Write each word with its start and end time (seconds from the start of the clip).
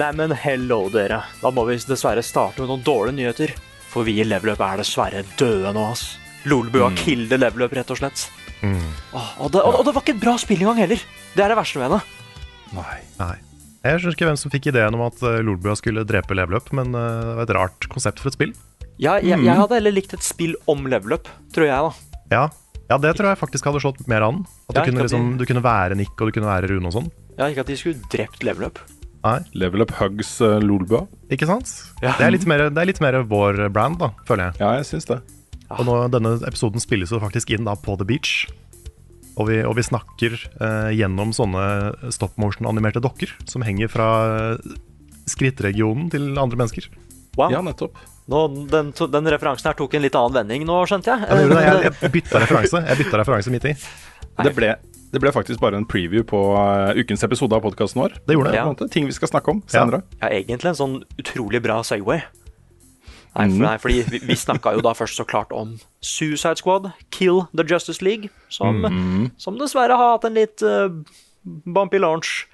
Neimen, 0.00 0.32
hello, 0.32 0.86
dere. 0.88 1.18
Da 1.42 1.50
må 1.52 1.66
vi 1.68 1.74
dessverre 1.84 2.22
starte 2.24 2.62
med 2.62 2.70
noen 2.70 2.84
dårlige 2.86 3.18
nyheter. 3.18 3.50
For 3.90 4.06
vi 4.06 4.14
i 4.22 4.24
Level 4.24 4.54
Up 4.54 4.62
er 4.64 4.80
dessverre 4.80 5.24
døde 5.36 5.72
nå, 5.76 5.82
ass. 5.92 6.14
Lolebua 6.48 6.88
mm. 6.88 6.96
killed 7.02 7.34
Level 7.36 7.66
Up, 7.66 7.74
rett 7.76 7.90
og 7.92 7.98
slett. 8.00 8.22
Åh, 8.62 9.28
og, 9.40 9.50
det, 9.52 9.60
og, 9.60 9.80
og 9.80 9.84
det 9.84 9.92
var 9.96 10.04
ikke 10.04 10.14
et 10.14 10.22
bra 10.22 10.36
spill 10.40 10.62
engang 10.62 10.80
heller. 10.80 11.02
Det 11.34 11.44
er 11.44 11.52
det 11.52 11.58
verste 11.58 11.82
med 11.82 11.92
det. 11.92 12.00
Nei. 12.78 12.96
Nei. 13.18 13.34
Jeg 13.84 14.00
skjønner 14.00 14.16
ikke 14.16 14.28
hvem 14.30 14.38
som 14.40 14.52
fikk 14.52 14.70
ideen 14.72 14.96
om 14.96 15.04
at 15.04 15.20
uh, 15.24 15.36
Lolbua 15.44 15.74
skulle 15.76 16.04
drepe 16.08 16.36
Level 16.38 16.56
Up, 16.56 16.70
men 16.76 16.94
uh, 16.96 17.02
det 17.02 17.34
var 17.36 17.44
et 17.44 17.52
rart 17.58 17.88
konsept 17.92 18.22
for 18.22 18.32
et 18.32 18.38
spill. 18.38 18.54
Ja, 19.00 19.18
jeg, 19.20 19.36
jeg 19.44 19.56
hadde 19.56 19.76
heller 19.76 19.96
likt 19.96 20.14
et 20.16 20.24
spill 20.24 20.54
om 20.70 20.88
Level 20.92 21.18
Up, 21.18 21.28
tror 21.52 21.68
jeg, 21.68 21.90
da. 21.90 22.24
Ja, 22.32 22.46
ja 22.88 23.00
det 23.04 23.12
tror 23.18 23.32
jeg 23.32 23.40
faktisk 23.42 23.68
hadde 23.68 23.84
slått 23.84 24.00
mer 24.08 24.24
an. 24.28 24.40
At 24.70 24.80
Ja, 24.80 24.86
du, 24.86 24.94
kunne 24.94 25.04
liksom, 25.04 25.34
de- 25.34 25.44
du 25.44 25.48
kunne 25.48 25.64
være 25.64 26.00
Nick 26.00 26.16
og 26.16 26.32
du 26.32 26.38
kunne 26.38 26.48
være 26.48 26.72
Rune 26.72 26.88
og 26.88 26.96
sånn. 26.96 27.12
Ja, 27.36 27.50
Ikke 27.52 27.66
at 27.66 27.72
de 27.72 27.76
skulle 27.80 28.12
drept 28.12 28.44
Level 28.48 28.68
Up. 28.70 28.80
Nei, 29.20 29.40
Level 29.52 29.84
Up 29.84 29.92
Hugs 29.98 30.32
uh, 30.40 30.56
Lolbua. 30.64 31.04
ikke 31.32 31.48
sant? 31.48 31.68
Ja. 32.00 32.14
Det, 32.16 32.24
er 32.24 32.32
litt 32.32 32.46
mer, 32.48 32.70
det 32.72 32.80
er 32.80 32.88
litt 32.88 33.02
mer 33.04 33.18
vår 33.28 33.66
brand, 33.74 34.00
da, 34.00 34.14
føler 34.28 34.48
jeg. 34.48 34.62
Ja, 34.62 34.72
jeg 34.78 34.88
syns 34.88 35.08
det. 35.10 35.20
Og 35.76 35.84
nå, 35.86 35.96
denne 36.10 36.34
episoden 36.48 36.82
spilles 36.82 37.12
jo 37.12 37.20
faktisk 37.22 37.52
inn 37.54 37.68
da 37.68 37.76
på 37.78 37.94
The 38.00 38.06
Beach. 38.08 38.48
Og 39.38 39.46
vi, 39.48 39.60
og 39.64 39.76
vi 39.78 39.84
snakker 39.86 40.34
eh, 40.36 40.90
gjennom 40.98 41.30
sånne 41.32 42.10
stop 42.12 42.34
motion-animerte 42.40 43.00
dokker 43.00 43.30
som 43.48 43.62
henger 43.64 43.88
fra 43.92 44.08
eh, 44.26 44.72
skrittregionen 45.30 46.10
til 46.12 46.32
andre 46.34 46.58
mennesker. 46.60 46.88
Wow. 47.38 47.54
Ja, 47.54 47.60
nettopp. 47.64 47.96
Nå, 48.30 48.42
den, 48.70 48.90
den 48.92 49.30
referansen 49.32 49.70
her 49.70 49.78
tok 49.78 49.94
en 49.96 50.04
litt 50.04 50.18
annen 50.18 50.42
vending 50.42 50.66
nå, 50.68 50.80
skjønte 50.90 51.14
jeg. 51.14 51.28
Ja, 51.28 51.38
det 51.38 51.46
det. 51.54 51.62
Jeg, 51.62 51.94
jeg 52.04 52.14
bytta 52.18 52.42
referanse 52.42 52.82
Jeg 52.88 53.00
bytta 53.04 53.22
referanse 53.22 53.54
midt 53.54 53.68
i. 53.70 53.76
Det 54.40 54.52
ble, 54.56 54.74
det 55.12 55.20
ble 55.22 55.32
faktisk 55.34 55.60
bare 55.62 55.76
en 55.80 55.86
preview 55.88 56.22
på 56.26 56.38
uh, 56.54 56.92
ukens 56.98 57.24
episode 57.26 57.56
av 57.56 57.64
podkasten 57.64 58.02
vår. 58.02 58.18
Det 58.26 58.36
gjorde 58.36 58.52
det. 58.54 58.60
Ja. 58.60 58.90
Ting 58.94 59.06
vi 59.08 59.14
skal 59.16 59.28
snakke 59.32 59.50
om 59.50 59.62
senere. 59.70 60.02
Ja, 60.20 60.28
egentlig 60.30 60.70
en 60.70 60.78
sånn 60.78 60.98
utrolig 61.18 61.62
bra 61.64 61.80
Segway. 61.86 62.22
Nei, 63.30 63.44
Mm. 63.46 63.52
for, 63.54 63.62
nei, 63.62 63.76
fordi 63.78 63.98
vi, 64.10 64.18
vi 64.26 64.34
snakka 64.34 64.72
jo 64.74 64.80
da 64.82 64.90
først 64.98 65.14
så 65.20 65.22
klart 65.24 65.52
om 65.54 65.76
Suicide 66.02 66.58
Squad, 66.58 66.88
Kill 67.14 67.44
the 67.54 67.62
Justice 67.62 68.02
League, 68.02 68.26
som, 68.50 68.80
Mm. 68.82 69.30
som 69.38 69.58
dessverre 69.58 69.94
har 69.94 70.16
hatt 70.16 70.24
en 70.26 70.34
litt 70.34 70.62
uh, 70.66 70.88
bumpy 71.46 71.98
launch. 72.02 72.46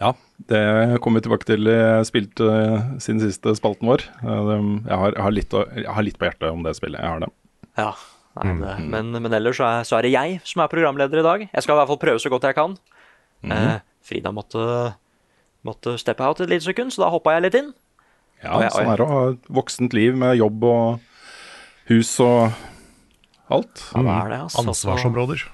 Ja, 0.00 0.14
det 0.48 0.98
kommer 1.04 1.20
vi 1.20 1.26
tilbake 1.28 1.46
til 1.46 1.68
i 1.68 1.76
spilt 2.08 2.40
uh, 2.40 2.96
siden 2.98 3.20
siste 3.20 3.52
spalten 3.56 3.86
vår. 3.86 4.02
Uh, 4.24 4.40
det, 4.48 4.56
jeg, 4.88 4.98
har, 4.98 5.12
jeg, 5.12 5.22
har 5.22 5.36
litt, 5.36 5.52
jeg 5.76 5.92
har 5.98 6.02
litt 6.08 6.18
på 6.18 6.26
hjertet 6.28 6.48
om 6.50 6.64
det 6.64 6.72
spillet. 6.80 7.00
Jeg 7.04 7.12
har 7.12 7.20
det. 7.22 7.30
Ja, 7.78 7.92
nei, 8.34 8.50
Mm, 8.50 8.60
det, 8.64 8.74
men, 8.90 9.10
men 9.22 9.32
ellers 9.38 9.56
så 9.60 9.64
er, 9.68 9.84
så 9.86 9.98
er 9.98 10.02
det 10.08 10.12
jeg 10.14 10.40
som 10.44 10.62
er 10.64 10.70
programleder 10.72 11.20
i 11.20 11.26
dag. 11.26 11.44
Jeg 11.52 11.62
skal 11.62 11.76
i 11.76 11.78
hvert 11.78 11.90
fall 11.92 12.00
prøve 12.02 12.22
så 12.22 12.32
godt 12.32 12.46
jeg 12.48 12.56
kan. 12.58 12.76
Mm. 13.44 13.52
Eh, 13.54 13.80
Frida 14.04 14.32
måtte, 14.34 14.64
måtte 15.64 15.94
steppe 16.02 16.24
out 16.26 16.40
et 16.42 16.50
lite 16.50 16.66
sekund, 16.66 16.90
så 16.92 17.04
da 17.04 17.10
hoppa 17.14 17.36
jeg 17.36 17.46
litt 17.46 17.58
inn. 17.60 17.72
Ja, 18.42 18.58
oi. 18.58 18.68
Sånn 18.74 18.90
er 18.92 19.00
det 19.00 19.06
å 19.06 19.12
ha 19.12 19.20
et 19.32 19.46
voksent 19.60 19.94
liv 19.96 20.16
med 20.20 20.34
jobb 20.36 20.64
og 20.68 21.00
hus 21.88 22.10
og 22.24 22.50
alt. 23.54 23.84
Ja, 23.94 24.02
det 24.02 24.16
er 24.18 24.32
det, 24.34 24.40
altså. 24.48 24.64
Ansvarsområder. 24.64 25.44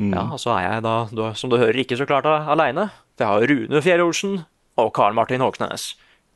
Mm. 0.00 0.14
Ja, 0.16 0.24
og 0.32 0.40
så 0.40 0.54
er 0.56 0.62
jeg 0.66 0.82
da, 0.86 0.94
da, 1.12 1.28
som 1.38 1.52
du 1.52 1.58
hører, 1.60 1.78
ikke 1.84 1.98
så 2.00 2.06
klart 2.08 2.26
aleine. 2.26 2.88
For 3.18 3.26
jeg 3.26 3.28
har 3.28 3.52
Rune 3.52 3.82
Fjell 3.84 4.02
Olsen 4.02 4.38
og 4.80 4.88
Karl 4.96 5.14
Martin 5.14 5.44
Håknes. 5.44 5.90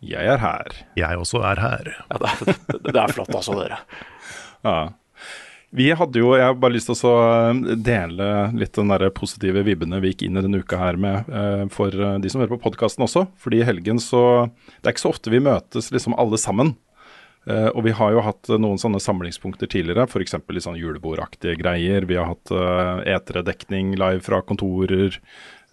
Jeg 0.04 0.28
er 0.28 0.38
her. 0.42 0.74
Jeg 1.00 1.16
også 1.18 1.40
er 1.48 1.62
her. 1.64 1.88
Ja, 2.12 2.18
det, 2.20 2.54
det, 2.68 2.82
det 2.92 3.00
er 3.00 3.14
flott, 3.16 3.32
altså, 3.32 3.56
dere. 3.58 3.80
Ja. 4.66 4.76
Vi 5.76 5.90
hadde 5.92 6.22
jo, 6.22 6.30
Jeg 6.38 6.46
har 6.46 6.56
bare 6.56 6.72
lyst 6.72 6.88
til 6.88 7.02
å 7.04 7.76
dele 7.76 8.28
litt 8.56 8.72
den 8.78 8.88
der 8.88 9.10
positive 9.12 9.60
vibbene 9.66 10.00
vi 10.00 10.14
gikk 10.14 10.24
inn 10.24 10.38
i 10.40 10.44
denne 10.44 10.62
uka 10.64 10.78
her 10.80 10.96
med 11.00 11.28
eh, 11.28 11.66
for 11.72 11.92
eh, 11.92 12.16
de 12.22 12.32
som 12.32 12.40
hører 12.40 12.54
på 12.54 12.62
podkasten 12.64 13.04
også. 13.04 13.26
Fordi 13.42 13.60
i 13.60 13.66
helgen 13.68 14.00
så 14.00 14.48
Det 14.80 14.88
er 14.88 14.94
ikke 14.94 15.04
så 15.04 15.12
ofte 15.12 15.32
vi 15.34 15.42
møtes 15.44 15.90
liksom 15.92 16.16
alle 16.16 16.40
sammen. 16.40 16.72
Eh, 17.46 17.68
og 17.68 17.84
vi 17.84 17.92
har 17.94 18.14
jo 18.14 18.24
hatt 18.24 18.48
noen 18.56 18.80
sånne 18.80 19.02
samlingspunkter 19.02 19.68
tidligere, 19.70 20.08
f.eks. 20.08 20.38
litt 20.48 20.64
sånn 20.64 20.80
julebordaktige 20.80 21.58
greier. 21.60 22.08
Vi 22.08 22.16
har 22.18 22.32
hatt 22.32 22.50
uh, 22.50 23.04
etere-dekning 23.06 23.92
live 24.00 24.24
fra 24.24 24.40
kontorer 24.42 25.20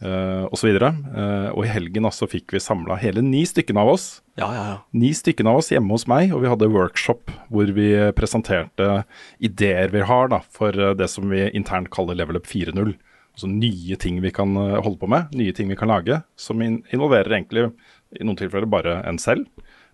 uh, 0.04 0.46
osv. 0.54 0.70
Uh, 0.78 1.50
og 1.54 1.64
i 1.66 1.72
helgen 1.72 2.08
altså 2.08 2.28
fikk 2.30 2.54
vi 2.56 2.62
samla 2.64 2.98
hele 3.02 3.24
ni 3.26 3.44
stykken 3.48 3.80
av 3.80 3.94
oss 3.96 4.08
Ja, 4.40 4.50
ja, 4.54 4.64
ja. 4.68 4.78
ni 4.96 5.14
stykken 5.16 5.50
av 5.50 5.62
oss 5.62 5.72
hjemme 5.74 5.94
hos 5.96 6.06
meg, 6.12 6.34
og 6.36 6.44
vi 6.44 6.52
hadde 6.52 6.72
workshop 6.74 7.32
hvor 7.54 7.72
vi 7.76 7.90
presenterte 8.18 9.04
ideer 9.44 9.94
vi 9.94 10.04
har 10.08 10.32
da, 10.34 10.42
for 10.54 10.76
eh, 10.76 10.96
det 10.98 11.10
som 11.12 11.30
vi 11.32 11.46
internt 11.54 11.92
kaller 11.94 12.18
Level 12.18 12.40
Up 12.40 12.50
4.0. 12.50 12.96
Altså 13.34 13.50
nye 13.50 13.98
ting 13.98 14.20
vi 14.22 14.32
kan 14.34 14.54
holde 14.58 15.00
på 15.02 15.10
med, 15.10 15.32
nye 15.34 15.54
ting 15.58 15.70
vi 15.72 15.78
kan 15.78 15.90
lage, 15.90 16.20
som 16.38 16.62
in 16.62 16.82
involverer 16.94 17.34
egentlig 17.34 17.72
i 18.14 18.26
noen 18.26 18.38
tilfeller 18.38 18.70
bare 18.70 19.00
en 19.10 19.18
selv, 19.22 19.48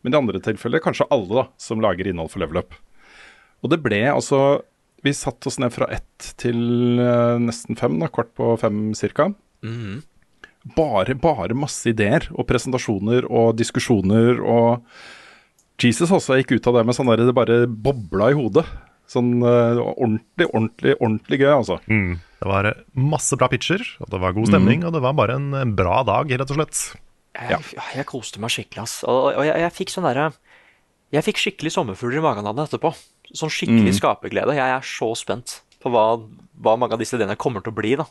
men 0.03 0.15
i 0.15 0.19
andre 0.19 0.41
tilfeller 0.43 0.83
kanskje 0.83 1.07
alle 1.11 1.37
da, 1.37 1.45
som 1.59 1.83
lager 1.83 2.09
innhold 2.09 2.33
for 2.33 2.43
Level 2.43 2.59
Up. 2.59 2.75
Og 3.63 3.71
det 3.71 3.81
ble 3.83 4.05
altså 4.11 4.61
Vi 4.99 5.13
satte 5.15 5.47
oss 5.47 5.55
ned 5.63 5.71
fra 5.71 5.87
ett 5.95 6.33
til 6.35 6.57
nesten 7.39 7.77
fem, 7.79 7.93
da, 8.01 8.09
kvart 8.11 8.33
på 8.35 8.49
fem 8.59 8.89
cirka 8.99 9.29
bare, 10.75 11.15
bare 11.15 11.55
masse 11.57 11.89
ideer 11.89 12.27
og 12.35 12.47
presentasjoner 12.49 13.25
og 13.29 13.55
diskusjoner 13.59 14.41
og 14.43 14.83
Jesus 15.79 16.11
også 16.11 16.35
gikk 16.41 16.57
ut 16.57 16.67
av 16.67 16.75
det 16.75 16.85
med 16.89 16.95
sånn 16.97 17.07
der 17.07 17.21
det 17.23 17.35
bare 17.37 17.61
bobla 17.67 18.31
i 18.33 18.35
hodet. 18.35 18.65
Sånn 19.09 19.39
det 19.39 19.79
var 19.79 19.95
ordentlig, 19.95 20.47
ordentlig, 20.51 20.95
ordentlig 20.99 21.39
gøy, 21.39 21.51
altså. 21.55 21.77
Det 22.39 22.47
var 22.51 22.67
eh, 22.69 22.81
masse 22.99 23.35
bra 23.39 23.47
pitcher, 23.49 23.81
og 24.03 24.09
det 24.11 24.19
var 24.21 24.35
god 24.35 24.47
stemning, 24.51 24.83
og 24.85 24.93
det 24.93 25.01
var 25.01 25.15
bare 25.17 25.37
en, 25.39 25.47
en 25.55 25.71
bra 25.75 26.01
dag, 26.07 26.29
rett 26.29 26.51
og 26.51 26.59
slett. 26.59 26.81
Jeg, 27.39 27.63
jeg 27.95 28.05
koste 28.09 28.41
meg 28.43 28.51
skikkelig, 28.51 28.83
ass. 28.83 28.97
Og, 29.07 29.31
og 29.39 29.47
jeg, 29.47 29.55
jeg 29.63 29.73
fikk 29.79 29.93
sånn 29.93 30.07
derre 30.09 30.27
Jeg 31.15 31.25
fikk 31.25 31.39
skikkelig 31.41 31.71
sommerfugler 31.73 32.19
i 32.19 32.25
magen 32.27 32.45
av 32.51 32.55
det 32.59 32.67
etterpå. 32.67 32.91
Sånn 33.31 33.49
skikkelig 33.53 33.95
skaperglede. 33.97 34.57
Jeg 34.59 34.75
er 34.75 34.85
så 34.85 35.09
spent 35.17 35.61
på 35.81 35.89
hva, 35.93 36.03
hva 36.59 36.75
mange 36.77 36.93
av 36.93 36.99
disse 37.01 37.15
ideene 37.17 37.37
kommer 37.39 37.63
til 37.63 37.71
å 37.71 37.77
bli, 37.79 37.95
da. 37.97 38.05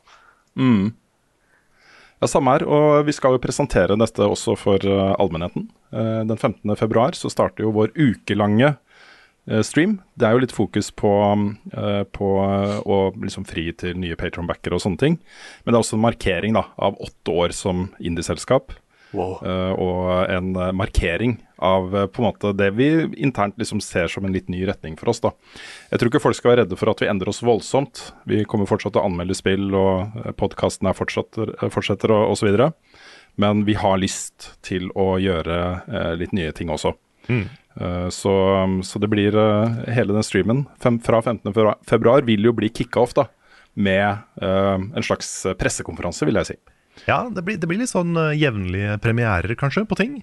Ja, 2.19 2.27
Samme 2.27 2.57
her. 2.57 2.65
Og 2.67 3.07
vi 3.07 3.15
skal 3.15 3.37
jo 3.37 3.43
presentere 3.43 3.97
dette 3.99 4.27
også 4.27 4.57
for 4.59 4.83
uh, 4.83 5.15
allmennheten. 5.23 5.69
Uh, 5.95 6.25
den 6.27 6.37
15. 6.37 6.75
februar 6.79 7.15
så 7.15 7.31
starter 7.31 7.63
jo 7.63 7.75
vår 7.77 7.93
ukelange 7.95 8.73
uh, 8.75 9.63
stream. 9.67 10.01
Det 10.19 10.27
er 10.27 10.35
jo 10.35 10.43
litt 10.43 10.55
fokus 10.55 10.91
på, 10.91 11.13
på 12.19 12.33
å 12.83 12.99
liksom 13.23 13.47
fri 13.49 13.69
til 13.79 14.01
nye 14.03 14.19
patronbackere 14.19 14.75
og 14.75 14.83
sånne 14.83 15.03
ting. 15.05 15.21
Men 15.63 15.73
det 15.73 15.79
er 15.79 15.85
også 15.85 15.99
en 15.99 16.07
markering 16.09 16.59
da, 16.59 16.67
av 16.75 16.99
åtte 17.07 17.39
år 17.45 17.55
som 17.57 17.87
indieselskap. 18.03 18.75
Wow. 19.17 19.39
eh, 19.41 19.73
og 19.81 20.29
en 20.29 20.51
eh, 20.57 20.73
markering 20.77 21.39
av 21.65 21.95
eh, 21.97 22.07
på 22.13 22.21
en 22.21 22.27
måte 22.27 22.51
det 22.53 22.69
vi 22.77 22.89
internt 23.17 23.57
liksom 23.57 23.81
ser 23.81 24.11
som 24.13 24.27
en 24.29 24.35
litt 24.35 24.51
ny 24.53 24.67
retning 24.69 24.99
for 25.01 25.09
oss. 25.09 25.23
da. 25.25 25.31
Jeg 25.91 26.01
tror 26.01 26.11
ikke 26.13 26.23
folk 26.27 26.37
skal 26.37 26.53
være 26.53 26.65
redde 26.67 26.77
for 26.77 26.93
at 26.93 27.01
vi 27.01 27.09
endrer 27.09 27.33
oss 27.33 27.41
voldsomt. 27.41 28.03
Vi 28.29 28.43
kommer 28.45 28.69
fortsatt 28.69 28.93
til 28.93 29.01
å 29.03 29.07
anmelde 29.09 29.37
spill, 29.39 29.71
og 29.73 30.19
podkasten 30.37 30.91
fortsetter, 30.93 31.55
fortsetter 31.73 32.13
og 32.13 32.35
osv. 32.37 32.53
Men 33.41 33.65
vi 33.65 33.79
har 33.81 33.97
lyst 34.03 34.53
til 34.67 34.91
å 34.99 35.15
gjøre 35.23 36.17
litt 36.21 36.35
nye 36.37 36.53
ting 36.53 36.69
også. 36.75 36.93
Mm. 37.29 37.45
så, 38.11 38.33
så 38.89 38.99
det 39.03 39.09
blir 39.13 39.35
hele 39.93 40.15
den 40.17 40.25
streamen 40.25 40.63
fem, 40.81 40.97
fra 41.05 41.21
15. 41.21 41.53
februar- 41.53 41.77
februar 41.87 42.25
vil 42.25 42.49
jo 42.49 42.55
bli 42.57 42.71
kicka 42.73 43.03
off 43.03 43.13
da, 43.15 43.27
med 43.77 44.25
en 44.41 45.05
slags 45.05 45.29
pressekonferanse, 45.61 46.25
vil 46.27 46.41
jeg 46.41 46.49
si. 46.49 46.57
Ja, 47.07 47.29
det 47.31 47.45
blir, 47.47 47.59
det 47.61 47.69
blir 47.71 47.79
litt 47.83 47.93
sånn 47.93 48.17
eh, 48.17 48.35
jevnlige 48.41 48.99
premierer, 49.05 49.55
kanskje, 49.61 49.85
på 49.89 49.97
ting. 49.99 50.19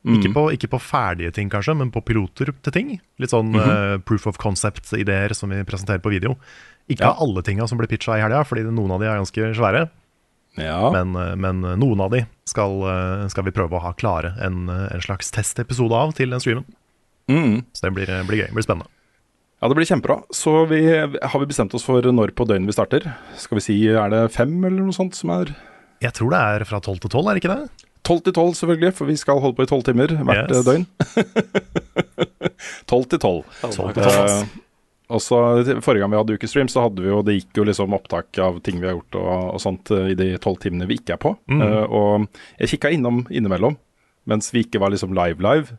Ikke, 0.00 0.30
på, 0.32 0.46
ikke 0.54 0.70
på 0.72 0.78
ferdige 0.80 1.28
ting, 1.36 1.50
kanskje, 1.52 1.74
men 1.76 1.90
på 1.92 2.00
piloter 2.00 2.54
til 2.64 2.72
ting. 2.72 2.92
Litt 3.20 3.34
sånn 3.34 3.50
eh, 3.58 3.98
proof 4.08 4.24
of 4.30 4.38
concept-ideer 4.40 5.34
som 5.36 5.52
vi 5.52 5.58
presenterer 5.68 6.00
på 6.00 6.12
video. 6.14 6.38
Ikke 6.88 7.04
Ja. 7.04 7.16
alle 7.20 7.42
tinga 7.44 7.66
som 7.68 7.76
blir 7.78 7.90
pitcha 7.90 8.16
i 8.16 8.22
helga, 8.22 8.40
fordi 8.48 8.64
noen 8.64 8.94
av 8.96 9.02
de 9.02 9.10
er 9.10 9.20
ganske 9.20 9.50
svære. 9.58 9.82
Ja. 10.56 10.78
Men, 10.94 11.12
eh, 11.20 11.34
men 11.36 11.60
noen 11.82 12.00
av 12.00 12.14
de 12.16 12.22
skal, 12.48 12.80
skal 13.28 13.44
vi 13.44 13.52
prøve 13.52 13.76
å 13.76 13.82
ha 13.84 13.92
klare 13.92 14.32
en, 14.40 14.70
en 14.70 15.04
slags 15.04 15.28
testepisode 15.36 15.92
av 15.94 16.16
til 16.16 16.32
den 16.32 16.40
streamen. 16.40 16.64
Mm. 17.28 17.60
Så 17.76 17.84
det 17.86 17.92
blir, 17.94 18.08
blir 18.26 18.40
gøy. 18.40 18.48
Det 18.48 18.56
blir 18.56 18.66
spennende. 18.66 18.88
Ja, 19.60 19.68
det 19.68 19.76
blir 19.76 19.84
kjempebra. 19.84 20.22
Så 20.32 20.64
vi, 20.70 20.80
har 20.88 21.38
vi 21.42 21.46
bestemt 21.50 21.74
oss 21.76 21.84
for 21.84 22.00
når 22.00 22.32
på 22.32 22.46
døgnet 22.48 22.72
vi 22.72 22.74
starter? 22.74 23.04
Skal 23.36 23.60
vi 23.60 23.64
si 23.68 23.76
er 23.92 24.08
det 24.08 24.22
fem 24.32 24.56
eller 24.64 24.80
noe 24.88 24.96
sånt 24.96 25.12
som 25.18 25.28
er 25.36 25.52
Jeg 26.00 26.14
tror 26.16 26.32
det 26.32 26.40
er 26.40 26.64
fra 26.68 26.80
tolv 26.84 27.00
til 27.02 27.12
tolv, 27.12 27.28
er 27.28 27.36
det 27.36 27.42
ikke 27.44 27.54
det? 27.56 27.86
Tolv 28.06 28.22
til 28.24 28.32
tolv, 28.36 28.54
selvfølgelig, 28.56 28.94
for 28.96 29.10
vi 29.10 29.16
skal 29.20 29.40
holde 29.42 29.58
på 29.58 29.66
i 29.66 29.68
tolv 29.68 29.84
timer 29.84 30.14
hvert 30.16 30.48
Yes. 30.48 30.56
eh, 30.56 30.64
døgn. 30.70 30.86
Tolv 32.90 33.06
til 33.10 33.20
tolv. 33.22 33.44
Tolv 33.60 33.92
til 33.94 34.02
tolv. 34.02 34.30
Eh, 34.30 34.46
og 35.10 35.20
så 35.22 35.36
Forrige 35.82 36.04
gang 36.04 36.12
vi 36.12 36.18
hadde 36.20 36.36
ukestream, 36.38 36.70
så 36.70 36.86
hadde 36.86 37.02
vi 37.04 37.10
jo, 37.10 37.20
det 37.26 37.36
gikk 37.36 37.60
jo 37.60 37.66
liksom 37.66 37.94
opptak 37.96 38.38
av 38.42 38.60
ting 38.64 38.80
vi 38.80 38.88
har 38.88 38.96
gjort 38.96 39.18
og, 39.20 39.30
og 39.56 39.60
sånt 39.62 39.90
eh, 39.94 40.12
i 40.14 40.16
de 40.18 40.30
tolv 40.42 40.60
timene 40.62 40.88
vi 40.90 41.00
ikke 41.00 41.16
er 41.16 41.22
på. 41.22 41.34
Mm. 41.50 41.60
Uh, 41.60 41.84
og 41.84 42.42
jeg 42.62 42.74
kikka 42.76 42.92
innom 42.94 43.24
innimellom, 43.28 43.76
mens 44.30 44.52
vi 44.54 44.64
ikke 44.64 44.80
var 44.82 44.94
liksom 44.94 45.12
live-live. 45.16 45.76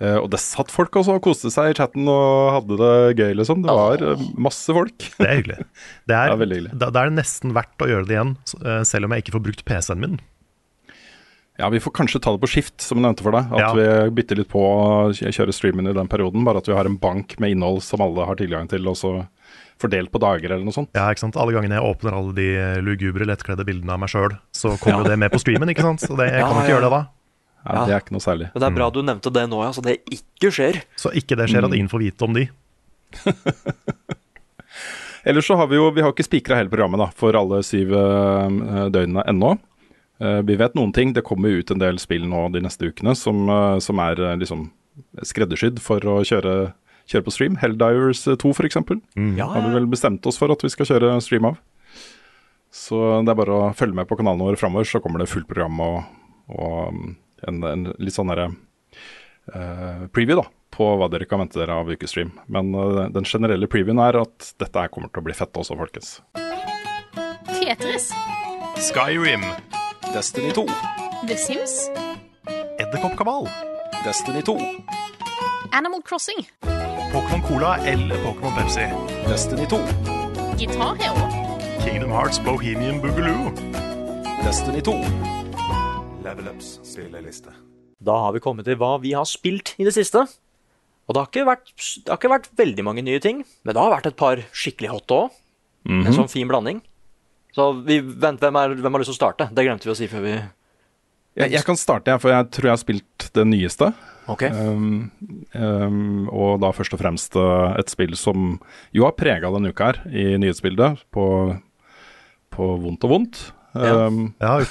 Eh, 0.00 0.14
og 0.14 0.28
det 0.30 0.38
satt 0.38 0.70
folk 0.70 0.94
også 1.00 1.16
og 1.18 1.22
koste 1.26 1.50
seg 1.50 1.72
i 1.72 1.74
chatten 1.74 2.06
og 2.06 2.52
hadde 2.54 2.76
det 2.78 3.18
gøy, 3.18 3.32
liksom. 3.40 3.64
Det 3.66 3.74
var 3.74 4.02
eh, 4.12 4.20
masse 4.38 4.70
folk. 4.76 4.94
Det 5.18 5.26
er 5.26 5.38
hyggelig. 5.40 5.56
Det 6.06 6.14
er, 6.14 6.28
Ja, 6.32 6.36
veldig 6.38 6.58
hyggelig. 6.60 6.78
da, 6.78 6.90
da 6.94 7.02
er 7.02 7.10
det 7.10 7.18
nesten 7.18 7.54
verdt 7.56 7.82
å 7.82 7.88
gjøre 7.90 8.06
det 8.06 8.14
igjen, 8.14 8.34
eh, 8.62 8.82
selv 8.86 9.08
om 9.08 9.16
jeg 9.16 9.24
ikke 9.26 9.34
får 9.38 9.46
brukt 9.48 9.64
PC-en 9.66 10.04
min. 10.04 10.18
Ja, 11.58 11.66
vi 11.74 11.80
får 11.82 11.90
kanskje 11.98 12.20
ta 12.22 12.30
det 12.30 12.38
på 12.44 12.46
skift, 12.52 12.76
som 12.84 13.00
jeg 13.00 13.02
nevnte 13.08 13.24
for 13.26 13.34
deg. 13.34 13.48
At 13.50 13.58
Ja. 13.58 13.72
vi 13.74 14.10
bytter 14.14 14.38
litt 14.38 14.48
på 14.52 14.60
å 14.62 15.10
kjøre 15.10 15.50
streamen 15.56 15.88
i 15.90 15.92
den 15.96 16.06
perioden. 16.06 16.44
Bare 16.46 16.58
at 16.62 16.68
vi 16.70 16.76
har 16.78 16.86
en 16.86 16.94
bank 17.02 17.34
med 17.42 17.50
innhold 17.56 17.82
som 17.82 18.00
alle 18.00 18.24
har 18.28 18.36
tilgang 18.38 18.68
til, 18.70 18.86
og 18.86 18.94
så 18.94 19.26
fordelt 19.82 20.12
på 20.14 20.20
dager 20.22 20.52
eller 20.54 20.62
noe 20.62 20.74
sånt. 20.74 20.90
Ja, 20.94 21.08
ikke 21.10 21.24
sant? 21.26 21.34
Alle 21.36 21.50
gangene 21.58 21.74
jeg 21.74 21.82
åpner 21.82 22.14
alle 22.14 22.32
de 22.38 22.46
lugubre, 22.86 23.26
lettkledde 23.26 23.66
bildene 23.66 23.90
av 23.90 23.98
meg 23.98 24.10
sjøl, 24.14 24.38
så 24.54 24.78
kommer 24.78 25.02
jo 25.02 25.10
det 25.10 25.18
med 25.18 25.32
på 25.34 25.38
streamen, 25.42 25.68
ikke 25.74 25.82
sant? 25.82 26.00
Så 26.06 26.14
det, 26.18 26.30
jeg 26.30 26.42
kan 26.46 26.54
Ja, 26.54 26.62
ikke 26.62 26.68
ja. 26.70 26.74
gjøre 26.78 26.86
det 26.86 26.94
da. 26.94 27.02
Ja, 27.64 27.74
Ja. 27.74 27.84
Det 27.88 27.94
er 27.94 28.00
ikke 28.04 28.14
noe 28.16 28.24
særlig. 28.24 28.48
Men 28.54 28.62
det 28.62 28.68
er 28.68 28.76
bra 28.78 28.90
du 28.94 29.00
nevnte 29.02 29.32
det 29.34 29.44
nå, 29.50 29.58
ja, 29.64 29.72
så 29.76 29.82
det 29.84 29.98
ikke 30.14 30.50
skjer. 30.54 30.82
Så 30.96 31.10
ikke 31.12 31.36
det 31.36 31.48
skjer 31.50 31.66
at 31.66 31.74
ingen 31.74 31.90
får 31.90 32.04
vite 32.06 32.24
om 32.24 32.32
de. 32.36 32.46
Ellers 35.28 35.46
så 35.46 35.56
har 35.58 35.66
vi 35.68 35.76
jo 35.76 35.90
Vi 35.90 36.02
har 36.04 36.12
ikke 36.12 36.24
spikra 36.26 36.56
hele 36.60 36.70
programmet 36.72 37.00
da, 37.02 37.08
for 37.16 37.36
alle 37.36 37.60
syv 37.66 37.92
eh, 37.92 38.88
døgnene 38.94 39.24
ennå. 39.28 39.54
Eh, 40.22 40.40
vi 40.48 40.56
vet 40.60 40.74
noen 40.78 40.92
ting. 40.94 41.12
Det 41.12 41.24
kommer 41.26 41.52
ut 41.58 41.70
en 41.74 41.82
del 41.82 41.98
spill 42.02 42.24
nå 42.28 42.46
de 42.54 42.62
neste 42.64 42.88
ukene 42.88 43.14
som, 43.18 43.44
eh, 43.52 43.78
som 43.84 44.00
er 44.04 44.22
liksom 44.40 44.68
skreddersydd 45.26 45.78
for 45.82 46.00
å 46.08 46.20
kjøre, 46.26 46.72
kjøre 47.10 47.26
på 47.26 47.34
stream. 47.34 47.58
Helldivers 47.60 48.24
2 48.24 48.54
f.eks. 48.54 48.80
Ja, 49.38 49.50
har 49.52 49.66
vi 49.68 49.74
vel 49.76 49.90
bestemt 49.90 50.26
oss 50.26 50.38
for 50.40 50.50
at 50.54 50.64
vi 50.64 50.70
skal 50.72 50.88
kjøre 50.94 51.18
stream 51.24 51.50
av. 51.52 51.60
Så 52.74 52.98
det 53.24 53.32
er 53.32 53.38
bare 53.38 53.54
å 53.54 53.68
følge 53.76 53.96
med 53.96 54.08
på 54.10 54.16
kanalen 54.18 54.42
vår 54.44 54.58
framover, 54.60 54.84
så 54.88 55.00
kommer 55.00 55.22
det 55.22 55.30
fullt 55.30 55.48
program 55.48 55.78
og, 55.80 56.02
og 56.52 56.92
um, 56.92 57.14
en, 57.46 57.62
en 57.64 57.88
litt 57.98 58.16
sånn 58.16 58.32
derre 58.32 58.50
uh, 59.54 60.06
preview 60.14 60.40
da, 60.40 60.46
på 60.74 60.88
hva 60.98 61.08
dere 61.12 61.28
kan 61.28 61.42
vente 61.42 61.60
dere 61.60 61.76
av 61.80 61.90
ukestream. 61.90 62.32
Men 62.46 62.72
uh, 62.74 63.06
den 63.14 63.28
generelle 63.28 63.70
previewen 63.70 64.02
er 64.02 64.20
at 64.22 64.52
dette 64.60 64.84
her 64.84 64.92
kommer 64.92 65.12
til 65.12 65.22
å 65.22 65.28
bli 65.28 65.36
fett 65.36 65.58
også, 65.58 65.78
folkens. 65.78 66.18
Tetris, 67.48 68.10
Skyrim, 68.88 69.44
Destiny 70.14 70.52
2, 70.56 70.66
The 71.28 71.36
Sims, 71.36 71.90
Edderkoppkabal, 72.78 73.48
Destiny 74.04 74.42
2, 74.46 74.56
Animal 75.72 76.02
Crossing, 76.02 76.46
Pokémon 77.12 77.42
Cola 77.48 77.76
eller 77.84 78.16
Pokémon 78.24 78.54
Pepsi, 78.56 78.88
Destiny 79.28 79.66
2, 79.66 79.76
Guitar 80.58 80.96
Hero, 80.96 81.28
Kingdom 81.84 82.10
Hearts 82.10 82.40
Bohemian 82.44 83.00
Boogaloo, 83.00 83.52
Destiny 84.44 84.80
2. 84.80 85.37
Level 86.28 86.50
Ups 86.52 86.76
spilleliste. 86.84 87.54
Da 88.04 88.14
har 88.26 88.34
vi 88.36 88.42
kommet 88.44 88.68
til 88.68 88.76
hva 88.78 88.98
vi 89.02 89.14
har 89.16 89.26
spilt 89.28 89.72
i 89.80 89.86
det 89.86 89.94
siste. 89.96 90.26
Og 91.08 91.16
det 91.16 91.22
har 91.22 91.30
ikke 91.30 91.48
vært, 91.48 91.70
det 91.72 92.12
har 92.12 92.20
ikke 92.20 92.34
vært 92.34 92.50
veldig 92.58 92.84
mange 92.84 93.04
nye 93.06 93.20
ting, 93.24 93.40
men 93.64 93.74
det 93.74 93.80
har 93.80 93.94
vært 93.94 94.10
et 94.10 94.18
par 94.18 94.42
skikkelig 94.52 94.92
hot 94.92 95.14
òg. 95.16 95.38
En 95.88 96.12
sånn 96.12 96.28
fin 96.28 96.48
blanding. 96.50 96.82
Så 97.56 97.70
vi, 97.86 98.02
vent, 98.04 98.42
hvem, 98.42 98.58
er, 98.60 98.76
hvem 98.76 98.94
har 98.94 99.02
lyst 99.02 99.08
til 99.14 99.16
å 99.16 99.22
starte? 99.22 99.48
Det 99.56 99.64
glemte 99.64 99.88
vi 99.88 99.94
å 99.94 99.96
si 99.96 100.08
før 100.10 100.24
vi 100.26 100.34
Jeg, 100.36 101.52
jeg 101.54 101.64
kan 101.64 101.78
starte, 101.80 102.12
jeg, 102.12 102.20
for 102.20 102.34
jeg 102.34 102.48
tror 102.52 102.68
jeg 102.68 102.74
har 102.74 102.82
spilt 102.82 103.28
det 103.38 103.44
nyeste. 103.48 103.88
Ok. 104.28 104.44
Um, 104.52 105.08
um, 105.54 106.26
og 106.28 106.58
da 106.60 106.74
først 106.76 106.92
og 106.92 107.00
fremst 107.00 107.38
uh, 107.40 107.72
et 107.80 107.88
spill 107.88 108.12
som 108.20 108.58
jo 108.92 109.06
har 109.06 109.16
prega 109.16 109.48
denne 109.54 109.72
uka 109.72 109.92
her 109.94 110.02
i 110.12 110.34
nyhetsbildet, 110.42 111.06
på, 111.14 111.24
på 112.52 112.72
vondt 112.84 113.08
og 113.08 113.14
vondt. 113.14 113.40
Ja. 113.74 114.06
Um, 114.06 114.34
Ja. 114.40 114.58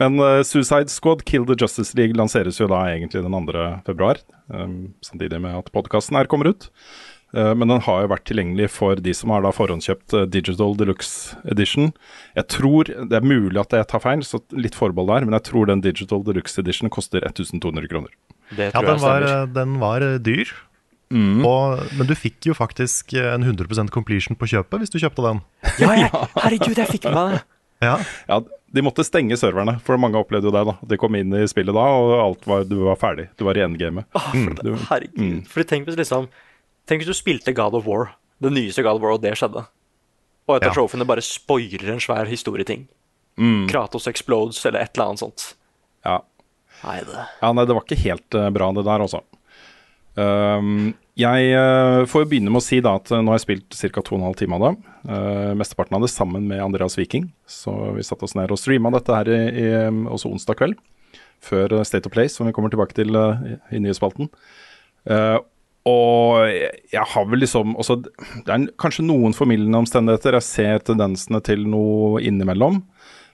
Men 0.00 0.20
uh, 0.20 0.42
Suicide 0.42 0.88
Squad 0.88 1.24
Kill 1.28 1.46
the 1.46 1.54
Justice 1.58 1.96
League 1.98 2.16
lanseres 2.16 2.60
jo 2.60 2.68
da 2.70 2.84
egentlig 2.90 3.22
den 3.24 3.32
2. 3.32 3.52
februar, 3.86 4.16
um, 4.48 4.94
samtidig 5.04 5.40
med 5.42 5.56
at 5.58 5.72
podkasten 5.74 6.16
her 6.18 6.26
kommer 6.30 6.46
ut. 6.52 6.70
Uh, 7.32 7.54
men 7.56 7.70
den 7.70 7.80
har 7.80 8.02
jo 8.04 8.10
vært 8.12 8.26
tilgjengelig 8.28 8.66
for 8.74 8.98
de 9.00 9.12
som 9.16 9.30
har 9.32 9.40
da 9.44 9.52
forhåndskjøpt 9.56 10.12
uh, 10.16 10.26
Digital 10.28 10.74
Deluxe 10.76 11.36
Edition. 11.48 11.92
Jeg 12.36 12.44
tror, 12.52 12.84
Det 12.84 13.16
er 13.16 13.24
mulig 13.24 13.56
at 13.60 13.72
jeg 13.72 13.88
tar 13.88 14.00
feil, 14.04 14.20
så 14.26 14.38
litt 14.52 14.76
forbehold 14.76 15.08
der, 15.14 15.24
men 15.28 15.34
jeg 15.38 15.46
tror 15.48 15.64
den 15.70 15.80
Digital 15.84 16.20
Deluxe 16.26 16.60
Edition 16.60 16.92
koster 16.92 17.20
1200 17.24 17.88
kroner. 17.88 18.12
Det 18.52 18.68
Ja, 18.74 18.80
den 18.84 18.98
jeg 18.98 19.00
var, 19.00 19.24
den 19.48 19.78
var 19.80 20.04
eh, 20.04 20.18
dyr. 21.12 21.44
Og, 21.46 21.82
men 21.98 22.06
du 22.08 22.14
fikk 22.18 22.48
jo 22.50 22.54
faktisk 22.56 23.12
eh, 23.14 23.34
en 23.34 23.44
100% 23.44 23.90
completion 23.94 24.36
på 24.38 24.48
kjøpet 24.48 24.82
hvis 24.82 24.90
du 24.94 24.98
kjøpte 25.02 25.22
den. 25.26 25.42
Ja, 25.82 25.92
jeg, 25.98 26.10
herregud, 26.38 26.76
jeg 26.78 26.88
fikk 26.88 27.04
med 27.10 27.14
meg 27.18 27.36
det. 27.36 27.42
Ja, 27.82 27.96
Ja, 28.28 28.40
De 28.72 28.80
måtte 28.80 29.04
stenge 29.04 29.36
serverne, 29.36 29.74
for 29.84 29.98
mange 30.00 30.16
opplevde 30.16 30.48
jo 30.48 30.52
det. 30.54 30.62
da. 30.64 30.74
De 30.88 30.96
kom 30.96 31.14
inn 31.18 31.34
i 31.36 31.42
spillet 31.50 31.74
da, 31.76 31.82
og 31.92 32.12
alt 32.22 32.46
var, 32.48 32.62
du 32.64 32.76
var 32.86 32.96
ferdig. 32.96 33.26
Du 33.36 33.44
var 33.44 33.58
i 33.58 33.64
endgamet. 33.66 34.06
Ah, 34.16 34.30
for 34.32 34.54
det, 34.54 34.64
Du- 34.64 34.86
herregud. 34.88 35.18
mm. 35.20 35.40
Fordi 35.50 35.68
tenk 35.68 35.86
hvis 35.90 35.98
liksom 35.98 36.28
Tenk 36.88 37.02
hvis 37.02 37.10
du 37.12 37.14
spilte 37.14 37.52
God 37.54 37.74
of 37.78 37.84
War, 37.86 38.14
det 38.42 38.50
nyeste 38.52 38.82
God 38.82 38.96
of 38.96 39.02
War, 39.04 39.12
og 39.18 39.22
det 39.22 39.34
skjedde. 39.38 39.66
Og 40.48 40.56
et 40.56 40.64
av 40.64 40.70
Ja. 40.70 40.74
trofeene 40.74 41.06
bare 41.06 41.22
spoiler 41.22 41.92
en 41.92 42.00
svær 42.02 42.26
historieting. 42.26 42.88
Mm. 43.38 43.68
Kratos 43.70 44.06
explodes, 44.10 44.58
eller 44.66 44.80
et 44.82 44.90
eller 44.96 45.06
annet 45.12 45.20
sånt. 45.22 45.44
Ja. 46.04 46.16
Nei, 46.82 46.96
det 47.06 47.26
Ja, 47.42 47.52
nei, 47.52 47.64
det 47.68 47.74
var 47.76 47.84
ikke 47.84 48.00
helt 48.02 48.34
eh, 48.34 48.48
bra 48.50 48.72
det 48.72 48.84
der, 48.88 49.04
altså. 49.04 49.20
Um, 50.16 50.92
jeg 51.18 51.50
eh, 51.52 52.02
får 52.08 52.24
jo 52.24 52.28
begynne 52.30 52.52
med 52.52 52.62
å 52.62 52.64
si 52.64 52.78
da 52.84 52.94
at 52.96 53.10
eh, 53.12 53.20
nå 53.20 53.32
har 53.32 53.36
jeg 53.36 53.44
spilt 53.44 53.76
ca. 53.92 54.00
2 54.00 54.16
12 54.16 54.38
timer 54.40 54.56
av 54.56 54.64
det. 54.64 54.92
Eh, 55.12 55.50
mesteparten 55.60 55.98
av 55.98 56.06
det 56.06 56.08
sammen 56.12 56.46
med 56.48 56.62
Andreas 56.64 56.96
Viking. 56.96 57.26
Så 57.44 57.74
vi 57.98 58.04
satte 58.06 58.24
oss 58.24 58.36
ned 58.38 58.52
og 58.52 58.60
streama 58.60 58.92
dette 58.94 59.18
her 59.18 59.28
i, 59.28 59.40
i, 59.60 59.68
også 60.08 60.32
onsdag 60.32 60.56
kveld. 60.60 60.80
Før 61.42 61.82
State 61.84 62.08
of 62.08 62.14
Play, 62.14 62.30
som 62.32 62.46
vi 62.46 62.54
kommer 62.56 62.72
tilbake 62.72 62.96
til 62.96 63.12
i, 63.18 63.56
i 63.74 63.80
nyhetsspalten. 63.82 64.28
Og 65.90 66.52
jeg 66.94 67.02
har 67.10 67.24
vel 67.26 67.42
liksom 67.42 67.72
også, 67.82 67.96
Det 68.06 68.52
er 68.54 68.68
kanskje 68.78 69.02
noen 69.08 69.34
formildende 69.34 69.80
omstendigheter. 69.82 70.38
Jeg 70.38 70.46
ser 70.46 70.84
tendensene 70.86 71.40
til 71.42 71.66
noe 71.66 72.22
innimellom. 72.22 72.78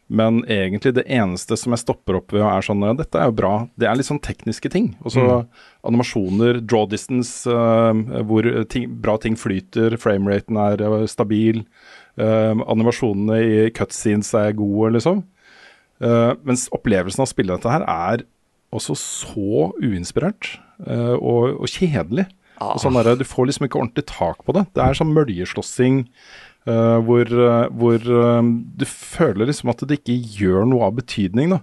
Men 0.09 0.41
egentlig 0.49 0.95
det 0.97 1.05
eneste 1.12 1.57
som 1.61 1.75
jeg 1.75 1.83
stopper 1.83 2.17
opp 2.17 2.33
ved, 2.33 2.41
er 2.41 2.65
sånn 2.65 2.85
Ja, 2.87 2.95
dette 2.97 3.21
er 3.21 3.29
jo 3.29 3.37
bra. 3.43 3.53
Det 3.77 3.88
er 3.88 3.99
litt 3.99 4.09
sånn 4.09 4.23
tekniske 4.25 4.71
ting. 4.73 4.95
Også 5.05 5.21
mm. 5.21 5.59
animasjoner, 5.91 6.62
draw 6.65 6.87
distance, 6.88 7.45
uh, 7.45 7.93
hvor 8.29 8.49
ting, 8.73 8.88
bra 9.05 9.19
ting 9.21 9.37
flyter, 9.37 9.99
frameraten 10.00 10.57
er 10.65 10.85
eh, 10.87 11.05
stabil. 11.11 11.61
uh, 12.17 12.57
animasjonene 12.57 13.43
i 13.45 13.69
cutscenes 13.77 14.33
er 14.35 14.57
gode, 14.57 14.95
liksom. 14.97 15.23
Uh, 16.00 16.33
mens 16.47 16.69
opplevelsen 16.73 17.21
av 17.21 17.29
å 17.29 17.35
spille 17.35 17.59
dette 17.59 17.77
her 17.77 17.85
er 17.85 18.25
også 18.73 18.97
så 19.00 19.71
uinspirert 19.81 20.59
og, 20.79 21.57
og 21.57 21.71
kjedelig. 21.73 22.27
Og 22.61 22.81
sånn 22.83 22.97
der, 22.99 23.15
du 23.19 23.25
får 23.27 23.49
liksom 23.49 23.67
ikke 23.67 23.79
ordentlig 23.81 24.05
tak 24.11 24.43
på 24.47 24.55
det. 24.57 24.65
Det 24.77 24.83
er 24.83 24.99
sånn 24.99 25.15
møljeslåssing 25.15 26.03
eh, 26.67 26.99
hvor, 27.07 27.31
uh, 27.31 27.67
hvor 27.79 28.03
uh, 28.03 28.41
du 28.43 28.87
føler 28.88 29.50
liksom 29.50 29.71
at 29.73 29.85
det 29.87 30.00
ikke 30.00 30.19
gjør 30.41 30.67
noe 30.71 30.88
av 30.88 30.97
betydning, 30.99 31.57
da. 31.57 31.62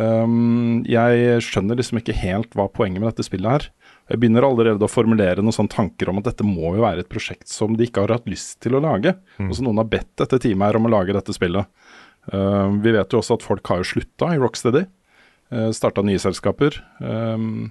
Um, 0.00 0.84
jeg 0.86 1.40
skjønner 1.42 1.76
liksom 1.76 1.98
ikke 1.98 2.14
helt 2.14 2.54
hva 2.56 2.68
poenget 2.72 3.02
med 3.02 3.10
dette 3.10 3.26
spillet 3.26 3.58
er. 3.58 3.66
Jeg 4.10 4.20
begynner 4.22 4.46
allerede 4.46 4.86
å 4.86 4.90
formulere 4.90 5.42
noen 5.42 5.54
sånne 5.54 5.72
tanker 5.74 6.10
om 6.10 6.20
at 6.20 6.30
dette 6.30 6.46
må 6.46 6.76
jo 6.76 6.84
være 6.84 7.04
et 7.04 7.10
prosjekt 7.10 7.50
som 7.50 7.74
de 7.78 7.86
ikke 7.86 8.04
har 8.04 8.14
hatt 8.14 8.30
lyst 8.30 8.58
til 8.62 8.78
å 8.78 8.82
lage. 8.82 9.12
Og 9.42 9.52
så 9.54 9.66
noen 9.66 9.82
har 9.82 9.90
bedt 9.90 10.10
dette 10.18 10.38
teamet 10.42 10.70
her 10.70 10.78
om 10.78 10.88
å 10.88 10.92
lage 10.94 11.14
dette 11.14 11.34
spillet. 11.34 11.68
Um, 12.30 12.80
vi 12.84 12.94
vet 12.94 13.12
jo 13.12 13.20
også 13.20 13.38
at 13.38 13.46
folk 13.46 13.70
har 13.70 13.82
jo 13.82 13.90
slutta 13.92 14.32
i 14.34 14.40
Rocksteady. 14.40 14.84
Uh, 15.50 15.68
Starta 15.74 16.02
nye 16.06 16.22
selskaper. 16.22 16.80
Um, 17.02 17.70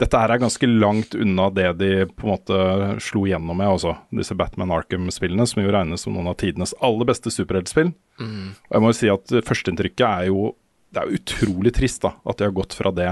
dette 0.00 0.18
her 0.18 0.32
er 0.34 0.42
ganske 0.42 0.68
langt 0.68 1.14
unna 1.14 1.48
det 1.54 1.68
de 1.78 1.90
på 2.10 2.26
en 2.26 2.32
måte 2.32 2.58
slo 3.04 3.24
gjennom 3.28 3.58
med, 3.60 3.70
også. 3.76 3.94
Disse 4.14 4.36
Batman 4.38 4.72
Arkham-spillene, 4.74 5.46
som 5.46 5.62
jo 5.62 5.72
regnes 5.74 6.04
som 6.06 6.16
noen 6.16 6.32
av 6.32 6.38
tidenes 6.42 6.74
aller 6.84 7.08
beste 7.08 7.32
superheltspill. 7.34 7.92
Og 8.68 8.74
jeg 8.74 8.84
må 8.84 8.90
jo 8.90 8.98
si 8.98 9.10
at 9.12 9.36
førsteinntrykket 9.46 10.06
er 10.08 10.30
jo 10.32 10.52
det 10.94 11.02
er 11.02 11.16
utrolig 11.16 11.74
trist 11.74 12.04
da, 12.04 12.14
at 12.22 12.38
de 12.38 12.46
har 12.46 12.54
gått 12.54 12.76
fra 12.78 12.92
det 12.94 13.10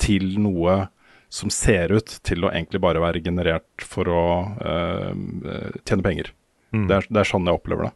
til 0.00 0.34
noe 0.42 0.86
som 1.32 1.52
ser 1.52 1.92
ut 1.92 2.12
til 2.24 2.44
å 2.44 2.52
egentlig 2.52 2.80
bare 2.84 3.02
være 3.02 3.22
generert 3.24 3.84
for 3.84 4.08
å 4.08 4.24
eh, 4.60 5.80
tjene 5.84 6.04
penger. 6.04 6.32
Det, 6.72 6.98
er, 6.98 7.08
det 7.08 7.22
er 7.22 7.28
sånn 7.28 7.48
jeg 7.48 7.56
opplever 7.56 7.88
det. 7.88 7.92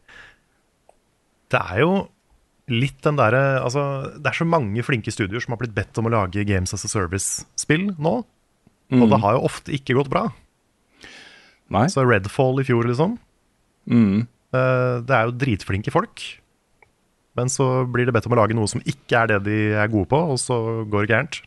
Det 1.53 1.61
er 1.61 1.81
jo 1.83 1.91
litt 2.71 3.01
den 3.03 3.17
derre 3.19 3.59
Altså, 3.59 3.81
det 4.15 4.29
er 4.31 4.37
så 4.37 4.47
mange 4.47 4.83
flinke 4.85 5.11
studioer 5.11 5.43
som 5.43 5.55
har 5.55 5.61
blitt 5.63 5.75
bedt 5.75 5.97
om 5.99 6.07
å 6.07 6.13
lage 6.13 6.45
Games 6.47 6.73
as 6.75 6.85
a 6.87 6.91
Service-spill 6.91 7.89
nå. 7.97 8.13
Og 8.93 9.09
det 9.09 9.19
har 9.23 9.35
jo 9.37 9.45
ofte 9.47 9.73
ikke 9.73 9.95
gått 9.97 10.11
bra. 10.11 10.27
Nei. 11.73 11.87
Så 11.89 12.03
Redfall 12.05 12.61
i 12.61 12.67
fjor, 12.67 12.85
liksom. 12.85 13.17
Mm. 13.89 14.27
eh, 14.53 14.95
Det 15.01 15.15
er 15.17 15.25
jo 15.27 15.37
dritflinke 15.41 15.91
folk. 15.91 16.21
Men 17.33 17.49
så 17.49 17.85
blir 17.89 18.05
det 18.05 18.13
bedt 18.13 18.27
om 18.29 18.35
å 18.35 18.41
lage 18.43 18.53
noe 18.53 18.69
som 18.69 18.83
ikke 18.85 19.23
er 19.23 19.31
det 19.31 19.39
de 19.47 19.57
er 19.73 19.89
gode 19.89 20.11
på, 20.11 20.19
og 20.35 20.37
så 20.37 20.85
går 20.85 21.07
det 21.07 21.13
gærent. 21.15 21.39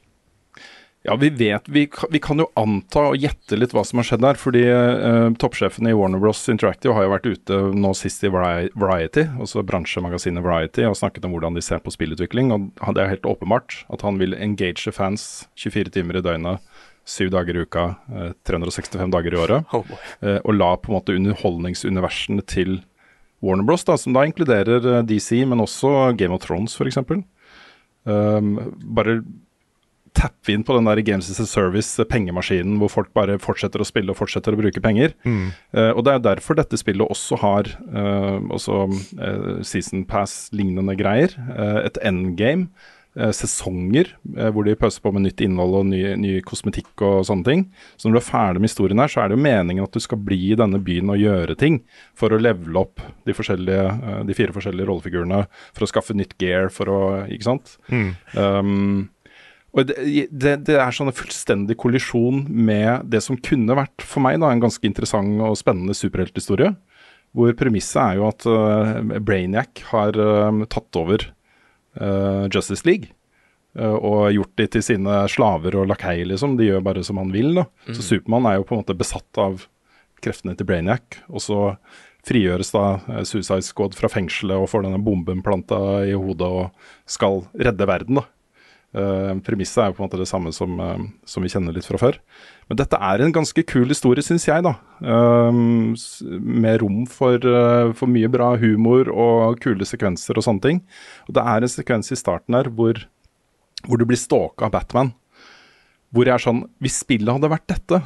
Ja, 1.07 1.15
vi 1.21 1.29
vet 1.31 1.69
vi, 1.71 1.85
kan- 1.87 2.11
vi 2.11 2.19
kan 2.19 2.41
jo 2.43 2.49
anta 2.59 3.05
og 3.13 3.17
gjette 3.23 3.55
litt 3.59 3.71
hva 3.77 3.85
som 3.87 4.01
har 4.01 4.09
skjedd 4.09 4.25
der. 4.25 4.39
Fordi 4.41 4.63
eh, 4.67 5.29
toppsjefen 5.39 5.87
i 5.87 5.95
Warner 5.95 6.19
Bros. 6.23 6.41
Interactive 6.51 6.97
har 6.97 7.07
jo 7.07 7.13
vært 7.15 7.29
ute 7.31 7.59
nå 7.79 7.93
sist 7.95 8.25
i 8.27 8.31
Variety, 8.35 9.27
altså 9.39 9.63
bransjemagasinet 9.67 10.43
Variety, 10.45 10.83
og 10.89 10.99
snakket 10.99 11.29
om 11.29 11.37
hvordan 11.37 11.55
de 11.55 11.63
ser 11.63 11.79
på 11.85 11.95
spillutvikling. 11.95 12.51
Og 12.57 12.67
det 12.97 13.05
er 13.05 13.13
helt 13.15 13.29
åpenbart 13.31 13.85
at 13.95 14.03
han 14.07 14.19
vil 14.19 14.35
engage 14.35 14.91
fans 14.97 15.47
24 15.63 15.95
timer 15.95 16.19
i 16.19 16.25
døgnet, 16.27 16.59
syv 17.07 17.31
dager 17.31 17.55
i 17.55 17.63
uka, 17.69 17.87
eh, 18.11 18.33
365 18.51 19.15
dager 19.15 19.37
i 19.39 19.41
året. 19.45 19.73
Oh 19.79 19.87
eh, 20.27 20.41
og 20.43 20.57
la 20.59 20.73
på 20.75 20.91
en 20.91 20.99
måte 20.99 21.15
underholdningsuniversene 21.15 22.43
til 22.51 22.81
Warner 23.47 23.63
Bros., 23.69 23.85
da, 23.87 23.95
som 24.01 24.15
da 24.17 24.25
inkluderer 24.27 24.83
eh, 24.97 25.03
DC, 25.07 25.45
men 25.47 25.63
også 25.63 26.17
Game 26.19 26.35
of 26.35 26.43
Thrones 26.43 26.75
f.eks. 26.75 26.99
Um, 28.07 28.51
bare 28.97 29.21
tappe 30.17 30.55
inn 30.55 30.65
på 30.67 30.75
den 30.79 30.89
der 30.89 31.03
Games 31.05 31.29
as 31.31 31.41
a 31.43 31.47
Service-pengemaskinen 31.47 32.79
hvor 32.81 32.91
folk 32.93 33.13
bare 33.17 33.37
fortsetter 33.43 33.83
å 33.85 33.89
spille 33.89 34.11
og 34.15 34.19
fortsetter 34.19 34.57
å 34.57 34.61
bruke 34.61 34.83
penger. 34.85 35.13
Eh, 35.27 35.93
og 35.93 36.03
Det 36.07 36.15
er 36.17 36.25
derfor 36.33 36.57
dette 36.59 36.81
spillet 36.81 37.05
også 37.07 37.39
har 37.45 37.71
uh, 37.93 38.41
også, 38.57 38.83
uh, 39.21 39.63
season 39.67 40.05
pass-lignende 40.09 40.97
greier. 40.99 41.37
eh, 41.57 41.81
et 41.87 41.99
endgame. 42.03 42.69
eh, 43.17 43.31
sesonger 43.33 44.11
eh, 44.37 44.51
hvor 44.53 44.67
de 44.67 44.75
pøser 44.77 45.01
på 45.01 45.09
med 45.15 45.23
nytt 45.25 45.41
innhold 45.41 45.75
og 45.79 45.87
ny, 45.89 46.03
ny 46.21 46.35
kosmetikk 46.45 47.01
og 47.01 47.23
sånne 47.25 47.47
ting. 47.47 47.63
Så 47.97 48.11
når 48.11 48.13
du 48.13 48.21
er 48.21 48.27
ferdig 48.27 48.61
med 48.61 48.69
historien 48.69 49.01
her, 49.01 49.09
så 49.09 49.23
er 49.23 49.31
det 49.33 49.39
jo 49.39 49.45
meningen 49.47 49.87
at 49.87 49.97
du 49.97 50.03
skal 50.05 50.21
bli 50.21 50.51
i 50.53 50.59
denne 50.61 50.77
byen 50.85 51.09
og 51.15 51.23
gjøre 51.23 51.57
ting 51.57 51.79
for 52.13 52.29
å 52.37 52.41
levele 52.41 52.77
opp 52.83 53.01
de, 53.25 53.33
eh, 53.33 54.23
de 54.29 54.37
fire 54.37 54.53
forskjellige 54.53 54.89
rollefigurene, 54.91 55.47
for 55.73 55.87
å 55.87 55.89
skaffe 55.89 56.13
nytt 56.17 56.37
gear, 56.37 56.69
for 56.69 56.93
å 56.93 57.01
Ikke 57.33 57.49
sant? 57.49 57.79
Um, 58.37 59.09
og 59.77 59.91
det, 59.91 60.27
det, 60.33 60.55
det 60.65 60.77
er 60.81 60.95
sånn 60.95 61.11
en 61.11 61.17
fullstendig 61.17 61.77
kollisjon 61.81 62.47
med 62.49 63.05
det 63.13 63.21
som 63.25 63.37
kunne 63.37 63.77
vært 63.77 64.05
for 64.05 64.25
meg 64.25 64.39
da, 64.41 64.49
en 64.49 64.63
ganske 64.63 64.89
interessant 64.89 65.43
og 65.45 65.59
spennende 65.61 65.97
superhelthistorie. 65.97 66.73
Hvor 67.37 67.53
premisset 67.59 68.01
er 68.01 68.17
jo 68.17 68.29
at 68.31 68.47
uh, 68.49 69.21
Brainiac 69.21 69.83
har 69.91 70.17
uh, 70.17 70.65
tatt 70.73 70.97
over 70.97 71.27
uh, 72.01 72.49
Justice 72.49 72.89
League. 72.89 73.13
og 73.77 74.33
gjort 74.33 74.57
de 74.57 74.65
til 74.73 74.83
sine 74.83 75.17
slaver 75.29 75.75
og 75.77 75.91
lakeier, 75.91 76.25
liksom. 76.31 76.55
De 76.57 76.71
gjør 76.71 76.81
bare 76.81 77.03
som 77.05 77.19
han 77.21 77.29
vil. 77.35 77.51
da. 77.59 77.67
Så 77.91 78.01
Supermann 78.01 78.49
er 78.49 78.57
jo 78.57 78.65
på 78.65 78.73
en 78.73 78.81
måte 78.81 78.97
besatt 78.97 79.37
av 79.37 79.67
kreftene 80.25 80.57
til 80.57 80.65
Brainiac. 80.65 81.19
Og 81.29 81.45
så 81.45 81.59
frigjøres 82.25 82.73
da 82.73 82.87
Suicide 83.29 83.61
Squad 83.67 83.93
fra 83.99 84.09
fengselet 84.09 84.57
og 84.57 84.71
får 84.73 84.87
denne 84.87 85.03
bomben 85.05 85.45
planta 85.45 85.77
i 86.09 86.17
hodet 86.17 86.49
og 86.49 86.89
skal 87.05 87.45
redde 87.53 87.91
verden, 87.93 88.23
da. 88.23 88.25
Eh, 88.97 89.33
premisset 89.45 89.83
er 89.83 89.91
jo 89.91 89.97
på 89.99 90.03
en 90.03 90.07
måte 90.07 90.21
det 90.21 90.29
samme 90.31 90.51
som, 90.57 90.79
uh, 90.81 91.03
som 91.29 91.45
vi 91.45 91.51
kjenner 91.53 91.75
litt 91.77 91.85
fra 91.85 91.99
før. 92.01 92.17
Men 92.71 92.79
dette 92.81 92.97
er 92.97 93.21
en 93.21 93.35
ganske 93.35 93.65
kul 93.69 93.91
historie, 93.93 94.25
syns 94.25 94.47
jeg, 94.49 94.65
da. 94.65 94.73
Uh, 95.05 95.53
med 96.41 96.81
rom 96.81 97.03
for, 97.11 97.45
for 97.99 98.09
mye 98.09 98.31
bra 98.33 98.55
humor 98.61 99.11
og 99.13 99.61
kule 99.61 99.85
sekvenser 99.85 100.41
og 100.41 100.47
sånne 100.47 100.65
ting. 100.65 100.81
Og 101.29 101.37
det 101.37 101.45
er 101.45 101.67
en 101.67 101.75
sekvens 101.75 102.09
i 102.15 102.19
starten 102.19 102.57
her 102.57 102.73
hvor, 102.73 103.03
hvor 103.85 104.01
du 104.01 104.07
blir 104.09 104.21
stalka 104.21 104.71
av 104.71 104.77
Batman. 104.79 105.13
Hvor 106.15 106.25
jeg 106.25 106.39
er 106.39 106.45
sånn 106.47 106.63
Hvis 106.81 107.03
spillet 107.03 107.37
hadde 107.37 107.51
vært 107.53 107.69
dette, 107.69 108.01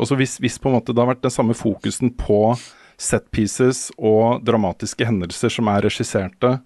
også 0.00 0.16
hvis, 0.18 0.38
hvis 0.40 0.56
på 0.58 0.70
en 0.70 0.78
måte 0.78 0.94
det 0.94 1.02
hadde 1.02 1.12
vært 1.12 1.26
den 1.26 1.34
samme 1.34 1.54
fokusen 1.54 2.14
på 2.16 2.56
set 3.00 3.26
pieces 3.34 3.88
og 3.98 4.40
dramatiske 4.46 5.06
hendelser 5.06 5.52
som 5.52 5.68
er 5.70 5.84
regisserte, 5.84 6.56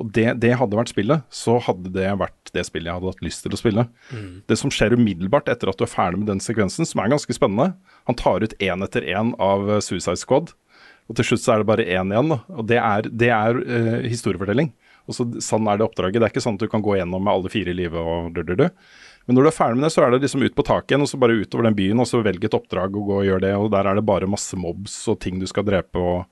og 0.00 0.10
det, 0.10 0.26
det 0.42 0.56
hadde 0.58 0.74
vært 0.74 0.90
spillet, 0.90 1.22
så 1.30 1.56
hadde 1.62 1.92
det 1.94 2.08
vært 2.18 2.50
det 2.54 2.64
spillet 2.66 2.90
jeg 2.90 2.98
hadde 2.98 3.12
hatt 3.12 3.22
lyst 3.22 3.44
til 3.44 3.54
å 3.54 3.60
spille. 3.60 3.84
Det 4.50 4.58
som 4.58 4.72
skjer 4.74 4.96
umiddelbart 4.98 5.50
etter 5.52 5.70
at 5.70 5.78
du 5.78 5.84
er 5.86 5.92
ferdig 5.92 6.22
med 6.22 6.32
den 6.32 6.42
sekvensen, 6.42 6.88
som 6.88 7.02
er 7.02 7.12
ganske 7.12 7.36
spennende 7.36 7.76
Han 8.08 8.18
tar 8.18 8.42
ut 8.42 8.56
én 8.58 8.82
etter 8.82 9.06
én 9.06 9.32
av 9.38 9.70
eh, 9.70 9.82
Suicide 9.84 10.18
Squad, 10.18 10.50
og 11.08 11.18
til 11.18 11.28
slutt 11.28 11.44
så 11.44 11.54
er 11.54 11.62
det 11.62 11.68
bare 11.68 11.86
én 11.86 12.10
igjen. 12.10 12.32
Da. 12.32 12.40
Og 12.56 12.66
det 12.66 12.80
er, 12.80 13.08
det 13.12 13.30
er 13.36 13.58
uh, 13.60 14.04
historiefortelling. 14.08 14.70
Og 15.04 15.16
så, 15.16 15.26
sånn 15.44 15.66
er 15.68 15.76
det 15.76 15.84
oppdraget. 15.84 16.16
Det 16.16 16.28
er 16.28 16.32
ikke 16.32 16.42
sånn 16.44 16.56
at 16.56 16.64
du 16.64 16.70
kan 16.72 16.84
gå 16.84 16.96
gjennom 16.96 17.20
med 17.20 17.34
alle 17.34 17.52
fire 17.52 17.74
i 17.74 17.76
livet 17.76 18.00
og 18.00 18.30
du-du-du. 18.32 18.70
Men 19.24 19.36
når 19.36 19.46
du 19.46 19.50
er 19.50 19.56
ferdig 19.56 19.78
med 19.78 19.86
det, 19.86 19.92
så 19.92 20.04
er 20.04 20.12
det 20.12 20.22
liksom 20.24 20.44
ut 20.44 20.56
på 20.56 20.64
taket 20.64 20.94
igjen, 20.94 21.04
og 21.04 21.08
så 21.08 21.20
bare 21.20 21.36
utover 21.40 21.68
den 21.68 21.76
byen, 21.76 22.00
og 22.00 22.08
så 22.08 22.20
velg 22.24 22.44
et 22.44 22.56
oppdrag 22.56 22.96
og 22.96 23.08
gå 23.08 23.18
og 23.20 23.28
gjør 23.28 23.44
det. 23.44 23.52
Og 23.56 23.70
der 23.72 23.88
er 23.88 24.00
det 24.00 24.06
bare 24.08 24.28
masse 24.28 24.56
mobs 24.60 24.96
og 25.12 25.20
ting 25.24 25.40
du 25.40 25.46
skal 25.48 25.66
drepe 25.68 26.00
og, 26.00 26.24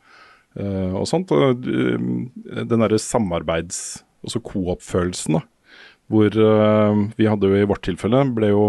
og 0.92 1.08
sånt. 1.08 1.32
Og 1.34 1.66
eh, 1.68 2.62
den 2.62 2.84
derre 2.84 3.00
samarbeids... 3.00 4.02
Også 4.22 4.38
coop-følelsen, 4.38 5.34
da. 5.34 5.40
Hvor 6.12 6.30
eh, 6.30 6.98
vi 7.18 7.26
hadde 7.26 7.48
jo 7.50 7.58
i 7.58 7.66
vårt 7.66 7.82
tilfelle 7.82 8.20
ble 8.36 8.52
jo 8.52 8.66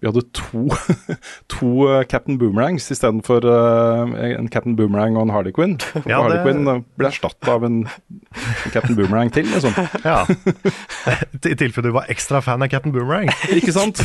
vi 0.00 0.06
hadde 0.10 0.22
to, 0.36 0.66
to 1.54 1.68
eh, 1.88 2.02
Captain 2.10 2.36
Boomerangs 2.38 2.90
istedenfor 2.92 3.46
uh, 3.48 4.12
en 4.36 4.48
Captain 4.52 4.76
Boomerang 4.76 5.16
og 5.16 5.24
en 5.26 5.32
Harley 5.32 5.54
Quinn. 5.56 5.78
Og 6.02 6.10
Ja, 6.10 6.20
Harley 6.20 6.36
det- 6.36 6.44
Quinn 6.44 6.68
eh, 6.68 6.82
ble 7.00 7.08
erstatta 7.08 7.54
av 7.56 7.64
en, 7.64 7.78
en 7.88 8.74
Captain 8.74 8.96
Boomerang 8.98 9.32
til, 9.32 9.48
liksom. 9.48 9.72
Ja. 10.06 10.20
I 11.46 11.56
tilfelle 11.56 11.88
du 11.88 11.94
var 11.96 12.10
ekstra 12.12 12.42
fan 12.44 12.62
av 12.62 12.68
Captain 12.72 12.92
Boomerang. 12.94 13.30
Ikke 13.56 13.72
sant? 13.74 14.02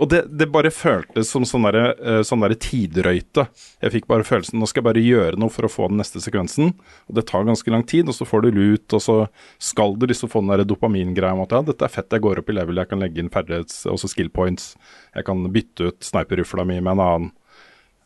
og 0.00 0.08
det, 0.08 0.22
det 0.40 0.46
bare 0.52 0.70
føltes 0.72 1.28
som 1.28 1.44
sånn 1.44 1.66
derre 1.68 2.22
sånn 2.26 2.40
derre 2.40 2.56
tidrøyte. 2.60 3.44
Jeg 3.84 3.94
fikk 3.98 4.06
bare 4.10 4.24
følelsen 4.26 4.60
nå 4.60 4.68
skal 4.70 4.80
jeg 4.80 4.88
bare 4.88 5.04
gjøre 5.04 5.40
noe 5.40 5.52
for 5.52 5.66
å 5.68 5.72
få 5.72 5.90
den 5.92 6.00
neste 6.00 6.22
sekvensen. 6.24 6.72
Og 7.10 7.18
det 7.18 7.26
tar 7.28 7.44
ganske 7.48 7.72
lang 7.74 7.84
tid, 7.90 8.08
og 8.08 8.16
så 8.16 8.26
får 8.28 8.46
du 8.46 8.50
lut, 8.56 8.86
og 8.96 9.04
så 9.04 9.16
skal 9.60 9.96
du 10.00 10.06
liksom 10.08 10.32
få 10.32 10.40
den 10.44 10.54
der 10.54 10.64
dopamingreia 10.68 11.34
om 11.36 11.44
at 11.44 11.52
ja, 11.58 11.62
dette 11.68 11.84
er 11.86 11.92
fett, 11.92 12.08
jeg 12.16 12.24
går 12.24 12.40
opp 12.42 12.50
i 12.52 12.56
level, 12.56 12.80
jeg 12.80 12.90
kan 12.94 13.02
legge 13.04 13.20
inn 13.22 13.32
ferdighets, 13.50 13.84
også 13.86 14.10
skill 14.10 14.30
points. 14.30 14.74
Jeg 15.14 15.26
kan 15.26 15.42
bytte 15.52 15.90
ut 15.90 16.04
sniperrifla 16.04 16.64
mi 16.64 16.80
med 16.80 16.92
en 16.92 17.04
annen. 17.04 17.30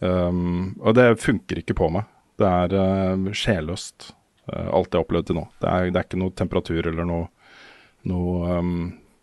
Um, 0.00 0.74
og 0.82 0.96
det 0.96 1.20
funker 1.22 1.60
ikke 1.60 1.76
på 1.78 1.90
meg. 1.92 2.08
Det 2.38 2.48
er 2.48 2.74
uh, 2.74 3.30
sjelløst, 3.32 4.10
uh, 4.50 4.68
alt 4.74 4.90
jeg 4.90 4.98
har 4.98 5.04
opplevd 5.04 5.30
til 5.30 5.38
nå. 5.38 5.46
Det 5.62 5.70
er, 5.70 5.90
det 5.92 6.00
er 6.00 6.08
ikke 6.08 6.20
noe 6.20 6.34
temperatur 6.34 6.90
eller 6.90 7.06
noe, 7.08 7.28
noe 8.10 8.58
um, 8.58 8.74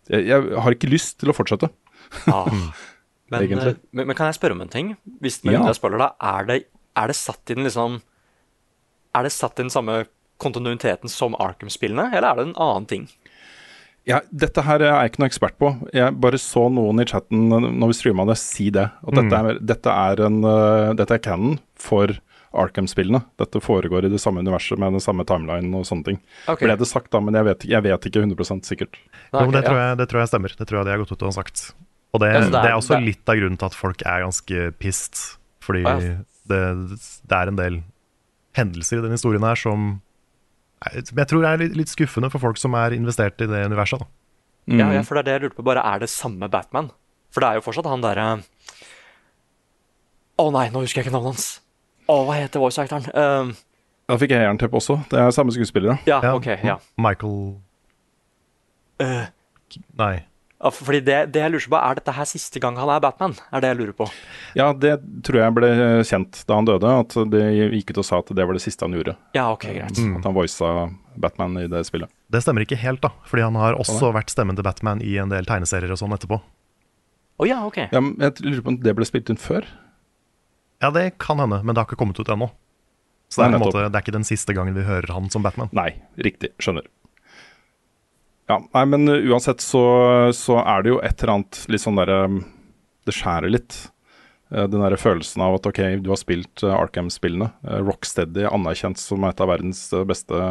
jeg, 0.08 0.26
jeg 0.30 0.62
har 0.64 0.74
ikke 0.74 0.90
lyst 0.90 1.20
til 1.20 1.30
å 1.30 1.36
fortsette. 1.36 1.70
Ah. 2.30 2.48
Men, 3.32 3.46
eh, 3.48 3.76
men, 3.96 4.06
men 4.10 4.12
kan 4.12 4.28
jeg 4.28 4.36
spørre 4.36 4.52
om 4.52 4.60
en 4.60 4.68
ting? 4.68 4.90
Hvis 5.24 5.38
med 5.40 5.54
Ja. 5.54 5.62
jeg 5.64 5.78
spoiler 5.78 6.02
da, 6.02 6.08
er 6.20 6.44
det, 6.44 6.56
er 7.00 7.06
det 7.08 7.16
satt 7.16 7.48
i 7.48 7.54
den 7.56 7.64
liksom 7.64 8.02
Er 9.16 9.22
det 9.24 9.32
satt 9.32 9.56
i 9.56 9.62
den 9.62 9.70
samme 9.72 10.02
kontinuiteten 10.36 11.08
som 11.08 11.32
Arkham-spillene, 11.40 12.10
eller 12.12 12.28
er 12.28 12.36
det 12.36 12.44
en 12.50 12.60
annen 12.60 12.86
ting? 12.90 13.06
Ja, 14.08 14.18
dette 14.34 14.64
her 14.66 14.82
er 14.82 14.90
jeg 14.96 15.12
ikke 15.12 15.20
noen 15.22 15.30
ekspert 15.30 15.56
på. 15.62 15.68
Jeg 15.94 16.16
bare 16.18 16.38
så 16.42 16.64
noen 16.74 16.98
i 17.00 17.06
chatten 17.06 17.44
når 17.52 17.92
vi 17.92 17.96
streama 18.00 18.24
det, 18.26 18.36
si 18.40 18.70
det. 18.74 18.88
At 19.06 19.14
dette 19.14 19.38
er, 19.38 19.58
dette 19.62 19.92
er, 19.94 20.22
en, 20.26 20.40
uh, 20.42 20.90
dette 20.98 21.14
er 21.14 21.22
canon 21.22 21.60
for 21.78 22.10
Arkham-spillene. 22.52 23.22
Dette 23.40 23.62
foregår 23.64 24.04
i 24.04 24.10
det 24.12 24.18
samme 24.20 24.42
universet 24.42 24.76
med 24.82 24.92
den 24.98 25.00
samme 25.04 25.24
timeline 25.28 25.70
og 25.78 25.86
sånne 25.88 26.04
ting. 26.10 26.18
Okay. 26.50 26.66
Ble 26.66 26.76
det 26.82 26.88
sagt 26.90 27.12
da, 27.14 27.20
men 27.24 27.38
jeg 27.38 27.46
vet, 27.48 27.64
jeg 27.76 27.86
vet 27.86 28.08
ikke 28.10 28.24
100 28.26 28.66
sikkert. 28.66 28.98
Nei, 29.32 29.40
Jo, 29.40 29.46
men 29.46 29.54
ok, 29.54 29.54
det, 29.54 29.64
tror 29.68 29.80
jeg, 29.80 29.96
det 30.02 30.08
tror 30.10 30.20
jeg 30.24 30.32
stemmer. 30.32 30.56
Det 30.58 30.66
tror 30.68 30.80
jeg 30.82 30.84
de 30.90 30.94
har 30.96 31.02
gått 31.04 31.14
ut 31.14 31.22
og 31.30 31.32
sagt. 31.38 31.64
Og 32.12 32.20
det, 32.20 32.32
Ja, 32.34 32.40
det 32.42 32.48
er- 32.50 32.50
det 32.58 32.70
er 32.72 32.76
også 32.76 32.98
det 32.98 33.06
litt 33.06 33.28
av 33.32 33.36
grunnen 33.38 33.58
til 33.62 33.66
at 33.70 33.78
folk 33.78 34.02
er 34.04 34.20
ganske 34.26 34.66
pissed. 34.82 35.22
Fordi 35.62 35.84
Ah, 35.86 36.00
ja. 36.02 36.16
det, 36.50 36.60
det 37.30 37.38
er 37.38 37.48
en 37.48 37.56
del 37.62 37.82
hendelser 38.58 38.98
i 38.98 39.02
den 39.06 39.14
historien 39.16 39.42
her 39.46 39.54
som 39.56 40.02
jeg 40.92 41.28
tror 41.30 41.44
det 41.44 41.50
er 41.50 41.60
litt, 41.62 41.76
litt 41.78 41.92
skuffende 41.92 42.30
for 42.32 42.42
folk 42.42 42.58
som 42.60 42.74
er 42.78 42.94
investert 42.96 43.40
i 43.44 43.48
det 43.50 43.64
universet. 43.70 44.02
Da. 44.02 44.08
Ja, 44.78 44.88
ja, 44.94 45.02
for 45.06 45.18
det 45.18 45.22
er 45.22 45.26
det 45.28 45.34
jeg 45.34 45.42
lurte 45.46 45.58
på. 45.58 45.66
Bare 45.66 45.82
er 45.82 46.02
det 46.02 46.08
samme 46.12 46.48
Batman? 46.50 46.90
For 47.34 47.42
det 47.42 47.48
er 47.48 47.58
jo 47.58 47.64
fortsatt 47.64 47.88
han 47.88 48.02
derre 48.04 48.26
Å 50.38 50.44
nei, 50.52 50.66
nå 50.72 50.82
husker 50.84 51.00
jeg 51.00 51.08
ikke 51.08 51.14
navnet 51.16 51.34
hans. 51.34 51.46
Å, 52.10 52.16
hva 52.26 52.36
heter 52.36 52.62
voice 52.62 52.82
actoren? 52.82 53.06
Um, 53.14 53.54
Da 54.10 54.18
fikk 54.20 54.34
jeg 54.34 54.44
jernteppe 54.44 54.78
også. 54.78 54.98
Det 55.10 55.20
er 55.22 55.30
samme 55.34 55.54
skuespiller, 55.54 55.96
ja, 56.08 56.18
Ja, 56.24 56.34
ok, 56.36 56.48
ja. 56.66 56.76
Michael 57.00 57.38
uh... 59.02 59.24
Nei. 59.98 60.14
Fordi 60.70 61.00
det, 61.02 61.16
det 61.34 61.40
jeg 61.42 61.50
lurer 61.50 61.70
på, 61.72 61.78
Er 61.82 61.98
dette 61.98 62.12
her 62.14 62.28
siste 62.30 62.60
gang 62.62 62.76
han 62.78 62.90
er 62.94 63.00
Batman? 63.02 63.34
Er 63.50 63.64
det 63.64 63.72
jeg 63.72 63.78
lurer 63.80 63.96
på. 63.98 64.06
Ja, 64.54 64.68
det 64.72 64.92
tror 65.26 65.40
jeg 65.40 65.56
ble 65.56 65.70
kjent 66.06 66.44
da 66.46 66.58
han 66.60 66.68
døde, 66.68 66.92
at 67.02 67.16
det 67.32 67.42
gikk 67.74 67.90
ut 67.90 68.02
og 68.04 68.06
sa 68.06 68.20
at 68.22 68.30
det 68.36 68.46
var 68.46 68.54
det 68.54 68.62
siste 68.62 68.86
han 68.86 68.94
gjorde. 68.94 69.16
Ja, 69.34 69.48
ok, 69.50 69.66
greit. 69.74 69.98
At 69.98 70.28
han 70.28 70.36
voisa 70.36 70.70
Batman 71.18 71.58
i 71.58 71.66
det 71.72 71.82
spillet. 71.88 72.12
Det 72.32 72.44
stemmer 72.44 72.62
ikke 72.64 72.78
helt, 72.78 73.02
da. 73.02 73.10
Fordi 73.26 73.42
han 73.48 73.58
har 73.58 73.74
også 73.80 74.12
vært 74.14 74.30
stemmen 74.30 74.56
til 74.56 74.64
Batman 74.66 75.02
i 75.04 75.16
en 75.20 75.32
del 75.34 75.48
tegneserier 75.48 75.90
og 75.92 75.98
sånn 76.00 76.14
etterpå. 76.14 76.38
Oh, 77.42 77.48
ja, 77.48 77.58
ok. 77.66 77.88
Ja, 77.90 77.98
men 77.98 78.14
jeg 78.22 78.44
lurer 78.44 78.62
på 78.62 78.70
om 78.76 78.80
det 78.84 78.94
ble 78.94 79.08
spilt 79.08 79.32
inn 79.32 79.40
før? 79.40 79.66
Ja, 80.82 80.90
det 80.94 81.18
kan 81.22 81.42
hende, 81.42 81.58
men 81.62 81.74
det 81.74 81.82
har 81.82 81.88
ikke 81.90 81.98
kommet 81.98 82.18
ut 82.22 82.30
ennå. 82.30 82.52
Så 83.32 83.40
det 83.40 83.46
er, 83.46 83.52
Nei, 83.54 83.58
en 83.58 83.64
måte, 83.64 83.82
det 83.88 83.96
er 83.98 84.04
ikke 84.04 84.14
den 84.14 84.26
siste 84.28 84.54
gangen 84.54 84.76
vi 84.76 84.84
hører 84.84 85.10
han 85.14 85.30
som 85.32 85.42
Batman. 85.44 85.70
Nei, 85.74 85.88
riktig. 86.20 86.52
Skjønner. 86.62 86.86
Ja, 88.52 88.58
nei, 88.74 88.82
men 88.84 89.08
uh, 89.08 89.16
uansett 89.32 89.62
så, 89.64 89.82
så 90.36 90.58
er 90.60 90.84
det 90.84 90.92
jo 90.92 91.00
et 91.00 91.22
eller 91.22 91.38
annet 91.38 91.62
litt 91.72 91.82
sånn 91.84 91.96
derre 91.96 92.20
Det 93.06 93.14
skjærer 93.16 93.52
litt. 93.52 93.76
Uh, 94.52 94.66
Den 94.68 94.82
derre 94.82 94.98
følelsen 95.00 95.44
av 95.44 95.56
at 95.56 95.68
ok, 95.70 95.80
du 96.04 96.10
har 96.12 96.20
spilt 96.20 96.64
uh, 96.66 96.74
Arkham-spillene. 96.76 97.48
Rocksteady 97.86 98.44
anerkjent 98.50 99.00
som 99.00 99.24
et 99.24 99.40
av 99.40 99.48
verdens 99.48 99.86
beste 100.08 100.42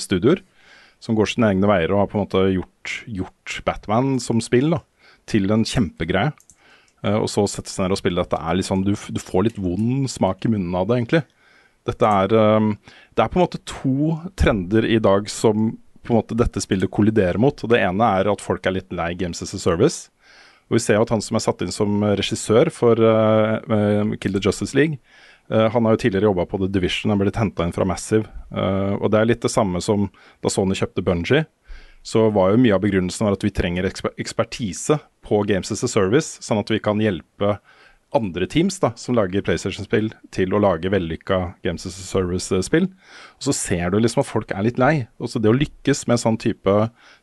studioer. 0.00 0.40
Som 1.04 1.18
går 1.18 1.32
sine 1.32 1.50
egne 1.52 1.68
veier 1.68 1.92
og 1.92 2.02
har 2.02 2.08
på 2.12 2.18
en 2.18 2.24
måte 2.24 2.46
gjort, 2.54 2.94
gjort 3.08 3.58
Batman 3.68 4.16
som 4.20 4.40
spill 4.44 4.72
da, 4.72 4.80
til 5.28 5.52
en 5.52 5.66
kjempegreie. 5.68 6.32
Og 7.16 7.24
så 7.32 7.46
sette 7.48 7.72
seg 7.72 7.86
ned 7.86 7.94
og 7.96 8.00
spille 8.02 8.20
dette 8.20 8.36
er 8.36 8.60
sånn 8.60 8.82
du, 8.84 8.90
du 8.92 9.20
får 9.22 9.46
litt 9.46 9.60
vond 9.64 10.04
smak 10.12 10.44
i 10.44 10.50
munnen 10.52 10.76
av 10.76 10.90
det, 10.90 10.98
egentlig. 10.98 11.22
Dette 11.88 12.04
er 12.04 12.34
Det 12.34 13.24
er 13.24 13.32
på 13.32 13.40
en 13.40 13.46
måte 13.46 13.62
to 13.64 14.18
trender 14.36 14.84
i 14.84 14.98
dag 15.00 15.32
som 15.32 15.70
på 16.02 16.12
en 16.12 16.20
måte 16.20 16.36
dette 16.38 16.62
spillet 16.62 16.90
kolliderer 16.90 17.38
mot. 17.40 17.56
Og 17.64 17.70
Det 17.70 17.80
ene 17.80 18.08
er 18.20 18.30
at 18.30 18.44
folk 18.44 18.66
er 18.66 18.78
litt 18.78 18.92
lei 18.92 19.12
Games 19.18 19.42
as 19.42 19.54
a 19.54 19.60
Service. 19.60 20.08
Og 20.68 20.78
Vi 20.78 20.84
ser 20.84 20.98
jo 20.98 21.04
at 21.04 21.12
han 21.12 21.22
som 21.24 21.36
er 21.36 21.44
satt 21.44 21.62
inn 21.64 21.74
som 21.74 22.02
regissør 22.04 22.70
for 22.70 23.00
uh, 23.02 23.58
uh, 23.58 24.16
Kill 24.22 24.36
the 24.36 24.42
Justice 24.42 24.76
League, 24.78 25.00
uh, 25.50 25.66
han 25.74 25.84
har 25.84 25.96
jo 25.96 26.02
tidligere 26.04 26.30
jobba 26.30 26.46
på 26.46 26.60
The 26.62 26.70
Division, 26.70 27.10
han 27.10 27.18
ble 27.18 27.26
litt 27.26 27.40
henta 27.40 27.66
inn 27.66 27.74
fra 27.74 27.86
Massive. 27.88 28.30
Uh, 28.54 28.94
og 29.00 29.10
Det 29.10 29.18
er 29.18 29.32
litt 29.32 29.42
det 29.42 29.50
samme 29.50 29.82
som 29.82 30.06
da 30.40 30.52
Sony 30.52 30.78
kjøpte 30.78 31.02
Bungie. 31.02 31.44
Så 32.06 32.30
var 32.32 32.52
jo 32.52 32.62
mye 32.62 32.72
av 32.72 32.80
begrunnelsen 32.80 33.28
at 33.28 33.42
vi 33.44 33.50
trenger 33.52 33.84
eksper 33.84 34.14
ekspertise 34.16 34.96
på 35.26 35.42
Games 35.50 35.74
as 35.74 35.82
a 35.84 35.90
Service, 35.90 36.38
sånn 36.40 36.62
at 36.62 36.70
vi 36.72 36.78
kan 36.80 37.02
hjelpe 37.02 37.58
andre 38.16 38.46
teams 38.50 38.80
da, 38.82 38.90
som 38.98 39.14
lager 39.14 39.44
PlayStation-spill, 39.46 40.10
til 40.34 40.54
å 40.54 40.60
lage 40.62 40.90
vellykka 40.90 41.40
Games 41.64 41.86
as 41.86 41.98
a 42.00 42.06
Service-spill. 42.06 42.88
Og 43.38 43.48
så 43.48 43.54
ser 43.56 43.92
du 43.92 44.00
liksom 44.00 44.24
at 44.24 44.30
folk 44.30 44.54
er 44.54 44.66
litt 44.66 44.80
lei. 44.82 45.06
Også 45.22 45.42
det 45.42 45.52
å 45.52 45.56
lykkes 45.56 46.06
med 46.10 46.22
sånn 46.22 46.40
type 46.40 46.76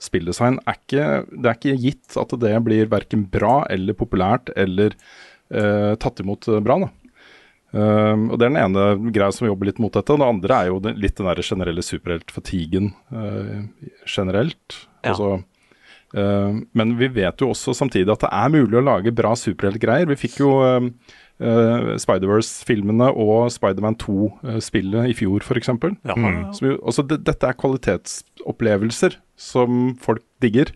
spilldesign 0.04 0.62
er 0.66 0.80
ikke, 0.80 1.08
det 1.32 1.52
er 1.52 1.60
ikke 1.60 1.82
gitt 1.84 2.20
at 2.20 2.38
det 2.44 2.54
blir 2.66 2.92
verken 2.92 3.28
bra 3.32 3.60
eller 3.74 3.98
populært 4.00 4.54
eller 4.56 4.96
eh, 5.52 5.94
tatt 6.00 6.24
imot 6.24 6.48
bra. 6.64 6.80
da. 6.86 6.94
Um, 7.76 8.30
og 8.32 8.40
Det 8.40 8.46
er 8.46 8.54
den 8.54 8.62
ene 8.62 9.12
greia 9.12 9.34
som 9.36 9.50
jobber 9.50 9.68
litt 9.70 9.82
mot 9.84 9.94
dette. 9.94 10.14
Og 10.14 10.22
det 10.22 10.32
andre 10.32 10.62
er 10.62 10.72
jo 10.72 10.80
den, 10.84 10.98
litt 11.02 11.18
den 11.20 11.28
der 11.28 11.44
generelle 11.44 11.84
superheltfatiguen 11.84 12.94
uh, 13.12 13.68
generelt. 14.08 14.82
Ja. 15.04 15.14
Altså, 15.14 15.32
men 16.16 16.94
vi 16.98 17.08
vet 17.12 17.42
jo 17.44 17.50
også 17.52 17.74
samtidig 17.76 18.10
at 18.14 18.22
det 18.24 18.30
er 18.32 18.50
mulig 18.54 18.78
å 18.80 18.84
lage 18.86 19.12
bra 19.12 19.34
superheltgreier. 19.36 20.08
Vi 20.08 20.16
fikk 20.22 20.38
jo 20.40 20.54
uh, 20.64 20.88
Spider-Verse-filmene 22.00 23.10
og 23.14 23.50
Spider-Man 23.54 23.98
2-spillet 24.02 25.12
i 25.12 25.16
fjor, 25.18 25.44
f.eks. 25.44 25.68
Ja, 25.68 26.16
Mm. 26.16 26.54
Jo- 26.62 26.80
Altså, 26.88 27.04
det, 27.08 27.20
dette 27.28 27.48
er 27.50 27.54
kvalitetsopplevelser 27.60 29.18
som 29.36 29.96
folk 30.02 30.24
digger. 30.42 30.72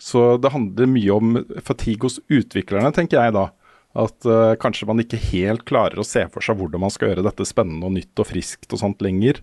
Så 0.00 0.38
det 0.40 0.52
handler 0.52 0.86
mye 0.88 1.12
om 1.12 1.34
fatigue 1.62 2.08
hos 2.08 2.18
utviklerne, 2.32 2.92
tenker 2.96 3.20
jeg 3.22 3.32
da. 3.36 3.50
At 3.94 4.24
uh, 4.26 4.54
kanskje 4.56 4.86
man 4.86 5.00
ikke 5.02 5.18
helt 5.30 5.64
klarer 5.66 5.98
å 5.98 6.06
se 6.06 6.22
for 6.30 6.40
seg 6.40 6.56
hvordan 6.60 6.80
man 6.80 6.90
skal 6.94 7.10
gjøre 7.10 7.24
dette 7.26 7.44
spennende 7.48 7.86
og 7.88 7.92
nytt 7.96 8.18
og 8.22 8.26
friskt 8.30 8.70
og 8.72 8.78
sånt 8.82 9.00
lenger. 9.02 9.40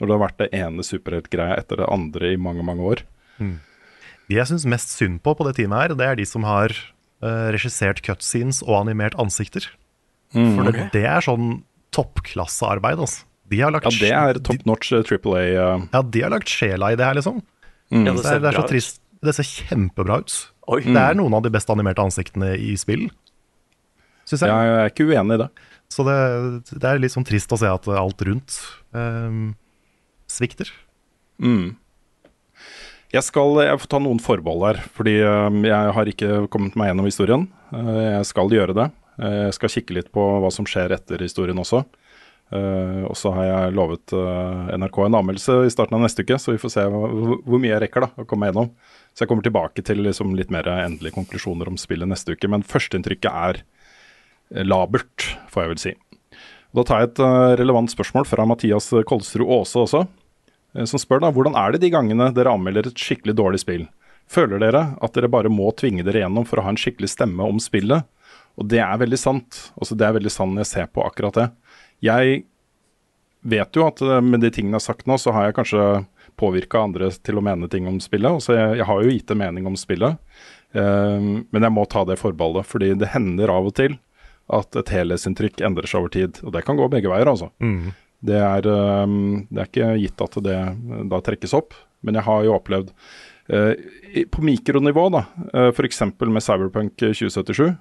Når 0.00 0.06
det 0.08 0.14
har 0.16 0.22
vært 0.26 0.38
det 0.40 0.48
ene 0.56 0.82
superheltgreia 0.86 1.58
etter 1.60 1.76
det 1.82 1.88
andre 1.92 2.32
i 2.32 2.38
mange, 2.40 2.62
mange 2.64 2.80
år. 2.82 3.02
De 3.38 3.50
jeg 4.38 4.50
syns 4.50 4.66
mest 4.68 4.94
synd 4.94 5.20
på 5.24 5.34
på 5.34 5.46
det 5.48 5.56
teamet 5.58 5.82
her, 5.82 5.96
det 5.98 6.06
er 6.06 6.18
de 6.20 6.26
som 6.28 6.44
har 6.46 6.74
uh, 7.24 7.48
regissert 7.54 8.02
cutscenes 8.06 8.62
og 8.66 8.76
animert 8.82 9.16
ansikter. 9.20 9.66
For 10.30 10.68
det, 10.68 10.90
det 10.94 11.02
er 11.10 11.24
sånn 11.26 11.64
toppklassearbeid, 11.94 13.00
altså. 13.02 13.26
De 13.50 13.58
har 13.58 13.72
lagt, 13.74 13.88
Ja, 13.98 13.98
det 13.98 14.38
er 14.38 14.38
top 14.46 14.62
notch 14.68 14.92
eh, 14.94 15.02
Triple 15.02 15.34
A. 15.34 15.46
Uh. 15.50 15.86
ja, 15.90 16.02
de 16.06 16.20
har 16.22 16.30
lagt 16.30 16.52
sjela 16.52 16.92
i 16.92 16.98
det 16.98 17.02
her, 17.02 17.16
liksom. 17.18 17.40
Ja, 17.90 18.12
Det, 18.12 18.22
ser 18.22 18.36
er, 18.36 18.44
det 18.44 18.52
er 18.52 18.58
så 18.60 18.68
trist. 18.70 19.00
Det 19.20 19.34
ser 19.36 19.48
kjempebra 19.48 20.20
ut. 20.22 20.36
Oi. 20.70 20.84
Det 20.86 21.00
er 21.02 21.18
noen 21.18 21.34
av 21.34 21.42
de 21.42 21.50
best 21.52 21.72
animerte 21.72 22.04
ansiktene 22.04 22.52
i 22.54 22.76
spill, 22.78 23.08
syns 24.28 24.44
jeg. 24.46 24.52
Jeg 24.54 24.76
er 24.76 24.92
ikke 24.92 25.08
uenig 25.10 25.34
i 25.34 25.42
det. 25.42 25.48
Så 25.90 26.06
det, 26.06 26.14
det 26.70 26.86
er 26.86 27.02
litt 27.02 27.16
sånn 27.16 27.26
trist 27.26 27.50
å 27.50 27.58
se 27.58 27.66
at 27.66 27.88
alt 27.90 28.22
rundt 28.28 28.60
um, 28.94 29.50
svikter. 30.30 30.70
Mm. 31.42 31.74
Jeg 33.10 33.26
skal 33.26 33.56
jeg 33.58 33.78
får 33.82 33.90
ta 33.90 33.98
noen 33.98 34.20
forbehold 34.22 34.68
her, 34.68 34.78
fordi 34.94 35.16
eh, 35.18 35.54
jeg 35.66 35.94
har 35.96 36.10
ikke 36.12 36.44
kommet 36.52 36.76
meg 36.78 36.92
gjennom 36.92 37.08
historien. 37.08 37.48
Eh, 37.74 37.96
jeg 38.20 38.28
skal 38.28 38.52
gjøre 38.54 38.76
det. 38.76 38.86
Eh, 39.18 39.40
jeg 39.48 39.56
skal 39.56 39.72
kikke 39.74 39.96
litt 39.96 40.12
på 40.14 40.26
hva 40.44 40.50
som 40.54 40.68
skjer 40.68 40.94
etter 40.94 41.24
historien 41.26 41.58
også. 41.58 41.82
Eh, 42.54 43.02
og 43.06 43.16
så 43.18 43.32
har 43.34 43.48
jeg 43.48 43.74
lovet 43.74 44.14
eh, 44.14 44.70
NRK 44.78 45.00
en 45.08 45.18
anmeldelse 45.20 45.56
i 45.66 45.72
starten 45.74 45.98
av 45.98 46.04
neste 46.04 46.22
uke, 46.22 46.38
så 46.38 46.54
vi 46.54 46.62
får 46.62 46.74
se 46.76 46.86
hvor, 46.86 47.58
mye 47.58 47.72
jeg 47.72 47.82
rekker 47.84 48.06
da, 48.06 48.10
å 48.14 48.28
komme 48.30 48.46
meg 48.46 48.52
gjennom. 48.52 48.70
Så 49.10 49.24
jeg 49.24 49.32
kommer 49.32 49.46
tilbake 49.46 49.84
til 49.90 50.04
liksom, 50.06 50.36
litt 50.38 50.54
mer 50.54 50.70
endelige 50.76 51.18
konklusjoner 51.18 51.70
om 51.70 51.78
spillet 51.82 52.10
neste 52.10 52.38
uke. 52.38 52.50
Men 52.50 52.66
førsteinntrykket 52.66 53.30
er 53.30 53.62
eh, 53.64 54.62
labert, 54.62 55.32
får 55.50 55.66
jeg 55.66 55.74
vel 55.74 55.82
si. 55.82 55.96
Da 56.78 56.86
tar 56.86 57.02
jeg 57.02 57.10
et 57.10 57.24
eh, 57.26 57.52
relevant 57.58 57.90
spørsmål 57.90 58.30
fra 58.30 58.46
Mathias 58.46 58.92
Kolsrud 59.10 59.50
Aase 59.50 59.82
også 59.82 60.04
eh, 60.06 60.16
som 60.86 61.02
spør 61.02 61.24
da, 61.24 61.32
hvordan 61.34 61.56
er 61.58 61.74
det 61.74 61.82
de 61.82 61.90
gangene 61.92 62.30
dere 62.34 62.52
anmelder 62.54 62.90
et 62.90 63.00
skikkelig 63.00 63.34
dårlig 63.38 63.62
spill? 63.62 63.88
Føler 64.30 64.62
dere 64.62 64.84
at 65.02 65.16
dere 65.16 65.30
bare 65.32 65.50
må 65.50 65.72
tvinge 65.74 66.04
dere 66.06 66.22
gjennom 66.22 66.46
for 66.46 66.60
å 66.60 66.66
ha 66.66 66.74
en 66.74 66.78
skikkelig 66.78 67.10
stemme 67.10 67.46
om 67.46 67.58
spillet? 67.62 68.06
Og 68.60 68.68
det 68.70 68.78
er 68.84 69.00
veldig 69.00 69.18
sant. 69.18 69.58
Også 69.80 69.96
det 69.98 70.06
er 70.06 70.16
veldig 70.18 70.32
sant 70.32 70.54
når 70.54 70.64
jeg 70.64 70.70
ser 70.70 70.90
på 70.94 71.02
akkurat 71.02 71.38
det. 71.38 71.46
Jeg 72.04 72.42
vet 73.40 73.76
jo 73.76 73.86
at 73.86 74.02
eh, 74.04 74.20
med 74.22 74.44
de 74.44 74.50
tingene 74.52 74.76
jeg 74.76 74.82
har 74.82 74.86
sagt 74.92 75.08
nå, 75.10 75.16
så 75.18 75.34
har 75.34 75.48
jeg 75.48 75.56
kanskje 75.58 75.86
påvirka 76.40 76.84
andre 76.86 77.10
til 77.18 77.40
å 77.40 77.44
mene 77.44 77.68
ting 77.72 77.88
om 77.90 77.98
spillet. 78.02 78.36
Og 78.36 78.44
så 78.44 78.56
jeg, 78.56 78.80
jeg 78.80 78.88
har 78.90 79.02
jo 79.02 79.14
gitt 79.14 79.32
en 79.34 79.40
mening 79.42 79.66
om 79.70 79.78
spillet, 79.80 80.20
eh, 80.76 81.18
men 81.18 81.66
jeg 81.66 81.74
må 81.74 81.86
ta 81.90 82.04
det 82.08 82.20
forbeholdet. 82.20 82.68
Fordi 82.68 82.92
det 83.00 83.10
hender 83.16 83.52
av 83.52 83.70
og 83.72 83.74
til 83.80 83.98
at 84.50 84.78
et 84.78 84.94
helhetsinntrykk 84.94 85.64
endrer 85.66 85.90
seg 85.90 86.04
over 86.04 86.14
tid. 86.14 86.38
Og 86.44 86.54
det 86.54 86.64
kan 86.66 86.78
gå 86.78 86.86
begge 86.92 87.10
veier, 87.10 87.30
altså. 87.30 87.50
Det 88.20 88.36
er, 88.36 88.66
det 88.66 89.60
er 89.62 89.68
ikke 89.68 89.92
gitt 90.02 90.22
at 90.24 90.34
det 90.44 90.58
da 91.08 91.20
trekkes 91.24 91.54
opp, 91.56 91.76
men 92.04 92.18
jeg 92.18 92.26
har 92.26 92.44
jo 92.44 92.56
opplevd 92.56 92.90
øh, 93.52 94.26
på 94.32 94.44
mikronivå, 94.44 95.06
da, 95.14 95.24
uh, 95.54 95.70
f.eks. 95.72 96.02
med 96.20 96.44
Cyberpunk 96.44 96.94
2077. 97.00 97.72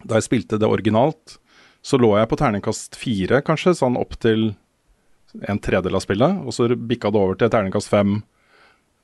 Da 0.00 0.16
jeg 0.16 0.26
spilte 0.26 0.60
det 0.60 0.68
originalt, 0.68 1.36
så 1.84 2.00
lå 2.00 2.14
jeg 2.16 2.28
på 2.30 2.38
terningkast 2.40 2.96
fire, 3.00 3.40
kanskje, 3.44 3.76
sånn 3.76 3.98
opp 4.00 4.16
til 4.20 4.52
en 5.48 5.60
tredel 5.62 5.96
av 5.96 6.04
spillet. 6.04 6.40
Og 6.44 6.56
så 6.56 6.68
bikka 6.74 7.12
det 7.12 7.20
over 7.20 7.38
til 7.38 7.52
terningkast 7.52 7.92
fem 7.92 8.20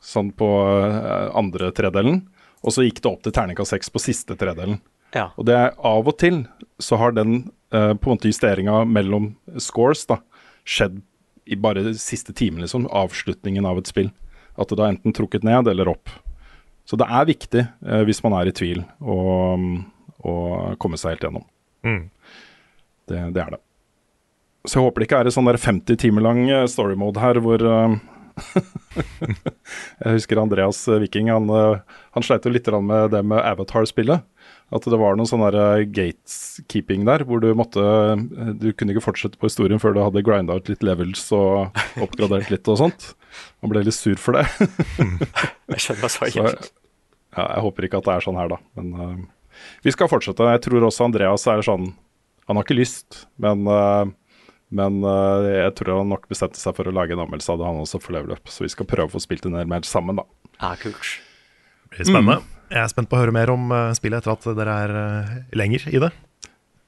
sånn 0.05 0.33
på 0.37 0.49
øh, 0.67 1.31
andre 1.37 1.71
tredelen. 1.77 2.25
Og 2.67 2.75
så 2.75 2.85
gikk 2.87 3.03
det 3.03 3.11
opp 3.13 3.25
til 3.25 3.35
terningkast 3.37 3.75
seks 3.75 3.93
på 3.93 4.03
siste 4.03 4.37
tredelen. 4.39 4.81
Ja. 5.15 5.31
Og 5.39 5.47
det 5.49 5.57
er 5.57 5.77
av 5.87 6.09
og 6.09 6.17
til 6.21 6.43
så 6.83 6.99
har 7.01 7.15
den 7.17 7.47
eh, 7.73 7.93
på 7.95 8.11
en 8.11 8.17
måte 8.17 8.29
justeringa 8.29 8.83
mellom 8.89 9.31
scores 9.63 10.05
da, 10.11 10.19
skjedd 10.67 11.01
i 11.47 11.59
bare 11.63 11.85
de 11.87 11.95
siste 11.99 12.35
timen, 12.35 12.65
liksom. 12.65 12.89
Avslutningen 12.91 13.67
av 13.69 13.79
et 13.79 13.91
spill. 13.91 14.11
At 14.59 14.73
det 14.73 14.81
da 14.81 14.91
enten 14.91 15.15
trukket 15.15 15.47
ned 15.47 15.69
eller 15.71 15.93
opp. 15.93 16.11
Så 16.87 16.99
det 16.99 17.07
er 17.11 17.29
viktig, 17.29 17.63
eh, 17.87 18.03
hvis 18.07 18.23
man 18.25 18.35
er 18.39 18.51
i 18.51 18.55
tvil, 18.55 18.83
å, 19.03 19.19
å 20.27 20.35
komme 20.83 20.99
seg 20.99 21.17
helt 21.17 21.27
gjennom. 21.27 21.47
Mm. 21.87 22.03
Det, 23.07 23.23
det 23.35 23.43
er 23.43 23.57
det. 23.57 23.63
Så 24.67 24.81
jeg 24.81 24.89
håper 24.89 25.03
det 25.03 25.09
ikke 25.09 25.23
er 25.23 25.31
en 25.31 25.35
sånn 25.35 25.49
der 25.51 25.59
50 25.63 25.99
timer 26.03 26.27
lang 26.27 26.45
eh, 26.51 26.67
story 26.71 26.99
mode 26.99 27.23
her 27.23 27.39
hvor 27.43 27.63
eh, 27.63 27.97
Jeg 30.03 30.17
husker 30.19 30.41
Andreas 30.43 30.83
eh, 30.91 31.01
Viking, 31.03 31.31
han, 31.33 31.49
eh, 31.51 31.99
han 32.17 32.27
sleit 32.27 32.47
jo 32.47 32.53
litt 32.53 32.69
med 32.83 33.15
det 33.15 33.23
med 33.27 33.43
Avatar-spillet. 33.43 34.27
At 34.75 34.87
det 34.91 34.99
var 34.99 35.15
noen 35.15 35.29
sånn 35.31 35.45
der, 35.45 35.59
eh, 35.61 35.85
gatekeeping 35.87 37.05
der, 37.07 37.23
hvor 37.29 37.39
du 37.39 37.53
måtte 37.55 37.83
eh, 37.83 38.49
Du 38.59 38.73
kunne 38.75 38.97
ikke 38.97 39.05
fortsette 39.05 39.39
på 39.39 39.47
historien 39.47 39.79
før 39.79 39.95
du 39.95 40.01
hadde 40.03 40.25
grinda 40.27 40.57
ut 40.59 40.71
litt 40.73 40.83
levels 40.83 41.29
og 41.37 41.77
oppgradert 42.05 42.51
litt 42.51 42.67
og 42.73 42.81
sånt. 42.83 43.13
Man 43.63 43.71
ble 43.71 43.85
litt 43.87 43.95
sur 43.95 44.19
for 44.19 44.41
det. 44.41 44.49
Jeg 45.71 45.85
skjønner 45.85 46.03
hva 46.03 46.11
Så, 46.11 46.27
svaret 46.35 46.75
ja, 47.37 47.45
jeg 47.45 47.65
håper 47.67 47.87
ikke 47.87 48.01
at 48.01 48.09
det 48.09 48.15
er 48.15 48.25
sånn 48.25 48.39
her, 48.41 48.53
da. 48.53 48.59
Men 48.79 48.93
uh, 48.97 49.57
vi 49.85 49.93
skal 49.93 50.09
fortsette. 50.09 50.53
Jeg 50.55 50.63
tror 50.67 50.89
også 50.89 51.07
Andreas 51.09 51.47
er 51.53 51.65
sånn 51.65 51.91
Han 52.47 52.59
har 52.59 52.65
ikke 52.65 52.79
lyst, 52.79 53.25
men, 53.43 53.67
uh, 53.69 54.07
men 54.71 55.01
uh, 55.05 55.45
jeg 55.45 55.75
tror 55.81 56.01
han 56.01 56.13
nok 56.15 56.29
bestemte 56.31 56.61
seg 56.61 56.77
for 56.79 56.89
å 56.89 56.95
lage 56.95 57.17
en 57.17 57.25
anmeldelse 57.27 57.53
av 57.53 57.61
det, 57.61 57.69
han 57.69 57.83
også, 57.83 58.01
for 58.03 58.17
level 58.17 58.37
up. 58.39 58.53
Så 58.53 58.65
vi 58.65 58.73
skal 58.73 58.89
prøve 58.89 59.11
å 59.11 59.17
få 59.17 59.25
spilt 59.25 59.49
en 59.49 59.59
del 59.59 59.69
mer 59.71 59.85
sammen, 59.89 60.23
da. 60.23 60.27
Ja, 60.63 60.77
kult. 60.81 61.17
Det 61.91 61.99
blir 61.99 62.09
spennende. 62.09 62.56
Jeg 62.71 62.83
er 62.83 62.91
spent 62.91 63.09
på 63.11 63.17
å 63.19 63.21
høre 63.23 63.35
mer 63.35 63.51
om 63.53 63.69
eh, 63.75 63.93
spillet 63.99 64.23
etter 64.25 64.33
at 64.35 64.47
dere 64.59 64.77
er 64.87 64.95
eh, 65.01 65.35
lenger 65.59 65.85
i 65.93 66.01
det. 66.03 66.11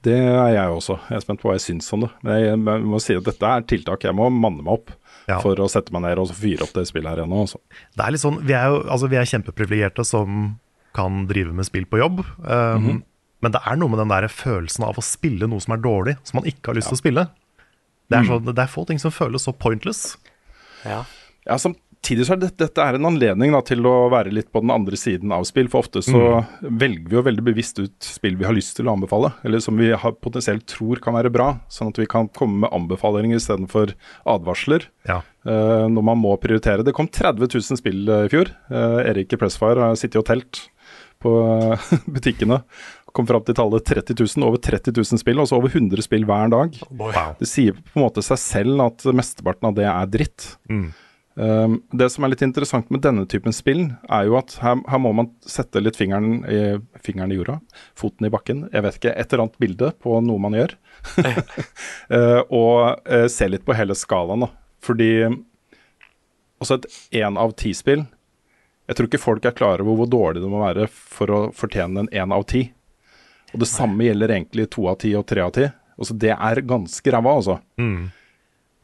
Det 0.07 0.15
er 0.15 0.53
jeg 0.55 0.71
også. 0.71 0.95
Jeg 1.09 1.17
er 1.19 1.23
spent 1.25 1.41
på 1.41 1.49
hva 1.49 1.57
jeg 1.57 1.65
syns 1.65 1.89
om 1.95 2.05
det. 2.05 2.09
Men 2.23 2.37
jeg, 2.39 2.51
jeg 2.55 2.83
må 2.87 2.99
si 3.03 3.15
at 3.19 3.25
dette 3.27 3.49
er 3.51 3.65
tiltak. 3.67 4.05
Jeg 4.07 4.15
må 4.15 4.29
manne 4.31 4.63
meg 4.63 4.73
opp 4.77 4.93
Ja. 5.29 5.37
for 5.43 5.59
å 5.61 5.67
sette 5.69 5.91
meg 5.93 6.01
ned 6.07 6.17
og 6.23 6.31
fyre 6.33 6.63
opp 6.65 6.71
det 6.73 6.85
spillet 6.89 7.11
her 7.11 7.23
ennå. 7.25 7.43
Altså. 7.45 7.59
Det 7.95 8.05
er 8.05 8.15
litt 8.15 8.23
sånn, 8.23 8.39
Vi 8.47 8.55
er 8.57 8.71
jo 8.71 8.79
altså, 8.87 9.09
vi 9.11 9.19
er 9.19 9.27
kjempeprivilegerte 9.29 10.05
som 10.07 10.55
kan 10.95 11.25
drive 11.29 11.51
med 11.53 11.67
spill 11.67 11.85
på 11.85 11.99
jobb. 12.01 12.23
Um, 12.41 13.03
Men 13.43 13.53
det 13.53 13.59
er 13.61 13.77
noe 13.79 13.91
med 13.93 13.99
den 14.01 14.09
der 14.11 14.25
følelsen 14.31 14.83
av 14.87 14.97
å 14.99 15.03
spille 15.05 15.47
noe 15.47 15.61
som 15.63 15.75
er 15.75 15.83
dårlig, 15.83 16.15
som 16.27 16.39
man 16.41 16.47
ikke 16.49 16.71
har 16.71 16.79
lyst 16.79 16.89
til 16.91 16.97
å 16.97 17.01
spille. 17.03 17.27
Det 18.09 18.17
er, 18.17 18.25
så, 18.25 18.39
det 18.41 18.57
er 18.63 18.71
få 18.73 18.87
ting 18.89 18.97
som 18.99 19.13
føles 19.13 19.45
så 19.45 19.53
pointless. 19.53 20.15
Ja. 20.83 21.03
Ja, 21.45 21.59
samtidig 22.09 22.25
så 22.25 22.33
er 22.33 22.39
det, 22.41 22.49
dette 22.57 22.81
er 22.81 22.97
en 22.97 23.05
anledning 23.05 23.51
da, 23.53 23.59
til 23.61 23.85
å 23.85 24.09
være 24.09 24.31
litt 24.33 24.49
på 24.51 24.61
den 24.63 24.71
andre 24.73 24.97
siden 24.97 25.31
av 25.31 25.43
spill. 25.45 25.69
For 25.69 25.83
ofte 25.83 26.01
så 26.01 26.43
velger 26.61 27.05
vi 27.05 27.17
jo 27.17 27.25
veldig 27.25 27.43
bevisst 27.45 27.79
ut 27.79 27.97
spill 28.01 28.37
vi 28.39 28.47
har 28.47 28.55
lyst 28.55 28.77
til 28.77 28.87
å 28.89 28.95
anbefale, 28.95 29.31
eller 29.45 29.61
som 29.61 29.77
vi 29.77 29.91
har, 29.91 30.15
potensielt 30.17 30.65
tror 30.69 30.99
kan 31.03 31.13
være 31.13 31.29
bra, 31.29 31.59
sånn 31.69 31.91
at 31.91 31.99
vi 31.99 32.07
kan 32.09 32.29
komme 32.33 32.63
med 32.63 32.73
anbefalinger 32.73 33.37
istedenfor 33.37 33.93
advarsler. 34.25 34.87
Ja. 35.05 35.21
Uh, 35.45 35.85
når 35.89 36.03
man 36.03 36.19
må 36.19 36.33
prioritere. 36.41 36.83
Det 36.83 36.95
kom 36.97 37.07
30 37.07 37.45
000 37.45 37.79
spill 37.79 38.09
eh, 38.09 38.25
i 38.27 38.31
fjor. 38.31 38.49
Uh, 38.69 38.99
Erik 39.07 39.33
i 39.33 39.39
Pressfire 39.39 39.91
har 39.91 39.99
sittet 39.99 40.19
og 40.19 40.27
telt 40.27 40.63
på 41.21 41.31
uh, 41.45 41.91
butikkene. 42.15 42.59
Kom 43.15 43.27
fram 43.29 43.45
til 43.45 43.57
tallet 43.57 43.85
30 43.87 44.17
000, 44.17 44.45
over 44.45 44.61
30 44.61 44.97
000 44.97 45.21
spill, 45.21 45.39
altså 45.41 45.57
over 45.57 45.71
100 45.71 46.05
spill 46.05 46.25
hver 46.29 46.51
dag. 46.51 46.81
Wow. 46.89 47.37
Det 47.39 47.49
sier 47.49 47.77
på 47.77 48.01
en 48.01 48.05
måte 48.07 48.25
seg 48.25 48.41
selv 48.41 48.83
at 48.85 49.05
mesteparten 49.15 49.69
av 49.71 49.77
det 49.77 49.87
er 49.89 50.11
dritt. 50.11 50.51
Mm. 50.69 50.89
Um, 51.39 51.77
det 51.95 52.09
som 52.11 52.25
er 52.25 52.33
litt 52.33 52.41
interessant 52.43 52.89
med 52.91 52.99
denne 53.05 53.23
typen 53.29 53.53
spill, 53.55 53.85
er 54.11 54.25
jo 54.27 54.35
at 54.35 54.57
her, 54.59 54.81
her 54.91 54.99
må 54.99 55.13
man 55.15 55.29
sette 55.47 55.79
litt 55.79 55.95
fingeren 55.95 56.41
i, 56.43 56.57
fingeren 56.99 57.31
i 57.31 57.37
jorda, 57.37 57.59
foten 57.95 58.27
i 58.27 58.31
bakken, 58.33 58.65
jeg 58.73 58.83
vet 58.83 58.97
ikke, 58.99 59.13
et 59.13 59.31
eller 59.31 59.45
annet 59.45 59.61
bilde 59.63 59.91
på 60.03 60.17
noe 60.25 60.47
man 60.47 60.57
gjør. 60.59 60.75
Eh, 62.09 62.39
og 62.57 63.05
uh, 63.05 63.27
se 63.29 63.45
litt 63.47 63.61
på 63.63 63.75
hele 63.77 63.93
skalaen, 63.95 64.41
da. 64.41 64.47
Fordi 64.83 65.11
også 66.59 66.79
et 66.79 66.87
én 67.21 67.37
av 67.37 67.53
ti-spill 67.59 68.01
Jeg 68.89 68.97
tror 68.97 69.07
ikke 69.07 69.21
folk 69.21 69.45
er 69.45 69.53
klare 69.55 69.85
over 69.85 69.99
hvor 69.99 70.09
dårlig 70.09 70.41
det 70.41 70.49
må 70.49 70.63
være 70.63 70.87
for 70.89 71.31
å 71.31 71.39
fortjene 71.55 72.03
en 72.03 72.09
én 72.09 72.33
av 72.33 72.47
ti. 72.49 72.63
Og 73.53 73.61
det 73.61 73.69
samme 73.69 74.07
gjelder 74.07 74.33
egentlig 74.33 74.65
to 74.73 74.87
av 74.89 74.97
ti 75.03 75.13
og 75.15 75.27
tre 75.29 75.45
av 75.45 75.53
ti. 75.55 75.67
Altså, 75.99 76.17
det 76.17 76.33
er 76.33 76.63
ganske 76.65 77.13
ræva, 77.13 77.35
altså. 77.37 77.59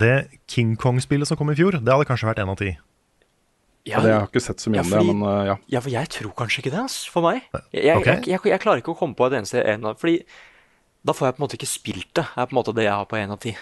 Det 0.02 0.16
King 0.52 0.76
Kong-spillet 0.80 1.30
som 1.30 1.40
kom 1.40 1.54
i 1.54 1.58
fjor, 1.58 1.78
det 1.80 1.92
hadde 1.92 2.08
kanskje 2.10 2.28
vært 2.28 2.42
én 2.44 2.52
av 2.52 2.60
ti. 2.60 2.74
Ja, 3.86 4.02
det, 4.02 4.10
jeg 4.10 4.18
har 4.18 4.28
ikke 4.32 4.42
sett 4.42 4.64
så 4.64 4.72
mye 4.74 4.82
Ja, 4.82 4.84
om 4.88 4.92
det, 4.92 5.02
men 5.14 5.22
uh, 5.22 5.46
ja. 5.46 5.56
Ja, 5.76 5.82
for 5.86 5.94
jeg 5.94 6.10
tror 6.10 6.34
kanskje 6.40 6.64
ikke 6.64 6.74
det, 6.74 6.82
ass, 6.88 6.98
for 7.12 7.26
meg. 7.28 7.46
Jeg, 7.70 7.94
okay. 8.00 8.18
Jeg, 8.18 8.32
jeg, 8.34 8.42
jeg 8.50 8.62
klarer 8.64 8.82
ikke 8.82 8.96
å 8.96 8.98
komme 8.98 9.18
på 9.18 9.28
et 9.30 9.38
eneste 9.38 9.62
en 9.62 9.86
av 9.86 10.00
Fordi 10.02 10.24
da 11.06 11.14
får 11.14 11.28
jeg 11.28 11.36
på 11.36 11.40
en 11.40 11.46
måte 11.46 11.58
ikke 11.60 11.70
spilt 11.70 12.12
det. 12.18 12.26
er 12.26 12.48
på 12.50 12.56
en 12.56 12.58
måte 12.58 12.74
det 12.74 12.88
jeg 12.88 12.98
har 12.98 13.06
på 13.06 13.20
én 13.20 13.34
av 13.34 13.38
ti. 13.44 13.54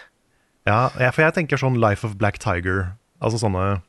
Ja, 0.63 0.88
for 1.12 1.26
jeg 1.26 1.36
tenker 1.36 1.60
sånn 1.60 1.76
Life 1.84 2.08
of 2.08 2.15
Black 2.15 2.39
Tiger. 2.39 2.93
Altså 3.19 3.41
sånne 3.41 3.82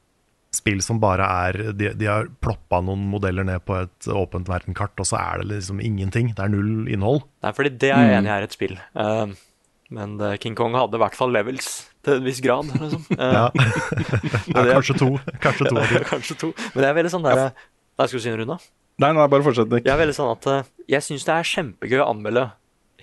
spill 0.55 0.83
som 0.87 1.01
bare 1.03 1.27
er 1.27 1.59
De, 1.75 1.93
de 1.99 2.09
har 2.11 2.29
ploppa 2.43 2.81
noen 2.83 3.07
modeller 3.11 3.47
ned 3.47 3.63
på 3.67 3.77
et 3.79 4.11
åpent 4.11 4.51
verdenkart, 4.51 4.99
og 4.99 5.07
så 5.07 5.21
er 5.21 5.43
det 5.43 5.53
liksom 5.53 5.79
ingenting. 5.83 6.35
Det 6.35 6.43
er 6.43 6.51
null 6.51 6.91
innhold. 6.91 7.23
Nei, 7.47 7.55
fordi 7.55 7.77
det 7.79 7.95
er 7.95 8.09
jeg 8.09 8.19
enig 8.19 8.31
i 8.33 8.35
er 8.35 8.47
et 8.49 8.59
spill. 8.59 8.77
Uh, 8.99 9.35
men 9.95 10.19
eh, 10.19 10.39
King 10.43 10.57
Kong 10.59 10.75
hadde 10.75 10.99
i 10.99 11.03
hvert 11.03 11.15
fall 11.15 11.31
levels 11.35 11.85
til 12.05 12.19
en 12.21 12.27
viss 12.27 12.41
grad. 12.45 12.71
Liksom. 12.73 13.05
Eh, 13.19 13.35
Ja. 13.35 13.45
ja, 14.55 14.65
kanskje 14.75 14.97
to. 15.01 15.11
Kanskje 15.43 15.69
to. 15.71 15.85
Kanskje 16.13 16.37
to. 16.41 16.51
Men 16.75 16.85
det 16.85 16.89
er 16.91 16.99
veldig 17.01 17.13
sånn 17.15 17.27
der 17.27 17.45
Nei, 17.45 18.07
skal 18.11 18.19
du 18.19 18.23
si 18.25 18.33
noe, 18.33 18.41
Runa? 18.43 18.57
Nei, 19.03 19.11
nei, 19.15 19.25
bare 19.31 19.45
fortsett, 19.47 19.71
Nick. 19.71 19.85
Jeg 19.87 19.95
er 19.95 20.01
veldig 20.01 20.17
sånn 20.17 20.33
at 20.33 20.47
eh, 20.51 20.69
jeg 20.97 21.05
syns 21.07 21.25
det 21.27 21.35
er 21.35 21.47
kjempegøy 21.51 22.01
å 22.03 22.09
anmelde 22.11 22.49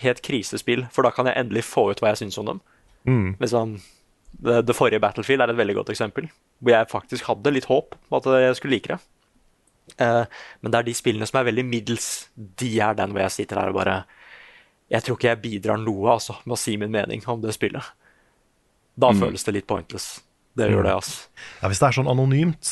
helt 0.02 0.22
krisespill, 0.26 0.86
for 0.92 1.06
da 1.08 1.12
kan 1.16 1.30
jeg 1.30 1.38
endelig 1.40 1.64
få 1.68 1.86
ut 1.92 2.02
hva 2.04 2.12
jeg 2.12 2.24
syns 2.24 2.40
om 2.42 2.48
dem. 2.50 2.60
Mm. 3.08 3.30
Liksom, 3.40 3.78
det, 4.44 4.58
det 4.68 4.76
forrige 4.76 5.00
Battlefield 5.04 5.44
er 5.46 5.54
et 5.54 5.60
veldig 5.60 5.78
godt 5.80 5.92
eksempel, 5.94 6.28
hvor 6.60 6.76
jeg 6.76 6.90
faktisk 6.92 7.28
hadde 7.30 7.54
litt 7.56 7.68
håp 7.72 7.96
om 8.10 8.18
at 8.20 8.30
jeg 8.44 8.58
skulle 8.60 8.76
like 8.78 8.92
det. 8.96 9.00
Eh, 10.04 10.24
men 10.62 10.74
det 10.74 10.80
er 10.82 10.88
de 10.88 10.96
spillene 10.98 11.28
som 11.30 11.40
er 11.42 11.48
veldig 11.50 11.66
middels, 11.68 12.10
de 12.36 12.72
er 12.84 12.96
den 13.00 13.16
hvor 13.16 13.26
jeg 13.26 13.36
sitter 13.40 13.60
her 13.60 13.72
og 13.74 13.80
bare 13.82 14.02
Jeg 14.92 15.04
tror 15.06 15.16
ikke 15.18 15.30
jeg 15.30 15.42
bidrar 15.44 15.80
noe 15.80 16.18
altså, 16.18 16.36
med 16.44 16.58
å 16.58 16.60
si 16.60 16.76
min 16.80 16.92
mening 16.92 17.24
om 17.32 17.40
det 17.44 17.54
spillet. 17.56 17.84
Da 19.00 19.12
føles 19.16 19.44
det 19.48 19.54
litt 19.56 19.68
pointless. 19.68 20.22
Det 20.58 20.68
gjør 20.70 20.84
det, 20.84 20.92
altså. 21.00 21.28
Ja, 21.62 21.70
hvis 21.72 21.80
det 21.80 21.88
er 21.88 21.96
sånn 21.96 22.10
anonymt. 22.12 22.72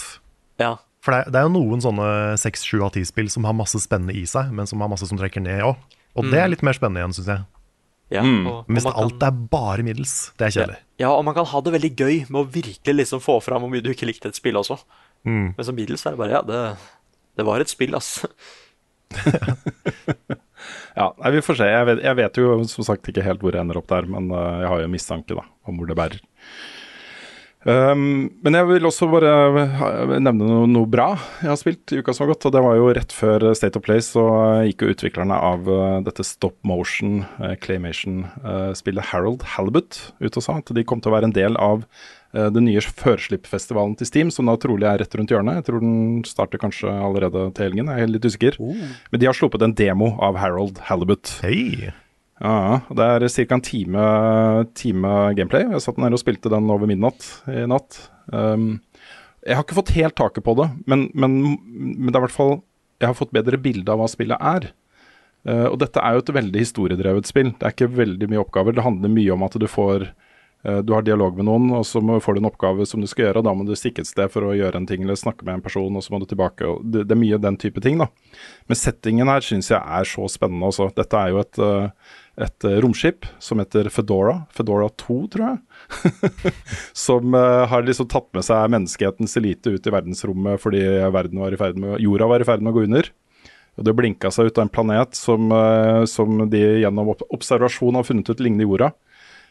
Ja. 0.60 0.73
For 0.99 1.15
det 1.15 1.32
det 1.32 1.39
er 1.39 1.45
jo 1.47 1.53
noen 1.55 1.79
sånne 1.82 2.10
seks, 2.38 2.65
sju 2.67 2.82
av 2.84 2.91
ti-spill 2.91 3.29
som 3.32 3.45
har 3.47 3.53
masse 3.55 3.79
spennende 3.79 4.13
i 4.19 4.25
seg, 4.27 4.51
men 4.51 4.67
som 4.67 4.82
har 4.84 4.89
masse 4.91 5.08
som 5.08 5.17
trekker 5.17 5.39
ned 5.41 5.62
òg. 5.63 5.77
Og 6.19 6.27
det 6.27 6.41
er 6.41 6.49
litt 6.51 6.62
mer 6.65 6.73
spennende 6.75 6.99
igjen, 7.05 7.15
syns 7.15 7.29
jeg. 7.32 7.45
ja 8.12 8.21
og, 8.25 8.47
og 8.51 8.65
Men 8.67 8.75
hvis 8.75 8.84
kan- 8.89 8.97
alt 8.99 9.23
er 9.23 9.32
bare 9.32 9.84
middels, 9.88 10.32
det 10.38 10.47
er 10.49 10.51
kjedelig. 10.58 10.77
Ja, 10.99 11.12
og 11.15 11.23
man 11.23 11.34
kan 11.38 11.45
ha 11.45 11.62
det 11.62 11.71
veldig 11.77 11.91
gøy 11.95 12.15
med 12.29 12.41
å 12.41 12.49
virkelig 12.51 12.95
liksom 13.05 13.21
få 13.23 13.38
fram 13.41 13.62
hvor 13.63 13.71
mye 13.71 13.82
du 13.86 13.91
ikke 13.93 14.10
likte 14.10 14.27
et 14.27 14.36
spill 14.36 14.60
også. 14.60 14.75
Mm. 15.23 15.53
Men 15.55 15.63
som 15.65 15.75
middels 15.75 16.03
er 16.05 16.12
det 16.17 16.19
bare 16.19 16.32
Ja, 16.36 16.41
det, 16.41 16.77
det 17.38 17.45
var 17.47 17.60
et 17.63 17.69
spill, 17.71 17.95
ass. 17.95 18.25
Ja, 20.95 21.12
nei, 21.19 21.36
Vi 21.38 21.45
får 21.45 21.62
se. 21.62 21.69
Jeg 21.69 21.88
vet, 21.91 22.04
jeg 22.06 22.19
vet 22.19 22.41
jo 22.41 22.58
som 22.71 22.88
sagt 22.88 23.08
ikke 23.12 23.25
helt 23.25 23.43
hvor 23.43 23.56
jeg 23.56 23.65
ender 23.65 23.80
opp 23.80 23.89
der, 23.91 24.10
men 24.10 24.32
uh, 24.34 24.60
jeg 24.63 24.73
har 24.73 24.84
jo 24.84 24.91
mistanke 24.91 25.38
da, 25.38 25.45
om 25.69 25.80
hvor 25.80 25.89
det 25.89 25.97
bærer. 25.99 26.21
Um, 27.67 28.30
men 28.39 28.56
jeg 28.56 28.67
vil 28.69 28.88
også 28.88 29.10
bare 29.12 29.32
nevne 30.23 30.45
noe, 30.47 30.67
noe 30.71 30.88
bra 30.88 31.10
jeg 31.41 31.49
har 31.49 31.58
spilt 31.60 31.91
i 31.91 31.97
uka 31.99 32.13
som 32.15 32.23
har 32.23 32.32
gått. 32.32 32.47
Og 32.47 32.54
det 32.56 32.62
var 32.63 32.78
jo 32.80 32.91
rett 32.95 33.15
før 33.15 33.49
State 33.58 33.80
of 33.80 33.84
Play, 33.84 34.04
så 34.06 34.23
gikk 34.69 34.86
jo 34.86 34.93
utviklerne 34.93 35.36
av 35.36 35.67
uh, 35.67 35.99
dette 36.06 36.23
stop 36.28 36.56
motion 36.67 37.25
uh, 37.41 37.58
claymation-spillet 37.60 39.12
Harold 39.12 39.43
Halibut 39.58 39.99
ut 40.23 40.39
og 40.39 40.45
sa 40.45 40.60
at 40.62 40.71
de 40.75 40.88
kom 40.88 41.04
til 41.04 41.12
å 41.12 41.17
være 41.17 41.32
en 41.32 41.36
del 41.36 41.60
av 41.60 41.84
den 42.29 42.67
nye 42.67 42.81
førslippfestivalen 42.83 43.95
til 43.97 44.05
Steam, 44.05 44.29
som 44.29 44.45
da 44.45 44.53
trolig 44.61 44.85
er 44.85 44.99
rett 45.01 45.15
rundt 45.17 45.31
hjørnet. 45.33 45.61
Jeg 45.61 45.65
tror 45.69 45.81
den 45.81 46.19
starter 46.29 46.61
kanskje 46.61 46.91
allerede 46.93 47.47
til 47.57 47.69
helgen, 47.69 47.89
jeg 47.89 48.05
er 48.05 48.11
litt 48.11 48.27
usikker. 48.29 48.59
Men 48.59 49.23
de 49.23 49.29
har 49.29 49.37
sluppet 49.37 49.65
en 49.65 49.73
demo 49.73 50.11
av 50.21 50.37
Harold 50.37 50.77
Halibut. 50.91 51.31
Hei! 51.41 51.89
Ja, 52.39 52.79
det 52.95 53.05
er 53.05 53.25
ca. 53.27 53.55
en 53.55 53.63
time, 53.63 54.03
time 54.77 55.13
gameplay. 55.35 55.65
Jeg 55.67 55.83
satt 55.83 55.99
nede 55.99 56.15
og 56.15 56.21
spilte 56.21 56.51
den 56.51 56.69
over 56.71 56.87
midnatt 56.87 57.25
i 57.51 57.65
natt. 57.67 57.97
Um, 58.31 58.77
jeg 59.43 59.57
har 59.57 59.65
ikke 59.65 59.79
fått 59.81 59.95
helt 59.97 60.15
taket 60.19 60.45
på 60.45 60.55
det, 60.59 60.69
men, 60.87 61.09
men, 61.13 61.35
men 61.65 62.11
det 62.11 62.15
er 62.15 62.21
i 62.21 62.27
hvert 62.27 62.35
fall 62.35 62.59
Jeg 62.99 63.07
har 63.07 63.15
fått 63.15 63.31
bedre 63.31 63.57
bilde 63.59 63.91
av 63.91 63.99
hva 64.01 64.07
spillet 64.11 64.39
er. 64.39 64.69
Uh, 65.47 65.67
og 65.71 65.77
dette 65.83 65.99
er 66.03 66.15
jo 66.15 66.23
et 66.23 66.33
veldig 66.35 66.63
historiedrevet 66.63 67.27
spill. 67.27 67.53
Det 67.55 67.67
er 67.67 67.75
ikke 67.75 67.91
veldig 67.99 68.31
mye 68.31 68.41
oppgaver. 68.43 68.75
Det 68.75 68.87
handler 68.87 69.13
mye 69.13 69.35
om 69.35 69.45
at 69.47 69.55
du 69.59 69.67
får 69.71 70.09
Du 70.59 70.91
har 70.91 71.05
dialog 71.07 71.37
med 71.37 71.47
noen, 71.47 71.69
og 71.71 71.85
så 71.87 72.01
får 72.03 72.35
du 72.35 72.41
en 72.41 72.49
oppgave 72.49 72.83
som 72.87 72.99
du 72.99 73.07
skal 73.07 73.29
gjøre. 73.29 73.39
og 73.39 73.45
Da 73.47 73.53
må 73.55 73.63
du 73.63 73.71
stikke 73.79 74.03
et 74.03 74.09
sted 74.09 74.27
for 74.33 74.43
å 74.43 74.55
gjøre 74.57 74.81
en 74.81 74.87
ting, 74.89 75.05
eller 75.05 75.15
snakke 75.15 75.45
med 75.47 75.55
en 75.55 75.63
person, 75.63 75.95
og 75.95 76.03
så 76.03 76.11
må 76.11 76.19
du 76.19 76.25
tilbake. 76.27 76.67
Det, 76.83 77.05
er 77.07 77.19
mye 77.19 77.39
den 77.39 77.55
type 77.61 77.79
ting, 77.83 78.01
da. 78.01 78.09
Men 78.67 78.79
settingen 78.79 79.31
her 79.31 79.45
syns 79.45 79.71
jeg 79.71 79.79
er 79.79 80.09
så 80.09 80.27
spennende 80.27 80.67
også. 80.67 80.89
Dette 80.97 81.15
er 81.15 81.31
jo 81.31 81.39
et, 81.39 81.61
uh, 81.63 82.11
et 82.43 82.67
uh, 82.67 82.75
romskip 82.83 83.29
som 83.39 83.63
heter 83.63 83.87
Fedora. 83.93 84.35
Fedora 84.51 84.91
2, 84.99 85.17
tror 85.31 85.47
jeg. 85.47 86.35
som 87.07 87.39
har 87.39 87.87
liksom 87.87 88.11
tatt 88.11 88.27
med 88.35 88.43
seg 88.43 88.75
menneskehetens 88.75 89.39
elite 89.39 89.71
ut 89.71 89.87
i 89.87 89.95
verdensrommet 89.95 90.59
fordi 90.59 90.83
var 91.07 91.55
i 91.55 91.59
ferd 91.59 91.79
med, 91.79 92.01
jorda 92.03 92.27
var 92.27 92.43
i 92.43 92.47
ferd 92.51 92.65
med 92.65 92.73
å 92.73 92.81
gå 92.81 92.87
under. 92.89 93.13
Og 93.79 93.85
Det 93.87 93.95
blinka 93.95 94.27
seg 94.35 94.49
ut 94.49 94.59
av 94.59 94.65
en 94.65 94.75
planet 94.75 95.15
som, 95.15 95.53
som 96.11 96.41
de 96.51 96.65
gjennom 96.81 97.13
observasjon 97.15 97.95
har 97.95 98.03
funnet 98.03 98.27
ut 98.27 98.43
ligner 98.43 98.67
jorda. 98.67 98.89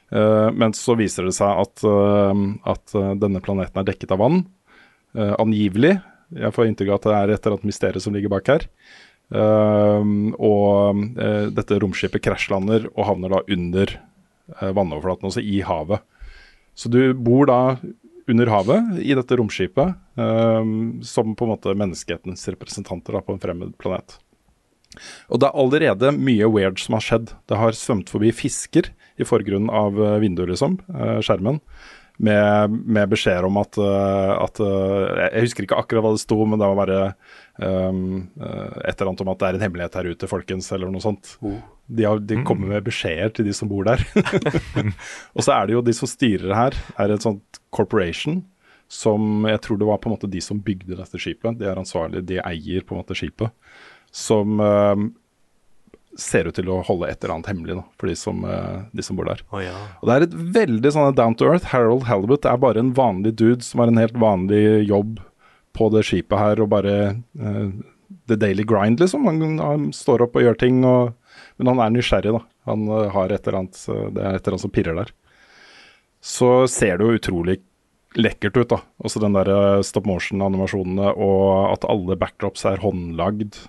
Uh, 0.09 0.49
men 0.57 0.73
så 0.77 0.97
viser 0.97 1.29
det 1.29 1.35
seg 1.37 1.61
at, 1.65 1.83
uh, 1.85 2.33
at 2.69 2.95
uh, 2.97 3.13
denne 3.21 3.43
planeten 3.45 3.81
er 3.81 3.89
dekket 3.91 4.15
av 4.17 4.23
vann. 4.25 4.47
Angivelig. 5.19 5.97
Jeg 6.37 6.53
får 6.53 6.69
inntrykk 6.69 6.91
av 6.93 6.99
at 6.99 7.07
det 7.07 7.13
er 7.17 7.31
et 7.33 7.39
eller 7.41 7.55
annet 7.57 7.71
mysterium 7.71 8.03
som 8.05 8.15
ligger 8.15 8.31
bak 8.31 8.51
her. 8.53 8.67
Og 10.37 11.01
dette 11.57 11.79
romskipet 11.81 12.23
krasjlander 12.23 12.85
og 12.93 13.07
havner 13.09 13.33
da 13.33 13.41
under 13.57 13.95
vannoverflaten, 14.61 15.31
altså 15.31 15.41
i 15.41 15.63
havet. 15.65 16.05
Så 16.77 16.93
du 16.93 17.01
bor 17.17 17.49
da 17.49 17.59
under 18.29 18.53
havet 18.53 19.01
i 19.01 19.17
dette 19.17 19.41
romskipet 19.41 19.97
som 21.09 21.35
på 21.35 21.49
en 21.49 21.55
måte 21.57 21.75
menneskehetens 21.75 22.45
representanter 22.53 23.17
da, 23.17 23.25
på 23.25 23.35
en 23.35 23.43
fremmed 23.43 23.75
planet. 23.81 24.21
Og 25.33 25.41
det 25.41 25.49
er 25.49 25.61
allerede 25.65 26.15
mye 26.21 26.53
weird 26.53 26.85
som 26.85 27.01
har 27.01 27.09
skjedd. 27.09 27.33
Det 27.49 27.59
har 27.59 27.75
svømt 27.81 28.13
forbi 28.13 28.31
fisker 28.37 28.93
i 29.19 29.27
forgrunnen 29.27 29.71
av 29.71 29.97
uh, 30.01 30.17
vinduet, 30.23 30.53
liksom, 30.55 30.79
uh, 30.95 31.19
skjermen. 31.25 31.61
Med, 32.19 32.73
med 32.75 33.13
beskjeder 33.13 33.47
om 33.47 33.61
at, 33.61 33.77
uh, 33.79 34.33
at 34.43 34.59
Jeg 34.59 35.45
husker 35.45 35.63
ikke 35.63 35.79
akkurat 35.79 36.03
hva 36.03 36.11
det 36.17 36.23
sto, 36.25 36.41
men 36.43 36.59
det 36.59 36.67
var 36.67 36.79
bare 36.81 36.99
um, 37.63 38.25
et 38.41 38.91
eller 38.97 39.13
annet 39.13 39.23
om 39.23 39.31
at 39.31 39.39
det 39.39 39.49
er 39.49 39.59
en 39.59 39.65
hemmelighet 39.69 39.99
her 40.01 40.11
ute, 40.11 40.31
folkens, 40.31 40.73
eller 40.75 40.91
noe 40.91 41.05
sånt. 41.05 41.37
De, 41.39 42.03
har, 42.03 42.19
de 42.19 42.41
kommer 42.49 42.75
med 42.75 42.89
beskjeder 42.89 43.31
til 43.37 43.47
de 43.47 43.55
som 43.55 43.71
bor 43.71 43.87
der. 43.87 44.03
og 45.37 45.47
så 45.47 45.55
er 45.55 45.69
det 45.69 45.79
jo 45.79 45.85
de 45.87 45.95
som 45.95 46.11
styrer 46.11 46.57
her, 46.59 46.79
er 46.99 47.15
et 47.15 47.27
sånt 47.27 47.63
corporation 47.75 48.43
som 48.89 49.45
jeg 49.47 49.61
tror 49.65 49.79
det 49.79 49.87
var 49.87 50.01
på 50.01 50.09
en 50.09 50.17
måte 50.17 50.31
de 50.33 50.41
som 50.43 50.61
bygde 50.65 50.97
dette 50.97 51.21
skipet. 51.21 51.59
De 51.61 51.69
er 51.69 51.79
ansvarlige, 51.79 52.25
de 52.25 52.41
eier 52.41 52.85
på 52.85 52.97
en 52.97 53.03
måte 53.03 53.17
skipet. 53.17 53.53
som 54.11 54.61
eh, 54.61 54.97
ser 56.19 56.49
ut 56.49 56.57
til 56.59 56.69
å 56.73 56.81
holde 56.87 57.09
et 57.09 57.23
eller 57.23 57.37
annet 57.37 57.51
hemmelig 57.53 57.77
da, 57.79 57.85
for 58.01 58.11
de 58.11 58.17
som, 58.19 58.43
eh, 58.45 58.79
de 58.93 59.05
som 59.07 59.19
bor 59.19 59.29
der. 59.29 59.43
Oh, 59.55 59.61
ja. 59.63 59.77
Og 60.01 60.09
Det 60.11 60.17
er 60.17 60.27
et 60.27 60.35
veldig 60.59 60.93
sånn 60.95 61.15
down 61.15 61.37
to 61.39 61.47
earth. 61.47 61.71
Harold 61.71 62.09
Halibut 62.11 62.45
er 62.45 62.59
bare 62.59 62.83
en 62.83 62.95
vanlig 62.97 63.37
dude 63.39 63.63
som 63.63 63.81
har 63.81 63.93
en 63.93 64.03
helt 64.03 64.19
vanlig 64.19 64.89
jobb 64.89 65.21
på 65.79 65.89
det 65.95 66.03
skipet 66.09 66.39
her, 66.39 66.61
og 66.61 66.73
bare 66.75 67.23
uh, 67.39 67.71
the 68.27 68.37
daily 68.37 68.67
grind, 68.67 68.99
liksom. 68.99 69.29
Han, 69.31 69.63
han 69.63 69.87
står 69.95 70.27
opp 70.27 70.35
og 70.35 70.43
gjør 70.43 70.59
ting, 70.59 70.83
og, 70.83 71.15
men 71.57 71.71
han 71.71 71.85
er 71.85 71.95
nysgjerrig, 71.95 72.35
da. 72.35 72.43
Han 72.67 72.91
uh, 72.91 73.07
har 73.15 73.31
et 73.31 73.47
eller 73.47 73.63
annet 73.63 73.79
Det 73.79 74.25
er 74.25 74.35
et 74.35 74.43
eller 74.43 74.59
annet 74.59 74.67
som 74.67 74.75
pirrer 74.75 74.99
der. 74.99 75.15
Så 76.19 76.67
ser 76.67 76.99
det 76.99 77.07
jo 77.07 77.19
utrolig 77.21 77.61
lekkert 78.19 78.59
ut, 78.59 78.75
da. 78.75 78.83
Også 79.07 79.23
den 79.23 79.39
der 79.39 79.85
stop 79.87 80.09
motion-animasjonene, 80.09 81.15
og 81.15 81.77
at 81.77 81.87
alle 81.87 82.19
backdrops 82.19 82.67
er 82.67 82.83
håndlagd. 82.83 83.61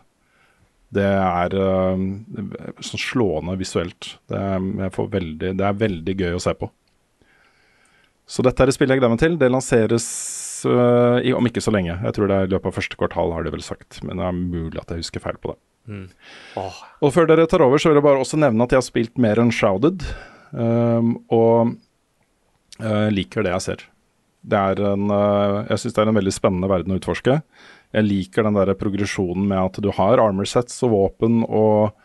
Det 0.95 1.05
er 1.05 1.53
uh, 1.53 2.01
sånn 2.81 3.01
slående 3.01 3.55
visuelt. 3.59 4.15
Det 4.29 4.37
er, 4.37 4.63
jeg 4.85 4.93
får 4.95 5.09
veldig, 5.13 5.51
det 5.59 5.65
er 5.67 5.81
veldig 5.83 6.15
gøy 6.17 6.37
å 6.37 6.41
se 6.43 6.55
på. 6.57 6.71
Så 8.29 8.45
dette 8.45 8.61
er 8.61 8.69
et 8.69 8.77
spill 8.77 8.91
jeg 8.93 9.01
gleder 9.01 9.13
meg 9.13 9.21
til. 9.21 9.37
Det 9.41 9.49
lanseres 9.49 10.07
uh, 10.69 11.17
i, 11.21 11.33
om 11.33 11.45
ikke 11.49 11.63
så 11.65 11.73
lenge. 11.73 11.95
Jeg 11.97 12.15
tror 12.15 12.29
det 12.29 12.37
er 12.37 12.49
i 12.49 12.51
løpet 12.53 12.71
av 12.71 12.77
første 12.77 12.99
kvartal, 12.99 13.33
har 13.33 13.45
de 13.45 13.53
vel 13.53 13.65
sagt. 13.65 14.01
Men 14.05 14.21
det 14.21 14.27
er 14.27 14.37
mulig 14.37 14.81
at 14.81 14.93
jeg 14.93 15.03
husker 15.03 15.23
feil 15.23 15.39
på 15.41 15.53
det. 15.53 15.59
Åh, 16.61 16.81
Og 17.01 17.13
før 17.15 17.29
dere 17.29 17.47
tar 17.49 17.63
over, 17.65 17.81
så 17.81 17.89
vil 17.89 17.97
jeg 17.97 18.05
bare 18.05 18.21
også 18.21 18.37
nevne 18.37 18.65
at 18.65 18.75
jeg 18.75 18.81
har 18.81 18.85
spilt 18.85 19.21
mer 19.21 19.41
enn 19.41 19.53
Shrouded. 19.53 20.05
Um, 20.53 21.15
og 21.33 21.73
uh, 22.81 23.07
liker 23.13 23.45
det 23.45 23.55
jeg 23.55 23.65
ser. 23.65 23.87
Det 24.49 24.57
er 24.57 24.79
en, 24.93 25.09
jeg 25.67 25.81
syns 25.81 25.95
det 25.97 25.99
er 25.99 26.09
en 26.13 26.15
veldig 26.15 26.31
spennende 26.31 26.69
verden 26.71 26.93
å 26.93 26.99
utforske. 27.01 27.41
Jeg 27.95 28.05
liker 28.05 28.45
den 28.45 28.57
der 28.57 28.75
progresjonen 28.77 29.47
med 29.49 29.57
at 29.57 29.79
du 29.81 29.89
har 29.95 30.21
armor 30.21 30.45
sets 30.49 30.77
og 30.85 30.93
våpen 30.93 31.41
og, 31.47 31.95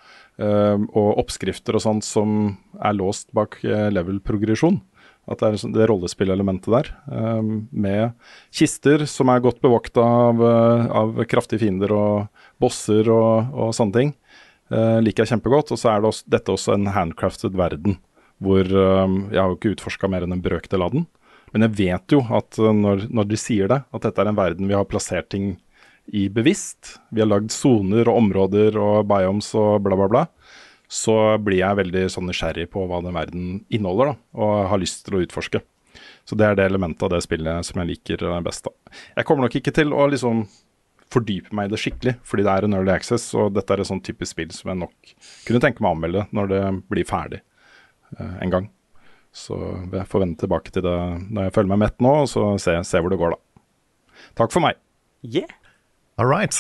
øh, 0.40 0.80
og 0.80 1.20
oppskrifter 1.20 1.76
og 1.76 1.84
sånt 1.84 2.06
som 2.06 2.54
er 2.80 2.96
låst 2.96 3.34
bak 3.36 3.58
øh, 3.64 3.90
level-progresjon. 3.92 4.80
At 5.28 5.40
det 5.40 5.48
er 5.48 5.60
sånn- 5.60 5.72
det 5.76 5.88
rollespillelementet 5.88 6.72
der. 6.72 6.88
um, 7.08 7.68
med 7.72 8.12
kister 8.52 9.06
som 9.06 9.28
er 9.28 9.40
godt 9.40 9.60
bevokta 9.60 10.00
av, 10.00 10.40
av 10.40 11.24
kraftige 11.24 11.60
fiender 11.60 11.92
og 11.92 12.28
bosser 12.60 13.08
og, 13.08 13.52
og 13.52 13.72
sånne 13.72 13.92
ting. 13.92 14.14
Uh, 14.70 15.00
liker 15.00 15.24
jeg 15.24 15.32
kjempegodt. 15.32 15.72
Og 15.72 15.80
så 15.80 15.92
er 15.92 16.00
det 16.00 16.10
også, 16.10 16.24
dette 16.28 16.52
også 16.52 16.74
en 16.74 16.92
handcrafted 16.92 17.56
verden. 17.56 17.96
Hvor 18.40 18.64
uh, 18.68 19.08
Jeg 19.32 19.40
har 19.40 19.48
jo 19.48 19.56
ikke 19.56 19.76
utforska 19.76 20.08
mer 20.08 20.24
enn 20.24 20.36
en 20.36 20.44
brøkdel 20.44 20.84
av 20.84 20.92
den. 20.92 21.06
Men 21.54 21.68
jeg 21.68 21.76
vet 21.78 22.12
jo 22.12 22.20
at 22.34 22.58
når, 22.58 23.08
når 23.08 23.28
de 23.30 23.36
sier 23.38 23.68
det, 23.70 23.80
at 23.94 24.02
dette 24.02 24.20
er 24.20 24.28
en 24.28 24.36
verden 24.36 24.68
vi 24.68 24.74
har 24.74 24.84
plassert 24.84 25.30
ting 25.32 25.54
i 26.12 26.28
bevisst. 26.32 26.98
Vi 27.14 27.22
har 27.22 27.30
lagd 27.30 27.52
soner 27.54 28.08
og 28.10 28.20
områder 28.20 28.76
og 28.80 29.06
biomes 29.08 29.48
og 29.56 29.84
bla, 29.86 29.96
bla, 29.96 30.10
bla 30.10 30.26
så 30.94 31.14
blir 31.42 31.60
jeg 31.62 31.80
veldig 31.80 32.02
sånn 32.12 32.28
nysgjerrig 32.28 32.68
på 32.72 32.84
hva 32.88 33.00
den 33.04 33.16
verden 33.16 33.46
inneholder, 33.72 34.12
da, 34.12 34.18
og 34.38 34.52
har 34.70 34.82
lyst 34.82 35.04
til 35.06 35.18
å 35.18 35.22
utforske. 35.24 35.62
Så 36.28 36.36
det 36.38 36.46
er 36.46 36.58
det 36.58 36.68
elementet 36.68 37.02
av 37.06 37.12
det 37.14 37.22
spillet 37.24 37.66
som 37.66 37.80
jeg 37.80 37.92
liker 37.92 38.22
best. 38.44 38.66
da. 38.66 38.94
Jeg 39.18 39.28
kommer 39.28 39.46
nok 39.46 39.56
ikke 39.60 39.74
til 39.74 39.94
å 39.94 40.06
liksom 40.10 40.44
fordype 41.12 41.54
meg 41.54 41.68
i 41.68 41.74
det 41.74 41.80
skikkelig, 41.82 42.14
fordi 42.26 42.46
det 42.46 42.52
er 42.52 42.66
en 42.66 42.76
early 42.78 42.94
access, 42.94 43.26
og 43.38 43.52
dette 43.54 43.74
er 43.74 43.82
et 43.82 43.90
sånn 43.90 44.02
typisk 44.04 44.34
spill 44.34 44.54
som 44.54 44.72
jeg 44.72 44.82
nok 44.82 45.12
kunne 45.46 45.62
tenke 45.62 45.84
meg 45.84 45.92
å 45.92 45.98
anmelde 45.98 46.24
når 46.34 46.50
det 46.50 46.62
blir 46.90 47.08
ferdig 47.08 47.42
eh, 48.18 48.38
en 48.42 48.54
gang. 48.54 48.70
Så 49.34 49.58
jeg 49.90 50.06
får 50.10 50.22
vende 50.22 50.40
tilbake 50.42 50.74
til 50.74 50.86
det 50.86 50.96
når 51.26 51.48
jeg 51.48 51.56
føler 51.58 51.74
meg 51.74 51.84
mett 51.86 52.00
nå, 52.02 52.14
og 52.22 52.30
så 52.30 52.46
se, 52.62 52.78
se 52.86 53.02
hvor 53.02 53.14
det 53.14 53.20
går, 53.20 53.34
da. 53.34 54.24
Takk 54.38 54.54
for 54.54 54.64
meg. 54.64 54.78
yeah. 55.22 55.63
All 56.18 56.26
right. 56.30 56.54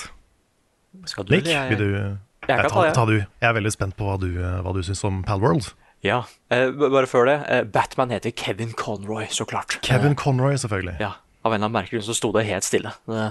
Skal 1.10 1.26
du 1.26 1.34
Nick, 1.34 1.46
jeg? 1.50 1.70
vil 1.70 1.78
du 1.78 1.88
Jeg 1.94 2.18
jeg, 2.48 2.68
ta, 2.68 2.68
ta 2.68 2.92
ta 2.94 3.04
du. 3.08 3.16
Jeg 3.20 3.48
er 3.48 3.54
veldig 3.56 3.72
spent 3.74 3.96
på 3.98 4.06
hva 4.08 4.18
du, 4.20 4.28
hva 4.38 4.72
du 4.76 4.82
syns 4.84 5.02
om 5.06 5.22
Palworld. 5.26 5.70
Ja. 6.04 6.22
Eh, 6.52 6.68
bare 6.76 7.06
før 7.08 7.28
det. 7.30 7.36
Eh, 7.48 7.62
Batman 7.64 8.12
heter 8.12 8.34
Kevin 8.36 8.74
Conroy, 8.76 9.26
så 9.32 9.46
klart. 9.48 9.78
Kevin 9.86 10.14
Conroy, 10.18 10.56
selvfølgelig. 10.60 10.98
Ja. 11.00 11.14
Av 11.44 11.52
en 11.52 11.58
eller 11.58 11.68
annen 11.70 11.76
merkelig 11.78 12.00
grunn 12.00 12.08
så 12.10 12.16
sto 12.16 12.30
det 12.36 12.46
helt 12.50 12.66
stille. 12.66 12.92
Det, 13.08 13.30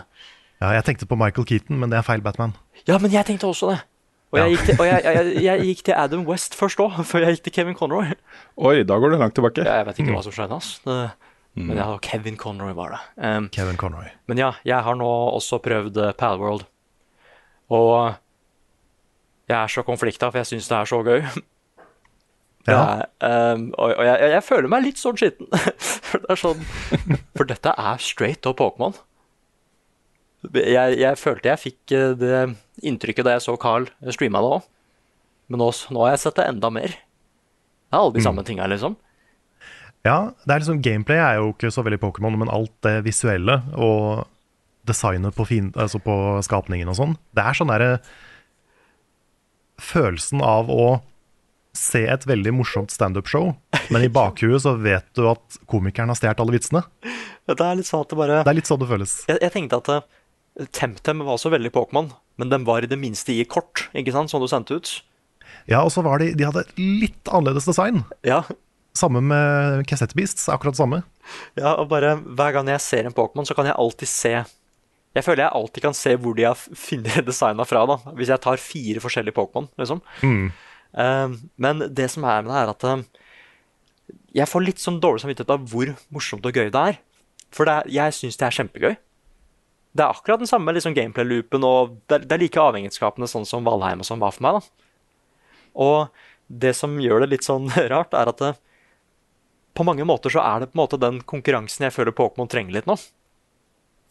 Ja, 0.64 0.70
jeg 0.78 0.86
tenkte 0.88 1.06
på 1.10 1.18
Michael 1.20 1.44
Keaton, 1.50 1.76
men 1.82 1.92
det 1.92 1.98
er 2.00 2.06
feil 2.08 2.22
Batman. 2.24 2.54
Ja, 2.88 2.96
men 3.02 3.12
jeg 3.12 3.26
tenkte 3.28 3.50
også 3.50 3.74
det. 3.74 3.82
Og 4.34 4.40
jeg 4.40 4.54
gikk 4.54 4.62
til, 4.70 4.78
og 4.80 4.88
jeg, 4.88 5.02
jeg, 5.04 5.16
jeg, 5.36 5.44
jeg 5.44 5.66
gikk 5.70 5.82
til 5.90 5.94
Adam 6.00 6.24
West 6.30 6.56
først 6.58 6.80
òg, 6.82 6.96
før 7.10 7.26
jeg 7.28 7.36
gikk 7.38 7.44
til 7.50 7.56
Kevin 7.58 7.76
Conroy. 7.78 8.14
Oi, 8.58 8.76
da 8.88 8.98
går 9.02 9.14
du 9.14 9.18
langt 9.20 9.36
tilbake. 9.38 9.66
Ja, 9.68 9.82
jeg 9.82 9.90
vet 9.92 10.00
ikke 10.02 10.16
hva 10.16 10.24
som 10.26 10.34
skjedde, 10.34 10.58
Altså. 10.58 10.80
Det, 10.88 10.98
Men 11.54 11.78
ja, 11.78 11.88
Kevin 12.02 12.38
Conroy 12.38 12.74
var 12.74 12.96
det. 12.96 13.00
Um, 13.22 13.50
Kevin 13.54 13.78
Conroy. 13.78 14.10
men 14.26 14.40
ja, 14.42 14.54
jeg 14.66 14.82
har 14.84 14.96
nå 14.98 15.10
også 15.38 15.60
prøvd 15.62 16.00
uh, 16.02 16.12
Palworld. 16.18 16.66
Og 17.70 18.14
jeg 19.50 19.58
er 19.60 19.68
så 19.70 19.84
konflikta, 19.86 20.32
for 20.32 20.42
jeg 20.42 20.50
syns 20.50 20.70
det 20.72 20.78
er 20.80 20.94
så 20.94 21.02
gøy. 21.06 21.26
Ja. 22.64 23.04
er, 23.20 23.54
um, 23.54 23.74
og 23.76 23.92
og 24.00 24.06
jeg, 24.08 24.20
jeg, 24.32 24.44
føler 24.48 24.70
meg 24.72 24.86
litt 24.86 25.00
sånn 25.02 25.18
skitten. 25.20 25.50
For 26.08 26.24
det 26.24 26.30
er 26.32 26.40
sånn 26.40 26.62
For 27.36 27.50
dette 27.50 27.74
er 27.76 27.98
straight 28.00 28.48
up 28.48 28.56
Pokémon. 28.62 28.96
Jeg, 30.56 30.96
jeg 31.02 31.20
følte 31.20 31.52
jeg 31.52 31.60
fikk 31.60 31.94
eh, 31.96 32.14
det 32.16 32.38
inntrykket 32.88 33.28
da 33.28 33.34
jeg 33.36 33.44
så 33.44 33.58
Carl 33.60 33.90
streama 34.16 34.40
det 34.40 34.54
òg. 34.56 34.70
Men 35.52 35.60
nå, 35.60 35.68
nå 35.92 36.06
har 36.06 36.14
jeg 36.14 36.24
sett 36.24 36.40
det 36.40 36.48
enda 36.54 36.72
mer. 36.72 36.96
Det 36.96 37.98
er 37.98 38.00
alle 38.00 38.16
de 38.16 38.24
samme 38.24 38.48
tinga, 38.48 38.70
liksom. 38.72 38.96
Ja, 40.04 40.34
det 40.44 40.52
er 40.52 40.60
liksom 40.60 40.82
Gameplay 40.84 41.20
er 41.24 41.40
jo 41.40 41.54
ikke 41.54 41.72
så 41.72 41.84
veldig 41.86 42.02
Pokémon, 42.02 42.36
men 42.42 42.52
alt 42.52 42.74
det 42.84 42.98
visuelle 43.06 43.62
og 43.72 44.26
designet 44.88 45.36
på, 45.36 45.46
fin, 45.48 45.72
altså 45.80 46.02
på 46.04 46.16
skapningen 46.44 46.92
og 46.92 46.98
sånn, 47.00 47.16
det 47.36 47.46
er 47.46 47.58
sånn 47.58 47.72
derre 47.72 47.96
Følelsen 49.84 50.44
av 50.46 50.68
å 50.70 51.02
se 51.76 52.04
et 52.06 52.28
veldig 52.30 52.52
morsomt 52.54 52.92
standup-show, 52.94 53.50
men 53.92 54.04
i 54.06 54.12
bakhuet 54.14 54.62
så 54.62 54.76
vet 54.78 55.08
du 55.18 55.26
at 55.32 55.58
komikeren 55.68 56.12
har 56.12 56.20
stjålet 56.20 56.44
alle 56.44 56.54
vitsene. 56.54 56.84
Det 57.50 57.58
er 57.58 57.80
litt 57.80 57.90
sånn 57.90 58.04
at 58.06 58.12
det 58.14 58.20
bare 58.20 58.44
Det 58.46 58.52
er 58.52 58.60
litt 58.60 58.70
sånn 58.70 58.80
det 58.84 58.90
føles. 58.92 59.16
Jeg, 59.32 59.40
jeg 59.42 59.54
tenkte 59.56 59.80
at 59.82 59.90
uh, 59.90 60.68
TemTem 60.78 61.26
var 61.26 61.42
så 61.42 61.52
veldig 61.52 61.74
Pokémon, 61.74 62.12
men 62.40 62.54
den 62.54 62.68
var 62.70 62.86
i 62.86 62.92
det 62.92 63.00
minste 63.02 63.34
i 63.34 63.48
kort, 63.50 63.88
ikke 63.98 64.14
sant, 64.14 64.32
som 64.32 64.44
du 64.44 64.48
sendte 64.52 64.78
ut. 64.78 64.94
Ja, 65.68 65.82
og 65.82 65.92
så 65.96 66.04
var 66.06 66.22
de 66.22 66.32
De 66.38 66.46
hadde 66.48 66.64
litt 66.78 67.30
annerledes 67.34 67.68
design. 67.68 68.04
Ja, 68.26 68.44
Samme 68.94 69.24
med 69.26 69.86
Kassettbeasts. 69.90 70.46
Akkurat 70.50 70.74
akkurat 70.74 70.78
samme. 70.78 71.04
ja, 71.58 71.74
og 71.76 71.88
bare 71.90 72.18
hver 72.22 72.54
gang 72.54 72.68
jeg 72.70 72.82
ser 72.82 73.08
en 73.08 73.16
Pokémon, 73.16 73.46
så 73.46 73.56
kan 73.58 73.66
jeg 73.66 73.78
alltid 73.78 74.08
se 74.08 74.34
Jeg 75.14 75.24
føler 75.24 75.44
jeg 75.44 75.54
alltid 75.54 75.82
kan 75.84 75.94
se 75.94 76.16
hvor 76.18 76.34
de 76.34 76.44
har 76.44 76.58
funnet 76.58 77.26
designa 77.30 77.66
fra, 77.66 77.86
da. 77.86 78.00
Hvis 78.18 78.30
jeg 78.34 78.42
tar 78.42 78.58
fire 78.58 79.02
forskjellige 79.02 79.36
Pokémon, 79.38 79.68
liksom. 79.78 80.02
Eh, 80.98 81.36
men 81.58 81.84
det 81.94 82.10
som 82.10 82.26
er 82.26 82.42
med 82.42 82.50
det, 82.54 82.62
er 82.62 82.72
at 82.72 82.84
uh, 82.90 83.04
jeg 84.34 84.50
får 84.50 84.66
litt 84.66 84.82
sånn 84.82 85.00
dårlig 85.02 85.22
samvittighet 85.22 85.54
av 85.54 85.66
hvor 85.70 85.94
morsomt 86.14 86.46
og 86.46 86.58
gøy 86.58 86.72
det 86.74 86.86
er. 86.94 87.00
For 87.54 87.70
det 87.70 87.76
er, 87.76 87.92
jeg 87.94 88.18
syns 88.18 88.40
det 88.42 88.48
er 88.48 88.58
kjempegøy. 88.58 88.96
Det 89.94 90.02
er 90.02 90.10
akkurat 90.10 90.42
den 90.42 90.50
samme 90.50 90.74
liksom, 90.74 90.96
gameplay-loopen, 90.98 91.66
og 91.66 91.98
det 92.10 92.18
er, 92.18 92.26
det 92.26 92.38
er 92.38 92.42
like 92.48 92.62
avhengighetsskapende 92.62 93.30
sånn 93.30 93.46
som 93.46 93.66
Valheim 93.66 94.02
og 94.02 94.10
sånn 94.10 94.22
var 94.22 94.34
for 94.34 94.46
meg. 94.46 94.58
da. 94.58 94.90
Og 95.86 96.24
det 96.50 96.74
som 96.78 96.98
gjør 97.02 97.24
det 97.24 97.36
litt 97.36 97.46
sånn 97.46 97.70
rart, 97.94 98.18
er 98.18 98.34
at 98.34 98.42
det, 98.42 98.56
på 99.74 99.86
mange 99.88 100.06
måter 100.06 100.34
så 100.34 100.44
er 100.46 100.64
det 100.64 100.72
på 100.72 100.78
en 100.78 100.84
måte 100.84 101.02
den 101.02 101.20
konkurransen 101.30 101.88
jeg 101.88 101.96
føler 101.96 102.16
Pokémon 102.16 102.50
trenger 102.50 102.78
litt 102.78 102.90
nå. 102.90 102.98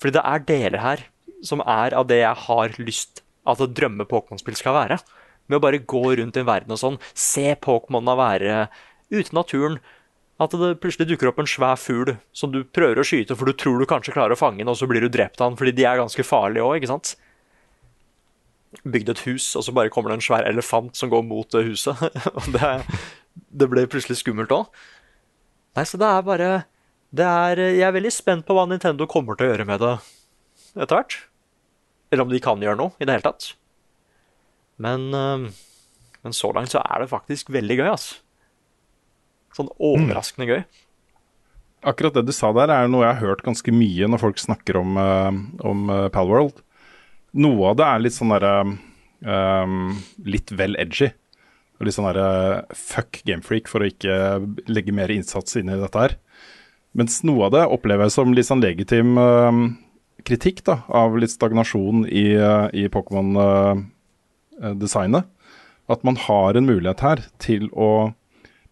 Fordi 0.02 0.16
det 0.18 0.24
er 0.26 0.46
deler 0.48 0.82
her 0.82 1.04
som 1.46 1.62
er 1.62 1.94
av 1.98 2.08
det 2.10 2.22
jeg 2.22 2.46
har 2.46 2.78
lyst 2.82 3.22
at 3.48 3.62
et 3.62 3.74
drømme-Pokémon-spill 3.78 4.58
skal 4.58 4.76
være. 4.76 4.98
Med 5.50 5.58
å 5.58 5.62
bare 5.62 5.82
gå 5.82 6.02
rundt 6.18 6.38
i 6.38 6.42
en 6.42 6.48
verden 6.48 6.74
og 6.74 6.80
sånn, 6.80 7.00
se 7.14 7.54
Pokémonene 7.58 8.18
være 8.18 8.54
ute 9.10 9.26
i 9.26 9.36
naturen. 9.36 9.80
At 10.42 10.54
det 10.58 10.76
plutselig 10.82 11.10
dukker 11.10 11.30
opp 11.30 11.42
en 11.42 11.50
svær 11.50 11.78
fugl 11.78 12.16
som 12.34 12.54
du 12.54 12.62
prøver 12.64 12.98
å 12.98 13.06
skyte 13.06 13.36
for 13.38 13.46
du 13.46 13.54
tror 13.58 13.82
du 13.82 13.86
kanskje 13.90 14.14
klarer 14.14 14.34
å 14.34 14.38
fange 14.38 14.62
den, 14.62 14.70
og 14.70 14.78
så 14.78 14.88
blir 14.90 15.04
du 15.04 15.10
drept 15.12 15.42
av 15.42 15.52
den 15.52 15.58
fordi 15.60 15.74
de 15.76 15.86
er 15.86 16.00
ganske 16.00 16.26
farlige 16.26 16.66
òg, 16.66 16.78
ikke 16.80 16.90
sant? 16.90 17.14
Bygd 18.82 19.12
et 19.12 19.22
hus, 19.28 19.52
og 19.58 19.66
så 19.66 19.74
bare 19.76 19.92
kommer 19.92 20.10
det 20.10 20.18
en 20.18 20.26
svær 20.26 20.48
elefant 20.48 20.96
som 20.98 21.12
går 21.12 21.22
mot 21.26 21.58
huset. 21.60 22.02
og 22.38 22.48
det, 22.54 22.72
det 23.52 23.70
ble 23.70 23.86
plutselig 23.90 24.22
skummelt 24.22 24.54
òg. 24.54 24.70
Nei, 25.76 25.84
så 25.88 26.00
det 26.00 26.08
er 26.08 26.24
bare 26.26 26.50
det 27.12 27.26
er, 27.26 27.60
Jeg 27.76 27.86
er 27.86 27.94
veldig 27.96 28.12
spent 28.12 28.46
på 28.48 28.56
hva 28.56 28.64
Nintendo 28.68 29.06
kommer 29.10 29.36
til 29.36 29.48
å 29.48 29.52
gjøre 29.52 29.68
med 29.68 29.82
det 29.84 29.94
etter 30.72 30.96
hvert. 30.96 31.18
Eller 32.12 32.24
om 32.24 32.32
de 32.32 32.40
kan 32.44 32.60
gjøre 32.60 32.80
noe 32.80 32.96
i 33.00 33.08
det 33.08 33.16
hele 33.16 33.26
tatt. 33.26 33.50
Men, 34.82 35.08
men 35.12 36.36
så 36.36 36.50
langt 36.56 36.72
så 36.72 36.80
er 36.80 37.04
det 37.04 37.10
faktisk 37.12 37.52
veldig 37.52 37.76
gøy, 37.78 37.88
altså. 37.92 38.22
Sånn 39.56 39.68
overraskende 39.76 40.48
gøy. 40.48 40.62
Akkurat 41.82 42.14
det 42.14 42.28
du 42.28 42.32
sa 42.34 42.52
der, 42.54 42.70
er 42.70 42.90
noe 42.90 43.02
jeg 43.02 43.16
har 43.16 43.32
hørt 43.32 43.42
ganske 43.42 43.72
mye 43.74 44.06
når 44.08 44.22
folk 44.22 44.38
snakker 44.38 44.78
om, 44.78 44.94
uh, 44.96 45.34
om 45.66 45.88
uh, 45.90 46.06
Palworld. 46.14 46.62
Noe 47.42 47.72
av 47.72 47.80
det 47.80 47.88
er 47.88 48.04
litt 48.04 48.14
sånn 48.14 48.30
derre 48.34 48.52
um, 48.62 49.96
Litt 50.28 50.52
vel 50.54 50.76
edgy. 50.78 51.10
Og 51.82 51.88
litt 51.88 51.96
sånn 51.96 52.06
derre 52.06 52.62
fuck 52.78 53.18
gamefreak 53.26 53.66
for 53.66 53.82
å 53.82 53.88
ikke 53.90 54.14
legge 54.70 54.94
mer 54.94 55.10
innsats 55.10 55.58
inn 55.58 55.72
i 55.72 55.80
dette 55.80 55.98
her. 55.98 56.14
Mens 56.94 57.18
noe 57.26 57.48
av 57.48 57.56
det 57.56 57.64
opplever 57.74 58.06
jeg 58.06 58.14
som 58.14 58.30
litt 58.36 58.46
sånn 58.46 58.62
legitim 58.62 59.18
uh, 59.18 59.50
kritikk 60.22 60.62
da, 60.68 60.78
av 60.86 61.18
litt 61.18 61.34
stagnasjon 61.34 62.06
i, 62.06 62.36
uh, 62.38 62.70
i 62.70 62.86
Pokémon 62.92 63.34
uh. 63.42 65.20
At 65.90 66.04
man 66.06 66.20
har 66.28 66.54
en 66.54 66.68
mulighet 66.68 67.02
her 67.02 67.24
til 67.42 67.66
å 67.74 68.12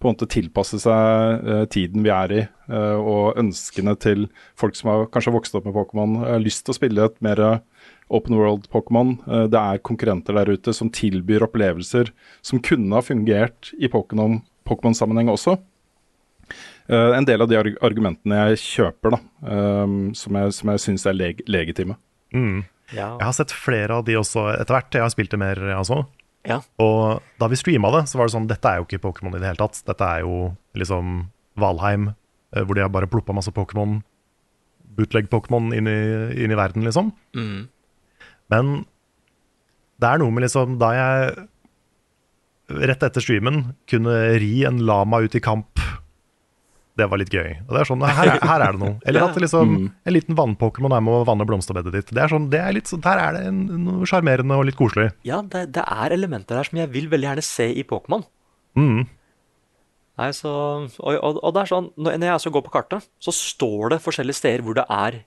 på 0.01 0.09
en 0.09 0.15
måte 0.15 0.29
tilpasse 0.33 0.79
seg 0.81 1.45
eh, 1.45 1.65
tiden 1.69 2.05
vi 2.07 2.13
er 2.15 2.33
i, 2.33 2.45
eh, 2.73 2.97
og 2.97 3.37
ønskene 3.41 3.93
til 4.01 4.29
folk 4.59 4.79
som 4.79 4.89
har 4.89 5.11
kanskje 5.13 5.35
vokst 5.35 5.57
opp 5.59 5.67
med 5.69 5.77
Pokémon, 5.77 6.23
har 6.23 6.41
lyst 6.41 6.65
til 6.65 6.73
å 6.73 6.79
spille 6.79 7.05
et 7.05 7.19
mer 7.25 7.43
eh, 7.45 7.59
open 8.11 8.37
world 8.37 8.69
Pokémon. 8.73 9.15
Eh, 9.27 9.47
det 9.53 9.61
er 9.61 9.83
konkurrenter 9.87 10.37
der 10.37 10.51
ute 10.57 10.75
som 10.77 10.91
tilbyr 10.91 11.45
opplevelser 11.47 12.11
som 12.43 12.63
kunne 12.63 12.95
ha 12.97 13.03
fungert 13.05 13.73
i 13.79 13.89
Pokémon- 13.89 14.43
Pokémon-sammenheng 14.69 15.31
også. 15.33 15.57
Eh, 16.91 17.13
en 17.17 17.25
del 17.25 17.43
av 17.43 17.49
de 17.51 17.59
argumentene 17.81 18.41
jeg 18.51 18.61
kjøper, 18.65 19.15
da, 19.17 19.21
eh, 19.47 19.97
som 20.19 20.39
jeg, 20.41 20.55
som 20.59 20.73
jeg 20.75 20.85
syns 20.87 21.07
er 21.07 21.15
leg 21.15 21.43
legitime. 21.47 21.97
Mm. 22.35 22.65
Ja. 22.91 23.17
Jeg 23.19 23.27
har 23.29 23.37
sett 23.37 23.55
flere 23.55 24.01
av 24.01 24.05
de 24.05 24.17
også 24.19 24.49
etter 24.59 24.75
hvert. 24.75 24.91
Jeg 24.99 25.03
har 25.07 25.13
spilt 25.15 25.31
det 25.31 25.39
mer, 25.39 25.55
jeg 25.55 25.79
også. 25.79 26.07
Ja. 26.49 26.61
Og 26.81 27.23
da 27.39 27.47
vi 27.53 27.59
streama 27.61 27.91
det, 27.95 28.09
så 28.09 28.17
var 28.19 28.27
det 28.27 28.35
sånn 28.35 28.49
Dette 28.49 28.65
er 28.67 28.81
jo 28.81 28.87
ikke 28.89 29.03
Pokémon 29.05 29.35
i 29.37 29.39
det 29.39 29.51
hele 29.53 29.61
tatt. 29.61 29.83
Dette 29.87 30.03
er 30.03 30.25
jo 30.25 30.57
liksom 30.75 31.29
Valheim, 31.61 32.15
hvor 32.51 32.75
de 32.75 32.81
har 32.83 32.89
bare 32.91 33.07
ploppa 33.07 33.35
masse 33.37 33.53
Pokémon, 33.55 34.01
bootleg-Pokémon, 34.97 35.71
inn, 35.77 35.87
inn 35.87 36.51
i 36.51 36.59
verden, 36.59 36.83
liksom. 36.87 37.13
Mm. 37.37 37.69
Men 38.51 38.85
det 40.01 40.09
er 40.11 40.19
noe 40.23 40.33
med 40.33 40.43
liksom 40.47 40.79
Da 40.81 40.89
jeg 40.97 41.47
rett 42.71 43.03
etter 43.03 43.23
streamen 43.25 43.65
kunne 43.91 44.13
ri 44.41 44.63
en 44.69 44.79
lama 44.87 45.19
ut 45.25 45.35
i 45.35 45.41
kamp, 45.43 45.81
det 47.01 47.07
var 47.11 47.19
litt 47.19 47.33
gøy. 47.35 47.57
Og 47.67 47.73
det 47.75 47.81
er 47.81 47.89
sånn, 47.89 48.03
her, 48.07 48.29
er- 48.37 48.45
her 48.47 48.63
er 48.63 48.77
det 48.77 48.81
noe. 48.83 48.95
Eller 49.09 49.25
at 49.27 49.39
liksom, 49.43 49.73
en 50.07 50.15
liten 50.15 50.37
vannpokémon 50.39 50.95
er 50.95 51.03
med 51.03 51.17
å 51.17 51.25
vanne 51.27 51.47
blomsterbedet 51.49 51.93
ditt. 51.97 52.13
Det 52.15 52.23
er 52.23 52.31
sånn, 52.31 52.47
det 52.53 52.61
er 52.63 52.75
litt, 52.77 52.87
sånn- 52.91 53.03
der 53.03 53.19
er 53.25 53.33
det 53.39 53.43
en, 53.49 53.59
noe 53.89 54.07
sjarmerende 54.07 54.55
og 54.59 54.67
litt 54.69 54.79
koselig. 54.79 55.09
Ja, 55.27 55.41
det, 55.43 55.65
det 55.75 55.83
er 55.87 56.15
elementer 56.15 56.61
der 56.61 56.69
som 56.69 56.79
jeg 56.79 56.93
vil 56.95 57.09
veldig 57.11 57.27
gjerne 57.31 57.47
se 57.47 57.67
i 57.75 57.83
Pokémon. 57.91 58.23
Mm. 58.79 59.03
Nei, 60.21 60.31
så, 60.37 60.53
og, 61.01 61.15
og, 61.17 61.41
og 61.43 61.55
det 61.57 61.63
er 61.65 61.71
sånn, 61.73 61.91
når 61.97 62.19
jeg 62.21 62.35
altså 62.37 62.53
går 62.55 62.67
på 62.69 62.75
kartet, 62.77 63.09
så 63.19 63.33
står 63.35 63.97
det 63.97 64.03
forskjellige 64.05 64.37
steder 64.43 64.63
hvor 64.67 64.77
det 64.79 64.87
er 64.93 65.23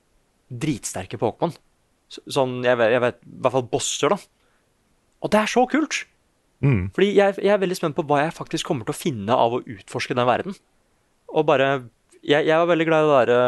dritsterke 0.64 1.18
Pokémon. 1.20 1.56
Så- 2.14 2.24
Sånn, 2.38 2.60
jeg 2.66 2.78
vet, 2.78 2.92
jeg 2.94 3.02
vet, 3.02 3.20
i 3.26 3.40
hvert 3.42 3.56
fall 3.58 3.68
bosser, 3.72 4.14
da. 4.14 4.18
Og 5.24 5.32
det 5.34 5.40
er 5.42 5.50
så 5.52 5.64
kult! 5.72 6.04
Mm. 6.64 6.92
Fordi 6.96 7.10
jeg, 7.18 7.36
jeg 7.44 7.52
er 7.52 7.60
veldig 7.60 7.76
spent 7.76 7.96
på 7.98 8.06
hva 8.08 8.22
jeg 8.24 8.36
faktisk 8.38 8.70
kommer 8.70 8.86
til 8.88 8.94
å 8.94 9.00
finne 9.02 9.36
av 9.36 9.52
å 9.58 9.64
utforske 9.68 10.16
den 10.16 10.28
verden. 10.30 10.56
Og 11.34 11.46
bare 11.50 11.90
Jeg, 12.24 12.46
jeg 12.48 12.56
var 12.56 12.70
veldig 12.70 12.86
glad 12.88 13.04
i 13.04 13.08
det 13.10 13.16
derre 13.28 13.40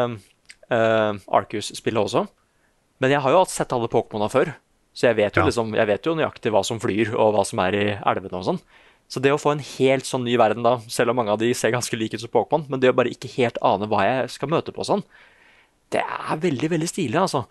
uh, 0.68 1.20
Arcus-spillet 1.38 1.96
også. 2.02 2.26
Men 3.00 3.10
jeg 3.14 3.22
har 3.24 3.32
jo 3.32 3.44
sett 3.48 3.72
alle 3.72 3.88
Pokémona 3.88 4.28
før. 4.28 4.50
Så 4.92 5.06
jeg 5.08 5.16
vet, 5.16 5.32
jo 5.36 5.40
Ja. 5.40 5.46
liksom, 5.48 5.72
jeg 5.76 5.86
vet 5.88 6.04
jo 6.04 6.14
nøyaktig 6.18 6.52
hva 6.52 6.62
som 6.64 6.78
flyr, 6.80 7.14
og 7.16 7.32
hva 7.36 7.44
som 7.48 7.58
er 7.64 7.72
i 7.76 7.86
elvene 7.96 8.36
og 8.36 8.44
sånn. 8.44 8.60
Så 9.08 9.20
det 9.22 9.32
å 9.32 9.40
få 9.40 9.52
en 9.52 9.60
helt 9.64 10.04
sånn 10.04 10.24
ny 10.24 10.36
verden, 10.36 10.62
da, 10.66 10.76
selv 10.92 11.10
om 11.10 11.16
mange 11.16 11.30
av 11.32 11.38
de 11.38 11.52
ser 11.54 11.70
ganske 11.72 11.96
like 11.96 12.14
ut 12.16 12.20
som 12.20 12.28
Pokémon, 12.32 12.66
men 12.68 12.80
det 12.80 12.90
å 12.90 12.96
bare 12.96 13.12
ikke 13.12 13.32
helt 13.36 13.56
ane 13.62 13.86
hva 13.88 14.02
jeg 14.04 14.30
skal 14.34 14.48
møte 14.52 14.72
på 14.74 14.84
sånn, 14.84 15.04
det 15.94 16.00
er 16.02 16.36
veldig, 16.42 16.68
veldig 16.72 16.88
stilig, 16.90 17.14
altså. 17.20 17.44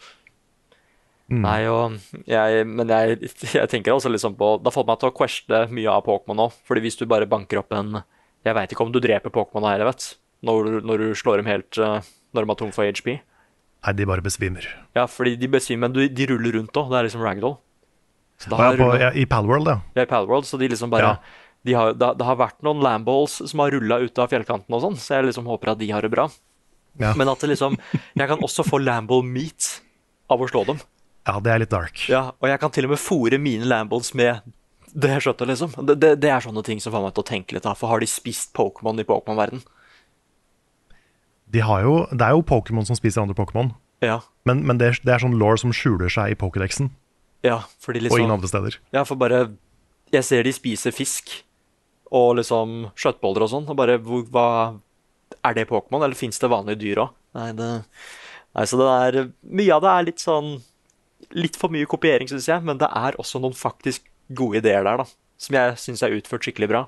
Nei, 1.34 1.66
og 1.66 1.96
jeg, 2.30 2.66
Men 2.70 2.92
jeg, 2.92 3.16
jeg 3.58 3.70
tenker 3.72 3.96
også 3.96 4.12
liksom 4.14 4.36
på 4.38 4.60
Det 4.62 4.70
har 4.70 4.76
fått 4.76 4.86
meg 4.92 5.00
til 5.02 5.10
å 5.10 5.16
queste 5.18 5.62
mye 5.74 5.90
av 5.90 6.04
Pokémon 6.06 6.38
nå. 6.38 6.52
Fordi 6.68 6.84
hvis 6.86 7.00
du 7.00 7.08
bare 7.10 7.26
banker 7.30 7.64
opp 7.64 7.74
en 7.74 8.04
Jeg 8.46 8.54
veit 8.54 8.76
ikke 8.76 8.86
om 8.86 8.92
du 8.94 9.00
dreper 9.02 9.34
Pokémon 9.34 9.66
her, 9.66 9.82
jeg 9.82 9.90
vet 9.90 10.06
når, 10.46 10.68
når 10.86 11.02
du 11.02 11.16
slår 11.18 11.42
dem 11.42 11.50
helt 11.50 11.80
eh, 11.82 12.06
Når 12.36 12.46
de 12.46 12.54
er 12.54 12.60
tom 12.60 12.74
for 12.76 12.86
HP. 12.86 13.16
Nei, 13.16 13.94
de 13.98 14.06
bare 14.06 14.22
besvimer. 14.26 14.68
Ja, 14.98 15.08
fordi 15.10 15.34
de 15.42 15.50
besvimer, 15.50 15.90
men 15.90 16.14
de 16.14 16.28
ruller 16.30 16.60
rundt 16.60 16.78
òg. 16.78 16.92
Det 16.92 17.00
er 17.00 17.08
liksom 17.08 17.26
ragdoll. 17.26 17.58
Er 18.46 18.78
på, 18.78 18.88
ja, 19.00 19.12
I 19.16 19.26
Palworld, 19.30 19.70
ja. 19.70 19.76
det 19.96 20.06
i 20.06 20.10
Palworld, 20.10 20.46
så 20.46 20.58
de 20.60 20.68
liksom 20.68 20.90
bare 20.92 21.14
Ja. 21.14 21.44
de 21.66 21.76
har, 21.78 21.94
det, 21.94 22.10
det 22.20 22.26
har 22.28 22.36
vært 22.40 22.58
noen 22.66 22.82
Lamballs 22.84 23.38
som 23.48 23.62
har 23.64 23.72
rulla 23.72 24.02
ut 24.04 24.20
av 24.20 24.34
fjellkanten 24.34 24.76
og 24.76 24.82
sånn, 24.84 24.98
så 25.00 25.16
jeg 25.16 25.30
liksom 25.30 25.48
håper 25.48 25.72
at 25.72 25.80
de 25.80 25.88
har 25.94 26.04
det 26.04 26.12
bra. 26.12 26.28
Ja. 27.00 27.14
Men 27.16 27.32
at 27.32 27.42
det 27.44 27.52
liksom 27.54 27.78
Jeg 28.16 28.28
kan 28.28 28.44
også 28.44 28.64
få 28.68 28.80
Lamball 28.84 29.24
meat 29.28 29.80
av 30.32 30.42
å 30.42 30.50
slå 30.50 30.66
dem. 30.68 30.82
Ja, 31.26 31.40
det 31.42 31.52
er 31.56 31.60
litt 31.64 31.72
dark. 31.74 32.04
Ja, 32.12 32.32
Og 32.42 32.48
jeg 32.52 32.60
kan 32.62 32.72
til 32.76 32.86
og 32.86 32.92
med 32.94 33.02
fòre 33.02 33.40
mine 33.42 33.66
Lamballs 33.66 34.14
med 34.14 34.44
det 34.96 35.16
skjøttet, 35.26 35.50
liksom. 35.50 35.74
Det, 35.86 35.96
det, 36.00 36.12
det 36.24 36.30
er 36.32 36.44
sånne 36.46 36.62
ting 36.64 36.80
som 36.80 36.94
får 36.94 37.02
meg 37.04 37.16
til 37.18 37.24
å 37.26 37.28
tenke 37.28 37.56
litt, 37.58 37.66
da. 37.66 37.74
For 37.76 37.92
har 37.92 38.00
de 38.00 38.08
spist 38.08 38.54
Pokémon 38.56 38.96
i 39.02 39.04
Pokémon-verden? 39.08 39.64
De 41.52 41.60
har 41.62 41.82
jo, 41.86 41.96
det 42.12 42.26
er 42.26 42.36
jo 42.36 42.46
Pokémon 42.48 42.86
som 42.88 42.98
spiser 42.98 43.22
andre 43.24 43.36
Pokémon, 43.38 43.74
Ja. 44.04 44.20
men, 44.46 44.64
men 44.66 44.78
det, 44.80 44.88
er, 44.88 45.00
det 45.06 45.14
er 45.16 45.24
sånn 45.24 45.38
law 45.40 45.56
som 45.60 45.74
skjuler 45.76 46.10
seg 46.12 46.32
i 46.34 46.38
Pokédexen, 46.40 46.90
Ja, 47.46 47.60
fordi 47.80 48.00
og 48.02 48.06
ingen 48.18 48.26
liksom 48.26 48.38
andre 48.38 48.50
steder. 48.50 48.78
Ja, 48.96 49.04
for 49.06 49.16
bare 49.22 49.44
Jeg 50.14 50.24
ser 50.24 50.44
de 50.44 50.54
spiser 50.54 50.92
fisk 50.96 51.44
og 52.12 52.36
liksom 52.40 52.92
skjøttboller 52.96 53.46
og 53.46 53.52
sånn, 53.52 53.68
og 53.70 53.76
bare 53.78 53.98
hvor, 54.02 54.24
hva 54.32 54.48
Er 55.44 55.54
det 55.58 55.68
Pokémon, 55.70 56.04
eller 56.06 56.16
fins 56.18 56.40
det 56.40 56.50
vanlige 56.50 56.80
dyr 56.82 57.04
òg? 57.06 57.12
Nei, 57.36 57.52
det 57.58 57.70
Nei, 58.56 58.66
så 58.66 58.78
det 58.80 58.88
er 58.90 59.30
Mye 59.44 59.76
av 59.76 59.82
det 59.84 59.92
er 59.94 60.08
litt 60.10 60.24
sånn 60.24 60.56
Litt 61.36 61.58
for 61.60 61.74
mye 61.74 61.88
kopiering, 61.90 62.30
syns 62.30 62.48
jeg, 62.50 62.64
men 62.68 62.80
det 62.82 62.90
er 62.92 63.18
også 63.22 63.40
noen 63.44 63.56
faktisk 63.58 64.06
gode 64.36 64.62
ideer 64.62 64.86
der, 64.86 65.04
da. 65.04 65.06
Som 65.42 65.58
jeg 65.58 65.78
syns 65.82 66.04
er 66.06 66.16
utført 66.16 66.46
skikkelig 66.48 66.70
bra. 66.72 66.86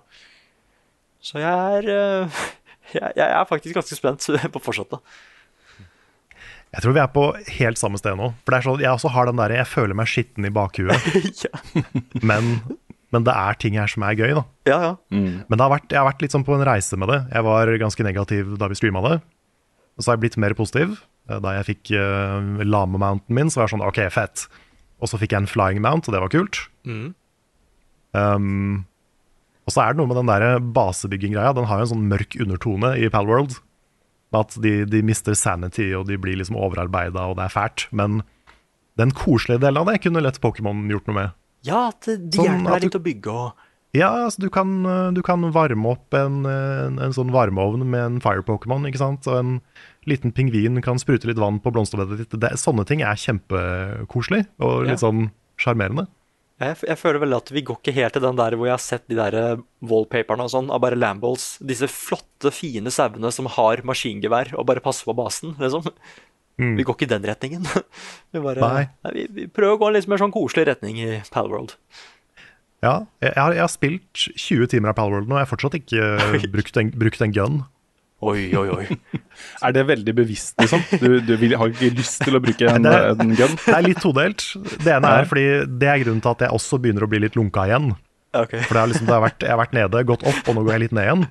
Så 1.24 1.42
jeg 1.42 1.80
er 1.80 1.90
øh, 1.94 2.42
jeg, 2.98 3.12
jeg 3.18 3.26
er 3.28 3.50
faktisk 3.50 3.78
ganske 3.80 3.98
spent 3.98 4.28
på 4.54 4.64
fortsettet. 4.64 5.02
Jeg 6.76 6.84
tror 6.84 6.94
vi 6.98 7.00
er 7.00 7.14
på 7.14 7.24
helt 7.62 7.80
samme 7.80 8.00
sted 8.00 8.18
nå. 8.20 8.34
For 8.44 8.54
det 8.54 8.58
er 8.60 8.66
sånn, 8.68 8.82
Jeg 8.84 8.92
også 8.92 9.12
har 9.16 9.30
den 9.30 9.40
der, 9.40 9.56
jeg 9.56 9.70
føler 9.72 9.98
meg 9.98 10.10
skitten 10.12 10.46
i 10.48 10.52
bakhuet, 10.54 11.08
ja. 11.46 11.62
men, 12.20 12.58
men 13.16 13.26
det 13.26 13.34
er 13.34 13.60
ting 13.60 13.78
her 13.80 13.90
som 13.92 14.04
er 14.04 14.18
gøy, 14.20 14.34
da. 14.36 14.44
ja, 14.68 14.80
ja. 14.84 14.94
Men 15.16 15.56
det 15.56 15.64
har 15.64 15.72
vært, 15.72 15.88
jeg 15.90 16.02
har 16.02 16.10
vært 16.10 16.26
litt 16.26 16.36
sånn 16.36 16.46
på 16.48 16.58
en 16.58 16.66
reise 16.68 17.00
med 17.00 17.10
det. 17.14 17.22
Jeg 17.32 17.48
var 17.48 17.72
ganske 17.80 18.06
negativ 18.06 18.58
da 18.60 18.68
vi 18.70 18.80
streama 18.80 19.04
det. 19.08 19.16
Og 19.98 20.04
så 20.04 20.12
har 20.12 20.18
jeg 20.20 20.26
blitt 20.28 20.42
mer 20.44 20.54
positiv. 20.60 21.00
Eh, 21.30 21.40
Da 21.44 21.54
jeg 21.58 21.68
fikk 21.74 21.92
uh, 22.00 22.64
lame-mounten 22.64 23.36
min, 23.36 23.50
så 23.52 23.62
var 23.62 23.68
jeg 23.68 23.76
sånn 23.78 23.88
OK, 23.88 24.02
fett. 24.14 24.48
Og 25.02 25.12
så 25.12 25.20
fikk 25.22 25.36
jeg 25.36 25.44
en 25.44 25.50
flying 25.52 25.82
mount, 25.84 26.08
og 26.08 26.16
det 26.16 26.22
var 26.24 26.32
kult. 26.34 26.64
Mm. 26.88 27.14
Um, 28.18 28.86
og 29.68 29.74
så 29.76 29.84
er 29.84 29.94
det 29.94 30.00
noe 30.00 30.10
med 30.10 30.18
den 30.22 30.30
der 30.32 30.60
basebygging-greia. 30.74 31.54
Den 31.58 31.68
har 31.70 31.82
jo 31.82 31.88
en 31.88 31.92
sånn 31.92 32.08
mørk 32.10 32.38
undertone 32.40 32.94
i 32.98 33.10
Palworld. 33.14 33.58
At 34.36 34.56
de, 34.64 34.82
de 34.88 35.02
mister 35.06 35.36
sanity, 35.40 35.90
og 35.96 36.08
de 36.10 36.18
blir 36.20 36.40
liksom 36.40 36.58
overarbeida, 36.60 37.28
og 37.30 37.38
det 37.40 37.46
er 37.48 37.54
fælt. 37.54 37.86
Men 37.96 38.22
den 39.00 39.12
koselige 39.16 39.62
delen 39.64 39.84
av 39.84 39.92
det 39.92 40.02
kunne 40.04 40.24
lett 40.24 40.40
Pokémon 40.44 40.88
gjort 40.92 41.08
noe 41.12 41.18
med. 41.20 41.36
ja, 41.68 41.90
at 41.92 42.08
de 42.08 42.40
Sånn 42.40 42.48
hjelper 42.48 42.74
deg 42.74 42.88
litt 42.88 42.98
å 42.98 43.04
bygge 43.06 43.36
og 43.36 43.67
Ja, 43.96 44.10
altså 44.28 44.42
du 44.44 44.50
kan, 44.54 44.74
eh, 44.86 45.12
du 45.16 45.22
kan 45.26 45.46
varme 45.56 45.94
opp 45.96 46.14
en, 46.18 46.42
en, 46.46 46.98
en 47.02 47.14
sånn 47.16 47.32
varmeovn 47.34 47.86
med 47.88 48.04
en 48.04 48.20
fire-pokémon, 48.22 48.84
ikke 48.90 49.00
sant? 49.02 49.28
Og 49.32 49.38
en 49.40 49.54
liten 50.08 50.34
pingvin 50.36 50.82
kan 50.86 51.00
sprute 51.02 51.28
litt 51.30 51.40
vann 51.40 51.62
på 51.64 51.72
blomsterbedet 51.74 52.20
ditt. 52.26 52.36
Det, 52.40 52.52
sånne 52.60 52.86
ting 52.88 53.02
er 53.02 53.16
kjempekoselig 53.20 54.46
og 54.60 54.84
litt 54.88 54.98
Ja. 54.98 55.04
sånn 55.08 55.30
sjarmerende. 55.58 56.08
Jeg, 56.58 56.80
jeg 56.90 56.98
føler 56.98 57.22
vel 57.22 57.36
at 57.38 57.52
vi 57.54 57.62
går 57.62 57.78
ikke 57.78 57.94
helt 57.94 58.16
til 58.18 58.24
den 58.26 58.38
der 58.40 58.56
hvor 58.58 58.66
jeg 58.66 58.74
har 58.74 58.82
sett 58.82 59.04
de 59.12 59.18
der 59.20 59.36
eh, 59.38 59.60
wallpaperne 59.86 60.48
og 60.48 60.50
sånn 60.50 60.72
av 60.74 60.82
bare 60.82 60.98
Lamballs. 60.98 61.58
Disse 61.62 61.86
flotte, 61.92 62.50
fine 62.54 62.90
sauene 62.94 63.30
som 63.34 63.46
har 63.58 63.84
maskingevær 63.86 64.56
og 64.58 64.66
bare 64.70 64.82
passer 64.84 65.06
på 65.06 65.14
basen, 65.18 65.54
liksom. 65.62 65.86
Vi 66.58 66.82
går 66.82 66.96
ikke 66.98 67.06
i 67.06 67.12
den 67.12 67.26
retningen. 67.30 67.68
Vi, 68.34 68.40
bare, 68.42 68.58
Nei. 68.66 68.86
Vi, 69.14 69.28
vi 69.30 69.44
prøver 69.54 69.76
å 69.76 69.82
gå 69.84 69.92
en 69.92 69.94
litt 70.00 70.08
mer 70.10 70.18
sånn 70.18 70.34
koselig 70.34 70.66
retning 70.72 70.98
i 70.98 71.20
Palworld. 71.30 71.76
Ja, 72.86 72.92
jeg, 73.24 73.32
jeg, 73.34 73.42
har, 73.42 73.54
jeg 73.58 73.64
har 73.64 73.72
spilt 73.74 74.26
20 74.38 74.68
timer 74.70 74.92
av 74.92 74.98
Palworld 75.00 75.26
nå, 75.30 75.34
og 75.36 75.40
jeg 75.42 75.48
har 75.48 75.50
fortsatt 75.50 75.78
ikke 75.80 76.08
eh, 76.38 76.46
brukt 76.54 76.78
en, 76.78 76.92
brukt 76.94 77.24
en 77.26 77.34
gun. 77.34 77.56
Oi, 78.26 78.48
oi, 78.58 78.66
oi. 78.74 78.86
Er 79.66 79.74
det 79.76 79.84
veldig 79.90 80.14
bevisst, 80.18 80.56
liksom? 80.62 80.82
Du, 81.02 81.20
du 81.26 81.34
vil, 81.38 81.54
har 81.58 81.70
ikke 81.74 81.92
lyst 81.98 82.22
til 82.26 82.38
å 82.38 82.42
bruke 82.42 82.70
en, 82.70 82.86
Det 82.86 82.94
er- 82.94 83.12
en 83.14 83.34
gun? 83.38 83.56
Det 83.62 83.74
er 83.78 83.86
litt 83.86 84.02
todelt. 84.02 84.46
Det 84.82 84.94
ene 84.94 85.12
er 85.22 85.28
fordi 85.30 85.44
det 85.82 85.90
er 85.92 86.02
grunnen 86.06 86.22
til 86.26 86.34
at 86.34 86.46
jeg 86.48 86.56
også 86.58 86.80
begynner 86.82 87.06
å 87.06 87.10
bli 87.12 87.22
litt 87.26 87.38
lunka 87.38 87.66
igjen. 87.70 87.92
Ok. 88.38 88.56
For 88.68 88.74
det 88.78 88.82
er 88.84 88.92
liksom, 88.94 89.10
det 89.10 89.16
har 89.18 89.24
vært, 89.26 89.46
jeg 89.46 89.54
har 89.54 89.62
vært 89.62 89.76
nede, 89.78 90.02
gått 90.10 90.26
opp, 90.30 90.40
og 90.50 90.58
nå 90.58 90.64
går 90.66 90.76
jeg 90.78 90.84
litt 90.88 90.96
ned 90.98 91.08
igjen. 91.10 91.28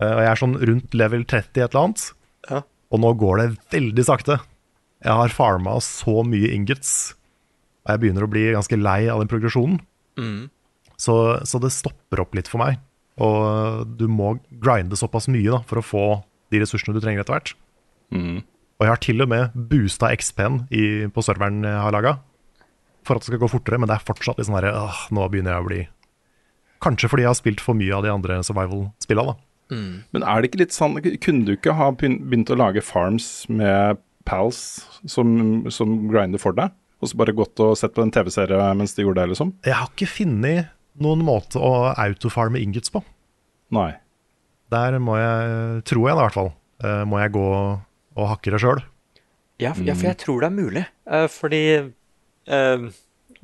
Eh, 0.00 0.08
og 0.14 0.22
jeg 0.24 0.30
er 0.32 0.40
sånn 0.40 0.56
rundt 0.70 0.96
level 0.96 1.24
30 1.28 1.48
et 1.52 1.60
eller 1.68 1.82
annet. 1.84 2.06
Ja. 2.50 2.62
Og 2.90 3.00
nå 3.04 3.12
går 3.20 3.40
det 3.42 3.48
veldig 3.76 4.04
sakte. 4.08 4.38
Jeg 5.04 5.16
har 5.20 5.32
farma 5.36 5.76
så 5.84 6.20
mye 6.28 6.48
ingots, 6.52 6.94
og 7.86 7.92
jeg 7.94 8.02
begynner 8.02 8.24
å 8.26 8.32
bli 8.32 8.48
ganske 8.56 8.76
lei 8.80 9.02
av 9.12 9.20
den 9.22 9.30
progresjonen. 9.32 9.78
Mm. 10.18 10.48
Så, 11.00 11.14
så 11.48 11.60
det 11.62 11.72
stopper 11.74 12.22
opp 12.24 12.34
litt 12.36 12.50
for 12.50 12.62
meg. 12.62 12.80
Og 13.20 13.86
du 14.00 14.06
må 14.08 14.34
grinde 14.62 14.96
såpass 14.98 15.28
mye 15.32 15.50
da, 15.52 15.60
for 15.68 15.80
å 15.80 15.84
få 15.84 16.04
de 16.50 16.62
ressursene 16.62 16.96
du 16.96 17.02
trenger 17.02 17.22
etter 17.22 17.36
hvert. 17.36 17.54
Og 18.80 18.86
jeg 18.86 18.92
har 18.94 19.02
til 19.04 19.22
og 19.22 19.30
med 19.30 19.56
boosta 19.70 20.08
XP-en 20.16 20.62
på 21.12 21.24
serveren 21.24 21.62
jeg 21.68 21.84
har 21.84 21.94
laga, 21.94 22.16
for 23.04 23.16
at 23.16 23.24
det 23.24 23.30
skal 23.30 23.42
gå 23.42 23.50
fortere, 23.52 23.78
men 23.80 23.88
det 23.90 23.96
er 23.96 24.08
fortsatt 24.08 24.40
litt 24.40 24.48
sånn 24.48 24.58
herre 24.58 24.72
Nå 25.14 25.24
begynner 25.32 25.54
jeg 25.54 25.62
å 25.62 25.68
bli 25.68 25.80
Kanskje 26.84 27.08
fordi 27.12 27.24
jeg 27.24 27.30
har 27.30 27.36
spilt 27.38 27.62
for 27.64 27.76
mye 27.76 27.92
av 27.96 28.04
de 28.04 28.12
andre 28.12 28.38
survival-spilla, 28.44 29.24
da. 29.28 29.34
Men 30.12 30.24
er 30.24 30.40
det 30.40 30.50
ikke 30.50 30.62
litt 30.62 30.74
sånn 30.74 30.96
Kunne 31.22 31.46
du 31.46 31.54
ikke 31.54 31.76
ha 31.78 31.90
begynt 31.94 32.50
å 32.50 32.58
lage 32.58 32.82
farms 32.84 33.44
med 33.52 34.00
pals 34.28 34.82
som, 35.08 35.68
som 35.72 36.08
grinder 36.10 36.40
for 36.42 36.56
deg? 36.56 36.72
Og 37.00 37.08
så 37.08 37.16
bare 37.16 37.32
gått 37.36 37.60
og 37.64 37.76
sett 37.80 37.94
på 37.96 38.02
en 38.04 38.10
TV-serie 38.12 38.74
mens 38.76 38.92
de 38.94 39.02
gjorde 39.06 39.22
det, 39.22 39.30
liksom? 39.32 39.54
Jeg 39.64 39.74
har 39.78 39.88
ikke 39.88 40.08
funnet 40.10 40.68
noen 41.00 41.22
måte 41.24 41.56
å 41.62 41.94
autofarme 41.96 42.60
ingots 42.60 42.92
på. 42.92 43.00
Nei. 43.72 43.92
Der 44.70 44.98
må 45.02 45.16
jeg, 45.16 45.84
tror 45.88 46.08
jeg 46.10 46.16
da 46.16 46.20
i 46.20 46.26
hvert 46.28 46.36
fall, 46.36 46.50
eh, 46.84 47.04
må 47.08 47.18
jeg 47.22 47.32
gå 47.34 47.44
og 47.50 48.26
hakke 48.34 48.52
det 48.52 48.60
sjøl. 48.62 48.82
Ja, 49.60 49.72
f- 49.72 49.80
ja, 49.86 49.94
for 49.94 50.08
jeg 50.10 50.18
tror 50.20 50.40
det 50.44 50.50
er 50.50 50.56
mulig. 50.56 50.84
Eh, 51.08 51.26
fordi 51.32 51.62
eh, 51.80 52.90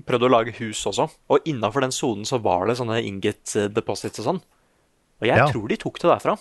Prøvde 0.06 0.28
å 0.28 0.32
lage 0.34 0.52
hus 0.58 0.82
også, 0.90 1.06
og 1.32 1.46
innafor 1.48 1.80
den 1.80 1.94
sonen 1.96 2.26
så 2.28 2.36
var 2.44 2.66
det 2.68 2.74
sånne 2.76 2.98
ingot 3.08 3.54
eh, 3.56 3.70
deposits 3.72 4.20
og 4.20 4.26
sånn. 4.26 4.40
Og 5.22 5.24
jeg 5.30 5.38
Ja. 5.40 5.46
tror 5.48 5.68
de 5.72 5.78
tok 5.80 5.96
det 6.02 6.10
derfra. 6.10 6.34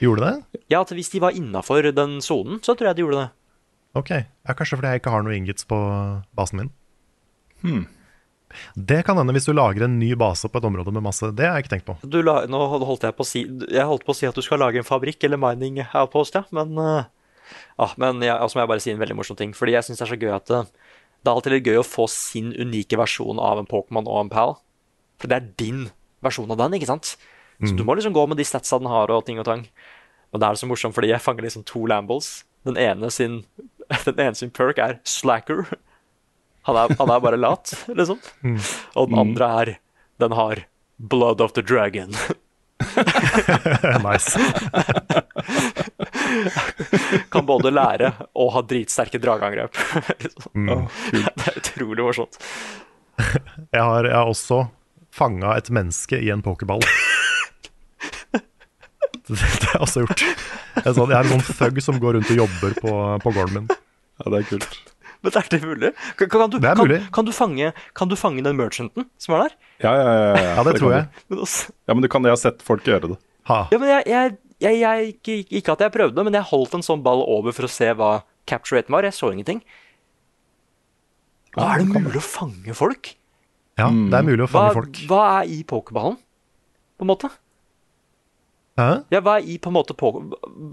Gjorde 0.00 0.24
det? 0.24 0.60
Ja, 0.72 0.80
at 0.80 0.88
hvis 0.96 1.10
de 1.12 1.20
var 1.22 1.36
innafor 1.36 1.84
den 1.94 2.16
sonen, 2.24 2.58
så 2.64 2.72
tror 2.74 2.88
jeg 2.90 2.96
de 2.96 3.02
gjorde 3.04 3.20
det. 3.20 3.28
Ok. 3.98 4.10
Ja, 4.10 4.54
kanskje 4.54 4.78
fordi 4.78 4.94
jeg 4.94 5.02
ikke 5.02 5.12
har 5.14 5.26
noe 5.26 5.36
ingots 5.36 5.66
på 5.70 5.78
basen 6.34 6.64
min. 6.64 6.72
Det 8.74 9.00
kan 9.06 9.18
hende 9.18 9.34
hvis 9.34 9.48
du 9.48 9.54
lager 9.54 9.86
en 9.86 9.96
ny 9.98 10.12
base 10.18 10.50
på 10.50 10.60
et 10.60 10.66
område 10.68 10.92
med 10.94 11.02
masse 11.02 11.26
Det 11.34 11.46
har 11.46 11.56
jeg 11.56 11.64
ikke 11.64 11.72
tenkt 11.72 11.86
på. 11.88 11.96
Du 12.06 12.20
la, 12.22 12.42
nå 12.50 12.60
holdt 12.70 13.06
jeg 13.06 13.16
på 13.16 13.24
å 13.24 13.26
si 13.26 13.40
Jeg 13.48 13.86
holdt 13.88 14.04
på 14.06 14.14
å 14.14 14.18
si 14.18 14.28
at 14.28 14.36
du 14.36 14.44
skal 14.44 14.60
lage 14.62 14.78
en 14.78 14.86
fabrikk 14.86 15.24
eller 15.26 15.40
mining 15.40 15.80
outpost, 15.86 16.36
ja, 16.38 16.44
men 16.54 16.76
ja, 16.76 17.86
ah, 17.88 17.94
Men 18.00 18.22
jeg, 18.22 18.34
altså 18.34 18.58
må 18.58 18.64
jeg 18.64 18.72
bare 18.74 18.84
si 18.84 18.92
en 18.92 19.00
veldig 19.00 19.16
morsom 19.18 19.38
ting, 19.38 19.54
fordi 19.56 19.74
jeg 19.74 19.88
syns 19.88 20.00
det 20.00 20.06
er 20.06 20.12
så 20.12 20.20
gøy 20.20 20.34
at 20.36 20.52
eh, 20.54 20.70
det 21.24 21.30
er 21.30 21.38
alltid 21.38 21.54
litt 21.56 21.68
gøy 21.68 21.80
å 21.80 21.86
få 21.86 22.06
sin 22.12 22.52
unike 22.52 22.98
versjon 23.00 23.40
av 23.40 23.60
en 23.60 23.68
Pokémon 23.68 24.06
og 24.06 24.20
en 24.20 24.32
Pal. 24.32 24.56
For 25.20 25.30
det 25.30 25.38
er 25.38 25.50
din 25.60 25.86
versjon 26.24 26.52
av 26.52 26.60
den, 26.60 26.76
ikke 26.76 26.90
sant? 26.90 27.14
Så 27.64 27.72
du 27.78 27.84
må 27.86 27.94
liksom 27.96 28.12
gå 28.12 28.24
med 28.28 28.36
de 28.36 28.44
statsa 28.44 28.76
den 28.80 28.90
har 28.90 29.12
og 29.14 29.24
ting 29.24 29.38
og 29.40 29.46
tang. 29.48 29.62
Men 30.32 30.42
det 30.42 30.48
er 30.48 30.58
så 30.60 30.68
morsomt 30.68 30.96
fordi 30.96 31.12
jeg 31.12 31.22
fanger 31.22 31.46
liksom 31.46 31.64
to 31.68 31.84
Lambles. 31.88 32.42
Den 32.66 32.76
ene 32.80 33.08
sin, 33.14 33.38
den 34.04 34.20
ene 34.20 34.34
sin 34.38 34.50
perk 34.54 34.78
er 34.78 34.98
slacker. 35.04 35.66
Han 36.64 36.76
er, 36.80 36.94
han 36.98 37.10
er 37.12 37.20
bare 37.20 37.40
lat, 37.40 37.74
liksom. 37.92 38.20
Og 38.96 39.10
den 39.10 39.18
andre 39.20 39.48
er 39.60 39.74
Den 40.22 40.32
har 40.32 40.62
Blood 40.96 41.40
of 41.40 41.52
the 41.52 41.62
Dragon. 41.62 42.14
nice. 44.04 44.38
Kan 47.30 47.46
både 47.46 47.70
lære 47.70 48.12
og 48.34 48.52
ha 48.54 48.62
dritsterke 48.62 49.18
drageangrep. 49.18 49.76
liksom. 50.22 50.52
Mm. 50.54 50.86
Det 51.10 51.48
er 51.50 51.58
utrolig 51.60 52.04
morsomt. 52.06 52.38
Jeg 53.18 53.82
har, 53.82 54.04
jeg 54.06 54.16
har 54.16 54.26
også 54.30 54.64
fanga 55.14 55.56
et 55.58 55.70
menneske 55.70 56.18
i 56.18 56.30
en 56.34 56.42
pokerball. 56.42 56.82
Det, 59.24 59.36
det 59.60 59.68
har 59.70 59.78
jeg 59.78 59.84
også 59.86 60.02
gjort. 60.04 60.24
En 60.82 60.96
sånn, 60.96 61.12
jeg 61.12 61.16
er 61.16 61.28
en 61.28 61.32
sånn 61.40 61.60
thug 61.60 61.78
som 61.84 62.00
går 62.02 62.18
rundt 62.18 62.32
og 62.34 62.40
jobber 62.42 62.74
på, 62.82 62.96
på 63.24 63.32
gården 63.36 63.54
min. 63.62 63.70
Ja, 64.20 64.30
det 64.30 64.42
er 64.42 64.50
kult. 64.50 64.76
Men 65.24 65.36
er 65.40 65.46
det 65.48 65.60
mulig? 65.64 65.90
Kan, 66.20 66.28
kan, 66.28 66.50
du, 66.52 66.58
Det 66.60 66.68
er 66.68 66.76
mulig. 66.76 66.98
Kan, 67.16 67.24
du 67.24 67.32
fange, 67.32 67.70
kan 67.96 68.10
du 68.10 68.16
fange 68.20 68.42
den 68.44 68.58
merchanten 68.58 69.06
som 69.16 69.36
er 69.38 69.46
der? 69.46 69.54
Ja, 69.86 69.92
ja, 69.96 70.02
ja. 70.04 70.26
ja, 70.36 70.50
Ja, 70.58 70.64
det 70.68 70.74
tror 70.76 70.92
jeg. 70.92 71.06
Men 71.32 71.40
også, 71.46 71.72
Ja, 71.88 71.96
men 71.96 72.04
du 72.04 72.08
kan, 72.12 72.28
jeg 72.28 72.36
har 72.36 72.42
sett 72.42 72.60
folk 72.66 72.84
gjøre 72.84 73.14
det. 73.14 73.16
Ha. 73.48 73.62
ja, 73.72 73.78
men 73.80 73.88
jeg, 73.88 74.04
jeg, 74.08 74.36
jeg, 74.64 74.76
jeg 74.82 75.08
ikke, 75.14 75.38
ikke 75.60 75.72
at 75.76 75.86
jeg 75.86 75.94
prøvde, 75.96 76.24
men 76.28 76.36
jeg 76.36 76.48
holdt 76.50 76.76
en 76.76 76.84
sånn 76.84 77.02
ball 77.04 77.24
over 77.24 77.56
for 77.56 77.68
å 77.68 77.72
se 77.72 77.88
hva 77.96 78.12
capture 78.48 78.80
raten 78.80 78.92
var. 78.92 79.08
Jeg 79.08 79.16
så 79.16 79.32
ingenting. 79.32 79.64
Hva 81.56 81.70
er 81.72 81.84
det 81.84 81.88
mulig 82.04 82.20
å 82.20 82.24
fange 82.24 82.76
folk? 82.76 83.14
Ja, 83.80 83.88
det 83.88 84.20
er 84.20 84.26
mulig 84.26 84.44
å 84.44 84.48
Hva, 84.50 84.68
fange 84.68 84.76
folk. 84.76 85.00
hva 85.10 85.22
er 85.38 85.50
i 85.50 85.62
pokerballen, 85.66 86.20
på 87.00 87.06
en 87.06 87.10
måte? 87.10 87.30
Hæ? 88.78 89.04
Ja, 89.14 89.20
hva 89.22 89.36
er 89.38 89.44
i 89.46 89.56
på 89.62 89.70
en 89.70 89.76
måte 89.76 89.94
på, 89.94 90.08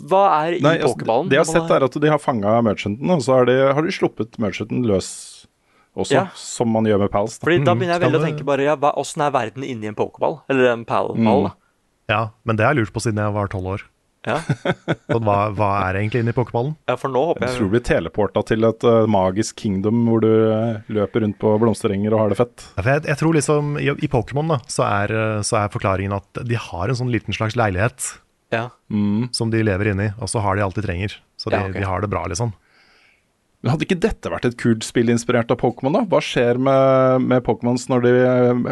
Hva 0.09 0.21
er 0.47 0.55
i 0.57 0.61
Nei, 0.63 0.77
altså, 0.79 0.95
pokerballen? 0.95 1.29
det 1.29 1.37
jeg 1.37 1.45
har 1.45 1.51
sett, 1.53 1.69
er 1.75 1.83
at 1.85 1.97
de 2.01 2.09
har 2.09 2.17
fanga 2.17 2.55
merchanten, 2.65 3.11
og 3.13 3.21
så 3.21 3.35
har 3.37 3.45
de, 3.45 3.57
har 3.77 3.81
de 3.85 3.93
sluppet 3.93 4.39
merchanten 4.41 4.81
løs 4.89 5.09
også, 5.95 6.11
Ja. 6.15 6.23
som 6.33 6.69
man 6.73 6.83
gjør 6.89 6.99
med 7.03 7.11
pals. 7.11 7.37
Da. 7.37 7.45
Fordi 7.45 7.63
da 7.65 7.75
Mm, 7.75 7.79
begynner 7.79 7.99
jeg 7.99 8.01
veldig 8.07 8.21
å 8.21 8.25
tenke 8.25 8.45
bare, 8.47 8.63
ja, 8.63 8.75
hva, 8.75 8.93
Åssen 8.97 9.21
er 9.21 9.31
verden 9.31 9.63
inni 9.63 9.85
en 9.87 9.93
pokerball? 9.95 10.41
Eller 10.49 10.71
en 10.73 10.85
palball? 10.85 11.51
Mm. 11.51 11.53
Ja, 12.09 12.29
men 12.43 12.55
det 12.55 12.65
har 12.65 12.73
jeg 12.73 12.85
lurt 12.85 12.93
på 12.93 13.01
siden 13.05 13.21
jeg 13.21 13.33
var 13.33 13.47
tolv 13.47 13.65
år. 13.75 13.81
Ja. 14.28 14.38
Hva, 15.22 15.38
hva 15.57 15.67
er 15.88 15.97
egentlig 15.97 16.22
inni 16.22 16.34
pokerballen? 16.36 16.76
ja, 16.86 16.93
for 16.99 17.09
nå 17.09 17.24
håper 17.32 17.47
Jeg 17.47 17.55
tror 17.55 17.63
jeg 17.65 17.72
du 17.72 17.74
blir 17.74 17.84
teleporta 17.88 18.43
til 18.45 18.67
et 18.67 18.86
uh, 18.86 19.07
magisk 19.09 19.57
kingdom 19.63 20.03
hvor 20.05 20.22
du 20.22 20.30
uh, 20.30 20.78
løper 20.93 21.26
rundt 21.26 21.39
på 21.41 21.55
blomsterenger 21.61 22.13
og 22.13 22.22
har 22.22 22.34
det 22.34 22.38
fett. 22.38 22.67
Ja, 22.76 22.84
for 22.84 22.91
Jeg, 22.93 23.05
jeg 23.09 23.19
tror 23.22 23.38
liksom 23.38 23.72
I, 23.82 23.89
i 23.97 24.11
Pokémon 24.11 24.53
da, 24.53 24.59
så 24.69 24.86
er, 24.86 25.15
eh, 25.15 25.39
så 25.47 25.63
er 25.63 25.74
forklaringen 25.74 26.13
at 26.13 26.43
de 26.45 26.59
har 26.69 26.91
en 26.91 26.99
sånn 27.01 27.09
liten 27.13 27.34
slags 27.34 27.57
leilighet 27.57 28.11
ja. 28.53 28.67
som 29.32 29.49
de 29.49 29.61
lever 29.63 29.93
inni, 29.93 30.09
og 30.19 30.30
så 30.30 30.41
har 30.43 30.57
de 30.57 30.63
alt 30.65 30.76
de 30.78 30.84
trenger. 30.84 31.15
Så 31.39 31.49
de, 31.49 31.55
Ja, 31.55 31.69
ok. 31.69 31.78
de 31.80 31.88
har 31.88 32.03
det 32.03 32.09
bra, 32.11 32.26
liksom. 32.28 32.51
Men 33.61 33.74
Hadde 33.74 33.86
ikke 33.86 34.01
dette 34.01 34.32
vært 34.34 34.47
et 34.49 34.57
kult 34.59 34.86
spill 34.86 35.11
inspirert 35.13 35.51
av 35.53 35.59
Pokémon? 35.61 35.93
da? 35.95 36.01
Hva 36.09 36.19
skjer 36.26 36.59
med, 36.61 37.28
med 37.30 37.45
Pokémons 37.45 37.86
når 37.91 38.05
de 38.05 38.13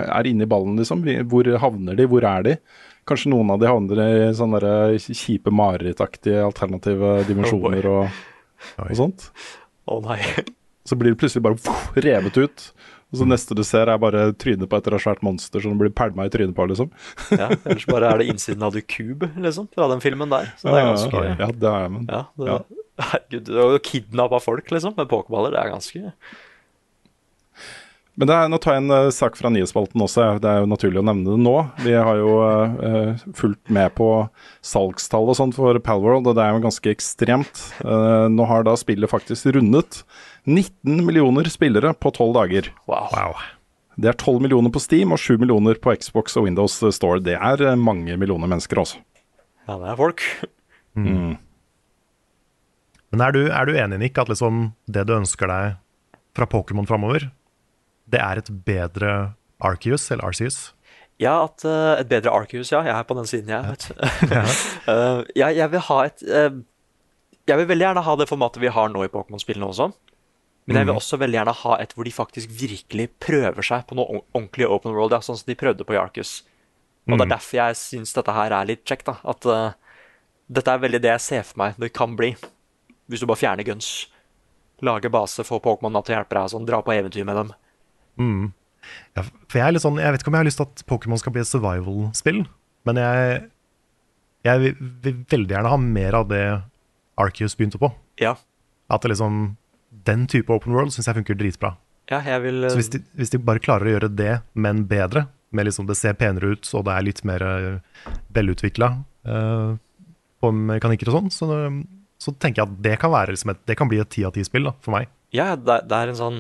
er 0.02 0.30
inni 0.30 0.50
ballen, 0.50 0.80
liksom? 0.82 1.06
Hvor 1.30 1.50
havner 1.62 1.98
de? 1.98 2.08
Hvor 2.10 2.26
er 2.26 2.46
de? 2.48 2.56
Kanskje 3.10 3.32
noen 3.34 3.50
av 3.56 3.62
de 3.62 3.70
havner 3.70 4.02
i 4.06 4.30
sånne 4.38 4.62
der 4.62 4.96
kjipe 5.02 5.54
marerittaktige 5.54 6.44
alternative 6.46 7.20
dimensjoner 7.30 7.90
og, 7.90 8.22
og 8.86 8.96
sånt? 9.00 9.30
Å 9.90 9.98
nei. 10.06 10.20
Så 10.86 10.98
blir 11.00 11.16
det 11.16 11.22
plutselig 11.22 11.46
bare 11.46 11.78
revet 12.06 12.38
ut. 12.38 12.66
Og 13.10 13.18
så 13.18 13.26
neste 13.26 13.56
du 13.58 13.64
ser, 13.66 13.90
er 13.90 13.98
bare 14.02 14.28
trynet 14.38 14.70
på 14.70 14.78
et 14.78 14.86
eller 14.86 15.00
annet 15.00 15.06
svært 15.08 15.24
monster 15.26 15.64
som 15.64 15.74
du 15.74 15.82
blir 15.82 15.94
pælma 15.98 16.28
i 16.28 16.34
trynet 16.34 16.54
på, 16.58 16.68
liksom. 16.70 16.92
Ja, 17.34 17.48
ellers 17.66 17.88
bare 17.90 18.12
er 18.12 18.22
det 18.22 18.28
innsiden 18.30 18.66
av 18.68 18.76
The 18.76 18.84
Cube, 18.86 19.32
liksom, 19.42 19.66
fra 19.74 19.88
den 19.90 20.04
filmen 20.04 20.30
der. 20.30 20.52
Så 20.62 20.70
det 20.70 20.78
er 20.78 20.90
ganske 20.92 21.24
ja, 21.24 21.32
ja, 21.40 21.48
det 21.64 21.72
er 21.72 21.90
men. 21.96 22.06
Ja, 22.06 22.22
det, 22.38 22.52
Ja. 22.52 22.60
Herregud, 23.10 23.50
å 23.56 23.80
kidnappe 23.80 24.42
folk, 24.44 24.70
liksom, 24.76 24.94
med 24.98 25.08
pokerballer, 25.10 25.56
det 25.56 25.60
er 25.62 25.70
ganske 25.72 26.14
Men 28.20 28.28
det 28.28 28.36
er, 28.36 28.50
nå 28.52 28.58
tar 28.60 28.76
jeg 28.76 28.84
en 28.84 28.92
eh, 28.92 29.10
sak 29.16 29.38
fra 29.40 29.48
nyhetsspalten 29.54 30.02
også. 30.04 30.26
Det 30.44 30.50
er 30.52 30.58
jo 30.60 30.68
naturlig 30.68 31.00
å 31.00 31.06
nevne 31.08 31.38
det 31.38 31.40
nå. 31.40 31.54
Vi 31.86 31.94
har 31.96 32.18
jo 32.20 32.34
uh, 32.44 33.22
fulgt 33.38 33.72
med 33.72 33.94
på 33.96 34.10
salgstall 34.66 35.32
og 35.32 35.38
sånt 35.40 35.56
for 35.56 35.80
Palworld, 35.86 36.28
og 36.28 36.36
det 36.36 36.44
er 36.44 36.52
jo 36.58 36.66
ganske 36.66 36.92
ekstremt. 36.92 37.62
Uh, 37.80 38.28
nå 38.28 38.44
har 38.50 38.68
da 38.68 38.76
spillet 38.80 39.12
faktisk 39.12 39.54
rundet 39.56 40.02
19 40.44 41.00
millioner 41.08 41.48
spillere 41.48 41.94
på 41.96 42.12
12 42.12 42.36
dager. 42.42 42.70
Wow. 42.92 43.08
Wow. 43.16 43.40
Det 43.96 44.12
er 44.12 44.20
12 44.20 44.44
millioner 44.44 44.76
på 44.76 44.84
Steam 44.84 45.16
og 45.16 45.24
7 45.24 45.38
millioner 45.40 45.80
på 45.80 45.96
Xbox 45.96 46.36
og 46.36 46.50
Windows 46.50 46.76
Store. 47.00 47.24
Det 47.24 47.40
er 47.40 47.64
mange 47.80 48.20
millioner 48.20 48.52
mennesker, 48.52 48.84
altså. 48.84 49.00
Ja, 49.64 49.80
det 49.80 49.94
er 49.94 50.00
folk. 50.00 50.28
Mm. 51.00 51.38
Men 53.16 53.24
er 53.24 53.36
du, 53.36 53.44
er 53.48 53.68
du 53.68 53.78
enig, 53.80 54.04
Nick, 54.04 54.20
at 54.20 54.28
liksom 54.32 54.74
det 54.92 55.08
du 55.08 55.16
ønsker 55.16 55.48
deg 55.48 55.78
fra 56.36 56.48
Pokémon 56.50 56.88
framover, 56.88 57.30
det 58.12 58.22
er 58.24 58.42
et 58.42 58.52
bedre 58.66 59.14
Arceus 59.60 60.10
eller 60.12 60.30
Arceus? 60.30 60.60
Ja, 61.20 61.44
at 61.44 61.66
uh, 61.68 62.00
et 62.00 62.08
bedre 62.08 62.32
Arceus, 62.32 62.72
ja. 62.72 62.82
Jeg 62.88 62.96
er 62.96 63.08
på 63.08 63.16
den 63.18 63.28
siden, 63.28 63.52
jeg, 63.52 63.64
vet 63.68 63.90
du. 63.90 63.96
Eh, 64.90 65.24
jeg, 65.36 65.58
jeg 65.60 65.70
vil 65.70 65.82
ha 65.86 65.96
et 66.08 66.22
uh, 66.26 66.54
Jeg 67.50 67.60
vil 67.60 67.68
veldig 67.70 67.86
gjerne 67.86 68.04
ha 68.06 68.14
det 68.18 68.30
formatet 68.30 68.64
vi 68.64 68.72
har 68.74 68.88
nå 68.90 69.04
i 69.06 69.12
Pokémon-spillene 69.12 69.68
også. 69.68 69.90
Men 70.70 70.78
jeg 70.78 70.88
vil 70.88 71.00
også 71.00 71.18
veldig 71.18 71.38
gjerne 71.40 71.56
ha 71.64 71.76
et 71.82 71.94
hvor 71.98 72.06
de 72.06 72.14
faktisk 72.14 72.52
virkelig 72.54 73.08
prøver 73.22 73.66
seg 73.66 73.88
på 73.90 73.98
noe 73.98 74.22
ordentlig 74.22 74.68
open 74.70 74.94
world, 74.94 75.16
ja, 75.18 75.22
sånn 75.26 75.38
som 75.40 75.50
de 75.50 75.58
prøvde 75.58 75.86
på 75.86 75.96
Yarkus. 75.98 76.44
Og 77.10 77.18
det 77.18 77.26
er 77.26 77.32
derfor 77.32 77.58
jeg 77.58 77.78
syns 77.80 78.14
dette 78.14 78.36
her 78.38 78.54
er 78.54 78.70
litt 78.70 78.84
kjekt. 78.86 79.10
da, 79.10 79.18
At 79.26 79.48
uh, 79.50 79.72
dette 80.50 80.76
er 80.76 80.84
veldig 80.84 81.02
det 81.02 81.14
jeg 81.16 81.26
ser 81.26 81.48
for 81.50 81.64
meg 81.64 81.80
det 81.82 81.90
kan 81.98 82.14
bli. 82.18 82.36
Hvis 83.10 83.24
du 83.24 83.30
bare 83.30 83.42
fjerner 83.42 83.66
guns. 83.66 84.08
lager 84.86 85.12
base, 85.12 85.44
får 85.44 85.60
Pokémon 85.60 85.98
til 86.06 86.14
å 86.14 86.20
hjelpe 86.20 86.38
deg, 86.38 86.52
sånn, 86.54 86.70
dra 86.70 86.80
på 86.86 86.94
eventyr 86.94 87.26
med 87.28 87.36
dem. 87.36 87.50
Ja, 88.20 89.24
for 89.24 89.60
jeg 89.60 89.66
er 89.66 89.76
litt 89.76 89.84
sånn, 89.84 90.00
jeg 90.02 90.14
vet 90.14 90.24
ikke 90.24 90.32
om 90.32 90.38
jeg 90.38 90.44
har 90.44 90.50
lyst 90.50 90.62
til 90.62 90.68
at 90.68 90.84
Pokémon 90.90 91.20
skal 91.22 91.34
bli 91.36 91.44
et 91.44 91.50
survival-spill, 91.50 92.44
men 92.88 93.00
jeg, 93.02 93.42
jeg 94.48 94.64
vil, 94.64 94.86
vil 95.04 95.18
veldig 95.34 95.56
gjerne 95.56 95.74
ha 95.74 95.80
mer 95.84 96.18
av 96.22 96.30
det 96.32 96.44
Arceus 97.20 97.58
begynte 97.60 97.82
på. 97.82 97.92
Ja, 98.22 98.38
At 98.90 99.04
det 99.04 99.14
liksom, 99.14 99.58
den 100.08 100.26
type 100.32 100.54
open 100.54 100.74
world 100.76 100.96
syns 100.96 101.10
jeg 101.10 101.20
funker 101.20 101.38
dritbra. 101.38 101.76
ja 102.10 102.22
jeg 102.26 102.42
vil 102.48 102.64
eh, 102.64 102.72
Så 102.72 102.80
hvis 102.80 102.92
de, 102.96 103.04
hvis 103.20 103.34
de 103.36 103.42
bare 103.44 103.62
klarer 103.64 103.88
å 103.88 103.94
gjøre 103.96 104.10
det, 104.16 104.40
men 104.54 104.86
bedre, 104.90 105.28
med 105.52 105.66
liksom 105.66 105.88
det 105.90 105.98
ser 105.98 106.18
penere 106.18 106.54
ut, 106.54 106.72
og 106.78 106.86
det 106.86 106.94
er 106.94 107.06
litt 107.08 107.24
mer 107.26 107.42
uh, 107.42 108.04
velutvikla 108.38 108.92
på 110.40 110.52
mekanikker 110.56 111.10
og 111.10 111.16
sånn, 111.16 111.32
så, 111.34 111.48
så 112.22 112.34
tenker 112.38 112.62
jeg 112.62 112.70
at 112.70 112.78
det 112.86 112.94
kan, 113.02 113.12
være 113.12 113.34
liksom 113.36 113.52
et, 113.54 113.62
det 113.68 113.76
kan 113.78 113.90
bli 113.90 114.00
et 114.02 114.10
ti 114.14 114.24
av 114.26 114.34
ti-spill 114.34 114.70
for 114.80 114.96
meg. 114.96 115.10
Ja, 115.36 115.52
det, 115.58 115.82
det 115.90 115.98
er 115.98 116.14
en 116.14 116.18
sånn 116.18 116.38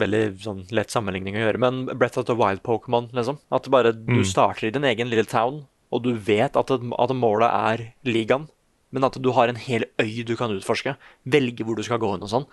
veldig 0.00 0.22
sånn 0.42 0.62
lett 0.74 0.92
sammenligning 0.92 1.36
å 1.38 1.42
gjøre. 1.42 1.60
Men 1.62 1.82
Breath 1.90 2.20
of 2.20 2.28
the 2.28 2.36
Wild-Pokémon, 2.38 3.10
liksom. 3.16 3.40
At 3.54 3.68
bare 3.72 3.94
mm. 3.96 4.14
du 4.18 4.22
starter 4.26 4.68
i 4.68 4.72
din 4.74 4.86
egen 4.88 5.10
lille 5.12 5.26
town, 5.28 5.64
og 5.94 6.04
du 6.04 6.12
vet 6.14 6.56
at, 6.58 6.72
at 6.72 7.14
målet 7.16 7.48
er 7.48 7.84
ligaen. 8.08 8.48
Men 8.94 9.04
at 9.04 9.18
du 9.20 9.30
har 9.36 9.50
en 9.50 9.60
hel 9.60 9.84
øy 10.00 10.22
du 10.24 10.34
kan 10.38 10.52
utforske. 10.54 10.96
Velge 11.28 11.66
hvor 11.66 11.76
du 11.76 11.84
skal 11.84 12.00
gå 12.00 12.14
inn 12.14 12.24
og 12.24 12.32
sånn. 12.32 12.46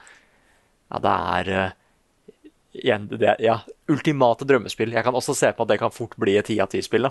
Ja, 0.92 1.00
det 1.02 1.14
er 1.14 1.52
uh, 1.54 2.42
igjen, 2.76 3.08
det, 3.12 3.38
ja, 3.44 3.60
ultimate 3.92 4.48
drømmespill. 4.48 4.94
Jeg 4.96 5.06
kan 5.08 5.16
også 5.16 5.36
se 5.38 5.52
på 5.56 5.64
at 5.64 5.72
det 5.72 5.80
kan 5.82 5.96
fort 5.96 6.18
bli 6.22 6.36
et 6.40 6.50
ti 6.52 6.60
av 6.64 6.72
ti-spill. 6.74 7.08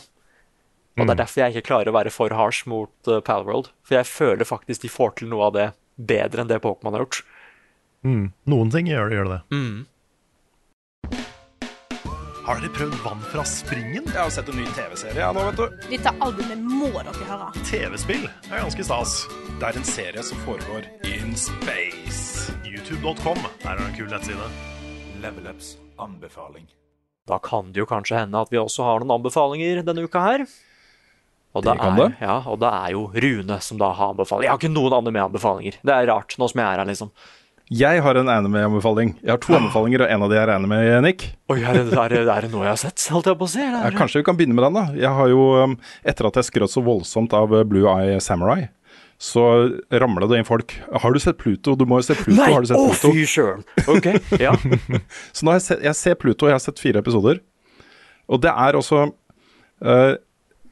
Og 0.95 1.03
det 1.03 1.11
er 1.17 1.23
derfor 1.25 1.43
jeg 1.43 1.55
ikke 1.55 1.69
klarer 1.73 1.91
å 1.91 1.97
være 1.97 2.13
for 2.15 2.35
harsh 2.37 2.69
mot 2.71 3.11
uh, 3.11 3.19
Palworld. 3.25 3.73
For 3.87 3.99
jeg 3.99 4.11
føler 4.11 4.47
faktisk 4.49 4.85
de 4.85 4.93
får 4.93 5.17
til 5.19 5.33
noe 5.33 5.49
av 5.49 5.57
det 5.57 5.71
bedre 5.97 6.45
enn 6.45 6.51
det 6.51 6.61
Pokémon 6.63 6.95
har 6.95 7.05
gjort. 7.07 7.25
Mm. 8.05 8.29
Noen 8.53 8.71
ting 8.71 8.91
gjør, 8.91 9.11
gjør 9.17 9.31
det. 9.33 9.41
Mm. 9.55 9.87
Har 12.45 12.59
dere 12.61 12.73
prøvd 12.77 12.97
vann 13.01 13.23
fra 13.33 13.45
springen? 13.49 14.05
Jeg 14.11 14.19
har 14.21 14.33
sett 14.33 14.49
en 14.53 14.59
ny 14.61 14.67
TV-serie 14.77 15.23
ja, 15.23 15.31
nå, 15.33 15.47
vet 15.49 15.61
du. 15.63 15.87
Dette 15.95 16.13
albumet 16.25 16.61
må 16.61 16.91
dere 16.99 17.29
høre. 17.31 17.47
TV-spill 17.65 18.27
er 18.51 18.59
ganske 18.61 18.85
stas. 18.85 19.15
Det 19.57 19.71
er 19.71 19.79
en 19.81 19.87
serie 19.89 20.25
som 20.27 20.43
foregår 20.45 20.85
in 21.09 21.33
space. 21.41 22.53
YouTube.com 22.69 23.41
der 23.63 23.73
er 23.73 23.81
det 23.81 23.87
en 23.89 23.97
kul 23.97 24.11
nettside. 24.13 24.49
Levelups 25.25 25.75
anbefaling. 26.05 26.69
Da 27.25 27.39
kan 27.41 27.73
det 27.73 27.81
jo 27.81 27.89
kanskje 27.89 28.19
hende 28.21 28.45
at 28.45 28.53
vi 28.53 28.61
også 28.61 28.85
har 28.85 29.01
noen 29.01 29.15
anbefalinger 29.17 29.81
denne 29.87 30.05
uka 30.05 30.21
her. 30.27 30.45
Og 31.55 31.63
Det 31.65 31.79
kan 31.79 31.95
er, 31.95 32.01
det. 32.03 32.27
Ja, 32.27 32.37
og 32.51 32.59
det 32.61 32.69
er 32.75 32.93
jo 32.93 33.07
Rune 33.15 33.57
som 33.63 33.81
da 33.81 33.89
har 33.95 34.13
anbefalinger. 34.13 34.51
Jeg 34.51 34.53
har 34.53 34.61
ikke 34.61 34.75
noen 34.75 34.99
andre 34.99 35.15
med 35.15 35.25
anbefalinger. 35.31 35.79
Det 35.81 35.97
er 35.97 36.11
rart, 36.13 36.37
nå 36.37 36.51
som 36.51 36.61
jeg 36.61 36.67
er 36.67 36.83
her, 36.83 36.91
liksom. 36.93 37.13
Jeg 37.73 38.03
har 38.05 38.19
en 38.21 38.29
anime-anbefaling. 38.29 39.15
Jeg 39.23 39.33
har 39.33 39.39
to 39.41 39.55
anbefalinger, 39.57 40.05
og 40.05 40.11
en 40.13 40.25
av 40.27 40.33
de 40.33 40.37
er 40.37 40.51
anime, 40.53 40.79
Nick. 41.07 41.23
Oi, 41.49 41.63
er 41.63 41.79
det, 41.79 41.85
er, 41.97 42.13
det, 42.13 42.19
er 42.29 42.45
det 42.45 42.51
noe 42.53 42.67
jeg 42.67 42.75
har 42.75 42.81
sett, 42.83 43.07
holdt 43.15 43.31
jeg 43.31 43.39
på 43.41 43.47
å 43.47 43.53
si? 43.55 43.63
Ja, 43.65 43.89
kanskje 43.97 44.21
vi 44.21 44.27
kan 44.29 44.37
begynne 44.37 44.57
med 44.59 44.67
den, 44.67 44.77
da. 44.77 44.83
Jeg 45.01 45.13
har 45.17 45.31
jo, 45.33 45.47
um, 45.65 45.77
Etter 46.05 46.29
at 46.29 46.37
jeg 46.41 46.51
skrøt 46.51 46.75
så 46.75 46.83
voldsomt 46.85 47.33
av 47.37 47.55
uh, 47.57 47.63
Blue 47.65 47.89
Eye 47.89 48.19
Samurai, 48.21 48.67
så 49.17 49.47
ramla 49.89 50.29
det 50.29 50.43
inn 50.43 50.49
folk. 50.49 50.77
Har 51.01 51.17
du 51.17 51.23
sett 51.25 51.41
Pluto? 51.41 51.73
Du 51.81 51.87
må 51.89 52.03
jo 52.03 52.09
se 52.11 52.19
Pluto. 52.19 52.37
Nei! 52.37 52.51
Har 52.53 52.67
du 52.67 52.69
sett 52.69 52.77
Å, 52.83 52.91
Pluto? 52.93 53.15
fy 53.17 53.25
søren! 53.33 53.65
Ok, 53.89 54.11
ja. 54.45 54.53
Så 55.37 55.47
nå 55.47 55.55
har 55.55 55.63
jeg, 55.63 55.67
sett, 55.71 55.85
jeg 55.89 56.01
ser 56.03 56.21
Pluto, 56.21 56.51
jeg 56.51 56.59
har 56.59 56.65
sett 56.67 56.83
fire 56.83 57.01
episoder. 57.01 57.41
Og 58.29 58.45
det 58.45 58.53
er 58.53 58.77
også 58.77 59.07
eh, 59.09 60.15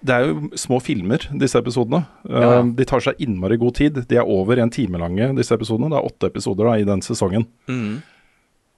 Det 0.02 0.14
er 0.14 0.24
jo 0.26 0.48
små 0.58 0.80
filmer, 0.82 1.22
disse 1.38 1.58
episodene. 1.62 2.00
Eh, 2.28 2.34
Ja, 2.42 2.48
ja. 2.56 2.62
De 2.78 2.84
tar 2.90 3.00
seg 3.04 3.20
innmari 3.22 3.56
god 3.60 3.76
tid. 3.78 4.00
De 4.10 4.16
er 4.18 4.26
over 4.26 4.58
en 4.58 4.70
time 4.74 4.98
lange, 4.98 5.28
disse 5.38 5.54
episodene. 5.54 5.90
Det 5.92 6.00
er 6.00 6.08
åtte 6.10 6.30
episoder 6.32 6.66
da, 6.66 6.72
i 6.82 6.84
den 6.88 7.02
sesongen. 7.06 7.46
Mm. 7.70 8.00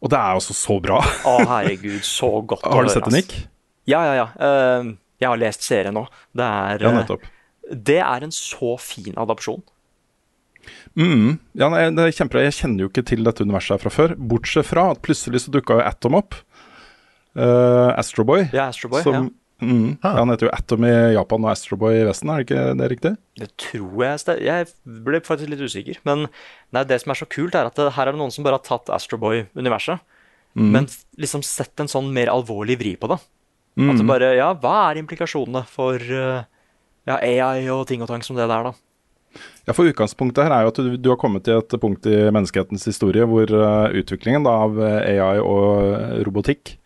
Og 0.05 0.11
det 0.13 0.19
er 0.21 0.35
altså 0.37 0.53
så 0.53 0.77
bra. 0.85 0.99
Å, 1.01 1.37
herregud, 1.49 2.03
så 2.05 2.29
godt 2.51 2.67
å 2.67 2.69
høre. 2.69 2.77
Har 2.77 2.85
du 2.85 2.93
sett 2.93 3.07
det, 3.07 3.09
ass. 3.09 3.15
Nick? 3.17 3.37
Ja, 3.89 4.03
ja, 4.05 4.15
ja. 4.21 4.27
Uh, 4.37 4.93
jeg 5.21 5.29
har 5.31 5.41
lest 5.41 5.65
serien 5.65 5.95
nå. 5.97 6.05
Det 6.37 6.45
er, 6.45 6.83
Ja, 6.85 6.91
eh, 6.91 6.99
nettopp. 7.01 7.25
det 7.73 8.01
er 8.05 8.27
en 8.27 8.33
så 8.37 8.75
fin 8.81 9.17
adopsjon. 9.17 9.63
Mm. 10.97 11.39
Ja, 11.59 11.69
nei, 11.73 11.87
det 11.97 12.05
er 12.05 12.13
kjempebra. 12.17 12.45
Jeg 12.47 12.57
kjenner 12.59 12.85
jo 12.85 12.91
ikke 12.93 13.05
til 13.09 13.25
dette 13.27 13.45
universet 13.45 13.75
her 13.79 13.83
fra 13.83 13.93
før. 13.93 14.15
Bortsett 14.17 14.69
fra 14.69 14.91
at 14.93 15.01
plutselig 15.05 15.43
så 15.45 15.53
dukka 15.57 15.81
jo 15.81 15.85
Atom 15.89 16.17
opp. 16.21 16.37
Uh, 17.37 17.91
Astroboy. 17.99 18.45
Ja, 18.55 18.69
Astroboy, 18.71 19.03
som, 19.05 19.31
mm, 19.67 19.91
Han 20.05 20.33
heter 20.33 20.49
jo 20.49 20.55
Atom 20.55 20.87
i 20.89 20.93
Japan 21.17 21.47
og 21.47 21.53
Astroboy 21.53 21.99
i 21.99 22.07
Vesten, 22.09 22.31
er 22.31 22.41
det 22.43 22.47
ikke 22.49 22.65
det 22.79 22.89
riktig? 22.93 23.13
Det 23.41 23.49
tror 23.61 24.05
jeg 24.05 24.43
Jeg 24.45 24.69
ble 25.07 25.21
faktisk 25.25 25.51
litt 25.51 25.65
usikker. 25.65 26.01
Men 26.09 26.27
nei, 26.75 26.85
det 26.89 27.01
som 27.03 27.15
er 27.15 27.21
så 27.21 27.29
kult, 27.29 27.55
er 27.59 27.71
at 27.71 27.79
det, 27.79 27.93
her 27.97 28.09
er 28.09 28.17
det 28.17 28.23
noen 28.23 28.35
som 28.35 28.47
bare 28.47 28.61
har 28.61 28.67
tatt 28.67 28.93
Astroboy-universet, 28.95 30.03
Mm. 30.55 30.69
men 30.71 30.85
liksom 31.19 31.43
sett 31.43 31.81
en 31.83 31.89
sånn 31.91 32.13
mer 32.15 32.31
alvorlig 32.31 32.77
vri 32.79 32.93
på 32.95 33.09
det. 33.11 33.17
Mm. 33.75 33.89
At 33.91 33.99
det 33.99 34.07
bare 34.07 34.29
Ja, 34.37 34.53
hva 34.55 34.75
er 34.93 35.01
implikasjonene 35.01 35.65
for 35.67 35.99
eh, 35.99 36.45
ja, 37.09 37.17
AI 37.19 37.67
og 37.75 37.89
ting 37.91 38.05
og 38.05 38.09
tang 38.09 38.23
som 38.23 38.39
det 38.39 38.47
der, 38.47 38.71
da? 38.71 38.75
Ja, 39.67 39.75
for 39.75 39.89
Utgangspunktet 39.91 40.47
her 40.47 40.55
er 40.55 40.63
jo 40.63 40.71
at 40.71 40.79
du, 40.79 40.93
du 40.95 41.09
har 41.11 41.19
kommet 41.19 41.43
til 41.43 41.59
et 41.59 41.75
punkt 41.83 42.07
i 42.07 42.29
menneskehetens 42.31 42.87
historie 42.87 43.27
hvor 43.27 43.51
uh, 43.51 43.91
utviklingen 43.91 44.47
da, 44.47 44.53
av 44.63 44.79
AI 44.79 45.41
og 45.43 45.89
eh, 45.91 46.21
robotikk 46.29 46.77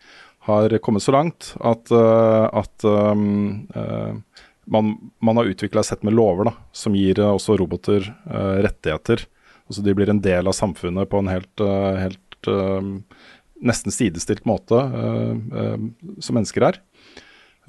har 0.49 0.77
kommet 0.83 1.05
så 1.05 1.13
langt 1.15 1.53
at, 1.59 1.91
eh, 1.93 2.45
at 2.61 2.85
um, 2.85 3.67
eh, 3.75 4.45
man, 4.69 4.93
man 5.23 5.39
har 5.39 5.49
utvikla 5.49 5.83
et 5.83 5.89
sett 5.89 6.05
med 6.05 6.17
lover 6.17 6.49
da, 6.51 6.55
som 6.75 6.97
gir 6.97 7.21
eh, 7.21 7.35
også 7.37 7.57
roboter 7.59 8.05
rettigheter. 8.65 9.25
Altså 9.69 9.85
De 9.85 9.95
blir 9.97 10.09
en 10.11 10.21
del 10.21 10.49
av 10.49 10.57
samfunnet 10.57 11.09
på 11.09 11.21
en 11.21 11.29
helt, 11.29 11.61
helt 11.61 12.47
nesten 13.59 13.93
sidestilt 13.93 14.47
måte 14.49 14.79
som 16.23 16.37
mennesker 16.37 16.65
er. 16.71 16.79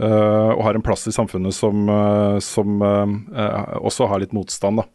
Uh, 0.00 0.56
og 0.56 0.62
har 0.64 0.76
en 0.78 0.84
plass 0.84 1.04
i 1.10 1.12
samfunnet 1.12 1.52
som, 1.52 1.82
uh, 1.92 2.38
som 2.40 2.80
uh, 2.80 3.74
også 3.84 4.08
har 4.08 4.22
litt 4.22 4.32
motstand. 4.36 4.80
da. 4.80 4.88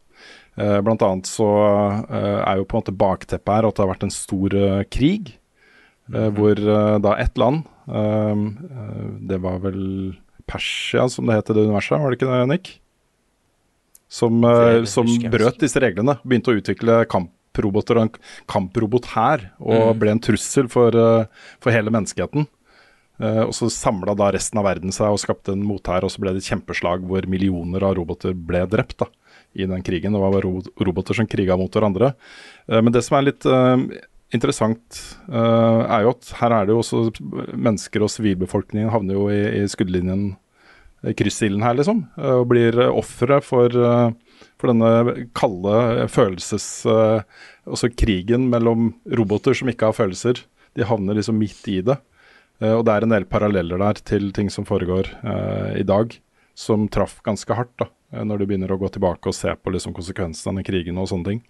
Blant 0.55 1.03
annet 1.03 1.27
så 1.27 1.45
er 2.15 2.55
jo 2.55 2.63
på 2.63 2.77
en 2.77 2.79
måte 2.79 2.93
bakteppet 2.95 3.51
her 3.51 3.65
at 3.67 3.75
det 3.75 3.81
har 3.83 3.89
vært 3.89 4.05
en 4.07 4.13
stor 4.13 4.53
krig. 4.87 5.33
-hmm. 6.07 6.29
Hvor 6.31 6.55
da 6.99 7.17
ett 7.17 7.37
land, 7.37 7.63
det 7.87 9.37
var 9.41 9.59
vel 9.61 10.15
Persia 10.45 11.07
som 11.09 11.25
det 11.25 11.39
het 11.39 11.49
i 11.49 11.53
det 11.57 11.65
universet, 11.67 11.99
var 12.01 12.11
det 12.11 12.19
ikke 12.19 12.31
det, 12.31 12.47
Nick? 12.49 12.73
Som, 14.07 14.43
eh, 14.43 14.81
Det 14.81 14.89
som 14.89 15.07
brøt 15.07 15.57
disse 15.59 15.81
reglene. 15.81 16.19
Begynte 16.23 16.53
å 16.53 16.59
utvikle 16.61 17.05
kamproboter 17.09 17.97
og 17.97 18.01
en 18.05 18.11
kamprobot 18.47 19.05
her, 19.15 19.51
og 19.59 19.95
Mm. 19.95 19.99
ble 19.99 20.11
en 20.11 20.19
trussel 20.19 20.69
for, 20.69 20.89
eh, 20.95 21.25
for 21.59 21.71
hele 21.71 21.89
menneskeheten. 21.89 22.47
Eh, 23.19 23.43
og 23.43 23.51
så 23.51 23.69
samla 23.71 24.15
da 24.15 24.31
resten 24.31 24.59
av 24.59 24.65
verden 24.65 24.91
seg 24.91 25.07
og 25.07 25.17
skapte 25.19 25.53
en 25.53 25.63
mothær, 25.63 26.03
og 26.03 26.11
så 26.11 26.19
ble 26.19 26.33
det 26.33 26.43
et 26.43 26.51
kjempeslag 26.51 27.01
hvor 27.01 27.25
millioner 27.25 27.81
av 27.81 27.95
roboter 27.95 28.33
ble 28.33 28.67
drept 28.67 28.97
da, 28.97 29.05
i 29.55 29.65
den 29.65 29.81
krigen. 29.81 30.11
Det 30.11 30.19
var 30.19 30.41
roboter 30.41 31.15
som 31.15 31.25
kriga 31.25 31.57
mot 31.57 31.71
hverandre. 31.71 32.13
Eh, 32.69 32.81
men 32.81 32.91
det 32.91 33.03
som 33.03 33.17
er 33.17 33.31
litt 33.31 33.45
eh, 33.45 33.77
interessant, 34.33 35.01
uh, 35.29 35.85
er 35.85 36.05
jo 36.05 36.15
at 36.15 36.31
her 36.39 36.55
er 36.55 36.65
det 36.65 36.73
jo 36.75 36.81
også 36.81 37.03
mennesker 37.53 38.05
og 38.05 38.11
sivilbefolkningen 38.13 38.91
havner 38.93 39.17
jo 39.17 39.27
i, 39.33 39.41
i 39.61 39.69
skuddlinjen, 39.69 40.33
i 41.05 41.13
kryssilden 41.17 41.61
her, 41.65 41.77
liksom. 41.77 42.05
Uh, 42.17 42.41
og 42.41 42.49
blir 42.49 42.79
ofre 42.87 43.39
for, 43.45 43.75
uh, 43.75 44.47
for 44.61 44.73
denne 44.73 45.29
kalde 45.37 46.09
følelses... 46.11 46.67
også 47.65 47.89
krigen 47.97 48.43
mellom 48.51 48.91
roboter 49.17 49.55
som 49.57 49.69
ikke 49.71 49.87
har 49.89 49.97
følelser. 49.97 50.43
De 50.77 50.85
havner 50.85 51.17
liksom 51.17 51.39
midt 51.39 51.65
i 51.71 51.79
det. 51.81 51.95
Og 52.61 52.83
det 52.85 52.93
er 52.93 53.03
en 53.03 53.11
del 53.11 53.25
paralleller 53.27 53.81
der 53.81 53.97
til 54.05 54.29
ting 54.35 54.51
som 54.53 54.67
foregår 54.69 55.09
i 55.75 55.81
dag, 55.83 56.13
som 56.53 56.85
traff 56.93 57.17
ganske 57.25 57.57
hardt, 57.57 57.73
da, 57.81 57.87
når 58.21 58.37
du 58.37 58.45
begynner 58.45 58.71
å 58.71 58.77
gå 58.79 58.91
tilbake 58.93 59.31
og 59.31 59.35
se 59.35 59.55
på 59.57 59.73
liksom, 59.73 59.95
konsekvensene 59.97 60.61
av 60.61 60.67
krigen 60.69 61.01
og 61.01 61.09
sånne 61.09 61.31
ting. 61.31 61.41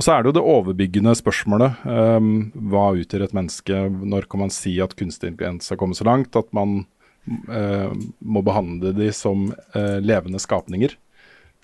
Og 0.00 0.04
så 0.06 0.14
er 0.14 0.22
det 0.24 0.30
jo 0.30 0.36
det 0.38 0.48
overbyggende 0.48 1.12
spørsmålet. 1.12 1.82
Um, 1.84 2.48
hva 2.72 2.86
utgjør 2.96 3.26
et 3.26 3.34
menneske? 3.36 3.82
Når 3.92 4.24
kan 4.32 4.40
man 4.40 4.52
si 4.54 4.78
at 4.80 4.94
kunstig 4.96 5.28
intelligens 5.28 5.68
har 5.68 5.76
kommet 5.76 5.98
så 5.98 6.06
langt 6.08 6.38
at 6.40 6.48
man 6.56 6.86
uh, 7.52 7.92
må 8.24 8.40
behandle 8.46 8.94
de 8.96 9.10
som 9.12 9.50
uh, 9.76 9.98
levende 10.00 10.40
skapninger? 10.40 10.94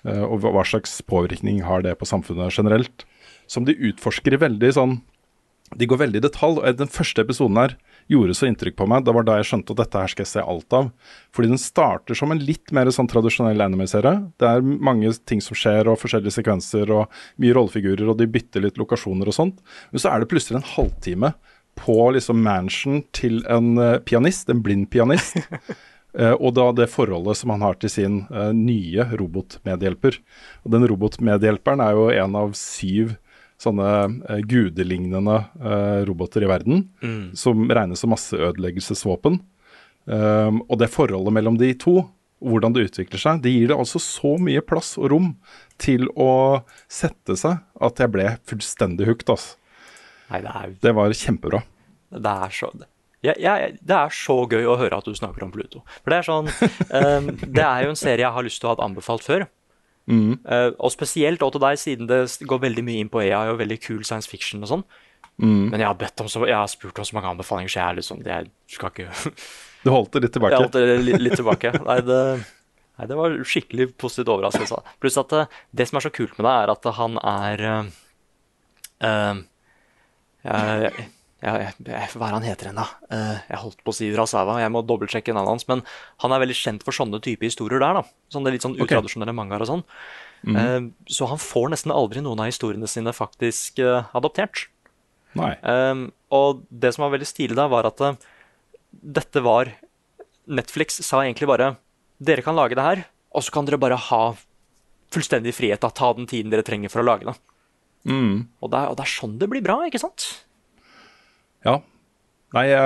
Uh, 0.05 0.21
og 0.29 0.45
hva 0.45 0.61
slags 0.69 0.99
påvirkning 1.01 1.63
har 1.65 1.81
det 1.81 1.95
på 1.97 2.05
samfunnet 2.05 2.53
generelt? 2.53 3.07
Som 3.49 3.65
de 3.65 3.73
utforsker 3.89 4.37
i 4.37 4.41
veldig 4.45 4.69
sånn 4.77 4.99
De 5.75 5.87
går 5.89 5.99
veldig 5.99 6.21
i 6.21 6.23
detalj. 6.23 6.61
og 6.61 6.79
Den 6.79 6.91
første 6.91 7.23
episoden 7.25 7.59
her 7.59 7.75
gjorde 8.11 8.37
så 8.39 8.47
inntrykk 8.47 8.77
på 8.79 8.87
meg. 8.87 9.03
Det 9.03 9.15
var 9.15 9.25
da 9.27 9.35
jeg 9.39 9.49
skjønte 9.49 9.75
at 9.75 9.81
dette 9.81 10.03
her 10.03 10.13
skal 10.13 10.23
jeg 10.23 10.31
se 10.31 10.45
alt 10.53 10.75
av. 10.77 10.87
Fordi 11.35 11.51
den 11.51 11.61
starter 11.61 12.17
som 12.17 12.31
en 12.31 12.39
litt 12.39 12.71
mer 12.75 12.87
sånn 12.93 13.09
tradisjonell 13.11 13.65
anime-serie. 13.65 14.29
Det 14.39 14.47
er 14.47 14.63
mange 14.63 15.11
ting 15.27 15.43
som 15.43 15.57
skjer, 15.59 15.91
og 15.91 15.99
forskjellige 15.99 16.37
sekvenser, 16.39 16.93
og 16.95 17.11
mye 17.43 17.57
rollefigurer, 17.57 18.07
og 18.07 18.19
de 18.21 18.29
bytter 18.31 18.63
litt 18.63 18.79
lokasjoner 18.79 19.27
og 19.27 19.35
sånt. 19.35 19.59
Men 19.91 20.03
så 20.03 20.13
er 20.13 20.23
det 20.23 20.31
plutselig 20.31 20.61
en 20.61 20.71
halvtime 20.77 21.33
på 21.77 21.99
liksom 22.15 22.41
mansion 22.41 23.03
til 23.13 23.43
en 23.51 23.75
eh, 23.77 23.99
pianist, 24.07 24.49
en 24.49 24.63
blind 24.65 24.89
pianist. 24.93 25.37
Uh, 26.17 26.33
og 26.43 26.55
da 26.57 26.71
det 26.73 26.89
forholdet 26.89 27.37
som 27.37 27.51
han 27.53 27.61
har 27.61 27.77
til 27.77 27.91
sin 27.93 28.21
uh, 28.31 28.49
nye 28.55 29.05
robotmedhjelper. 29.19 30.17
Og 30.65 30.73
den 30.73 30.87
robotmedhjelperen 30.89 31.83
er 31.83 31.99
jo 31.99 32.07
en 32.09 32.39
av 32.39 32.55
syv 32.57 33.17
sånne 33.61 33.87
eh, 34.29 34.41
gudelignende 34.45 35.37
eh, 35.61 36.01
roboter 36.09 36.45
i 36.45 36.49
verden, 36.51 36.83
Mm. 37.01 37.31
som 37.37 37.63
regnes 37.69 37.99
som 38.03 38.11
masseødeleggelsesvåpen. 38.13 39.39
Um, 40.07 40.61
og 40.71 40.77
det 40.79 40.87
forholdet 40.93 41.33
mellom 41.35 41.57
de 41.59 41.73
to, 41.75 41.97
hvordan 42.39 42.71
det 42.75 42.85
utvikler 42.87 43.19
seg, 43.19 43.41
det 43.43 43.51
gir 43.51 43.67
det 43.73 43.75
altså 43.75 43.99
så 43.99 44.35
mye 44.39 44.61
plass 44.63 44.93
og 45.01 45.09
rom 45.11 45.31
til 45.81 46.05
å 46.15 46.61
sette 46.87 47.35
seg 47.35 47.57
at 47.83 47.99
jeg 47.99 48.13
ble 48.13 48.27
fullstendig 48.47 49.09
hooked. 49.09 49.33
Altså. 49.33 49.57
Nei, 50.31 50.39
det 50.45 50.53
er, 50.53 50.75
Det 50.85 50.93
var 50.95 51.11
kjempebra. 51.17 51.63
det 52.13 52.35
er 52.45 52.55
så 52.55 52.71
jeg, 53.25 53.35
jeg, 53.41 53.77
Det 53.81 53.95
er 53.97 54.13
så 54.13 54.35
gøy 54.47 54.63
å 54.69 54.77
høre 54.79 54.97
at 55.01 55.07
du 55.09 55.15
snakker 55.17 55.43
om 55.43 55.51
Pluto. 55.51 55.81
For 56.05 56.13
det 56.13 56.19
er 56.21 56.27
sånn 56.29 56.47
um, 56.47 57.31
Det 57.57 57.65
er 57.65 57.83
jo 57.87 57.89
en 57.91 57.99
serie 57.99 58.23
jeg 58.23 58.31
har 58.37 58.45
lyst 58.45 58.61
til 58.61 58.69
å 58.69 58.75
ha 58.77 58.85
anbefalt 58.85 59.25
før. 59.25 59.47
Mm. 60.07 60.37
Uh, 60.47 60.71
og 60.79 60.93
spesielt 60.93 61.43
til 61.43 61.63
deg, 61.63 61.79
siden 61.79 62.07
det 62.07 62.21
går 62.47 62.63
veldig 62.63 62.83
mye 62.87 63.03
inn 63.03 63.11
på 63.11 63.21
AI 63.25 63.51
og 63.51 63.59
veldig 63.59 63.79
kul 63.83 64.03
science 64.07 64.29
fiction 64.29 64.63
og 64.63 64.71
sånn. 64.71 64.85
Mm. 65.37 65.69
Men 65.69 65.81
jeg 65.83 65.89
har, 65.89 65.97
bedt 65.99 66.21
om 66.23 66.29
så, 66.31 66.41
jeg 66.49 66.57
har 66.57 66.69
spurt 66.71 66.97
om 66.97 67.05
så 67.05 67.17
mange 67.17 67.33
anbefalinger, 67.35 67.69
så 67.69 67.77
jeg 67.77 67.87
er 67.87 67.97
liksom 67.99 68.21
Jeg 68.25 68.47
skal 68.73 68.89
ikke 68.89 69.35
Du 69.83 69.91
holdt 69.93 70.15
det 70.15 70.23
litt 70.23 70.33
tilbake? 70.33 70.55
Jeg 70.55 70.65
holdt 70.65 70.77
det 70.77 70.95
litt, 71.03 71.21
litt 71.21 71.37
tilbake. 71.37 71.71
Nei 71.85 71.97
det, 72.07 72.21
nei, 72.97 73.09
det 73.11 73.17
var 73.19 73.35
skikkelig 73.45 73.91
positivt 74.01 74.31
overraskelse. 74.33 74.79
Pluss 75.03 75.19
at 75.21 75.35
eh, 75.37 75.53
det 75.77 75.85
som 75.87 75.99
er 75.99 76.07
så 76.07 76.11
kult 76.15 76.33
med 76.39 76.47
det, 76.47 76.55
er 76.55 76.73
at 76.73 76.89
han 76.97 77.19
er 77.21 77.63
uh, 77.67 77.91
uh, 79.05 79.43
jeg, 80.47 81.07
jeg, 81.47 81.73
jeg, 81.87 82.11
Hva 82.13 82.29
er 82.29 82.35
han 82.37 82.45
heter 82.45 82.69
igjen, 82.69 82.79
da? 82.79 82.85
Eh, 83.13 83.41
jeg 83.51 83.61
holdt 83.63 83.83
på 83.85 83.93
å 83.93 83.97
si 83.97 84.09
Urasawa, 84.13 84.59
jeg 84.61 84.73
må 84.73 84.83
dobbeltsjekke 84.85 85.35
navnet 85.35 85.55
hans. 85.55 85.67
Men 85.69 85.83
han 86.23 86.35
er 86.35 86.43
veldig 86.43 86.57
kjent 86.57 86.85
for 86.85 86.95
sånne 86.95 87.21
type 87.23 87.47
historier 87.47 87.83
der. 87.83 87.99
da 87.99 88.33
Sånne 88.33 88.53
litt 88.53 88.65
sånn 88.65 88.77
utradisjonelle 88.77 89.33
okay. 89.33 89.39
mangaer 89.41 89.65
og 89.65 89.71
sånn. 89.71 89.85
Eh, 90.47 90.79
så 91.11 91.29
han 91.31 91.41
får 91.41 91.73
nesten 91.73 91.95
aldri 91.95 92.23
noen 92.25 92.43
av 92.43 92.51
historiene 92.51 92.89
sine 92.91 93.13
faktisk 93.15 93.81
eh, 93.83 94.09
adoptert. 94.17 94.67
Nei. 95.37 95.53
Um, 95.61 96.07
og 96.33 96.63
det 96.69 96.95
som 96.95 97.05
var 97.05 97.13
veldig 97.13 97.27
stilig 97.29 97.57
da, 97.59 97.67
var 97.69 97.85
at 97.89 98.01
dette 98.89 99.43
var 99.45 99.69
Netflix 100.47 101.01
sa 101.03 101.21
egentlig 101.25 101.49
bare 101.49 101.75
Dere 102.17 102.41
kan 102.41 102.55
lage 102.57 102.73
det 102.73 102.81
her, 102.85 103.01
og 103.35 103.43
så 103.45 103.53
kan 103.53 103.67
dere 103.67 103.77
bare 103.77 103.99
ha 104.07 104.21
fullstendig 105.13 105.53
frihet. 105.53 105.83
da, 105.83 105.91
Ta 105.93 106.09
den 106.17 106.25
tiden 106.25 106.49
dere 106.49 106.65
trenger 106.65 106.89
for 106.89 107.03
å 107.03 107.05
lage 107.05 107.27
det. 107.27 107.35
Mm. 108.07 108.47
Og 108.63 108.71
det, 108.71 108.79
er, 108.79 108.89
og 108.89 108.97
det 108.97 109.03
er 109.03 109.11
sånn 109.11 109.35
det 109.37 109.49
blir 109.51 109.61
bra, 109.61 109.75
ikke 109.85 110.01
sant? 110.01 110.25
Ja. 111.67 111.77
Nei, 112.55 112.69
ja, 112.71 112.83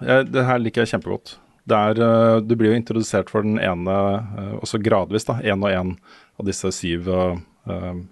jeg, 0.00 0.28
det 0.32 0.44
her 0.48 0.62
liker 0.62 0.84
jeg 0.84 0.96
kjempegodt. 0.96 1.36
Det 1.68 1.76
er, 1.76 2.00
eh, 2.04 2.38
du 2.44 2.54
blir 2.60 2.72
jo 2.72 2.78
introdusert 2.78 3.32
for 3.32 3.44
den 3.44 3.56
ene, 3.60 3.96
eh, 4.36 4.54
også 4.60 4.80
gradvis, 4.84 5.26
da, 5.28 5.38
én 5.40 5.64
og 5.64 5.72
én 5.72 5.94
av 6.34 6.48
disse 6.48 6.66
syv 6.74 7.06
uh, 7.08 7.36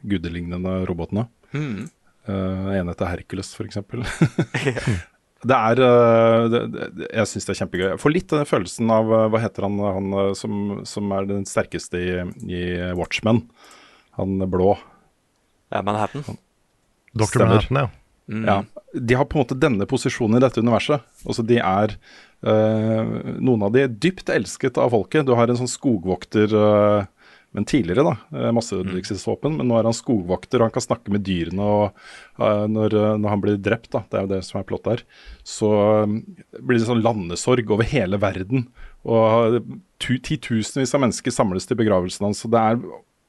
gudelignende 0.06 0.84
robotene. 0.86 1.26
Mm. 1.52 1.88
Uh, 2.28 2.68
en 2.78 2.92
heter 2.92 3.10
Hercules, 3.10 3.50
f.eks. 3.50 3.80
det 5.50 5.56
er 5.58 5.82
uh, 5.82 6.46
det, 6.46 6.60
det, 6.70 7.08
Jeg 7.08 7.30
syns 7.32 7.48
det 7.48 7.54
er 7.56 7.58
kjempegøy. 7.64 7.86
Jeg 7.90 8.02
får 8.04 8.14
litt 8.14 8.30
den 8.30 8.46
følelsen 8.46 8.92
av 8.94 9.10
Hva 9.10 9.40
heter 9.42 9.66
han, 9.66 9.80
han 9.98 10.36
som, 10.38 10.54
som 10.86 11.16
er 11.18 11.26
den 11.32 11.42
sterkeste 11.50 11.98
i, 11.98 12.14
i 12.46 12.62
Watchmen? 12.94 13.42
Han 14.20 14.38
blå. 14.46 14.76
Ja, 15.74 15.82
Manhattan. 15.82 16.22
Dr. 17.10 17.26
Stemmer. 17.26 17.58
Manhattan, 17.58 17.82
ja. 17.82 18.01
Mm. 18.32 18.44
Ja, 18.48 18.58
De 18.96 19.16
har 19.20 19.26
på 19.28 19.36
en 19.38 19.44
måte 19.44 19.58
denne 19.60 19.86
posisjonen 19.88 20.38
i 20.38 20.44
dette 20.44 20.60
universet. 20.64 21.04
Altså 21.26 21.44
De 21.46 21.58
er 21.60 21.96
eh, 22.42 23.10
Noen 23.38 23.62
av 23.66 23.72
de 23.74 23.84
er 23.84 23.92
dypt 23.92 24.32
elsket 24.32 24.78
av 24.80 24.92
folket. 24.94 25.26
Du 25.28 25.34
har 25.36 25.48
en 25.52 25.58
sånn 25.60 25.70
skogvokter 25.70 26.54
eh, 26.56 27.10
Men 27.52 27.66
tidligere, 27.68 28.02
da. 28.06 28.14
eh, 28.32 28.48
Mm. 29.52 29.58
Men 29.58 29.68
nå 29.68 29.76
er 29.78 29.84
han 29.84 29.92
skogvokter, 29.92 30.56
og 30.62 30.70
han 30.70 30.72
kan 30.72 30.84
snakke 30.86 31.12
med 31.12 31.20
dyrene. 31.26 31.60
Og 31.60 31.92
uh, 32.40 32.64
når, 32.66 32.96
når 33.20 33.28
han 33.28 33.42
blir 33.44 33.58
drept, 33.60 33.90
da, 33.92 34.00
det 34.08 34.18
er 34.18 34.24
jo 34.24 34.30
det 34.30 34.38
som 34.46 34.60
er 34.60 34.64
plott 34.64 34.84
der, 34.88 35.02
så 35.44 35.68
eh, 36.02 36.14
blir 36.60 36.78
det 36.80 36.88
sånn 36.88 37.04
landesorg 37.04 37.68
over 37.70 37.84
hele 37.84 38.16
verden. 38.22 38.68
Og 39.04 39.60
tu, 40.00 40.16
titusenvis 40.16 40.94
av 40.96 41.02
mennesker 41.04 41.30
samles 41.34 41.68
til 41.68 41.76
begravelsen 41.76 42.24
hans. 42.30 42.40
Så 42.40 42.48
det 42.48 42.58
er, 42.62 42.80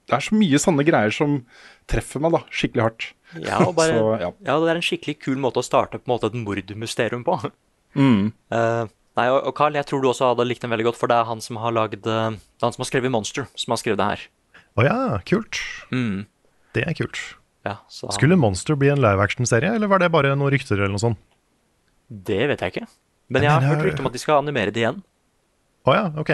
det 0.07 0.15
er 0.15 0.23
så 0.29 0.35
mye 0.39 0.59
sanne 0.61 0.87
greier 0.87 1.11
som 1.11 1.41
treffer 1.89 2.23
meg 2.23 2.33
da, 2.35 2.41
skikkelig 2.53 2.85
hardt. 2.85 3.07
Ja, 3.41 3.59
og 3.65 3.75
bare, 3.77 3.95
Så, 3.99 4.09
ja. 4.21 4.31
ja. 4.47 4.57
det 4.61 4.71
er 4.71 4.79
en 4.79 4.85
skikkelig 4.85 5.17
kul 5.23 5.39
måte 5.41 5.61
å 5.61 5.65
starte 5.65 5.99
på 5.99 6.07
en 6.07 6.15
måte 6.15 6.31
et 6.31 6.39
mordmysterium 6.39 7.27
på. 7.27 7.39
Mm. 7.93 8.31
Uh, 8.49 8.87
nei, 9.13 9.27
og, 9.29 9.35
og 9.45 9.53
Carl, 9.53 9.75
jeg 9.77 9.85
tror 9.85 9.99
du 10.01 10.07
også 10.09 10.31
hadde 10.31 10.47
likt 10.49 10.63
den 10.63 10.71
veldig 10.73 10.87
godt, 10.87 10.97
for 10.97 11.11
det 11.11 11.19
er 11.19 11.27
han 11.29 11.43
som 11.45 11.59
har 11.61 11.75
lagd 11.75 12.07
eh, 12.09 12.31
Det 12.33 12.57
er 12.57 12.65
han 12.65 12.73
som 12.73 12.81
har 12.81 12.87
skrevet 12.89 13.13
Monster, 13.13 13.45
som 13.53 13.75
har 13.75 13.77
skrevet 13.77 13.99
det 14.01 14.07
her. 14.09 14.23
Å 14.73 14.85
ja, 14.87 14.95
kult. 15.29 15.59
Mm. 15.93 16.23
Det 16.73 16.87
er 16.89 16.97
kult. 16.97 17.21
Ja, 17.69 17.75
så 17.93 18.09
Skulle 18.17 18.39
Monster 18.41 18.73
bli 18.81 18.89
en 18.89 19.03
live 19.03 19.21
action-serie, 19.21 19.75
eller 19.77 19.91
var 19.93 20.01
det 20.01 20.09
bare 20.09 20.33
noen 20.33 20.49
rykter 20.55 20.79
eller 20.79 20.95
noe 20.95 21.03
sånt? 21.03 21.21
Det 22.09 22.41
vet 22.49 22.65
jeg 22.65 22.73
ikke. 22.73 22.89
Men 23.29 23.45
Jeg 23.45 23.53
har 23.53 23.69
hørt 23.69 23.85
rykter 23.85 24.03
om 24.03 24.09
at 24.09 24.17
de 24.17 24.21
skal 24.25 24.41
animere 24.41 24.73
det 24.73 24.81
igjen. 24.83 24.99
Å 25.85 25.95
ja, 25.95 26.03
ok. 26.19 26.33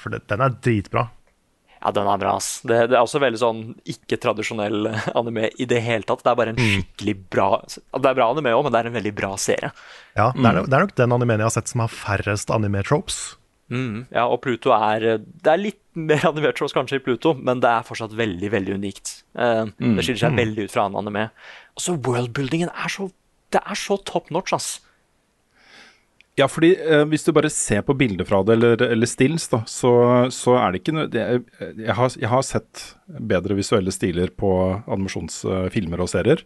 For 0.00 0.14
det, 0.14 0.22
den 0.30 0.46
er 0.46 0.54
dritbra. 0.54 1.08
Ja, 1.80 1.90
den 1.96 2.08
er 2.12 2.18
bra, 2.20 2.34
ass. 2.36 2.60
Det, 2.60 2.76
det 2.90 2.96
er 2.98 3.00
også 3.00 3.20
veldig 3.22 3.38
sånn 3.40 3.60
ikke-tradisjonell 3.88 4.88
anime 5.20 5.48
i 5.56 5.66
det 5.70 5.80
hele 5.84 6.04
tatt. 6.04 6.22
Det 6.26 6.32
er 6.32 6.38
bare 6.40 6.52
en 6.52 6.60
skikkelig 6.60 7.14
bra 7.32 7.46
Det 7.64 8.04
er 8.10 8.18
bra 8.18 8.26
anime 8.34 8.52
òg, 8.56 8.64
men 8.66 8.74
det 8.74 8.80
er 8.82 8.88
en 8.90 8.96
veldig 8.98 9.12
bra 9.16 9.30
serie. 9.40 9.70
Ja, 10.18 10.30
det, 10.36 10.44
er, 10.44 10.58
nok- 10.60 10.68
det 10.68 10.76
er 10.76 10.84
nok 10.86 10.96
den 11.00 11.14
animeen 11.16 11.40
jeg 11.40 11.48
har 11.48 11.54
sett 11.56 11.72
som 11.72 11.84
har 11.84 11.92
færrest 11.94 12.52
anime-tropes. 12.52 13.20
Mm, 13.70 14.00
ja, 14.10 14.24
og 14.26 14.40
Pluto 14.42 14.72
er 14.74 15.04
eh, 15.06 15.18
Det 15.22 15.46
er 15.52 15.60
litt 15.62 15.78
mer 15.94 16.24
animert 16.32 16.56
tropes 16.58 16.74
kanskje 16.74 16.98
i 16.98 17.02
Pluto, 17.06 17.36
men 17.38 17.60
det 17.62 17.70
er 17.70 17.84
fortsatt 17.86 18.16
veldig 18.18 18.50
veldig 18.50 18.76
unikt. 18.82 19.12
Eh, 19.38 19.64
Det 19.78 20.02
skiller 20.04 20.24
seg 20.26 20.36
veldig 20.40 20.66
ut 20.66 20.74
fra 20.74 20.88
annen 20.88 21.00
anime. 21.04 21.28
Og 21.78 21.84
så 21.86 21.94
worldbuildingen 21.96 22.72
er 22.74 22.90
så 22.92 23.08
Det 23.54 23.62
er 23.64 23.78
så 23.78 23.96
top 24.06 24.28
notch, 24.34 24.52
ass. 24.54 24.68
Ja, 26.38 26.46
fordi 26.48 26.70
eh, 26.78 27.02
hvis 27.10 27.26
du 27.26 27.32
bare 27.34 27.50
ser 27.52 27.82
på 27.84 27.96
bilder 27.98 28.26
fra 28.28 28.40
det, 28.46 28.54
eller, 28.54 28.82
eller 28.94 29.08
stills, 29.10 29.48
da, 29.50 29.62
så, 29.68 29.92
så 30.32 30.54
er 30.60 30.72
det 30.72 30.80
ikke 30.80 30.94
noe 30.94 31.08
er, 31.10 31.42
jeg, 31.74 31.96
har, 31.98 32.14
jeg 32.16 32.30
har 32.30 32.44
sett 32.46 32.84
bedre 33.06 33.56
visuelle 33.58 33.92
stiler 33.94 34.32
på 34.38 34.52
animasjonsfilmer 34.86 36.04
og 36.04 36.12
serier. 36.12 36.44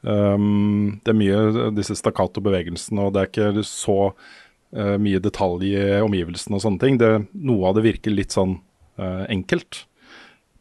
Um, 0.00 1.00
det 1.04 1.12
er 1.12 1.18
mye 1.18 1.70
disse 1.76 1.98
stakkato-bevegelsene, 1.98 3.02
og 3.04 3.12
det 3.12 3.22
er 3.22 3.30
ikke 3.32 3.66
så 3.68 3.98
uh, 4.12 4.96
mye 5.02 5.20
detalj 5.20 5.66
i 5.68 5.76
omgivelsene 6.00 6.56
og 6.56 6.64
sånne 6.64 6.84
ting. 6.84 7.00
Det, 7.02 7.10
noe 7.34 7.68
av 7.68 7.76
det 7.76 7.84
virker 7.90 8.14
litt 8.14 8.36
sånn 8.36 8.56
uh, 9.00 9.24
enkelt. 9.28 9.84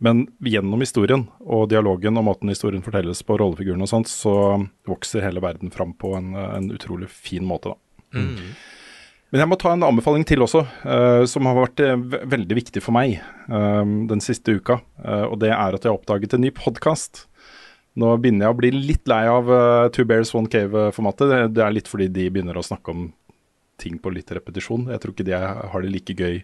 Men 0.04 0.26
gjennom 0.43 0.82
historien 0.84 1.28
og 1.43 1.70
dialogen 1.72 2.20
og 2.20 2.26
måten 2.28 2.52
historien 2.52 2.84
fortelles 2.84 3.22
på, 3.28 3.38
rollefigurene 3.39 3.84
og 3.86 3.91
sånt, 3.91 4.12
så 4.12 4.34
vokser 4.88 5.24
hele 5.24 5.43
verden 5.43 5.72
fram 5.76 5.93
på 6.00 6.16
en, 6.18 6.34
en 6.39 6.70
utrolig 6.76 7.12
fin 7.12 7.45
måte, 7.47 7.76
da. 7.76 7.84
Men 9.30 9.43
jeg 9.43 9.49
må 9.51 9.57
ta 9.62 9.76
en 9.76 9.84
anbefaling 9.86 10.24
til 10.26 10.41
også, 10.41 10.64
uh, 10.89 11.24
som 11.30 11.45
har 11.45 11.57
vært 11.60 11.82
eh, 11.86 11.93
ve- 12.01 12.24
veldig 12.32 12.55
viktig 12.57 12.82
for 12.82 12.95
meg 12.97 13.20
eh, 13.20 13.91
den 14.10 14.24
siste 14.26 14.55
uka. 14.57 14.80
Uh, 15.03 15.28
og 15.30 15.36
det 15.43 15.51
er 15.53 15.76
at 15.78 15.84
jeg 15.86 15.91
har 15.91 15.99
oppdaget 15.99 16.34
en 16.34 16.41
ny 16.47 16.49
podkast. 16.57 17.28
Nå 17.99 18.16
begynner 18.24 18.47
jeg 18.47 18.55
å 18.55 18.57
bli 18.57 18.72
litt 18.74 19.10
lei 19.10 19.22
av 19.30 19.49
Two 19.93 20.05
Bears 20.10 20.32
One 20.38 20.47
Cave-formatet. 20.49 21.30
Det, 21.30 21.39
det 21.57 21.64
er 21.66 21.74
litt 21.76 21.89
fordi 21.91 22.07
de 22.16 22.28
begynner 22.32 22.57
å 22.57 22.64
snakke 22.64 22.93
om 22.93 23.07
ting 23.80 23.97
på 23.99 24.12
litt 24.14 24.30
repetisjon. 24.36 24.88
Jeg 24.93 25.01
tror 25.03 25.14
ikke 25.14 25.26
de 25.28 25.36
har 25.38 25.84
det 25.84 25.91
like 25.91 26.16
gøy 26.16 26.41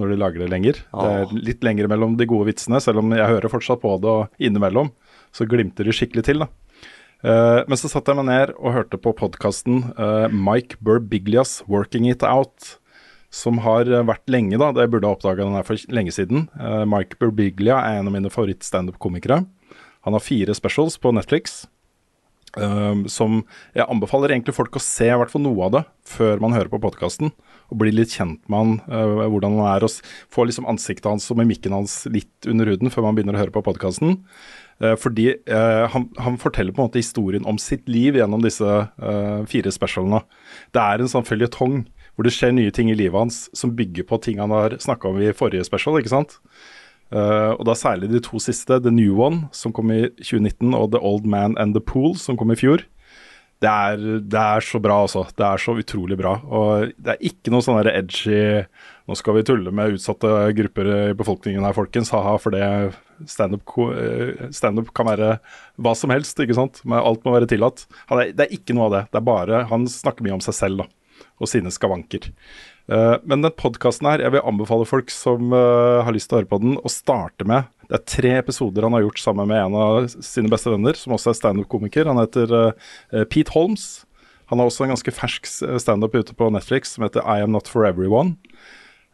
når 0.00 0.12
de 0.12 0.18
lager 0.20 0.42
det 0.44 0.50
lenger. 0.52 0.80
Det 0.92 1.12
er 1.20 1.34
litt 1.50 1.64
lenger 1.66 1.88
mellom 1.92 2.16
de 2.18 2.26
gode 2.30 2.48
vitsene, 2.50 2.80
selv 2.82 3.00
om 3.04 3.12
jeg 3.14 3.26
hører 3.28 3.52
fortsatt 3.52 3.80
på 3.82 3.92
det, 4.02 4.12
og 4.12 4.42
innimellom 4.42 4.90
så 5.36 5.46
glimter 5.48 5.86
de 5.88 5.94
skikkelig 5.94 6.24
til. 6.28 6.42
da. 6.44 6.48
Eh, 7.26 7.60
men 7.66 7.80
så 7.80 7.90
satte 7.90 8.12
jeg 8.12 8.20
meg 8.22 8.28
ned 8.30 8.54
og 8.56 8.74
hørte 8.76 9.00
på 9.02 9.14
podkasten 9.18 9.82
Mike 10.30 10.78
Burbiglias 10.78 11.64
'Working 11.66 12.06
It 12.12 12.22
Out', 12.22 12.76
som 13.36 13.60
har 13.64 13.88
eh, 13.90 14.04
vært 14.06 14.26
lenge, 14.32 14.58
da. 14.60 14.72
Jeg 14.76 14.92
burde 14.92 15.08
ha 15.08 15.16
oppdaga 15.16 15.44
den 15.44 15.56
her 15.56 15.66
for 15.66 15.92
lenge 15.92 16.14
siden. 16.14 16.48
Eh, 16.56 16.82
Mike 16.88 17.18
Burbiglia 17.20 17.78
er 17.82 18.00
en 18.00 18.10
av 18.10 18.16
mine 18.16 18.32
favoritt-standup-komikere. 18.32 19.42
Han 20.06 20.16
har 20.16 20.22
fire 20.22 20.54
specials 20.56 20.98
på 21.02 21.14
Netflix. 21.14 21.64
Um, 22.56 23.02
som 23.12 23.42
jeg 23.76 23.84
anbefaler 23.84 24.32
egentlig 24.32 24.54
folk 24.56 24.78
å 24.78 24.80
se 24.80 25.10
i 25.10 25.16
hvert 25.20 25.28
fall 25.28 25.42
noe 25.44 25.66
av 25.66 25.72
det 25.74 25.82
før 26.08 26.38
man 26.40 26.54
hører 26.56 26.70
på 26.72 26.80
podkasten. 26.80 27.34
Og 27.68 27.80
bli 27.82 27.90
litt 27.92 28.14
kjent 28.16 28.38
med 28.48 28.56
han, 28.56 28.70
uh, 28.88 29.26
hvordan 29.28 29.58
han 29.58 29.68
er, 29.74 29.84
og 29.84 30.14
få 30.32 30.46
liksom 30.48 30.68
ansiktet 30.70 31.10
hans 31.10 31.26
og 31.34 31.36
mimikken 31.42 31.74
hans 31.76 31.98
litt 32.08 32.48
under 32.48 32.70
huden 32.70 32.88
før 32.94 33.04
man 33.04 33.18
begynner 33.18 33.36
å 33.36 33.42
høre 33.42 33.52
på 33.52 33.64
podkasten. 33.66 34.22
Fordi 35.00 35.30
eh, 35.32 35.84
han, 35.92 36.08
han 36.20 36.38
forteller 36.40 36.74
på 36.74 36.82
en 36.82 36.90
måte 36.90 37.00
historien 37.00 37.46
om 37.48 37.58
sitt 37.60 37.86
liv 37.88 38.18
gjennom 38.18 38.42
disse 38.44 38.66
eh, 38.68 39.44
fire 39.48 39.72
specialene. 39.72 40.20
Det 40.76 40.82
er 40.82 41.00
en 41.00 41.12
sånn 41.12 41.26
føljetong 41.26 41.84
hvor 42.16 42.26
det 42.26 42.32
skjer 42.32 42.54
nye 42.56 42.72
ting 42.72 42.90
i 42.92 42.96
livet 42.96 43.16
hans 43.16 43.38
som 43.56 43.74
bygger 43.76 44.06
på 44.08 44.18
ting 44.24 44.40
han 44.40 44.54
har 44.54 44.76
snakka 44.80 45.10
om 45.10 45.20
i 45.20 45.34
forrige 45.36 45.66
special, 45.68 45.98
ikke 46.00 46.12
sant. 46.12 46.38
Eh, 47.14 47.52
og 47.54 47.62
da 47.68 47.76
særlig 47.76 48.10
de 48.12 48.20
to 48.24 48.40
siste, 48.42 48.80
The 48.82 48.92
New 48.92 49.20
One, 49.20 49.46
som 49.56 49.72
kom 49.76 49.92
i 49.94 50.06
2019, 50.20 50.74
og 50.74 50.92
The 50.92 51.00
Old 51.04 51.28
Man 51.28 51.56
and 51.60 51.76
The 51.76 51.84
Pool, 51.84 52.16
som 52.20 52.38
kom 52.40 52.52
i 52.52 52.58
fjor. 52.58 52.84
Det 53.64 53.72
er, 53.72 54.02
det 54.20 54.40
er 54.40 54.64
så 54.64 54.80
bra, 54.82 54.98
altså. 55.06 55.24
Det 55.32 55.44
er 55.46 55.60
så 55.62 55.76
utrolig 55.80 56.18
bra. 56.20 56.34
Og 56.44 56.92
det 57.00 57.14
er 57.14 57.24
ikke 57.24 57.52
noe 57.54 57.64
sånn 57.64 57.80
edgy 57.88 58.66
Nå 59.06 59.14
skal 59.16 59.38
vi 59.38 59.46
tulle 59.46 59.72
med 59.72 59.96
utsatte 59.96 60.28
grupper 60.58 60.88
i 60.92 61.00
befolkningen 61.16 61.64
her, 61.64 61.76
folkens. 61.76 62.10
Ha-ha, 62.12 62.34
for 62.42 62.52
det 62.52 62.66
standup 63.30 63.74
eh, 63.92 64.92
kan 64.96 65.08
være 65.08 65.32
hva 65.82 65.94
som 65.98 66.12
helst, 66.14 66.38
ikke 66.42 66.58
sant. 66.58 66.82
Men 66.84 67.02
alt 67.02 67.24
må 67.26 67.34
være 67.34 67.48
tillatt. 67.50 67.86
Er, 68.10 68.32
det 68.36 68.46
er 68.46 68.56
ikke 68.56 68.76
noe 68.76 68.88
av 68.88 68.96
det. 68.96 69.02
Det 69.12 69.20
er 69.20 69.28
bare 69.28 69.66
Han 69.72 69.86
snakker 69.90 70.26
mye 70.26 70.38
om 70.38 70.44
seg 70.44 70.56
selv, 70.56 70.84
da. 70.84 71.26
Og 71.40 71.50
sine 71.50 71.72
skavanker. 71.72 72.30
Uh, 72.86 73.16
men 73.26 73.42
den 73.42 73.54
podkasten 73.58 74.06
her, 74.06 74.22
jeg 74.22 74.30
vil 74.36 74.44
anbefale 74.46 74.86
folk 74.86 75.10
som 75.10 75.50
uh, 75.50 76.04
har 76.06 76.14
lyst 76.14 76.30
til 76.30 76.36
å 76.36 76.40
høre 76.40 76.50
på 76.52 76.60
den, 76.62 76.76
å 76.78 76.92
starte 76.92 77.42
med 77.42 77.66
Det 77.88 77.96
er 77.98 78.04
tre 78.12 78.30
episoder 78.38 78.86
han 78.86 78.94
har 78.94 79.02
gjort 79.02 79.18
sammen 79.18 79.50
med 79.50 79.58
en 79.58 79.74
av 79.80 80.06
sine 80.14 80.52
beste 80.52 80.70
venner, 80.70 80.94
som 80.94 81.16
også 81.16 81.32
er 81.32 81.38
standup-komiker. 81.40 82.06
Han 82.06 82.20
heter 82.22 82.54
uh, 82.54 83.24
Pete 83.26 83.50
Holmes. 83.56 84.04
Han 84.52 84.62
har 84.62 84.70
også 84.70 84.86
en 84.86 84.94
ganske 84.94 85.14
fersk 85.16 85.48
standup 85.82 86.14
ute 86.14 86.36
på 86.38 86.50
Netflix 86.54 86.94
som 86.94 87.02
heter 87.08 87.26
I 87.26 87.42
Am 87.42 87.50
Not 87.56 87.66
For 87.66 87.88
Everyone. 87.88 88.36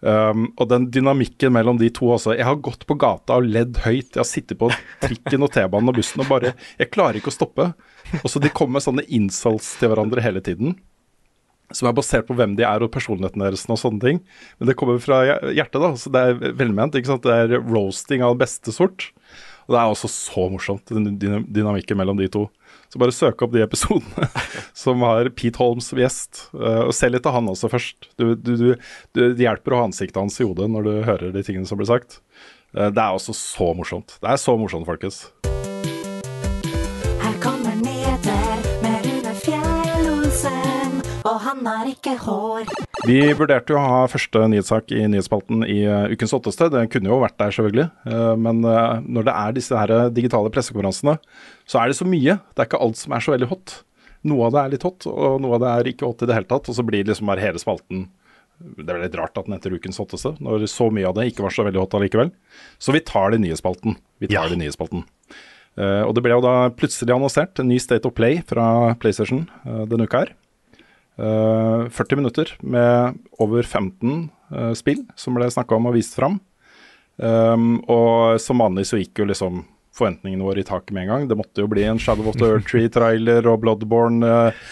Um, 0.03 0.48
og 0.59 0.66
den 0.66 0.88
dynamikken 0.90 1.53
mellom 1.55 1.78
de 1.78 1.86
to 1.94 2.09
også. 2.11 2.34
Jeg 2.34 2.46
har 2.48 2.59
gått 2.59 2.82
på 2.88 2.96
gata 2.98 3.36
og 3.38 3.46
ledd 3.46 3.78
høyt. 3.84 4.11
Jeg 4.11 4.18
har 4.18 4.28
sittet 4.28 4.59
på 4.59 4.70
trikken 5.05 5.46
og 5.46 5.53
T-banen 5.55 5.92
og 5.92 5.98
bussen 6.00 6.24
og 6.24 6.30
bare 6.30 6.57
Jeg 6.80 6.90
klarer 6.90 7.20
ikke 7.20 7.30
å 7.30 7.36
stoppe. 7.36 7.68
Og 8.22 8.26
så 8.30 8.42
De 8.42 8.50
kommer 8.50 8.80
med 8.80 8.86
sånne 8.86 9.07
insults 9.14 9.76
til 9.78 9.92
hverandre 9.92 10.24
hele 10.24 10.42
tiden. 10.42 10.74
Som 11.72 11.88
er 11.88 11.96
basert 11.96 12.26
på 12.28 12.34
hvem 12.36 12.57
de 12.59 12.66
er 12.68 12.82
og 12.84 12.90
personligheten 12.92 13.44
deres 13.44 13.64
og 13.70 13.78
sånne 13.80 14.03
ting. 14.03 14.18
Men 14.59 14.72
det 14.72 14.76
kommer 14.80 14.98
fra 15.00 15.22
hjertet, 15.55 15.78
da. 15.78 15.94
Så 15.96 16.12
det 16.12 16.24
er 16.26 16.59
velment. 16.59 16.98
ikke 16.98 17.14
sant? 17.14 17.24
Det 17.24 17.38
er 17.38 17.62
roasting 17.62 18.26
av 18.26 18.36
beste 18.42 18.74
sort. 18.74 19.12
Og 19.68 19.76
det 19.76 19.78
er 19.78 19.94
også 19.94 20.11
så 20.11 20.48
morsomt, 20.50 20.90
den 20.90 21.14
dynamikken 21.46 21.96
mellom 22.00 22.18
de 22.18 22.26
to. 22.32 22.48
Så 22.93 23.01
bare 23.01 23.14
søk 23.16 23.40
opp 23.47 23.55
de 23.55 23.62
episodene 23.64 24.26
som 24.82 25.01
har 25.07 25.30
Pete 25.32 25.57
Holmes 25.62 25.86
som 25.88 26.01
gjest, 26.03 26.43
eh, 26.53 26.82
og 26.84 26.93
se 26.93 27.09
litt 27.09 27.24
av 27.28 27.38
han 27.38 27.49
også 27.49 27.70
først. 27.72 28.11
Du, 28.20 28.34
du, 28.36 28.53
du, 28.61 29.22
det 29.32 29.40
hjelper 29.40 29.72
å 29.72 29.80
ha 29.80 29.86
ansiktet 29.88 30.20
hans 30.20 30.36
i 30.43 30.45
hodet 30.45 30.68
når 30.68 30.84
du 30.90 30.93
hører 31.09 31.32
de 31.32 31.45
tingene 31.47 31.68
som 31.68 31.80
blir 31.80 31.88
sagt. 31.88 32.20
Eh, 32.76 32.90
Det 32.93 33.01
er 33.01 33.16
også 33.16 33.32
så 33.38 33.72
morsomt. 33.78 34.18
Det 34.20 34.28
er 34.34 34.40
så 34.45 34.59
morsomt, 34.61 34.84
folkens. 34.88 35.24
Han 41.67 41.81
har 41.83 41.91
ikke 41.91 42.15
hår. 42.25 42.71
Vi 43.07 43.19
vurderte 43.39 43.75
jo 43.75 43.79
å 43.79 43.85
ha 43.85 44.01
første 44.11 44.43
nyhetssak 44.51 44.93
i 44.95 45.05
nyhetsspalten 45.11 45.63
i 45.67 45.83
eh, 45.87 46.13
ukens 46.15 46.35
åtteste. 46.37 46.69
Det 46.73 46.85
kunne 46.93 47.11
jo 47.11 47.21
vært 47.23 47.39
der, 47.41 47.55
selvfølgelig. 47.55 47.87
Eh, 48.09 48.33
men 48.43 48.63
eh, 48.69 48.99
når 49.07 49.29
det 49.29 49.35
er 49.45 49.57
disse 49.59 49.79
her 49.79 49.95
digitale 50.15 50.51
pressekonferansene, 50.55 51.17
så 51.69 51.83
er 51.83 51.93
det 51.93 51.99
så 51.99 52.09
mye. 52.09 52.39
Det 52.53 52.65
er 52.65 52.71
ikke 52.71 52.83
alt 52.83 53.01
som 53.01 53.15
er 53.17 53.25
så 53.25 53.35
veldig 53.35 53.51
hot. 53.53 53.77
Noe 54.29 54.49
av 54.49 54.55
det 54.55 54.61
er 54.63 54.75
litt 54.77 54.87
hot, 54.87 55.07
og 55.11 55.39
noe 55.43 55.57
av 55.59 55.63
det 55.65 55.71
er 55.73 55.93
ikke 55.93 56.07
hot 56.11 56.23
i 56.23 56.29
det 56.31 56.37
hele 56.37 56.51
tatt. 56.51 56.69
Og 56.71 56.79
så 56.79 56.87
blir 56.87 57.03
det 57.03 57.15
liksom 57.15 57.31
bare 57.31 57.43
hele 57.43 57.63
spalten 57.63 58.05
Det 58.63 58.87
er 58.87 59.01
litt 59.03 59.17
rart 59.19 59.39
at 59.41 59.49
den 59.49 59.57
heter 59.57 59.75
ukens 59.75 59.99
hotteste, 59.99 60.37
når 60.39 60.69
så 60.71 60.87
mye 60.95 61.09
av 61.09 61.17
det 61.19 61.31
ikke 61.33 61.43
var 61.47 61.55
så 61.55 61.65
veldig 61.67 61.83
hot 61.83 61.97
allikevel. 61.99 62.31
Så 62.79 62.95
vi 62.95 63.03
tar 63.03 63.33
det 63.33 63.41
i 63.41 63.47
nyhetsspalten. 63.49 63.97
Vi 64.23 64.31
tar 64.31 64.45
Ja. 64.45 64.49
det 64.49 64.59
i 64.59 64.63
nyhetsspalten. 64.63 65.03
Uh, 65.73 66.05
og 66.05 66.13
det 66.15 66.21
ble 66.23 66.35
jo 66.37 66.43
da 66.45 66.69
plutselig 66.77 67.15
annonsert 67.15 67.59
en 67.59 67.71
ny 67.73 67.79
State 67.81 68.05
of 68.05 68.13
Play 68.15 68.43
fra 68.45 68.93
PlayStation 69.01 69.47
uh, 69.65 69.87
denne 69.89 70.05
uka 70.05 70.21
her. 70.27 70.35
Eh, 71.19 71.89
40 71.93 72.17
minutter 72.17 72.55
med 72.65 73.19
over 73.39 73.63
15 73.69 74.31
eh, 74.55 74.73
spill 74.79 75.03
som 75.17 75.35
ble 75.37 75.51
snakka 75.53 75.77
om 75.77 75.91
og 75.91 75.95
vist 75.99 76.17
fram. 76.17 76.39
Um, 77.23 77.77
og 77.93 78.41
som 78.41 78.59
vanlig 78.65 78.87
så 78.89 78.97
gikk 78.99 79.21
jo 79.21 79.27
liksom 79.29 79.59
forventningene 79.95 80.43
våre 80.47 80.63
i 80.63 80.67
taket 80.67 80.95
med 80.97 81.05
en 81.05 81.11
gang. 81.13 81.27
Det 81.29 81.37
måtte 81.39 81.61
jo 81.63 81.69
bli 81.71 81.85
en 81.85 82.01
Shadow 82.01 82.31
of 82.31 82.39
the 82.41 82.49
Earth-tree-trailer 82.49 83.47
og 83.53 83.61
Bloodborne 83.63 84.25
eh, 84.25 84.63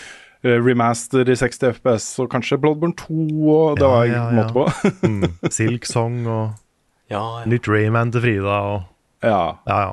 eh, 0.48 0.56
remaster 0.64 1.28
i 1.28 1.36
60 1.36 1.76
FPS 1.76 2.06
og 2.24 2.30
kanskje 2.32 2.58
Bloodborne 2.62 2.96
2 2.96 3.20
og 3.52 3.76
det 3.78 3.84
Ja, 3.84 3.92
var 3.92 4.08
ja, 4.08 4.10
ikke 4.10 4.24
ja. 4.24 4.40
måte 4.40 4.56
på. 4.56 4.64
Mm. 5.10 5.52
Silk 5.52 5.86
Song 5.86 6.18
og 6.24 6.56
Ja, 7.12 7.20
ja. 7.42 7.46
nytt 7.52 7.68
Rayman 7.68 8.10
til 8.16 8.24
Frida 8.24 8.56
og 8.72 8.80
ja. 9.20 9.42
Ja, 9.68 9.78
ja. 9.84 9.92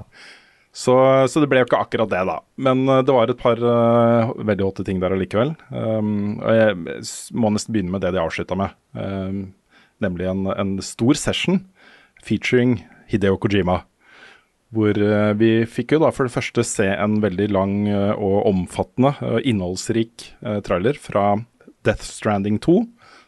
Så, 0.78 0.94
så 1.26 1.42
det 1.42 1.50
ble 1.50 1.64
jo 1.64 1.66
ikke 1.66 1.80
akkurat 1.82 2.12
det, 2.12 2.20
da. 2.30 2.38
Men 2.62 2.86
eh, 2.86 3.02
det 3.06 3.14
var 3.16 3.32
et 3.32 3.40
par 3.40 3.58
uh, 3.58 4.34
veldig 4.38 4.68
hotte 4.68 4.86
ting 4.86 5.02
der 5.02 5.16
allikevel. 5.16 5.56
Um, 5.74 6.38
og 6.38 6.54
jeg 6.54 6.76
må 7.34 7.50
nesten 7.54 7.74
begynne 7.74 7.96
med 7.96 8.06
det 8.06 8.14
de 8.14 8.22
avslutta 8.22 8.58
med. 8.60 8.76
Um, 8.94 9.40
nemlig 10.04 10.30
en, 10.30 10.46
en 10.54 10.76
stor 10.86 11.18
session 11.18 11.64
featuring 12.22 12.78
Hideo 13.10 13.40
Kojima. 13.42 13.82
Hvor 14.76 15.00
uh, 15.02 15.34
vi 15.40 15.52
fikk 15.66 15.96
jo 15.96 16.04
da 16.06 16.14
for 16.14 16.30
det 16.30 16.36
første 16.36 16.68
se 16.68 16.92
en 16.94 17.18
veldig 17.26 17.50
lang 17.58 17.78
uh, 17.90 18.14
og 18.14 18.46
omfattende 18.52 19.16
og 19.26 19.50
innholdsrik 19.50 20.30
trailer 20.68 21.00
fra 21.02 21.40
Death 21.88 22.06
Stranding 22.06 22.62
2. 22.62 22.84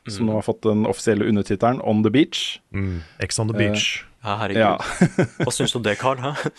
Som 0.09 0.29
nå 0.29 0.37
har 0.37 0.45
fått 0.45 0.63
den 0.65 0.85
offisielle 0.89 1.25
undertittelen 1.29 1.81
On 1.85 2.05
the 2.05 2.13
Beach. 2.13 2.59
Mm. 2.73 3.01
X 3.25 3.41
on 3.41 3.49
the 3.49 3.57
beach. 3.57 4.03
ja 4.25 4.37
herregud. 4.39 4.61
Ja, 4.61 4.77
Hva 5.45 5.53
syns 5.53 5.73
du 5.73 5.79
om 5.81 5.85
det, 5.85 5.97
Carl? 6.01 6.21
Hæ? 6.23 6.51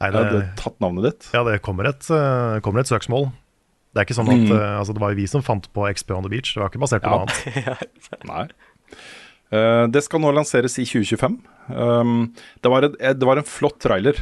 Nei, 0.00 0.08
jeg 0.10 0.16
hadde 0.16 0.42
tatt 0.56 0.78
navnet 0.80 1.04
ditt. 1.10 1.28
ja, 1.34 1.42
det 1.44 1.58
kommer 1.62 1.88
et, 1.90 2.06
eh, 2.10 2.60
kommer 2.64 2.80
et 2.80 2.88
søksmål. 2.88 3.30
Det 3.92 4.00
er 4.00 4.06
ikke 4.06 4.16
sånn 4.16 4.28
at 4.30 4.38
Mm. 4.38 4.52
eh, 4.54 4.78
altså, 4.80 4.94
Det 4.94 5.00
var 5.02 5.10
jo 5.12 5.16
vi 5.18 5.26
som 5.26 5.42
fant 5.42 5.66
på 5.74 5.84
XP 5.92 6.14
on 6.16 6.22
the 6.22 6.30
beach. 6.32 6.54
Det 6.54 6.62
var 6.62 6.70
ikke 6.70 6.80
basert 6.80 7.02
på 7.02 7.10
Ja. 7.10 7.18
noe 7.18 7.26
annet. 7.26 8.24
Nei. 8.30 8.48
Uh, 9.52 9.86
det 9.90 10.04
skal 10.06 10.20
nå 10.22 10.30
lanseres 10.32 10.78
i 10.78 10.84
2025. 10.86 11.40
Um, 11.74 12.32
det, 12.62 12.70
var 12.70 12.84
et, 12.86 12.94
det 13.18 13.26
var 13.26 13.36
en 13.40 13.44
flott 13.48 13.80
trailer. 13.82 14.14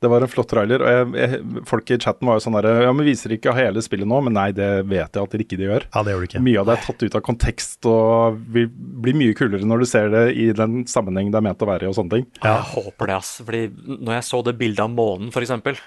Det 0.00 0.06
var 0.12 0.22
en 0.22 0.30
flott 0.30 0.46
trailer, 0.46 0.82
og 0.86 0.88
jeg, 0.94 1.06
jeg, 1.18 1.62
folk 1.66 1.90
i 1.90 1.96
chatten 1.98 2.28
var 2.28 2.36
jo 2.38 2.42
sånn 2.44 2.54
derre 2.54 2.84
Ja, 2.84 2.92
men 2.94 3.06
viser 3.08 3.32
ikke 3.34 3.50
hele 3.56 3.82
spillet 3.82 4.06
nå? 4.06 4.20
Men 4.22 4.36
nei, 4.38 4.52
det 4.54 4.68
vet 4.86 5.10
jeg 5.10 5.24
at 5.24 5.32
dere 5.34 5.42
ikke 5.42 5.58
de 5.58 5.66
gjør. 5.66 5.86
Ja, 5.90 6.02
det 6.06 6.12
gjør 6.14 6.22
det 6.22 6.28
ikke. 6.30 6.42
Mye 6.46 6.60
av 6.62 6.68
det 6.68 6.76
er 6.76 6.84
tatt 6.86 7.02
ut 7.02 7.16
av 7.18 7.24
kontekst 7.26 7.88
og 7.90 8.38
vil 8.54 8.68
bli 8.70 9.14
mye 9.18 9.34
kulere 9.38 9.66
når 9.66 9.82
du 9.82 9.86
ser 9.90 10.08
det 10.14 10.22
i 10.38 10.46
den 10.54 10.84
sammenheng 10.86 11.32
det 11.34 11.40
er 11.40 11.46
ment 11.48 11.64
å 11.66 11.70
være 11.72 11.88
i 11.88 11.90
og 11.90 11.96
sånne 11.98 12.14
ting. 12.14 12.26
Ja. 12.44 12.60
Jeg 12.60 12.84
håper 12.84 13.10
det, 13.10 13.16
ass. 13.18 13.32
Fordi 13.42 13.62
når 13.98 14.14
jeg 14.20 14.26
så 14.30 14.42
det 14.46 14.54
bildet 14.62 14.84
av 14.86 14.94
månen, 14.94 15.32
for 15.34 15.42
eksempel, 15.46 15.78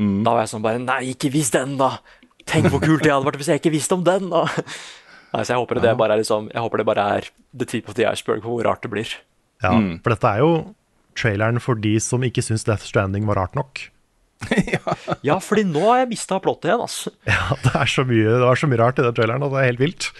Mm. 0.00 0.22
da 0.24 0.32
var 0.32 0.46
jeg 0.46 0.48
sånn 0.54 0.62
bare 0.64 0.78
Nei, 0.80 1.00
ikke 1.12 1.28
vis 1.34 1.50
den, 1.52 1.74
da! 1.76 1.90
Tenk 2.48 2.70
hvor 2.72 2.80
kult 2.80 3.02
det 3.04 3.10
hadde 3.12 3.26
vært 3.26 3.36
hvis 3.36 3.50
jeg 3.52 3.60
ikke 3.60 3.72
visste 3.74 3.92
om 3.98 4.04
den, 4.06 4.30
da! 4.32 4.46
Nei, 5.34 5.42
så 5.44 5.52
jeg 5.52 5.60
håper 5.60 5.76
det 5.82 5.90
bare 6.00 6.14
er 6.16 6.22
liksom 6.22 6.46
Jeg 6.54 6.62
håper 6.64 6.80
det 6.80 6.86
bare 6.88 7.04
er 7.18 7.26
the 7.52 7.66
tip 7.68 7.90
of 7.90 7.98
the 7.98 8.06
iceberg 8.08 8.40
på 8.40 8.48
hvor 8.54 8.64
rart 8.64 8.80
det 8.86 8.90
blir. 8.94 9.12
Ja, 9.60 9.74
Mm. 9.76 9.98
For 10.00 10.14
dette 10.14 10.30
er 10.30 10.40
jo 10.40 10.52
traileren 11.20 11.60
for 11.62 11.78
de 11.80 11.94
som 12.02 12.24
ikke 12.26 12.44
syns 12.44 12.66
Death 12.68 12.88
Stranding 12.88 13.28
var 13.28 13.42
rart 13.44 13.58
nok. 13.58 13.86
Ja, 15.26 15.36
fordi 15.44 15.66
nå 15.68 15.82
har 15.84 16.02
jeg 16.02 16.14
mista 16.14 16.38
plottet 16.40 16.70
igjen, 16.70 16.82
altså. 16.86 17.12
Ja, 17.28 17.54
det, 17.64 17.74
er 17.76 17.92
så 17.92 18.06
mye, 18.08 18.26
det 18.26 18.44
var 18.46 18.60
så 18.60 18.70
mye 18.70 18.80
rart 18.80 19.00
i 19.00 19.06
den 19.06 19.16
traileren 19.16 19.46
og 19.46 19.54
det 19.54 19.62
er 19.62 19.72
helt 19.72 19.82
vilt. 19.82 20.10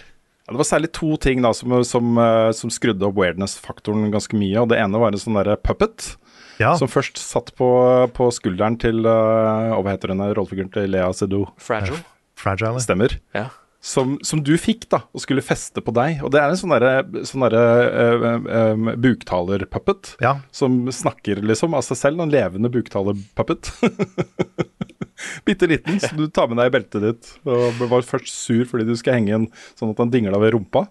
Ja, 0.45 0.53
det 0.53 0.61
var 0.61 0.69
særlig 0.69 0.91
to 0.97 1.15
ting 1.21 1.43
da 1.45 1.53
som, 1.57 1.73
som, 1.87 2.17
eh, 2.21 2.49
som 2.57 2.73
skrudde 2.73 3.07
opp 3.07 3.17
weirdness-faktoren 3.19 4.09
ganske 4.13 4.37
mye. 4.37 4.57
og 4.61 4.71
Det 4.71 4.79
ene 4.81 5.01
var 5.01 5.13
en 5.13 5.21
sånn 5.21 5.37
derre 5.37 5.57
puppet. 5.61 6.15
Ja, 6.61 6.75
Som 6.77 6.91
først 6.91 7.17
satt 7.17 7.53
på, 7.57 7.67
på 8.13 8.27
skulderen 8.35 8.75
til 8.77 8.99
uh, 9.07 9.71
Hva 9.81 9.95
heter 9.95 10.11
henne, 10.11 10.27
rollefiguren 10.37 10.69
til 10.69 10.91
Lea 10.93 11.07
Sedou? 11.15 11.47
Fragile. 11.57 11.97
Fragile. 12.37 12.81
Stemmer. 12.83 13.15
Ja. 13.33 13.47
Som, 13.81 14.19
som 14.21 14.43
du 14.45 14.53
fikk, 14.61 14.85
da, 14.93 14.99
og 15.09 15.23
skulle 15.23 15.41
feste 15.41 15.81
på 15.81 15.93
deg. 15.97 16.19
Og 16.21 16.29
det 16.33 16.37
er 16.37 16.51
en 16.51 16.59
sånn 16.59 16.73
derre 16.75 17.23
sånn 17.25 17.47
der, 17.47 17.55
uh, 17.57 18.75
um, 18.75 18.91
buktaler-puppet. 19.01 20.15
Ja, 20.21 20.35
Som 20.53 20.83
snakker 20.93 21.41
liksom 21.41 21.73
av 21.73 21.81
seg 21.87 21.97
selv. 21.97 22.21
En 22.21 22.33
levende 22.33 22.69
buktaler-puppet. 22.73 23.71
Bitte 25.45 25.67
liten, 25.69 25.99
som 26.01 26.17
du 26.17 26.27
tar 26.33 26.49
med 26.49 26.59
deg 26.61 26.69
i 26.69 26.73
beltet 26.75 27.05
ditt. 27.05 27.31
Og 27.49 27.81
var 27.81 28.05
først 28.05 28.33
sur 28.33 28.63
fordi 28.69 28.85
du 28.87 28.93
skulle 28.97 29.17
henge 29.17 29.37
en 29.37 29.47
sånn 29.79 29.93
at 29.93 30.01
den 30.01 30.13
dingla 30.13 30.41
ved 30.41 30.55
rumpa. 30.55 30.85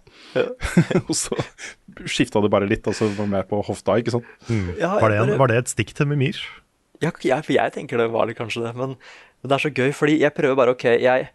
og 1.06 1.14
så 1.16 1.38
skifta 2.10 2.42
det 2.42 2.50
bare 2.52 2.68
litt, 2.70 2.86
og 2.90 2.96
så 2.96 3.08
var 3.10 3.26
du 3.26 3.34
med 3.36 3.48
på 3.50 3.62
hofta, 3.66 3.98
ikke 4.00 4.16
sant. 4.16 4.34
Ja, 4.80 4.96
var 4.98 5.12
det, 5.12 5.22
en, 5.22 5.36
var 5.40 5.52
det 5.52 5.62
et 5.62 5.72
stikk 5.72 5.94
til 5.96 6.10
Mimir? 6.10 6.38
Ja, 7.00 7.12
jeg, 7.14 7.46
for 7.46 7.54
jeg 7.54 7.74
tenker 7.74 8.00
det 8.00 8.10
var 8.12 8.28
litt 8.28 8.38
kanskje 8.38 8.66
det, 8.66 8.74
men, 8.76 8.98
men 9.40 9.50
det 9.50 9.56
er 9.56 9.64
så 9.64 9.72
gøy, 9.72 9.92
fordi 9.96 10.18
jeg 10.20 10.36
prøver 10.36 10.58
bare 10.58 10.74
OK, 10.76 10.86
jeg 11.00 11.30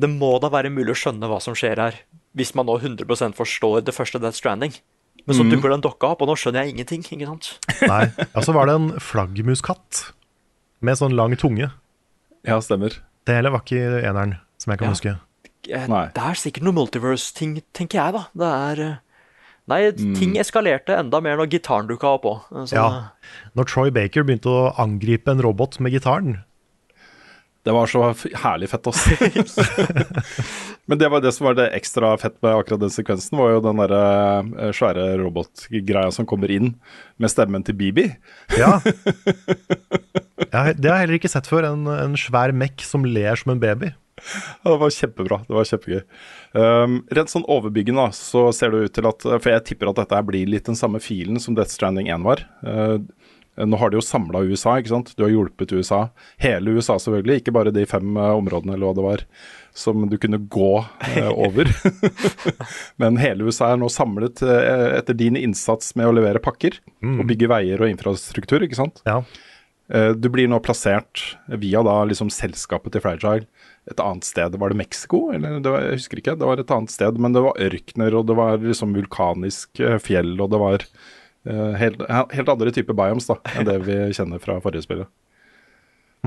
Det 0.00 0.08
må 0.10 0.32
da 0.42 0.48
være 0.50 0.72
mulig 0.74 0.90
å 0.94 0.98
skjønne 0.98 1.28
hva 1.30 1.38
som 1.42 1.54
skjer 1.54 1.78
her, 1.78 1.98
hvis 2.34 2.54
man 2.58 2.66
nå 2.66 2.74
100% 2.80 3.36
forstår 3.38 3.84
det 3.86 3.94
første 3.94 4.18
Death 4.22 4.36
Stranding. 4.40 4.74
Men 5.24 5.36
så 5.38 5.44
dukker 5.46 5.70
den 5.70 5.80
dokka 5.84 6.10
opp, 6.12 6.24
og 6.24 6.28
nå 6.28 6.34
skjønner 6.36 6.64
jeg 6.66 6.74
ingenting. 6.74 7.04
ikke 7.06 7.28
sant? 7.30 7.52
Nei. 7.92 8.08
Og 8.34 8.42
så 8.44 8.52
var 8.56 8.66
det 8.68 8.74
en 8.76 8.88
flaggermuskatt 9.00 10.02
med 10.84 10.98
sånn 11.00 11.14
lang 11.16 11.36
tunge. 11.40 11.70
Ja, 12.44 12.58
stemmer. 12.60 12.98
Det 13.24 13.38
hele 13.38 13.52
var 13.54 13.62
ikke 13.64 14.02
eneren, 14.04 14.34
som 14.60 14.74
jeg 14.74 14.82
kan 14.82 14.90
Ja. 14.90 14.96
huske. 14.98 15.14
Eh, 15.70 15.86
Nei. 15.88 16.02
Det 16.12 16.20
er 16.26 16.36
sikkert 16.36 16.66
noe 16.66 16.76
multiverse-ting, 16.76 17.54
tenker 17.72 18.02
jeg, 18.02 18.12
da. 18.18 18.26
Det 18.36 18.50
er 18.52 18.82
eh, 18.84 18.96
Nei, 19.72 19.78
ting 19.96 20.34
eskalerte 20.36 20.92
enda 20.92 21.22
mer 21.24 21.38
når 21.40 21.48
gitaren 21.54 21.86
dukka 21.88 22.10
opp 22.18 22.26
òg. 22.28 22.68
Ja. 22.74 23.08
Når 23.56 23.64
Troy 23.70 23.88
Baker 23.96 24.26
begynte 24.28 24.50
å 24.52 24.74
angripe 24.76 25.32
en 25.32 25.40
robot 25.40 25.78
med 25.80 25.94
gitaren 25.96 26.42
Det 27.64 27.72
var 27.72 27.88
så 27.88 28.10
herlig 28.42 28.68
fett, 28.68 28.86
altså. 28.90 29.62
Men 30.88 31.00
det 31.00 31.08
var 31.08 31.22
det 31.24 31.32
som 31.32 31.46
var 31.48 31.56
det 31.56 31.70
ekstra 31.72 32.10
fett 32.20 32.36
med 32.44 32.58
akkurat 32.58 32.82
den 32.82 32.92
sekvensen, 32.92 33.38
var 33.40 33.54
jo 33.54 33.62
den 33.64 33.80
derre 33.80 34.02
eh, 34.66 34.72
svære 34.76 35.06
robotgreia 35.22 36.10
som 36.12 36.28
kommer 36.28 36.52
inn 36.52 36.74
med 37.16 37.32
stemmen 37.32 37.64
til 37.64 37.78
Bibi. 37.78 38.10
Ja. 38.58 38.76
ja 40.52 40.66
det 40.76 40.90
har 40.90 40.98
jeg 40.98 41.06
heller 41.06 41.16
ikke 41.16 41.32
sett 41.32 41.48
før. 41.48 41.70
En, 41.70 41.88
en 41.88 42.18
svær 42.20 42.52
mekk 42.52 42.84
som 42.84 43.08
ler 43.08 43.40
som 43.40 43.54
en 43.54 43.62
baby. 43.62 43.94
Ja, 44.20 44.70
det 44.70 44.78
var 44.84 44.92
kjempebra. 44.94 45.40
Det 45.48 45.56
var 45.56 45.66
kjempegøy. 45.68 46.02
Um, 46.52 47.00
rent 47.16 47.32
sånn 47.32 47.48
overbyggende 47.50 48.10
så 48.16 48.46
ser 48.54 48.76
det 48.76 48.84
ut 48.84 48.94
til 49.00 49.08
at 49.08 49.24
For 49.24 49.50
jeg 49.50 49.64
tipper 49.70 49.90
at 49.90 50.04
dette 50.04 50.20
blir 50.28 50.52
litt 50.52 50.68
den 50.68 50.78
samme 50.78 51.00
filen 51.02 51.40
som 51.42 51.56
Death 51.56 51.72
Stranding 51.72 52.12
1 52.12 52.28
var. 52.28 52.44
Uh, 52.60 53.00
nå 53.56 53.78
har 53.78 53.90
de 53.92 54.00
jo 54.00 54.04
samla 54.04 54.40
USA, 54.48 54.76
ikke 54.80 54.90
sant. 54.90 55.12
Du 55.18 55.22
har 55.26 55.30
hjulpet 55.30 55.72
USA. 55.76 56.08
Hele 56.42 56.74
USA 56.74 56.96
selvfølgelig, 56.98 57.42
ikke 57.42 57.54
bare 57.54 57.72
de 57.74 57.84
fem 57.86 58.16
uh, 58.18 58.32
områdene 58.38 58.74
eller 58.74 58.88
hva 58.90 58.96
det 58.98 59.04
var 59.06 59.26
som 59.74 60.04
du 60.10 60.14
kunne 60.22 60.38
gå 60.38 60.72
eh, 61.08 61.30
over. 61.46 61.70
Men 63.02 63.18
hele 63.18 63.48
USA 63.48 63.72
er 63.72 63.80
nå 63.82 63.88
samlet 63.90 64.42
eh, 64.46 64.98
etter 65.00 65.16
din 65.18 65.34
innsats 65.38 65.96
med 65.98 66.06
å 66.06 66.14
levere 66.14 66.42
pakker 66.42 66.76
og 67.02 67.24
bygge 67.26 67.50
veier 67.50 67.82
og 67.82 67.90
infrastruktur, 67.90 68.62
ikke 68.62 68.78
sant. 68.78 69.02
Ja. 69.08 69.20
Eh, 69.90 70.12
Du 70.14 70.30
blir 70.32 70.46
nå 70.48 70.60
plassert 70.62 71.24
via 71.60 71.82
da 71.84 71.96
liksom 72.06 72.30
selskapet 72.32 72.94
til 72.94 73.02
Fragile 73.04 73.48
et 73.90 74.00
annet 74.00 74.24
sted. 74.24 74.54
Var 74.56 74.72
det 74.72 74.78
Mexico? 74.80 75.26
Eller 75.34 75.58
det 75.60 75.74
var, 75.74 75.82
jeg 75.84 75.98
husker 75.98 76.22
ikke. 76.22 76.38
Det 76.40 76.46
var 76.48 76.62
et 76.62 76.70
annet 76.72 76.94
sted, 76.94 77.18
men 77.20 77.34
det 77.36 77.42
var 77.44 77.58
ørkener, 77.66 78.14
og 78.16 78.30
det 78.30 78.38
var 78.38 78.62
liksom 78.62 78.94
vulkanisk 78.96 79.82
eh, 79.82 79.98
fjell, 80.00 80.36
og 80.40 80.54
det 80.54 80.62
var 80.62 80.86
eh, 80.86 80.88
helt, 81.44 82.00
helt 82.08 82.48
andre 82.48 82.72
typer 82.72 82.96
biomes 82.96 83.26
da, 83.28 83.36
enn 83.52 83.66
det 83.68 83.76
vi 83.84 83.98
kjenner 84.16 84.40
fra 84.40 84.56
forrige 84.64 84.86
spillet. 84.86 85.10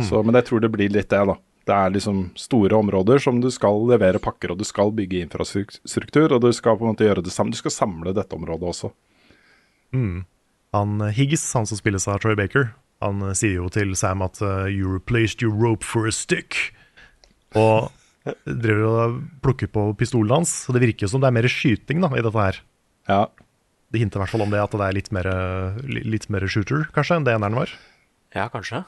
Så, 0.05 0.21
men 0.21 0.37
jeg 0.37 0.45
tror 0.45 0.61
det 0.61 0.69
blir 0.69 0.91
litt 0.93 1.09
det, 1.09 1.23
da. 1.25 1.37
Det 1.67 1.75
er 1.75 1.91
liksom 1.95 2.19
store 2.39 2.77
områder 2.77 3.19
som 3.19 3.41
du 3.43 3.49
skal 3.51 3.81
levere 3.89 4.21
pakker, 4.23 4.53
og 4.53 4.61
du 4.61 4.65
skal 4.67 4.93
bygge 4.95 5.23
infrastruktur, 5.25 6.35
og 6.35 6.43
du 6.45 6.51
skal 6.55 6.77
på 6.77 6.85
en 6.85 6.93
måte 6.93 7.07
gjøre 7.07 7.25
det 7.25 7.33
samme. 7.33 7.51
Du 7.51 7.59
skal 7.59 7.73
samle 7.73 8.13
dette 8.15 8.37
området 8.37 8.69
også. 8.69 8.91
Han 10.77 11.01
eh, 11.01 11.15
Higgs, 11.17 11.43
han 11.57 11.67
som 11.67 11.79
spilles 11.79 12.07
av 12.07 12.21
Troy 12.23 12.37
Baker, 12.39 12.71
han 13.03 13.21
eh, 13.25 13.35
sier 13.37 13.59
jo 13.59 13.67
til 13.73 13.93
Sam 13.99 14.23
at 14.25 14.39
uh, 14.43 14.69
You 14.71 14.89
replaced 14.93 15.43
your 15.43 15.53
rope 15.53 15.85
for 15.85 16.07
a 16.07 16.13
stick. 16.15 16.55
Og 17.57 17.89
driver 18.45 18.87
og 18.87 19.19
plukker 19.43 19.69
på 19.71 19.89
pistolen 19.99 20.39
hans. 20.39 20.53
Så 20.65 20.75
det 20.75 20.83
virker 20.83 21.07
jo 21.07 21.11
som 21.13 21.23
det 21.23 21.29
er 21.29 21.37
mer 21.39 21.49
skyting 21.51 22.03
da, 22.03 22.11
i 22.15 22.23
dette 22.23 22.47
her. 22.47 22.61
Ja, 23.07 23.21
De 23.93 23.99
hinter 24.01 24.19
i 24.19 24.23
hvert 24.25 24.33
fall 24.33 24.43
om 24.43 24.51
det 24.51 24.59
at 24.59 24.73
det 24.75 24.83
er 24.83 24.95
litt 24.97 25.11
mer, 25.15 25.27
litt 25.87 26.25
mer 26.33 26.43
shooter, 26.51 26.87
kanskje, 26.95 27.15
enn 27.17 27.23
det 27.27 27.33
eneren 27.37 27.55
var. 27.55 27.71
Ja, 28.35 28.49
kanskje. 28.51 28.83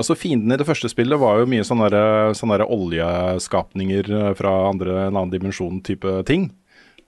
Altså 0.00 0.14
Fiendene 0.16 0.56
i 0.56 0.60
det 0.62 0.64
første 0.66 0.88
spillet 0.88 1.20
var 1.20 1.42
jo 1.42 1.48
mye 1.52 1.66
sånne, 1.68 1.90
der- 1.92 2.32
sånne 2.38 2.56
der 2.62 2.70
oljeskapninger 2.72 4.08
eh, 4.08 4.34
fra 4.38 4.52
andre, 4.70 4.94
en 5.08 5.16
annen 5.18 5.32
dimensjon-type 5.34 6.22
ting. 6.28 6.50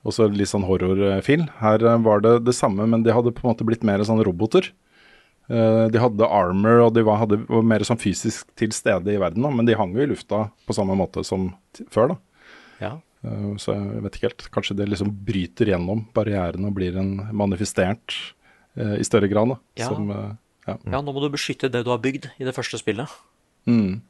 Og 0.04 0.12
så 0.12 0.26
litt 0.28 0.50
sånn 0.50 0.66
horrorfil. 0.68 1.46
Her 1.62 1.80
eh, 1.80 1.96
var 2.04 2.20
det 2.24 2.34
det 2.44 2.54
samme, 2.56 2.84
men 2.90 3.02
de 3.06 3.14
hadde 3.16 3.32
på 3.32 3.44
en 3.46 3.54
måte 3.54 3.64
blitt 3.64 3.86
mer 3.88 4.04
sånn 4.04 4.20
roboter. 4.26 4.68
Eh, 5.48 5.86
De 5.92 6.00
hadde 6.00 6.28
armor, 6.28 6.84
og 6.86 6.92
de 6.96 7.02
var, 7.08 7.22
hadde, 7.24 7.40
var 7.48 7.64
mer 7.64 7.80
sånn 7.88 8.00
fysisk 8.00 8.52
til 8.60 8.72
stede 8.76 9.12
i 9.14 9.18
verden, 9.20 9.42
da, 9.44 9.50
men 9.52 9.64
de 9.68 9.74
hang 9.80 9.96
jo 9.96 10.04
i 10.04 10.10
lufta 10.12 10.50
på 10.68 10.76
samme 10.76 10.96
måte 10.96 11.24
som 11.24 11.54
før. 11.88 12.12
da. 12.14 12.20
Ja. 12.84 12.92
Eh, 13.24 13.50
Så 13.60 13.74
jeg 13.74 14.02
vet 14.04 14.16
ikke 14.18 14.28
helt. 14.28 14.46
Kanskje 14.54 14.76
det 14.78 14.88
liksom 14.92 15.12
bryter 15.26 15.70
gjennom 15.72 16.04
barrieren 16.16 16.66
og 16.68 16.74
blir 16.76 16.96
en 17.00 17.14
manifestert 17.32 18.16
eh, 18.76 18.98
i 19.00 19.06
større 19.06 19.30
grad. 19.32 19.54
da. 19.54 19.60
Ja. 19.80 19.88
Som, 19.92 20.10
eh, 20.10 20.34
ja. 20.68 20.76
ja, 20.76 21.00
nå 21.00 21.12
må 21.12 21.22
du 21.24 21.30
beskytte 21.32 21.70
det 21.72 21.84
du 21.86 21.90
har 21.92 22.02
bygd 22.04 22.30
i 22.38 22.44
det 22.46 22.54
første 22.56 22.80
spillet. 22.80 23.10
Mm. 23.68 24.02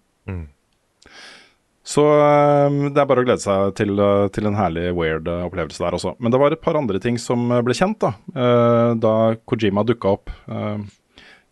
Så 1.85 2.03
eh, 2.17 2.79
det 2.95 3.01
er 3.03 3.09
bare 3.11 3.23
å 3.23 3.27
glede 3.29 3.45
seg 3.45 3.75
til, 3.79 3.95
til 4.35 4.49
en 4.49 4.57
herlig 4.59 4.89
weird 4.97 5.29
opplevelse 5.29 5.83
der 5.85 5.97
også. 5.99 6.15
Men 6.19 6.33
det 6.33 6.41
var 6.41 6.55
et 6.57 6.63
par 6.65 6.79
andre 6.81 7.01
ting 7.03 7.19
som 7.21 7.47
ble 7.65 7.77
kjent 7.77 8.01
da, 8.03 8.15
eh, 8.35 8.93
da 8.99 9.15
Kojima 9.45 9.85
dukka 9.87 10.15
opp 10.17 10.33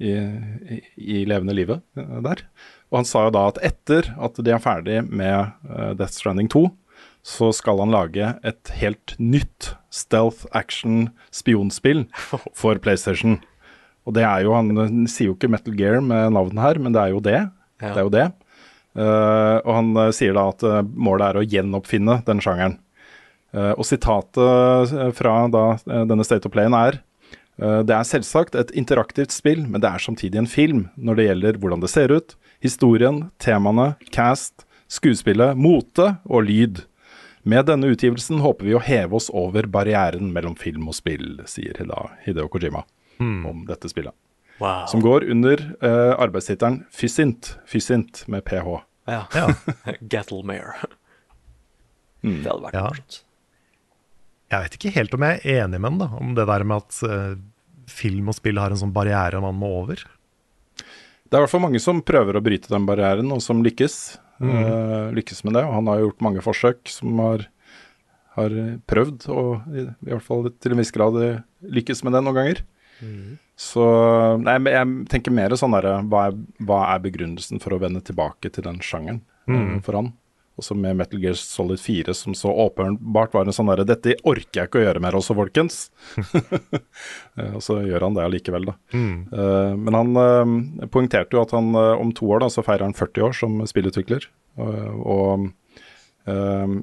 i, 0.03 0.11
i, 0.11 0.79
i 0.97 1.25
levende 1.29 1.55
livet 1.55 1.83
der. 1.95 2.41
Og 2.91 2.99
han 3.03 3.07
sa 3.09 3.27
jo 3.29 3.35
da 3.37 3.45
at 3.53 3.61
etter 3.65 4.09
at 4.21 4.41
de 4.43 4.51
er 4.53 4.61
ferdig 4.61 4.99
med 5.07 5.53
Death 6.01 6.17
Stranding 6.17 6.49
2, 6.53 6.65
så 7.23 7.53
skal 7.55 7.79
han 7.79 7.95
lage 7.95 8.35
et 8.43 8.75
helt 8.81 9.15
nytt 9.23 9.73
stealth 9.95 10.47
action 10.59 11.11
spionspill 11.35 12.05
for 12.59 12.79
PlayStation. 12.83 13.39
Og 14.07 14.17
det 14.17 14.25
er 14.27 14.47
jo, 14.47 14.55
han 14.57 15.07
sier 15.11 15.31
jo 15.31 15.37
ikke 15.37 15.51
Metal 15.53 15.77
Gear 15.79 16.01
med 16.03 16.35
navnet 16.35 16.63
her, 16.65 16.81
men 16.83 16.95
det 16.95 17.03
er 17.05 17.13
jo 17.15 17.23
det. 17.23 17.41
Ja. 17.83 17.93
Det 17.93 17.99
er 18.01 18.07
jo 18.09 18.15
det. 18.15 18.27
Uh, 18.93 19.57
og 19.65 19.71
han 19.73 19.87
eh, 19.97 20.11
sier 20.13 20.35
da 20.37 20.51
at 20.51 20.63
eh, 20.69 20.83
målet 20.85 21.31
er 21.31 21.39
å 21.41 21.45
gjenoppfinne 21.49 22.19
den 22.27 22.43
sjangeren. 22.45 22.75
Uh, 23.57 23.73
og 23.73 23.87
sitatet 23.89 24.93
fra 25.17 25.33
da, 25.53 25.63
denne 26.09 26.25
State 26.25 26.49
of 26.49 26.53
Playen 26.55 26.73
er 26.77 26.99
uh, 27.61 27.81
Det 27.85 27.93
er 27.93 28.07
selvsagt 28.09 28.57
et 28.57 28.73
interaktivt 28.77 29.33
spill, 29.33 29.65
men 29.65 29.81
det 29.81 29.89
er 29.89 30.05
samtidig 30.05 30.41
en 30.41 30.49
film 30.49 30.87
når 30.97 31.19
det 31.19 31.27
gjelder 31.27 31.61
hvordan 31.63 31.85
det 31.85 31.93
ser 31.93 32.13
ut, 32.13 32.37
historien, 32.65 33.27
temaene, 33.41 33.95
cast, 34.13 34.67
skuespillet, 34.93 35.57
mote 35.57 36.15
og 36.29 36.49
lyd. 36.49 36.85
Med 37.43 37.67
denne 37.67 37.91
utgivelsen 37.91 38.43
håper 38.43 38.69
vi 38.69 38.75
å 38.79 38.83
heve 38.83 39.19
oss 39.19 39.29
over 39.35 39.67
barrieren 39.67 40.31
mellom 40.35 40.55
film 40.59 40.87
og 40.93 40.95
spill, 40.95 41.41
sier 41.51 41.79
da 41.89 42.05
Hideo 42.23 42.47
Kojima 42.53 42.85
om 43.23 43.65
dette 43.69 43.91
spillet. 43.91 44.15
Wow. 44.63 44.87
Som 44.87 45.03
går 45.03 45.25
under 45.31 45.61
uh, 45.83 46.15
arbeidstittelen 46.23 46.85
Fysint, 46.95 47.57
Fysint 47.67 48.25
med 48.31 48.45
ph. 48.45 48.83
Ja. 49.11 49.25
Ja. 49.35 49.49
Gattlemare. 50.01 50.75
Mm. 52.23 52.43
Det 52.45 52.51
hadde 52.51 52.63
vært 52.69 52.79
Ja. 52.79 52.89
Jeg 54.53 54.67
vet 54.67 54.75
ikke 54.77 54.91
helt 54.93 55.15
om 55.17 55.23
jeg 55.25 55.41
er 55.41 55.63
enig 55.65 55.79
med 55.81 55.95
den, 55.95 56.01
da, 56.03 56.09
om 56.21 56.35
det 56.37 56.45
der 56.45 56.65
med 56.69 56.85
at 56.85 56.99
uh, 57.09 57.39
film 57.89 58.29
og 58.29 58.37
spill 58.37 58.61
har 58.61 58.75
en 58.75 58.79
sånn 58.83 58.93
barriere 58.95 59.41
man 59.41 59.57
må 59.57 59.71
over. 59.81 60.03
Det 60.77 61.39
er 61.39 61.41
i 61.41 61.45
hvert 61.47 61.55
fall 61.55 61.65
mange 61.65 61.81
som 61.81 62.03
prøver 62.05 62.37
å 62.37 62.43
bryte 62.45 62.69
den 62.69 62.85
barrieren, 62.85 63.33
og 63.33 63.41
som 63.41 63.63
lykkes. 63.65 63.97
Eh, 64.43 65.13
lykkes 65.17 65.45
med 65.47 65.55
det. 65.59 65.65
Og 65.69 65.75
han 65.79 65.91
har 65.91 66.03
gjort 66.03 66.25
mange 66.25 66.43
forsøk 66.45 66.91
som 66.91 67.21
har, 67.23 67.47
har 68.39 68.57
prøvd, 68.91 69.29
og 69.31 69.71
i, 69.71 69.87
i 69.87 70.11
hvert 70.11 70.27
fall 70.27 70.49
til 70.59 70.75
en 70.75 70.83
viss 70.83 70.95
grad 70.95 71.19
eh, 71.23 71.41
lykkes 71.63 72.03
med 72.07 72.17
det 72.17 72.25
noen 72.27 72.39
ganger. 72.41 72.63
Så 73.59 73.83
nei, 74.43 74.57
jeg 74.71 74.91
tenker 75.11 75.35
mer 75.35 75.55
sånn 75.59 75.75
derre 75.75 75.97
hva, 76.11 76.29
hva 76.63 76.81
er 76.95 77.03
begrunnelsen 77.03 77.59
for 77.63 77.75
å 77.75 77.81
vende 77.83 78.03
tilbake 78.07 78.51
til 78.55 78.65
den 78.67 78.79
sjangeren 78.83 79.21
eh, 79.77 79.81
for 79.85 79.99
han? 79.99 80.13
Også 80.63 80.77
med 80.79 80.95
Metal 81.01 81.19
Gear 81.19 81.35
Solid 81.39 81.81
4, 81.83 82.15
som 82.15 82.37
så 82.39 82.53
åpenbart 82.69 83.35
var 83.35 83.49
en 83.49 83.57
sånn 83.57 83.71
derre 83.73 83.87
Dette 83.89 84.15
orker 84.23 84.61
jeg 84.61 84.71
ikke 84.71 84.79
å 84.79 84.85
gjøre 84.85 85.03
mer 85.03 85.19
også, 85.19 85.37
folkens. 85.39 85.89
Eh, 87.33 87.55
og 87.57 87.63
så 87.65 87.79
gjør 87.81 88.05
han 88.05 88.17
det 88.17 88.25
allikevel, 88.27 88.67
da. 88.69 88.73
Eh, 88.93 89.71
men 89.81 89.97
han 89.97 90.19
uh, 90.19 90.89
poengterte 90.93 91.33
jo 91.33 91.41
at 91.41 91.55
han 91.57 91.71
uh, 91.73 91.95
om 91.97 92.11
to 92.13 92.27
år 92.29 92.43
da, 92.43 92.51
så 92.53 92.61
feirer 92.67 92.85
han 92.85 92.93
40 92.97 93.25
år 93.25 93.37
som 93.39 93.55
spillutvikler. 93.69 94.27
Og 94.61 95.49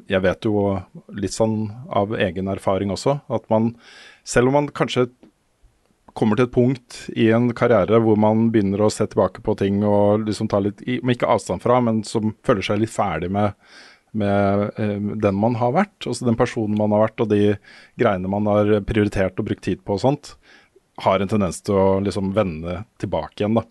jeg 0.10 0.20
vet 0.26 0.48
jo 0.50 0.64
litt 1.16 1.36
sånn 1.36 1.70
av 1.96 2.16
egen 2.18 2.50
erfaring 2.52 2.90
også, 2.92 3.20
at 3.32 3.46
man 3.54 3.70
selv 4.28 4.50
om 4.50 4.58
man 4.58 4.72
kanskje 4.76 5.06
kommer 6.20 6.40
til 6.40 6.50
et 6.50 6.56
punkt 6.56 6.98
i 7.16 7.30
en 7.34 7.50
karriere 7.58 8.02
hvor 8.04 8.20
man 8.20 8.50
begynner 8.54 8.84
å 8.84 8.92
se 8.94 9.08
tilbake 9.08 9.44
på 9.46 9.56
ting 9.60 9.82
og 9.88 10.26
liksom 10.28 10.50
ta 10.52 10.60
litt, 10.64 10.84
om 11.00 11.14
ikke 11.14 11.30
avstand 11.32 11.64
fra, 11.64 11.80
men 11.84 12.04
som 12.08 12.34
føler 12.46 12.66
seg 12.66 12.82
litt 12.84 12.94
ferdig 12.94 13.32
med, 13.34 13.56
med 14.20 14.66
eh, 14.76 14.96
den 15.26 15.40
man 15.40 15.58
har 15.62 15.76
vært, 15.78 15.98
altså 16.04 16.28
den 16.28 16.40
personen 16.40 16.78
man 16.80 16.96
har 16.96 17.08
vært 17.08 17.26
og 17.26 17.32
de 17.32 17.44
greiene 18.00 18.32
man 18.32 18.50
har 18.52 18.80
prioritert 18.90 19.40
og 19.40 19.50
brukt 19.50 19.66
tid 19.66 19.84
på 19.86 19.98
og 19.98 20.04
sånt, 20.04 20.34
har 21.00 21.24
en 21.24 21.32
tendens 21.32 21.62
til 21.64 21.78
å 21.80 21.90
liksom 22.04 22.34
vende 22.36 22.82
tilbake 23.00 23.40
igjen. 23.40 23.60
da. 23.62 23.66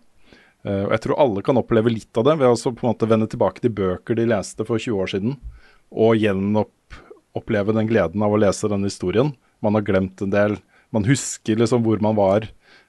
Eh, 0.65 0.83
og 0.87 0.95
Jeg 0.95 1.03
tror 1.05 1.21
alle 1.23 1.45
kan 1.45 1.59
oppleve 1.61 1.93
litt 1.93 2.17
av 2.17 2.27
det 2.27 2.39
ved 2.41 2.49
å 2.49 2.73
på 2.73 2.85
en 2.85 2.91
måte 2.91 3.09
vende 3.09 3.29
tilbake 3.29 3.63
til 3.63 3.75
bøker 3.75 4.17
de 4.17 4.27
leste 4.29 4.65
for 4.67 4.81
20 4.81 5.03
år 5.03 5.13
siden, 5.13 5.37
og 5.89 6.19
gjenoppleve 6.19 7.75
den 7.75 7.89
gleden 7.89 8.25
av 8.25 8.33
å 8.33 8.41
lese 8.41 8.69
den 8.71 8.85
historien. 8.85 9.33
Man 9.63 9.75
har 9.75 9.85
glemt 9.87 10.21
en 10.21 10.33
del. 10.33 10.59
Man 10.95 11.05
husker 11.05 11.59
liksom 11.59 11.83
hvor 11.85 12.01
man 12.01 12.17
var, 12.17 12.47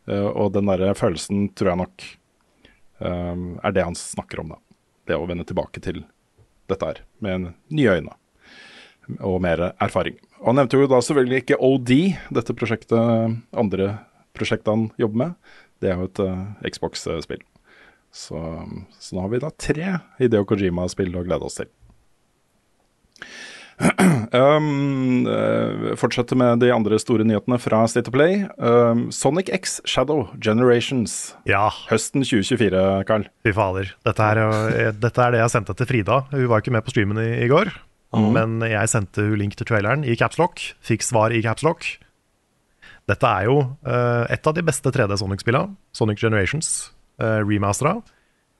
eh, 0.08 0.28
og 0.30 0.54
den 0.56 0.70
der 0.70 0.94
følelsen 0.98 1.50
tror 1.54 1.72
jeg 1.72 1.82
nok 1.82 2.06
eh, 3.04 3.44
er 3.60 3.76
det 3.76 3.86
han 3.86 3.98
snakker 3.98 4.42
om. 4.42 4.54
da. 4.54 4.60
Det 5.10 5.18
å 5.18 5.28
vende 5.28 5.46
tilbake 5.48 5.82
til 5.84 6.04
dette 6.70 6.86
her 6.86 7.02
med 7.24 7.52
nye 7.74 7.98
øyne 7.98 8.16
og 9.26 9.40
mer 9.42 9.72
erfaring. 9.82 10.18
Og 10.40 10.52
Han 10.52 10.60
nevnte 10.60 10.78
jo 10.78 10.88
da 10.88 11.00
selvfølgelig 11.02 11.42
ikke 11.42 11.58
OD, 11.66 11.92
dette 12.30 12.54
prosjektet, 12.56 13.40
andre 13.50 13.88
prosjektet 14.36 14.70
han 14.70 14.84
jobber 15.00 15.22
med. 15.24 15.54
Det 15.82 15.90
er 15.90 15.98
jo 15.98 16.06
et 16.06 16.20
uh, 16.22 16.44
Xbox-spill. 16.62 17.42
Så, 18.14 18.38
så 18.98 19.16
nå 19.16 19.24
har 19.24 19.32
vi 19.32 19.42
da 19.42 19.50
tre 19.54 19.96
Hideo 20.18 20.46
Kojima-spill 20.48 21.14
å 21.18 21.24
glede 21.26 21.46
oss 21.46 21.58
til. 21.60 21.70
Um, 24.30 25.24
fortsetter 25.26 25.96
fortsette 25.98 26.36
med 26.38 26.60
de 26.62 26.68
andre 26.70 26.98
store 27.02 27.24
nyhetene 27.26 27.56
fra 27.58 27.80
State 27.90 28.12
of 28.12 28.14
Play. 28.14 28.44
Um, 28.62 29.08
Sonic 29.10 29.48
X 29.50 29.80
Shadow 29.88 30.28
Generations 30.38 31.34
Ja, 31.48 31.64
høsten 31.90 32.22
2024, 32.22 32.82
Carl. 33.08 33.26
fy 33.42 33.54
fader. 33.56 33.90
Dette 34.06 34.28
er, 34.30 34.92
dette 34.94 35.24
er 35.24 35.34
det 35.34 35.40
jeg 35.42 35.54
sendte 35.56 35.74
til 35.74 35.88
Frida. 35.90 36.20
Hun 36.30 36.46
var 36.52 36.62
ikke 36.62 36.74
med 36.76 36.86
på 36.86 36.94
streamen 36.94 37.18
i, 37.18 37.30
i 37.42 37.48
går. 37.50 37.72
Men 38.18 38.58
jeg 38.66 38.90
sendte 38.90 39.22
hun 39.22 39.38
link 39.38 39.56
til 39.58 39.68
traileren 39.68 40.02
i 40.06 40.16
capslock. 40.18 40.62
Fikk 40.82 41.04
svar 41.06 41.34
i 41.34 41.42
capslock. 41.44 41.86
Dette 43.10 43.26
er 43.26 43.46
jo 43.48 43.58
uh, 43.86 44.24
et 44.30 44.46
av 44.46 44.54
de 44.56 44.64
beste 44.66 44.90
3D 44.94 45.18
Sonic-spillene. 45.18 45.76
Sonic 45.96 46.22
Generations 46.22 46.90
uh, 47.22 47.40
remastera. 47.42 48.00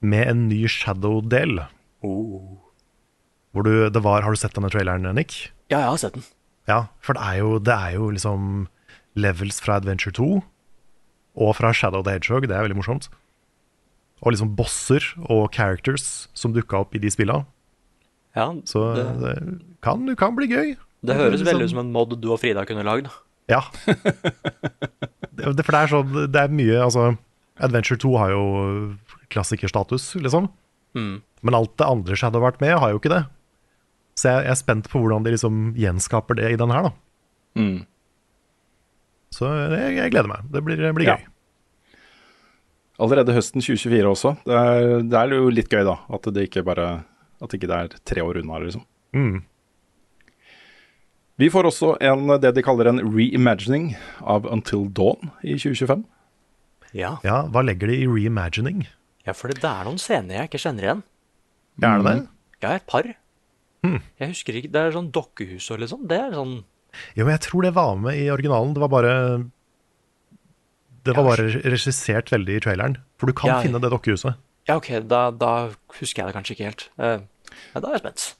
Med 0.01 0.27
en 0.31 0.47
ny 0.49 0.63
Shadow-del. 0.71 1.59
Hvor 3.51 3.63
du, 3.67 3.89
det 3.91 4.01
var, 4.03 4.21
Har 4.23 4.31
du 4.31 4.39
sett 4.39 4.53
denne 4.55 4.69
traileren, 4.71 5.03
Nick? 5.15 5.51
Ja, 5.71 5.79
jeg 5.83 5.89
har 5.89 5.97
sett 5.97 6.13
den. 6.15 6.23
Ja, 6.69 6.85
for 7.03 7.13
det 7.17 7.23
er 7.25 7.39
jo, 7.41 7.57
det 7.59 7.73
er 7.73 7.95
jo 7.97 8.09
liksom 8.13 8.67
levels 9.19 9.59
fra 9.59 9.75
Adventure 9.81 10.13
2 10.15 10.27
og 11.41 11.55
fra 11.57 11.71
Shadow 11.75 12.03
the 12.03 12.11
Hedgehog. 12.15 12.47
Det 12.47 12.55
er 12.55 12.63
veldig 12.63 12.77
morsomt. 12.79 13.09
Og 14.21 14.31
liksom 14.35 14.53
bosser 14.55 15.03
og 15.25 15.49
characters 15.55 16.27
som 16.37 16.53
dukka 16.55 16.79
opp 16.83 16.95
i 16.95 17.01
de 17.01 17.09
spilla. 17.11 17.41
Ja, 18.37 18.45
Så 18.63 18.93
det, 18.95 19.05
det 19.19 19.33
kan, 19.83 20.05
kan 20.15 20.35
bli 20.37 20.47
gøy. 20.47 20.75
det 21.03 21.15
høres 21.17 21.41
liksom- 21.41 21.47
veldig 21.51 21.65
ut 21.65 21.69
som 21.73 21.79
en 21.83 21.91
mod 21.91 22.15
du 22.21 22.29
og 22.31 22.39
Frida 22.39 22.63
kunne 22.65 22.83
lagd. 22.87 23.09
Ja. 23.49 23.63
det, 25.35 25.55
det- 25.57 25.65
for 25.65 25.71
det 25.73 25.81
er 25.81 25.91
sånn 25.91 26.13
Det 26.31 26.39
er 26.39 26.53
mye 26.53 26.77
Altså, 26.85 27.17
Adventure 27.59 27.97
2 27.99 28.11
har 28.17 28.31
jo 28.31 28.43
klassikerstatus, 29.29 30.15
liksom. 30.21 30.47
Mm. 30.95 31.21
Men 31.43 31.55
alt 31.57 31.75
det 31.77 31.87
andre 31.87 32.15
Shadow 32.15 32.41
har 32.41 32.51
vært 32.51 32.61
med, 32.61 32.77
har 32.79 32.89
jo 32.91 32.99
ikke 32.99 33.11
det. 33.13 33.25
Så 34.19 34.27
jeg, 34.29 34.43
jeg 34.45 34.51
er 34.53 34.59
spent 34.59 34.89
på 34.91 34.99
hvordan 35.01 35.23
de 35.25 35.31
liksom 35.35 35.59
gjenskaper 35.79 36.37
det 36.37 36.51
i 36.53 36.59
den 36.59 36.71
her, 36.73 36.89
da. 36.89 36.91
Mm. 37.61 37.77
Så 39.31 39.47
jeg, 39.71 39.93
jeg 39.97 40.11
gleder 40.13 40.27
meg. 40.33 40.49
Det 40.51 40.63
blir, 40.65 40.81
blir 40.97 41.07
Ja. 41.07 41.15
gøy. 41.17 41.27
Allerede 43.01 43.33
høsten 43.33 43.63
2024 43.63 44.09
også. 44.11 44.33
Det 44.45 44.53
er, 44.57 45.01
det 45.09 45.17
er 45.17 45.31
jo 45.33 45.47
litt 45.49 45.71
gøy, 45.71 45.81
da. 45.87 45.95
At 46.13 46.27
det 46.35 46.43
ikke 46.49 46.61
bare 46.67 46.89
At 47.41 47.55
ikke 47.57 47.65
det 47.71 47.77
er 47.79 47.95
tre 48.05 48.21
år 48.21 48.37
unna, 48.43 48.59
liksom. 48.61 48.83
Mm. 49.17 49.39
Vi 51.41 51.47
får 51.49 51.65
også 51.71 51.95
en, 52.05 52.27
det 52.43 52.51
de 52.53 52.61
kaller 52.61 52.91
en 52.91 52.99
reimagining 53.01 53.95
av 54.21 54.45
Until 54.45 54.83
Dawn 54.93 55.31
i 55.41 55.55
2025. 55.57 56.03
Ja. 56.93 57.15
Ja, 57.25 57.39
hva 57.49 57.63
legger 57.65 57.89
de 57.89 57.95
i 58.03 58.05
reimagining? 58.11 58.83
ja, 59.25 59.33
for 59.37 59.49
det 59.53 59.61
er 59.63 59.85
noen 59.85 59.97
scener 60.01 60.33
jeg 60.39 60.49
ikke 60.49 60.59
kjenner 60.61 60.85
igjen. 60.85 61.01
Er 61.81 61.99
det 62.01 62.05
det? 62.11 62.13
Ja, 62.61 62.71
et 62.77 62.85
par. 62.89 63.05
Hmm. 63.83 63.97
Jeg 64.21 64.29
husker 64.29 64.53
ikke 64.59 64.69
Det 64.71 64.81
er 64.81 64.91
sånn 64.93 65.07
dokkehus 65.11 65.71
og 65.73 65.79
liksom. 65.81 66.03
Det 66.07 66.19
er 66.21 66.35
sånn 66.37 66.51
Jo, 67.17 67.23
men 67.25 67.33
jeg 67.33 67.41
tror 67.47 67.63
det 67.65 67.73
var 67.73 67.95
med 67.97 68.19
i 68.19 68.27
originalen. 68.29 68.75
Det 68.75 68.81
var 68.83 68.91
bare 68.93 69.13
Det 71.03 71.15
var 71.17 71.25
bare 71.31 71.47
regissert 71.65 72.29
veldig 72.29 72.59
i 72.59 72.61
traileren. 72.61 72.97
For 73.17 73.25
du 73.25 73.33
kan 73.33 73.49
Ja. 73.49 73.61
finne 73.63 73.81
det 73.81 73.89
dokkehuset. 73.89 74.35
Ja, 74.69 74.75
ok, 74.77 74.99
da, 75.07 75.31
da 75.31 75.71
husker 75.97 76.21
jeg 76.21 76.27
det 76.29 76.35
kanskje 76.37 76.53
ikke 76.55 76.67
helt. 76.69 76.89
Eh, 76.99 77.21
ja, 77.73 77.79
da 77.81 77.87
er 77.89 77.93
jeg 77.97 78.03
spent. 78.03 78.35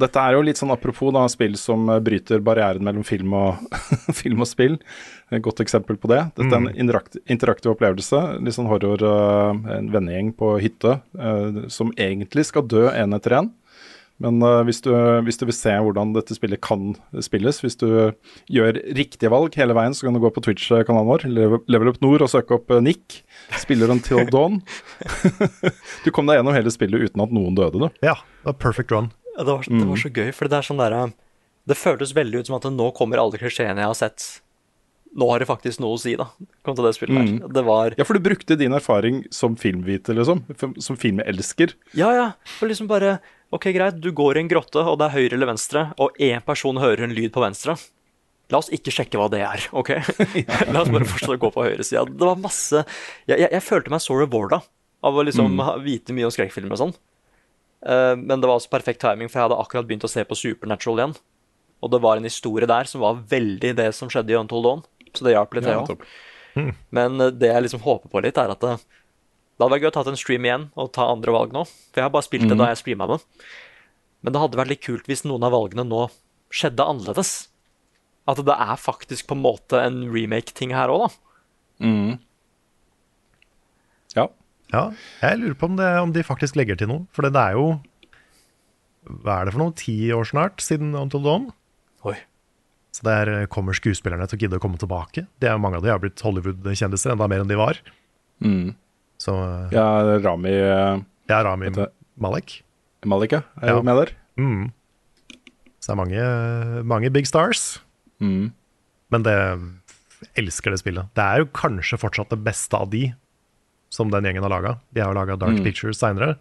Dette 0.00 0.16
er 0.18 0.32
jo 0.32 0.40
litt 0.42 0.56
sånn 0.58 0.72
apropos 0.72 1.12
da, 1.12 1.26
spill 1.28 1.54
som 1.60 1.84
eh, 1.92 2.00
bryter 2.00 2.40
barrieren 2.40 2.82
mellom 2.82 3.04
film 3.04 3.34
og, 3.36 3.60
film 4.22 4.40
og 4.40 4.48
spill. 4.48 4.78
Et 5.30 5.42
godt 5.44 5.60
eksempel 5.60 5.98
på 6.00 6.08
det. 6.08 6.22
Dette 6.34 6.48
er 6.48 6.56
en 6.64 6.72
interakt, 6.74 7.18
interaktiv 7.28 7.74
opplevelse. 7.76 8.40
Litt 8.40 8.54
sånn 8.56 8.66
horror. 8.72 9.04
eh, 9.04 9.76
en 9.76 9.92
vennegjeng 9.92 10.32
på 10.34 10.54
hytte 10.64 10.96
som 11.70 11.92
egentlig 11.92 12.46
skal 12.48 12.62
dø 12.66 12.88
én 12.88 13.14
etter 13.14 13.36
én. 13.42 13.52
Men 14.22 14.38
uh, 14.40 14.62
hvis, 14.64 14.78
du, 14.80 14.88
hvis 15.26 15.36
du 15.36 15.44
vil 15.44 15.52
se 15.56 15.74
hvordan 15.76 16.14
dette 16.16 16.32
spillet 16.38 16.60
kan 16.64 16.94
spilles, 17.20 17.58
hvis 17.60 17.76
du 17.76 17.86
gjør 18.48 18.78
riktige 18.96 19.28
valg 19.28 19.52
hele 19.60 19.74
veien, 19.76 19.92
så 19.92 20.06
kan 20.06 20.16
du 20.16 20.22
gå 20.22 20.30
på 20.32 20.40
Twitch-kanalen 20.46 21.08
vår, 21.10 21.26
Level- 21.28 21.60
Level 21.68 21.90
Up 21.92 22.00
Nord, 22.00 22.24
og 22.24 22.30
søke 22.32 22.56
opp 22.56 22.72
eh, 22.72 22.80
Nick. 22.80 23.18
Spiller 23.60 23.92
Until 23.92 24.24
Dawn. 24.32 24.62
du 26.06 26.10
kom 26.16 26.26
deg 26.30 26.38
gjennom 26.40 26.56
hele 26.56 26.72
spillet 26.72 27.10
uten 27.10 27.22
at 27.26 27.34
noen 27.36 27.58
døde, 27.58 27.76
du. 27.86 28.00
Ja, 28.06 28.16
det 28.40 28.50
var 28.54 28.58
perfect 28.64 28.94
run. 28.96 29.12
Ja, 29.36 29.44
det, 29.44 29.52
var, 29.52 29.68
det 29.68 29.84
var 29.92 30.00
så 30.00 30.12
gøy, 30.16 30.32
for 30.32 30.48
det 30.48 30.56
er 30.62 30.64
sånn 30.70 30.80
der 30.80 30.96
eh, 30.96 31.10
Det 31.68 31.76
føltes 31.76 32.16
veldig 32.16 32.40
ut 32.40 32.48
som 32.50 32.56
at 32.56 32.68
nå 32.72 32.88
kommer 32.96 33.20
alle 33.20 33.36
klisjeene 33.40 33.84
jeg 33.84 33.90
har 33.92 33.98
sett. 34.00 34.26
Nå 35.16 35.28
har 35.30 35.40
det 35.40 35.46
faktisk 35.48 35.80
noe 35.80 35.96
å 35.96 36.00
si, 36.00 36.12
da. 36.18 36.26
Kom 36.64 36.76
til 36.76 36.84
det 36.88 36.96
spillet 36.96 37.16
der. 37.40 37.52
Det 37.56 37.62
var 37.64 37.94
Ja, 37.96 38.04
for 38.08 38.16
du 38.16 38.24
brukte 38.24 38.56
din 38.60 38.74
erfaring 38.76 39.22
som 39.32 39.54
filmviter, 39.60 40.16
liksom. 40.18 40.42
Som 40.82 40.96
filmelsker. 41.00 41.72
Ja, 41.96 42.10
ja. 42.16 42.26
For 42.58 42.68
liksom 42.68 42.88
bare 42.90 43.18
Ok, 43.54 43.68
greit, 43.76 44.00
du 44.02 44.10
går 44.16 44.38
i 44.38 44.42
en 44.42 44.50
grotte, 44.50 44.82
og 44.82 44.98
det 44.98 45.06
er 45.06 45.14
høyre 45.14 45.36
eller 45.36 45.52
venstre, 45.52 45.84
og 46.02 46.16
én 46.22 46.42
person 46.44 46.80
hører 46.82 47.06
en 47.06 47.14
lyd 47.14 47.30
på 47.34 47.44
venstre. 47.44 47.76
La 48.50 48.60
oss 48.60 48.70
ikke 48.74 48.92
sjekke 48.94 49.18
hva 49.18 49.26
det 49.30 49.42
er, 49.42 49.66
OK? 49.74 49.92
La 50.74 50.82
oss 50.82 50.90
bare 50.90 51.06
fortsette 51.06 51.36
å 51.38 51.42
gå 51.42 51.50
på 51.54 51.66
høyresida. 51.66 52.04
Det 52.06 52.26
var 52.28 52.38
masse 52.38 52.82
Jeg, 53.26 53.38
jeg, 53.40 53.48
jeg 53.50 53.64
følte 53.66 53.90
meg 53.90 54.02
så 54.02 54.18
rewarda 54.18 54.60
av 55.06 55.18
å 55.18 55.24
liksom 55.26 55.54
mm. 55.58 55.64
vite 55.84 56.14
mye 56.14 56.28
om 56.28 56.34
skrekkfilmer 56.34 56.76
og 56.76 56.82
sånn. 56.82 56.94
Uh, 57.86 58.14
men 58.18 58.40
det 58.40 58.48
var 58.48 58.58
også 58.58 58.70
perfekt 58.72 59.02
timing, 59.02 59.30
for 59.30 59.40
jeg 59.40 59.48
hadde 59.48 59.58
akkurat 59.62 59.88
begynt 59.88 60.06
å 60.06 60.10
se 60.10 60.24
på 60.26 60.38
Supernatural 60.38 61.02
igjen. 61.02 61.16
Og 61.84 61.92
det 61.92 62.00
var 62.02 62.18
en 62.18 62.26
historie 62.26 62.68
der 62.70 62.88
som 62.90 63.02
var 63.04 63.18
veldig 63.30 63.74
det 63.78 63.90
som 63.94 64.10
skjedde 64.10 64.34
i 64.34 64.38
Untold 64.38 64.66
Dawn. 64.66 64.84
Så 65.12 65.26
det 65.26 65.36
hjalp 65.36 65.54
litt, 65.54 65.66
det 65.66 65.74
Ja, 65.74 65.82
òg. 65.82 66.06
Mm. 66.56 66.70
Men 66.96 67.20
eh, 67.20 67.34
det 67.36 67.50
jeg 67.52 67.66
liksom 67.66 67.82
håper 67.84 68.10
på 68.12 68.22
litt, 68.24 68.38
er 68.40 68.54
at 68.54 68.64
det, 69.56 69.64
hadde 69.64 69.72
vært 69.72 69.84
gøy 69.86 69.88
å 69.88 69.96
ta 69.96 70.02
en 70.10 70.18
stream 70.20 70.44
igjen 70.44 70.64
og 70.76 70.92
ta 70.92 71.06
andre 71.08 71.32
valg 71.32 71.54
nå. 71.56 71.62
For 71.64 72.00
jeg 72.02 72.04
har 72.04 72.12
bare 72.12 72.26
spilt 72.26 72.48
det 72.50 72.58
da 72.60 72.68
jeg 72.68 72.80
streama 72.82 73.06
det. 73.08 73.18
Men 74.20 74.34
det 74.34 74.40
hadde 74.42 74.58
vært 74.60 74.72
litt 74.74 74.84
kult 74.84 75.08
hvis 75.08 75.24
noen 75.24 75.46
av 75.48 75.54
valgene 75.56 75.84
nå 75.88 76.06
skjedde 76.52 76.84
annerledes. 76.84 77.30
At 78.28 78.40
det 78.44 78.52
er 78.52 78.76
faktisk 78.80 79.28
på 79.30 79.36
en 79.36 79.44
måte 79.44 79.80
en 79.80 80.02
remake-ting 80.12 80.74
her 80.76 80.92
òg, 80.92 81.06
da. 81.06 81.10
Ja. 84.16 84.28
Ja, 84.72 84.84
jeg 85.22 85.38
lurer 85.40 85.54
på 85.60 85.68
om, 85.70 85.76
det, 85.78 85.88
om 86.02 86.12
de 86.12 86.24
faktisk 86.26 86.56
legger 86.58 86.76
til 86.76 86.88
noe. 86.90 87.04
For 87.14 87.22
det 87.24 87.38
er 87.38 87.54
jo 87.56 87.66
Hva 89.22 89.40
er 89.40 89.46
det 89.46 89.52
for 89.54 89.62
noe? 89.62 89.74
Ti 89.78 89.94
år 90.16 90.26
snart 90.26 90.60
siden 90.64 90.96
Until 90.98 91.22
Dawn? 91.22 91.44
Oi. 92.08 92.16
Så 92.96 93.04
der 93.06 93.46
kommer 93.52 93.76
skuespillerne 93.76 94.26
til 94.26 94.36
å 94.36 94.40
gidde 94.42 94.58
å 94.58 94.62
komme 94.64 94.80
tilbake. 94.80 95.26
Det 95.38 95.48
er 95.48 95.54
jo 95.54 95.62
Mange 95.62 95.78
av 95.78 95.84
de 95.86 95.92
har 95.92 96.00
blitt 96.02 96.20
Hollywood-kjendiser, 96.24 97.12
enda 97.14 97.28
mer 97.30 97.44
enn 97.44 97.52
de 97.52 97.56
var. 97.60 97.78
Så 98.42 98.74
eh, 99.34 99.74
ja, 99.74 99.86
Rami 100.22 100.52
eh, 100.52 101.00
ja, 101.30 101.40
Rami 101.44 101.70
Malek. 102.16 102.60
Malek. 103.06 103.32
ja. 103.32 103.42
er 103.62 103.74
Ja. 103.74 103.82
med 103.82 103.96
der. 103.96 104.12
Mm. 104.38 104.72
Så 105.80 105.92
det 105.92 105.94
er 105.94 106.00
mange, 106.02 106.84
mange 106.84 107.10
big 107.10 107.26
stars. 107.26 107.80
Mm. 108.20 108.52
Men 109.10 109.22
det 109.22 109.36
elsker 110.36 110.70
det 110.72 110.80
spillet. 110.80 111.08
Det 111.14 111.22
er 111.22 111.42
jo 111.42 111.50
kanskje 111.54 111.98
fortsatt 112.00 112.30
det 112.32 112.42
beste 112.44 112.74
av 112.76 112.90
de 112.90 113.14
som 113.92 114.10
den 114.10 114.24
gjengen 114.24 114.42
har 114.42 114.50
laga. 114.50 114.78
De 114.92 115.00
har 115.00 115.12
jo 115.12 115.18
laga 115.20 115.36
Dark 115.38 115.62
Pictures 115.62 116.00
seinere, 116.00 116.36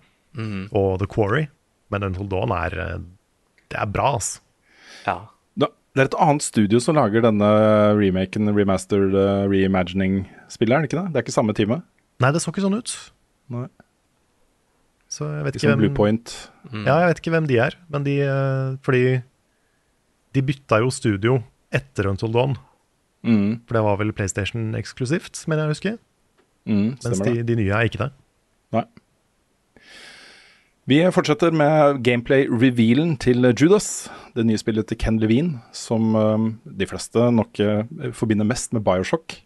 og 0.72 1.00
The 1.00 1.08
Quarry. 1.08 1.48
Men 1.94 2.04
Until 2.04 2.28
Dawn 2.28 2.50
er 2.52 2.74
eh, 2.82 2.98
Det 3.70 3.78
er 3.78 3.86
bra, 3.86 4.16
altså. 4.18 4.42
Ja. 5.06 5.20
Det 5.96 6.04
er 6.04 6.10
et 6.10 6.18
annet 6.20 6.44
studio 6.44 6.80
som 6.84 6.98
lager 6.98 7.24
denne 7.24 7.48
remaken, 7.96 8.50
remastered, 8.52 9.14
uh, 9.16 9.46
reimagining-spillet, 9.48 10.76
er 10.76 10.84
det 10.84 10.90
ikke 10.90 10.98
det? 11.00 11.12
Det 11.14 11.20
er 11.22 11.24
ikke 11.24 11.36
samme 11.38 11.54
time? 11.56 11.78
Nei, 12.24 12.32
det 12.32 12.42
så 12.44 12.52
ikke 12.54 12.64
sånn 12.64 12.78
ut. 12.78 12.94
Nei. 13.54 13.68
Så 15.12 15.28
jeg 15.30 15.46
vet 15.46 15.58
Ikke 15.60 15.70
hvem 15.72 15.82
Blue 15.84 15.92
hvem 15.92 15.98
Point. 16.00 16.36
Ja, 16.74 17.00
jeg 17.04 17.12
vet 17.12 17.22
ikke 17.22 17.34
hvem 17.36 17.48
de 17.50 17.60
er, 17.62 17.76
men 17.94 18.06
de 18.08 18.16
eh, 18.26 18.76
Fordi 18.84 19.04
de 20.36 20.44
bytta 20.44 20.82
jo 20.84 20.90
studio 20.92 21.38
etter 21.76 22.10
Until 22.10 22.34
Dawn. 22.34 22.58
Mm. 23.26 23.62
For 23.66 23.78
det 23.78 23.84
var 23.86 23.98
vel 24.02 24.12
PlayStation 24.16 24.74
eksklusivt, 24.78 25.40
mener 25.48 25.66
jeg 25.66 25.72
å 25.72 25.76
huske. 25.76 25.94
Mm, 26.66 26.88
Mens 26.98 27.22
de, 27.24 27.34
de 27.46 27.58
nye 27.60 27.74
er 27.78 27.90
ikke 27.90 28.02
det. 28.04 28.12
Nei. 28.76 28.84
Vi 30.86 31.00
fortsetter 31.10 31.56
med 31.56 32.04
gameplay-revealen 32.06 33.16
til 33.22 33.48
Judas, 33.58 34.08
det 34.38 34.46
nye 34.46 34.60
spillet 34.62 34.86
til 34.90 35.00
Ken 35.02 35.18
Levine, 35.22 35.64
som 35.74 36.14
eh, 36.20 36.46
de 36.84 36.90
fleste 36.90 37.30
nok 37.34 37.62
eh, 37.64 38.12
forbinder 38.14 38.46
mest 38.46 38.76
med 38.76 38.86
Bioshock. 38.86 39.40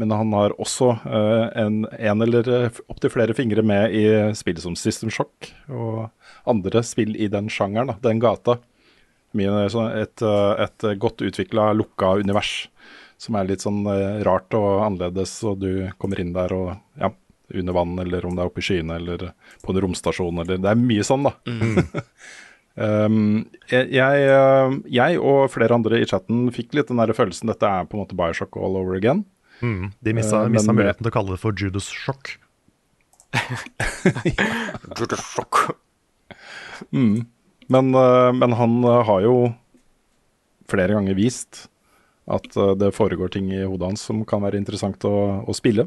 Men 0.00 0.14
han 0.16 0.32
har 0.32 0.54
også 0.56 0.94
eh, 1.04 1.46
en, 1.60 1.82
en 1.84 2.24
eller 2.24 2.48
uh, 2.48 2.80
opptil 2.88 3.12
flere 3.12 3.36
fingre 3.36 3.64
med 3.66 3.92
i 3.92 4.04
spill 4.38 4.56
som 4.62 4.78
System 4.78 5.12
Shock 5.12 5.50
og 5.68 6.08
andre 6.48 6.80
spill 6.86 7.12
i 7.20 7.28
den 7.28 7.50
sjangeren, 7.52 7.92
da, 7.92 7.98
den 8.08 8.22
gata. 8.22 8.56
Mye, 9.36 9.68
sånn 9.70 9.92
et, 9.94 10.24
eh, 10.26 10.64
et 10.64 10.86
godt 10.98 11.22
utvikla, 11.22 11.70
lukka 11.78 12.16
univers 12.18 12.64
som 13.20 13.36
er 13.36 13.50
litt 13.50 13.64
sånn 13.64 13.84
eh, 13.90 14.22
rart 14.26 14.54
og 14.56 14.84
annerledes, 14.86 15.34
og 15.46 15.60
du 15.62 15.90
kommer 16.00 16.22
inn 16.22 16.32
der 16.34 16.54
og 16.56 16.70
ja, 17.00 17.12
under 17.60 17.76
vann, 17.76 17.98
eller 18.00 18.24
om 18.26 18.36
det 18.36 18.44
er 18.44 18.50
oppe 18.50 18.62
i 18.62 18.66
skyene, 18.66 18.96
eller 18.96 19.30
på 19.62 19.74
en 19.74 19.82
romstasjon, 19.84 20.40
eller 20.42 20.62
Det 20.62 20.70
er 20.70 20.80
mye 20.80 21.04
sånn, 21.06 21.28
da. 21.28 21.34
um, 22.86 23.42
jeg, 23.70 23.90
jeg, 23.98 24.24
eh, 24.32 24.78
jeg 24.96 25.20
og 25.20 25.50
flere 25.52 25.76
andre 25.76 26.00
i 26.00 26.08
chatten 26.08 26.48
fikk 26.54 26.78
litt 26.78 26.90
den 26.90 27.02
der 27.02 27.12
følelsen 27.16 27.52
dette 27.52 27.68
er 27.68 27.86
på 27.86 27.98
en 27.98 28.04
måte 28.06 28.18
Bioshock 28.18 28.56
all 28.56 28.80
over 28.80 28.96
again. 28.96 29.26
Mm. 29.62 29.90
De 30.00 30.12
mista, 30.16 30.36
Eh, 30.40 30.48
men 30.48 30.52
mista 30.58 30.72
muligheten 30.72 31.04
til 31.04 31.12
å 31.12 31.16
kalle 31.18 31.36
det 31.36 31.40
for 31.42 31.52
Judas 31.52 31.90
Shock. 31.92 32.38
Men, 37.70 37.90
Mm. 37.92 38.38
men 38.38 38.52
han 38.58 38.84
eh, 38.84 39.02
har 39.06 39.20
jo 39.22 39.34
flere 40.70 40.94
ganger 40.96 41.14
vist 41.14 41.68
at 42.30 42.56
eh, 42.56 42.74
det 42.80 42.90
foregår 42.96 43.30
ting 43.34 43.50
i 43.52 43.62
hodet 43.62 43.92
hans 43.92 44.02
som 44.08 44.24
kan 44.26 44.42
være 44.42 44.58
interessant 44.58 45.04
å, 45.06 45.44
å 45.46 45.54
spille. 45.54 45.86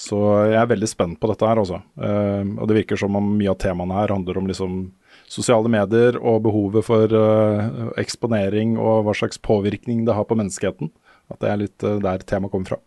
Så 0.00 0.16
jeg 0.48 0.56
er 0.60 0.68
veldig 0.70 0.88
spent 0.88 1.18
på 1.20 1.28
dette 1.30 1.46
her, 1.48 1.60
altså. 1.60 1.80
Eh, 2.00 2.44
og 2.58 2.68
det 2.68 2.76
virker 2.82 3.00
som 3.00 3.16
om 3.18 3.32
mye 3.38 3.52
av 3.52 3.58
temaene 3.60 3.96
her 3.96 4.12
handler 4.14 4.38
om 4.40 4.48
liksom 4.50 4.76
sosiale 5.30 5.68
medier 5.70 6.16
og 6.18 6.42
behovet 6.48 6.84
for 6.86 7.12
eh, 7.16 7.90
eksponering 8.02 8.76
og 8.80 9.04
hva 9.06 9.14
slags 9.16 9.38
påvirkning 9.40 10.04
det 10.08 10.16
har 10.16 10.26
på 10.28 10.36
menneskeheten. 10.40 10.90
At 11.30 11.40
det 11.42 11.50
er 11.50 11.60
litt 11.62 11.86
eh, 11.86 11.98
der 12.02 12.24
temaet 12.26 12.52
kommer 12.54 12.74
fra. 12.74 12.80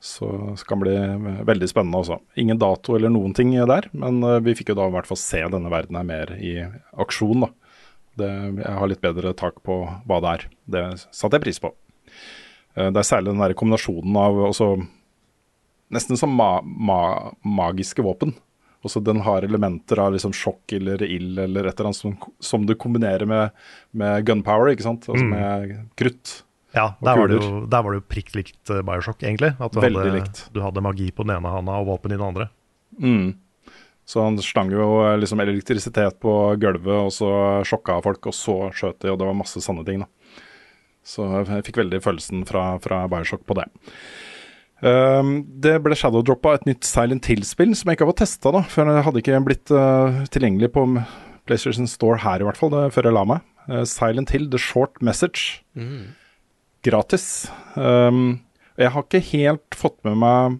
Så 0.00 0.26
det 0.56 0.66
kan 0.68 0.80
bli 0.80 0.94
eh, 0.96 1.42
veldig 1.48 1.68
spennende 1.70 2.00
også. 2.00 2.20
Ingen 2.40 2.60
dato 2.60 2.96
eller 2.96 3.12
noen 3.12 3.34
ting 3.36 3.52
der, 3.54 3.90
men 3.92 4.22
eh, 4.24 4.40
vi 4.44 4.56
fikk 4.58 4.72
jo 4.72 4.80
da 4.80 4.88
i 4.88 4.94
hvert 4.96 5.10
fall 5.10 5.20
se 5.20 5.42
denne 5.52 5.72
verden 5.72 5.98
her 6.00 6.06
mer 6.08 6.34
i 6.38 6.54
aksjon, 7.04 7.46
da. 7.46 7.52
Det, 8.20 8.30
jeg 8.58 8.76
har 8.76 8.88
litt 8.90 9.04
bedre 9.04 9.32
tak 9.38 9.60
på 9.64 9.82
hva 9.86 10.16
det 10.20 10.30
er. 10.34 10.46
Det 10.74 10.86
satte 11.14 11.38
jeg 11.38 11.44
pris 11.44 11.60
på. 11.62 11.70
Det 12.74 12.90
er 12.90 13.06
særlig 13.06 13.30
den 13.30 13.40
der 13.42 13.54
kombinasjonen 13.56 14.16
av 14.18 14.36
også 14.50 14.74
nesten 15.94 16.18
som 16.18 16.34
ma 16.36 16.58
ma 16.62 17.00
magiske 17.46 18.02
våpen. 18.04 18.34
Også 18.86 19.02
den 19.04 19.20
har 19.26 19.44
elementer 19.44 20.00
av 20.00 20.14
liksom 20.14 20.32
sjokk 20.36 20.72
eller 20.78 21.02
ild 21.04 21.38
eller 21.38 21.68
et 21.68 21.74
eller 21.74 21.90
annet 21.90 21.98
som, 21.98 22.14
som 22.40 22.64
du 22.66 22.74
kombinerer 22.80 23.28
med, 23.28 23.56
med 23.92 24.24
gunpower, 24.24 24.72
ikke 24.72 24.86
sant? 24.86 25.08
Altså 25.10 25.26
med 25.28 25.74
krutt. 26.00 26.38
Ja, 26.76 26.92
der 27.02 27.18
var, 27.18 27.30
det 27.30 27.38
jo, 27.40 27.64
der 27.66 27.82
var 27.82 27.94
det 27.94 28.00
jo 28.00 28.06
prikk 28.12 28.34
likt 28.38 28.70
eh, 28.70 28.82
Bioshock, 28.86 29.22
egentlig. 29.24 29.52
At 29.58 29.74
du 29.74 29.80
Veldig 29.82 30.04
hadde, 30.04 30.18
likt. 30.20 30.42
du 30.54 30.60
hadde 30.62 30.82
magi 30.86 31.08
på 31.10 31.26
den 31.26 31.34
ene 31.34 31.50
handa 31.50 31.80
og 31.82 31.88
våpen 31.90 32.14
i 32.14 32.18
den 32.18 32.26
andre. 32.28 32.46
Mm. 33.00 33.32
Så 34.10 34.22
han 34.22 34.38
stang 34.42 34.70
jo 34.74 34.86
eh, 35.04 35.16
liksom 35.18 35.42
elektrisitet 35.42 36.20
på 36.22 36.34
gulvet, 36.62 36.94
og 36.94 37.12
så 37.14 37.30
sjokka 37.66 38.00
folk, 38.06 38.30
og 38.30 38.36
så 38.36 38.56
skjøt 38.74 39.00
de, 39.02 39.12
og 39.12 39.20
det 39.20 39.28
var 39.28 39.38
masse 39.38 39.62
sanne 39.64 39.84
ting, 39.86 40.04
da. 40.04 40.46
Så 41.06 41.24
jeg 41.26 41.64
fikk 41.66 41.80
veldig 41.80 42.02
følelsen 42.04 42.42
fra, 42.46 42.74
fra 42.82 43.04
Bioshock 43.10 43.42
på 43.48 43.56
det. 43.58 43.66
Um, 44.80 45.40
det 45.60 45.74
ble 45.84 45.96
shadowdroppa 45.96 46.54
et 46.56 46.66
nytt 46.68 46.86
Silent 46.88 47.26
Hill-spill 47.28 47.74
som 47.76 47.90
jeg 47.90 47.98
ikke 47.98 48.06
har 48.06 48.12
fått 48.14 48.22
testa, 48.22 48.52
da. 48.54 48.62
For 48.70 48.88
det 48.88 49.02
hadde 49.06 49.22
ikke 49.22 49.40
blitt 49.44 49.72
uh, 49.74 50.22
tilgjengelig 50.32 50.70
på 50.76 50.86
PlayStation 51.48 51.88
Store 51.90 52.20
her, 52.22 52.40
i 52.42 52.46
hvert 52.48 52.60
fall, 52.60 52.72
det, 52.74 52.86
før 52.94 53.10
jeg 53.10 53.16
la 53.16 53.26
meg. 53.28 53.46
Uh, 53.66 53.82
Silent 53.88 54.32
Hill, 54.34 54.48
The 54.52 54.60
Short 54.60 55.00
Message. 55.04 55.64
Gratis. 56.86 57.50
Um, 57.74 58.40
jeg 58.80 58.92
har 58.94 59.04
ikke 59.04 59.22
helt 59.32 59.76
fått 59.76 59.98
med 60.06 60.18
meg 60.22 60.58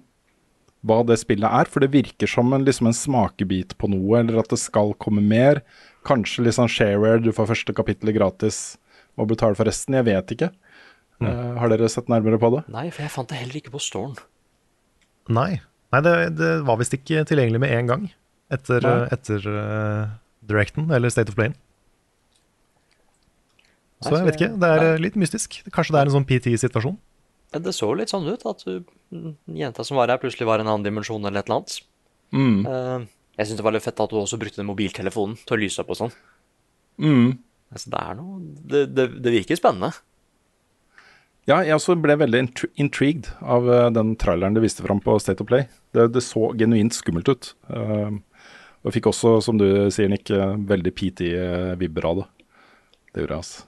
hva 0.86 1.02
det 1.04 1.18
spillet 1.20 1.44
er, 1.44 1.68
for 1.68 1.84
det 1.84 1.92
virker 1.92 2.28
som 2.30 2.52
en, 2.56 2.64
liksom 2.64 2.88
en 2.88 2.96
smakebit 2.96 3.74
på 3.80 3.90
noe, 3.92 4.20
eller 4.20 4.40
at 4.40 4.52
det 4.52 4.60
skal 4.60 4.94
komme 5.00 5.24
mer. 5.24 5.60
Kanskje 6.08 6.46
litt 6.46 6.56
sånn 6.56 6.70
shareware, 6.72 7.20
du 7.20 7.32
får 7.36 7.50
første 7.52 7.74
kapittelet 7.76 8.16
gratis 8.16 8.78
må 9.20 9.26
betale 9.28 9.58
for 9.58 9.68
resten. 9.68 9.98
Jeg 9.98 10.08
vet 10.08 10.36
ikke. 10.36 10.48
Eh, 11.20 11.56
har 11.60 11.72
dere 11.72 11.90
sett 11.92 12.08
nærmere 12.08 12.40
på 12.40 12.48
det? 12.54 12.62
Nei, 12.72 12.86
for 12.94 13.04
jeg 13.04 13.12
fant 13.12 13.28
det 13.28 13.40
heller 13.42 13.60
ikke 13.60 13.74
på 13.74 13.82
storen. 13.84 14.16
Nei, 15.28 15.60
Nei 15.90 16.00
det, 16.06 16.14
det 16.38 16.50
var 16.66 16.78
visst 16.80 16.94
ikke 16.96 17.24
tilgjengelig 17.26 17.60
med 17.64 17.72
en 17.74 17.88
gang 17.90 18.04
etter, 18.54 18.84
etter 19.10 19.46
uh, 19.46 20.12
Directen, 20.46 20.88
eller 20.94 21.12
State 21.12 21.32
of 21.32 21.38
Play. 21.38 21.52
Så 24.00 24.16
jeg 24.16 24.26
vet 24.30 24.38
ikke. 24.38 24.50
Det 24.60 24.68
er 24.74 24.82
eh, 24.86 24.98
litt 25.02 25.16
mystisk. 25.20 25.60
Kanskje 25.74 25.94
det 25.94 26.00
er 26.00 26.08
en 26.08 26.14
sånn 26.16 26.26
PT-situasjon? 26.28 26.98
Det 27.50 27.72
så 27.74 27.88
litt 27.98 28.12
sånn 28.12 28.28
ut, 28.30 28.44
at 28.46 28.62
mm, 28.64 29.32
jenta 29.58 29.84
som 29.84 29.98
var 29.98 30.12
her, 30.12 30.20
plutselig 30.22 30.46
var 30.48 30.60
i 30.60 30.64
en 30.64 30.70
annen 30.70 30.86
dimensjon 30.86 31.24
eller 31.26 31.42
et 31.42 31.48
eller 31.50 31.60
annet. 31.60 31.80
Mm. 32.32 32.60
Eh, 32.70 33.08
jeg 33.40 33.48
syns 33.48 33.58
det 33.60 33.66
var 33.66 33.74
litt 33.74 33.84
fett 33.84 34.00
at 34.00 34.12
du 34.12 34.20
også 34.20 34.38
brukte 34.40 34.60
den 34.62 34.68
mobiltelefonen 34.70 35.36
til 35.42 35.56
å 35.56 35.60
lyse 35.60 35.82
opp 35.82 35.90
og 35.92 35.98
sånn. 35.98 36.14
Mm. 37.02 37.32
Altså, 37.74 37.90
det 37.92 38.00
er 38.00 38.16
noe 38.18 38.38
det, 38.70 38.84
det, 38.94 39.06
det 39.24 39.34
virker 39.34 39.58
spennende. 39.58 39.92
Ja, 41.48 41.58
jeg 41.66 41.74
også 41.74 41.96
ble 41.98 42.14
veldig 42.20 42.40
intri- 42.44 42.70
intrigued 42.80 43.32
av 43.42 43.66
eh, 43.68 43.88
den 43.96 44.14
traileren 44.20 44.56
du 44.56 44.62
viste 44.62 44.84
fram 44.86 45.02
på 45.02 45.16
State 45.20 45.42
of 45.42 45.50
Play. 45.50 45.66
Det, 45.96 46.06
det 46.14 46.22
så 46.24 46.52
genuint 46.56 46.94
skummelt 46.96 47.28
ut. 47.28 47.52
Og 48.80 48.94
fikk 48.94 49.10
også, 49.10 49.34
som 49.44 49.58
du 49.60 49.66
sier, 49.92 50.08
Nick, 50.08 50.30
veldig 50.32 50.92
PT-vibber 50.96 52.06
av 52.08 52.22
det. 52.22 52.28
Det 53.10 53.24
gjorde 53.24 53.34
jeg, 53.34 53.42
altså. 53.42 53.66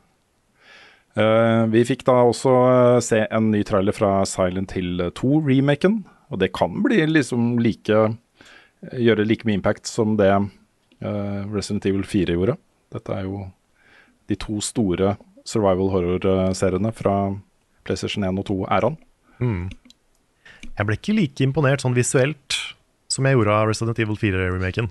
Eh, 1.13 1.65
vi 1.73 1.85
fikk 1.85 2.07
da 2.09 2.19
også 2.25 2.53
eh, 2.71 2.99
se 3.05 3.23
en 3.29 3.51
ny 3.53 3.63
trailer 3.69 3.97
fra 3.97 4.23
Silent 4.29 4.73
Hill 4.77 5.11
2-remaken. 5.19 6.03
Og 6.33 6.41
det 6.41 6.53
kan 6.57 6.81
bli 6.85 7.03
liksom 7.11 7.57
like 7.63 8.05
Gjøre 8.83 9.23
like 9.23 9.47
mye 9.47 9.61
impact 9.61 9.87
som 9.87 10.17
det 10.19 10.33
eh, 10.33 11.43
Resident 11.53 11.85
Evil 11.87 12.03
4 12.03 12.35
gjorde. 12.35 12.57
Dette 12.91 13.15
er 13.15 13.29
jo 13.29 13.45
de 14.27 14.35
to 14.43 14.59
store 14.65 15.13
survival 15.47 15.93
horror-seriene 15.93 16.91
fra 16.95 17.15
PlayStation 17.87 18.27
1 18.27 18.41
og 18.43 18.49
2-æraen. 18.51 18.97
Mm. 19.39 19.71
Jeg 20.67 20.89
ble 20.89 20.99
ikke 20.99 21.15
like 21.15 21.47
imponert 21.47 21.85
sånn 21.85 21.95
visuelt 21.95 22.59
som 23.13 23.27
jeg 23.29 23.37
gjorde 23.37 23.55
av 23.55 23.71
Resident 23.71 24.03
Evil 24.03 24.19
4-remaken. 24.19 24.91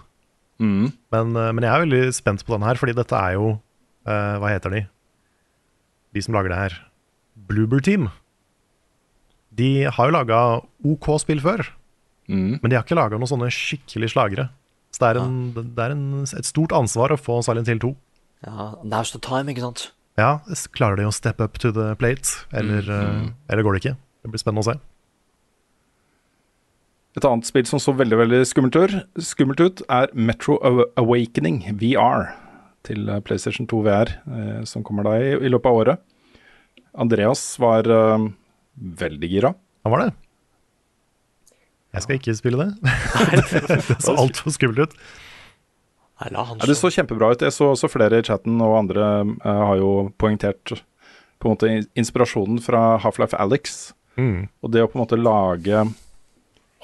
Mm. 0.62 0.88
Men, 1.12 1.36
eh, 1.36 1.52
men 1.52 1.66
jeg 1.66 1.72
er 1.72 1.86
veldig 1.86 2.02
spent 2.16 2.46
på 2.46 2.56
den 2.56 2.68
her, 2.68 2.80
fordi 2.80 2.96
dette 2.96 3.18
er 3.18 3.36
jo 3.36 3.56
uh, 3.58 4.36
Hva 4.40 4.52
heter 4.54 4.76
de? 4.76 4.82
De 6.14 6.22
som 6.24 6.36
lager 6.36 6.52
det 6.54 6.58
her. 6.60 6.74
Bloober 7.48 7.80
Team. 7.84 8.10
De 9.56 9.84
har 9.92 10.08
jo 10.10 10.16
laga 10.16 10.40
OK 10.88 11.08
spill 11.22 11.42
før, 11.44 11.66
Mm. 12.32 12.60
men 12.62 12.70
de 12.70 12.76
har 12.78 12.84
ikke 12.86 12.96
laga 12.96 13.18
noen 13.20 13.28
sånne 13.28 13.50
skikkelig 13.52 14.12
slagere. 14.14 14.50
Så 14.94 15.02
det 15.02 15.08
er, 15.10 15.18
en, 15.24 15.52
det 15.76 15.82
er 15.84 15.92
en, 15.92 16.22
et 16.24 16.48
stort 16.48 16.72
ansvar 16.72 17.12
å 17.12 17.18
få 17.20 17.42
Silent 17.44 17.68
Hill 17.68 17.80
2. 17.82 17.90
Ja, 18.46 18.70
Now's 18.88 19.12
the 19.12 19.20
time, 19.20 19.52
ikke 19.52 19.64
sant? 19.66 19.92
Ja, 20.20 20.38
klarer 20.76 20.96
de 21.02 21.08
å 21.10 21.12
step 21.16 21.42
up 21.44 21.58
to 21.60 21.72
the 21.76 21.90
plate, 22.00 22.30
eller, 22.54 22.88
eh, 22.88 23.28
eller 23.50 23.64
går 23.64 23.76
det 23.76 23.82
ikke? 23.84 23.98
Det 24.24 24.32
blir 24.32 24.40
spennende 24.44 24.64
å 24.64 24.70
se. 24.72 24.78
Et 27.18 27.26
annet 27.28 27.46
spill 27.50 27.66
som 27.68 27.80
så 27.84 27.92
veldig 27.98 28.18
veldig 28.22 28.40
skummelt 28.48 29.60
ut 29.60 29.82
er 29.92 30.08
Metro 30.16 30.56
Awakening 30.96 31.66
VR 31.82 32.30
til 32.88 33.10
eh, 33.10 33.22
PlayStation 33.26 33.68
2 33.70 33.82
VR, 33.88 34.14
eh, 34.26 34.60
som 34.70 34.86
kommer 34.88 35.08
da 35.08 35.16
i, 35.22 35.34
i 35.38 35.52
løpet 35.52 35.70
av 35.70 35.82
året. 35.84 36.04
Andreas 37.06 37.44
var 37.62 37.88
eh, 37.88 38.28
veldig 39.02 39.32
gira. 39.32 39.54
Han 39.86 39.96
var 39.96 40.06
det. 40.06 40.12
Jeg 41.92 42.06
skal 42.06 42.20
ikke 42.20 42.38
spille 42.38 42.66
det. 42.66 42.94
det 43.90 44.00
så 44.04 44.16
altfor 44.16 44.56
skummelt 44.56 44.88
ut. 44.88 44.98
Nei, 46.22 46.30
la 46.36 46.46
han 46.46 46.62
Ja, 46.62 46.70
det 46.70 46.78
så 46.78 46.92
kjempebra 46.94 47.34
ut. 47.34 47.42
Jeg 47.42 47.56
så 47.56 47.72
også 47.74 47.90
flere 47.92 48.22
i 48.22 48.26
chatten, 48.26 48.60
og 48.62 48.78
andre 48.84 49.10
eh, 49.26 49.64
har 49.72 49.80
jo 49.82 49.92
poengtert 50.22 50.78
på 51.42 51.50
en 51.50 51.56
måte 51.56 51.72
inspirasjonen 51.98 52.62
fra 52.62 53.00
Half-Life 53.02 53.38
Alex. 53.42 53.92
Mm. 54.20 54.48
Og 54.62 54.74
det 54.74 54.84
å 54.84 54.90
på 54.92 55.00
en 55.00 55.04
måte 55.04 55.18
lage 55.18 55.86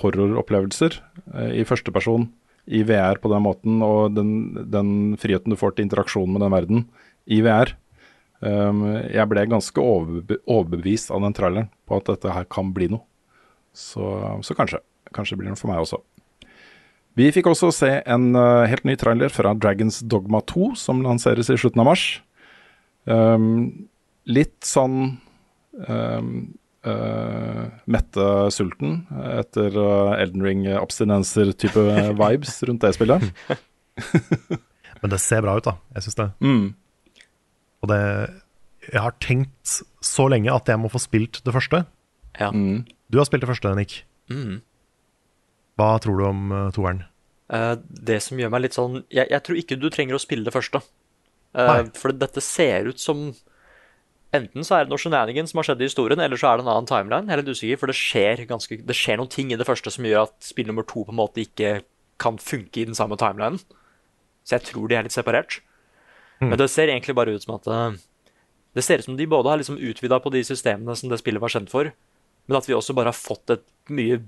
horroropplevelser 0.02 0.98
eh, 1.36 1.52
i 1.62 1.68
første 1.68 1.94
person 1.94 2.30
i 2.68 2.84
VR 2.84 3.20
på 3.24 3.32
den 3.32 3.44
måten, 3.46 3.82
og 3.86 4.14
den, 4.16 4.32
den 4.68 4.90
friheten 5.20 5.54
du 5.54 5.60
får 5.60 5.78
til 5.78 5.88
interaksjon 5.88 6.32
med 6.34 6.44
den 6.44 6.54
verden 6.54 6.84
i 7.28 7.40
VR. 7.46 7.74
Um, 8.40 8.84
jeg 9.10 9.26
ble 9.32 9.48
ganske 9.50 9.82
overbe 9.82 10.38
overbevist 10.46 11.10
av 11.16 11.24
den 11.26 11.34
traileren 11.34 11.72
på 11.90 11.98
at 11.98 12.12
dette 12.12 12.36
her 12.36 12.46
kan 12.52 12.70
bli 12.76 12.92
noe. 12.94 13.06
Så, 13.74 14.04
så 14.46 14.58
kanskje. 14.58 14.84
Kanskje 15.16 15.38
blir 15.40 15.50
noe 15.50 15.60
for 15.60 15.72
meg 15.72 15.80
også. 15.80 16.02
Vi 17.18 17.32
fikk 17.34 17.48
også 17.50 17.72
se 17.74 17.90
en 18.06 18.30
uh, 18.38 18.68
helt 18.70 18.86
ny 18.86 18.98
trailer 19.00 19.32
fra 19.34 19.56
Dragons 19.58 20.02
Dogma 20.06 20.44
2, 20.46 20.74
som 20.78 21.00
lanseres 21.06 21.50
i 21.50 21.58
slutten 21.58 21.82
av 21.82 21.88
mars. 21.90 22.06
Um, 23.08 23.88
litt 24.28 24.60
sånn 24.68 25.16
um, 25.88 26.32
uh, 26.88 27.68
mette 27.90 28.28
sulten 28.56 29.02
etter 29.36 29.76
uh, 29.76 30.16
Elden 30.18 30.46
Ring-abstinenser-type 30.46 31.84
vibes 32.22 32.56
rundt 32.70 32.86
det 32.86 32.94
spillet. 32.98 33.28
Men 35.02 35.14
det 35.14 35.22
ser 35.22 35.44
bra 35.46 35.58
ut, 35.60 35.68
da. 35.68 35.78
Jeg 35.98 36.08
syns 36.08 36.20
det. 36.20 36.28
Mm. 36.42 36.68
Og 37.84 37.92
det 37.92 38.02
Jeg 38.88 39.04
har 39.04 39.18
tenkt 39.22 39.74
så 40.02 40.28
lenge 40.32 40.54
at 40.54 40.70
jeg 40.70 40.80
må 40.80 40.90
få 40.92 41.02
spilt 41.04 41.42
det 41.44 41.54
første. 41.54 41.84
Ja. 42.40 42.52
Mm. 42.54 42.86
Du 43.12 43.20
har 43.20 43.28
spilt 43.28 43.44
det 43.44 43.52
første, 43.52 43.74
Nick. 43.76 44.02
Mm. 44.32 44.62
Hva 45.78 45.92
tror 46.02 46.20
du 46.20 46.26
om 46.28 46.52
uh, 46.54 46.70
toeren? 46.76 47.04
Uh, 47.52 47.76
det 47.88 48.20
som 48.26 48.40
gjør 48.40 48.52
meg 48.52 48.66
litt 48.66 48.76
sånn 48.76 48.98
Jeg, 49.08 49.30
jeg 49.32 49.40
tror 49.46 49.60
ikke 49.60 49.78
du 49.80 49.86
trenger 49.88 50.18
å 50.18 50.22
spille 50.22 50.48
det 50.48 50.56
første. 50.56 50.82
Uh, 51.56 51.88
for 51.98 52.16
dette 52.16 52.44
ser 52.44 52.90
ut 52.92 53.02
som 53.02 53.30
Enten 54.36 54.66
så 54.68 54.76
er 54.76 54.86
det 54.86 54.92
noe 54.92 55.00
shenanigans 55.00 55.54
som 55.54 55.62
har 55.62 55.70
skjedd 55.70 55.82
i 55.82 55.88
historien, 55.88 56.20
eller 56.20 56.40
så 56.40 56.50
er 56.50 56.60
det 56.60 56.66
en 56.66 56.72
annen 56.74 56.90
timeline. 56.90 57.30
Jeg 57.30 57.38
er 57.38 57.42
litt 57.42 57.56
usikker, 57.56 57.80
for 57.80 57.92
det 57.92 57.96
skjer, 57.96 58.42
ganske, 58.50 58.80
det 58.84 58.98
skjer 58.98 59.22
noen 59.22 59.32
ting 59.32 59.54
i 59.54 59.60
det 59.60 59.68
første 59.68 59.94
som 59.94 60.08
gjør 60.08 60.26
at 60.28 60.36
spill 60.44 60.68
nummer 60.68 60.86
to 60.88 61.06
på 61.08 61.14
en 61.14 61.20
måte 61.22 61.46
ikke 61.46 61.78
kan 62.20 62.40
funke 62.42 62.82
i 62.82 62.88
den 62.90 62.98
samme 62.98 63.16
timelinen. 63.20 63.62
Så 64.44 64.58
jeg 64.58 64.68
tror 64.68 64.90
de 64.90 64.98
er 64.98 65.08
litt 65.08 65.16
separert. 65.16 65.62
Men 66.44 66.58
det 66.60 66.68
ser 66.70 66.92
egentlig 66.92 67.16
bare 67.18 67.34
ut 67.34 67.42
som 67.42 67.56
at 67.56 67.66
eh, 67.72 67.96
Det 68.78 68.84
ser 68.86 69.02
ut 69.02 69.08
som 69.08 69.16
de 69.18 69.26
både 69.26 69.50
har 69.50 69.58
liksom 69.58 69.80
utvida 69.82 70.20
på 70.22 70.30
de 70.30 70.44
systemene 70.46 70.94
som 70.96 71.10
det 71.10 71.18
spillet 71.18 71.42
var 71.42 71.50
kjent 71.50 71.72
for, 71.72 71.90
men 72.48 72.58
at 72.60 72.68
vi 72.70 72.76
også 72.78 72.94
bare 72.94 73.10
har 73.10 73.18
fått 73.18 73.56
et 73.56 73.64
mye 73.90 74.20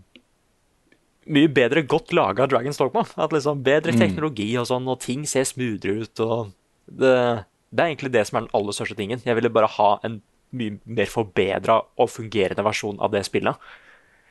mye 1.30 1.50
bedre 1.54 1.84
godt 1.86 2.14
laga 2.16 2.48
Dragon's 2.50 2.80
Dogma. 2.80 3.04
At 3.16 3.36
liksom 3.36 3.62
Bedre 3.64 3.94
teknologi 3.94 4.50
og 4.58 4.66
sånn, 4.70 4.88
og 4.90 5.02
ting 5.04 5.28
ser 5.30 5.46
smoothere 5.46 6.08
ut. 6.08 6.24
og 6.26 6.56
det, 6.90 7.46
det 7.70 7.84
er 7.84 7.92
egentlig 7.92 8.12
det 8.14 8.26
som 8.28 8.40
er 8.40 8.46
den 8.46 8.56
aller 8.58 8.76
største 8.76 8.98
tingen. 8.98 9.22
Jeg 9.26 9.38
ville 9.38 9.54
bare 9.54 9.70
ha 9.78 9.92
en 10.08 10.20
mye 10.58 10.80
mer 10.90 11.10
forbedra 11.10 11.78
og 12.02 12.10
fungerende 12.10 12.66
versjon 12.66 12.98
av 13.04 13.14
det 13.14 13.22
spillet. 13.28 13.70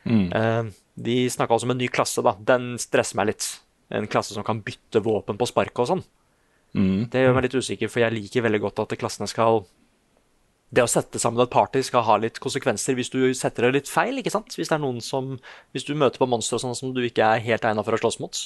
Eh, 0.09 0.70
de 0.99 1.16
snakka 1.30 1.55
også 1.55 1.68
om 1.68 1.74
en 1.76 1.82
ny 1.82 1.89
klasse, 1.93 2.22
da. 2.24 2.34
Den 2.39 2.76
stresser 2.82 3.18
meg 3.20 3.32
litt. 3.32 3.49
En 3.95 4.09
klasse 4.11 4.34
som 4.34 4.45
kan 4.45 4.61
bytte 4.64 5.03
våpen 5.05 5.39
på 5.39 5.49
sparket 5.49 5.84
og 5.84 5.91
sånn. 5.93 6.05
Mm. 6.76 7.09
Det 7.12 7.22
gjør 7.22 7.36
meg 7.36 7.47
litt 7.47 7.59
usikker, 7.59 7.91
for 7.91 8.03
jeg 8.03 8.14
liker 8.14 8.45
veldig 8.45 8.61
godt 8.66 8.82
at 8.84 8.99
klassene 9.01 9.28
skal 9.30 9.62
Det 10.68 10.82
å 10.84 10.91
sette 10.91 11.16
sammen 11.16 11.41
et 11.41 11.49
party 11.49 11.80
skal 11.80 12.03
ha 12.05 12.18
litt 12.20 12.36
konsekvenser 12.45 12.93
hvis 12.93 13.09
du 13.09 13.22
setter 13.32 13.64
det 13.64 13.70
litt 13.72 13.89
feil, 13.89 14.18
ikke 14.20 14.34
sant? 14.34 14.53
Hvis 14.53 14.68
det 14.68 14.76
er 14.76 14.82
noen 14.82 15.01
som 15.01 15.39
Hvis 15.72 15.86
du 15.89 15.95
møter 15.95 16.20
på 16.20 16.28
monstre 16.28 16.61
sånn 16.61 16.76
som 16.76 16.93
du 16.93 17.01
ikke 17.07 17.24
er 17.24 17.41
helt 17.41 17.64
egna 17.64 17.84
for 17.86 17.97
å 17.97 18.01
slåss 18.03 18.20
mot. 18.20 18.36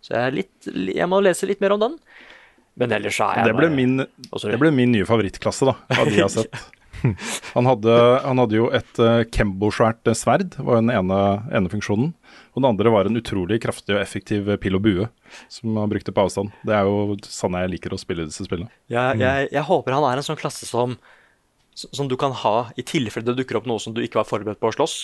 Så 0.00 0.16
jeg 0.16 0.38
litt 0.38 0.70
Jeg 0.96 1.08
må 1.12 1.20
lese 1.20 1.46
litt 1.46 1.60
mer 1.60 1.76
om 1.76 1.82
den. 1.82 1.98
Men 2.80 2.92
ellers 2.96 3.18
så 3.18 3.26
er 3.30 3.42
jeg 3.42 3.50
Det 3.50 3.56
ble 3.58 3.66
bare- 3.68 3.76
min, 3.76 3.96
det 4.06 4.60
ble 4.62 4.70
min 4.72 4.92
nye 4.94 5.04
favorittklasse, 5.08 5.66
da, 5.68 5.74
av 5.98 6.06
de 6.08 6.14
jeg 6.16 6.24
har 6.24 6.32
sett. 6.38 6.62
Han 7.56 7.66
hadde, 7.66 7.94
han 8.22 8.38
hadde 8.38 8.54
jo 8.56 8.68
et 8.72 8.98
uh, 9.02 9.24
Kembo-svært 9.34 10.06
eh, 10.06 10.14
sverd, 10.14 10.54
var 10.62 10.78
den 10.78 10.92
ene, 10.94 11.16
ene 11.50 11.68
funksjonen. 11.72 12.12
Og 12.54 12.60
den 12.62 12.68
andre 12.68 12.92
var 12.94 13.08
en 13.10 13.18
utrolig 13.18 13.58
kraftig 13.64 13.96
og 13.96 14.00
effektiv 14.00 14.46
eh, 14.52 14.58
pil 14.62 14.76
og 14.78 14.84
bue, 14.84 15.08
som 15.50 15.74
han 15.80 15.90
brukte 15.90 16.14
på 16.14 16.22
avstand. 16.22 16.52
Det 16.62 16.76
er 16.78 16.86
jo 16.86 17.16
sånn 17.26 17.58
jeg 17.58 17.72
liker 17.74 17.96
å 17.96 17.98
spille 18.00 18.28
disse 18.28 18.46
spillene. 18.46 18.70
Jeg, 18.92 19.18
jeg, 19.18 19.48
jeg 19.56 19.66
håper 19.66 19.96
han 19.98 20.06
er 20.12 20.20
en 20.22 20.28
sånn 20.28 20.38
klasse 20.38 20.68
som, 20.68 20.94
som 21.74 22.06
du 22.08 22.14
kan 22.20 22.36
ha 22.44 22.54
i 22.78 22.84
tilfelle 22.86 23.26
det 23.26 23.34
dukker 23.40 23.58
opp 23.58 23.66
noe 23.66 23.82
som 23.82 23.96
du 23.96 24.00
ikke 24.04 24.20
var 24.22 24.28
forberedt 24.30 24.62
på 24.62 24.70
å 24.70 24.76
slåss, 24.78 24.96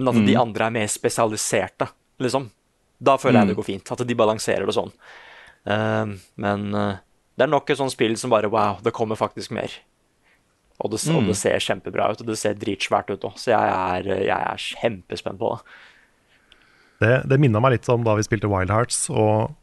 men 0.00 0.10
at 0.10 0.22
de 0.26 0.34
andre 0.40 0.70
er 0.70 0.74
mer 0.80 0.88
spesialiserte, 0.90 1.90
liksom. 2.24 2.48
Da 3.04 3.18
føler 3.20 3.42
jeg 3.42 3.52
det 3.52 3.58
går 3.60 3.66
fint. 3.68 3.90
At 3.92 4.00
de 4.08 4.16
balanserer 4.16 4.64
det 4.64 4.74
sånn. 4.74 4.90
Eh, 5.64 6.14
men 6.44 6.68
eh, 6.74 7.02
det 7.34 7.46
er 7.46 7.50
nok 7.50 7.70
et 7.70 7.80
sånt 7.80 7.94
spill 7.94 8.16
som 8.20 8.32
bare 8.32 8.50
wow, 8.52 8.78
det 8.84 8.94
kommer 8.94 9.18
faktisk 9.18 9.54
mer. 9.54 9.72
Og 10.82 10.90
det, 10.90 10.98
og 11.14 11.28
det 11.28 11.36
ser 11.38 11.62
kjempebra 11.62 12.08
ut, 12.10 12.22
og 12.22 12.28
det 12.28 12.36
ser 12.40 12.56
dritsvært 12.58 13.12
ut 13.14 13.26
òg. 13.28 13.36
Så 13.38 13.52
jeg 13.52 13.74
er, 13.74 14.08
jeg 14.26 14.34
er 14.34 14.62
kjempespent 14.62 15.38
på 15.38 15.52
det. 15.54 15.76
Det, 17.04 17.12
det 17.30 17.38
minna 17.42 17.62
meg 17.62 17.76
litt 17.76 17.88
om 17.92 18.02
da 18.06 18.16
vi 18.18 18.24
spilte 18.26 18.50
Wild 18.50 18.72
Hearts, 18.74 19.04
og 19.10 19.54